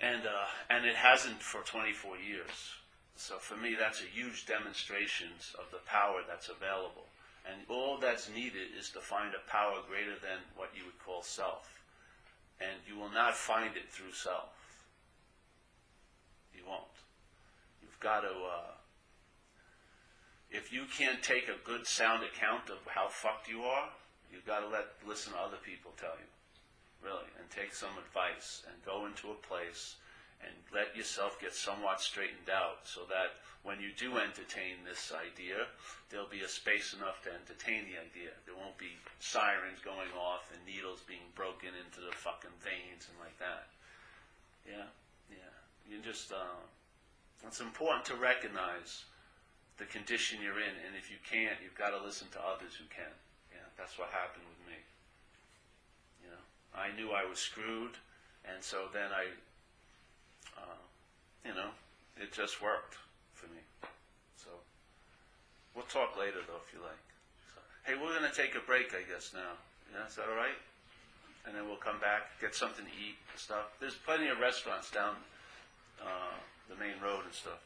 And, 0.00 0.26
uh, 0.26 0.46
and 0.70 0.86
it 0.86 0.96
hasn't 0.96 1.42
for 1.42 1.60
24 1.62 2.16
years. 2.18 2.78
So 3.18 3.36
for 3.36 3.56
me, 3.56 3.74
that's 3.74 4.00
a 4.00 4.14
huge 4.14 4.46
demonstration 4.46 5.26
of 5.58 5.66
the 5.72 5.82
power 5.90 6.22
that's 6.26 6.48
available. 6.48 7.10
And 7.44 7.66
all 7.68 7.98
that's 7.98 8.30
needed 8.30 8.70
is 8.78 8.90
to 8.90 9.00
find 9.00 9.34
a 9.34 9.50
power 9.50 9.82
greater 9.88 10.14
than 10.22 10.38
what 10.54 10.70
you 10.72 10.84
would 10.86 11.04
call 11.04 11.22
self. 11.22 11.82
And 12.60 12.78
you 12.86 12.96
will 12.96 13.10
not 13.10 13.34
find 13.34 13.76
it 13.76 13.90
through 13.90 14.12
self. 14.12 14.54
You 16.54 16.62
won't. 16.64 16.94
You've 17.82 17.98
got 17.98 18.20
to, 18.20 18.30
uh, 18.30 18.78
if 20.52 20.72
you 20.72 20.84
can't 20.96 21.20
take 21.20 21.48
a 21.48 21.58
good 21.66 21.88
sound 21.88 22.22
account 22.22 22.70
of 22.70 22.78
how 22.86 23.08
fucked 23.08 23.48
you 23.48 23.62
are, 23.62 23.88
you've 24.32 24.46
got 24.46 24.60
to 24.60 24.68
let, 24.68 24.86
listen 25.06 25.32
to 25.32 25.40
other 25.40 25.58
people 25.66 25.90
tell 25.98 26.14
you. 26.22 26.30
Really. 27.02 27.30
And 27.36 27.50
take 27.50 27.74
some 27.74 27.98
advice 27.98 28.62
and 28.70 28.76
go 28.86 29.06
into 29.06 29.32
a 29.32 29.46
place 29.46 29.96
and 30.42 30.54
let 30.72 30.96
yourself 30.96 31.40
get 31.40 31.54
somewhat 31.54 32.00
straightened 32.00 32.50
out 32.52 32.84
so 32.84 33.02
that 33.08 33.38
when 33.62 33.80
you 33.80 33.90
do 33.98 34.18
entertain 34.18 34.80
this 34.86 35.10
idea, 35.10 35.66
there'll 36.08 36.30
be 36.30 36.46
a 36.46 36.48
space 36.48 36.94
enough 36.94 37.20
to 37.26 37.34
entertain 37.34 37.84
the 37.90 37.98
idea. 37.98 38.30
There 38.46 38.54
won't 38.54 38.78
be 38.78 38.94
sirens 39.18 39.82
going 39.82 40.14
off 40.14 40.48
and 40.54 40.62
needles 40.62 41.02
being 41.04 41.26
broken 41.34 41.74
into 41.74 42.00
the 42.00 42.14
fucking 42.14 42.54
veins 42.62 43.10
and 43.10 43.18
like 43.18 43.36
that. 43.42 43.68
Yeah, 44.62 44.88
yeah. 45.28 45.54
You 45.90 45.98
just, 46.00 46.30
uh, 46.32 46.62
it's 47.46 47.60
important 47.60 48.04
to 48.06 48.14
recognize 48.14 49.04
the 49.78 49.86
condition 49.86 50.42
you're 50.42 50.60
in, 50.60 50.74
and 50.86 50.94
if 50.98 51.10
you 51.10 51.18
can't, 51.22 51.58
you've 51.62 51.78
got 51.78 51.90
to 51.90 52.02
listen 52.02 52.26
to 52.34 52.40
others 52.42 52.74
who 52.74 52.86
can. 52.90 53.14
Yeah, 53.50 53.66
that's 53.78 53.98
what 53.98 54.10
happened 54.10 54.44
with 54.46 54.62
me. 54.66 54.78
You 56.22 56.30
know, 56.34 56.44
I 56.74 56.94
knew 56.94 57.14
I 57.14 57.24
was 57.24 57.38
screwed, 57.38 57.94
and 58.44 58.58
so 58.62 58.90
then 58.92 59.10
I 59.14 59.30
you 61.44 61.54
know, 61.54 61.70
it 62.16 62.32
just 62.32 62.62
worked 62.62 62.96
for 63.34 63.46
me. 63.46 63.60
So 64.36 64.50
we'll 65.74 65.86
talk 65.86 66.18
later 66.18 66.40
though 66.46 66.60
if 66.66 66.72
you 66.72 66.80
like. 66.80 67.04
So, 67.54 67.60
hey, 67.84 67.94
we're 67.94 68.16
going 68.18 68.28
to 68.28 68.36
take 68.36 68.54
a 68.54 68.64
break, 68.66 68.94
I 68.94 69.02
guess 69.10 69.32
now. 69.34 69.56
Yeah, 69.92 70.06
is 70.06 70.16
that 70.16 70.28
all 70.28 70.36
right? 70.36 70.58
And 71.46 71.56
then 71.56 71.66
we'll 71.66 71.80
come 71.80 71.98
back, 72.00 72.38
get 72.40 72.54
something 72.54 72.84
to 72.84 72.92
eat 72.92 73.16
and 73.32 73.40
stuff. 73.40 73.72
There's 73.80 73.94
plenty 73.94 74.28
of 74.28 74.38
restaurants 74.38 74.90
down 74.90 75.14
uh, 76.02 76.36
the 76.68 76.76
main 76.76 77.00
road 77.02 77.24
and 77.24 77.34
stuff. 77.34 77.60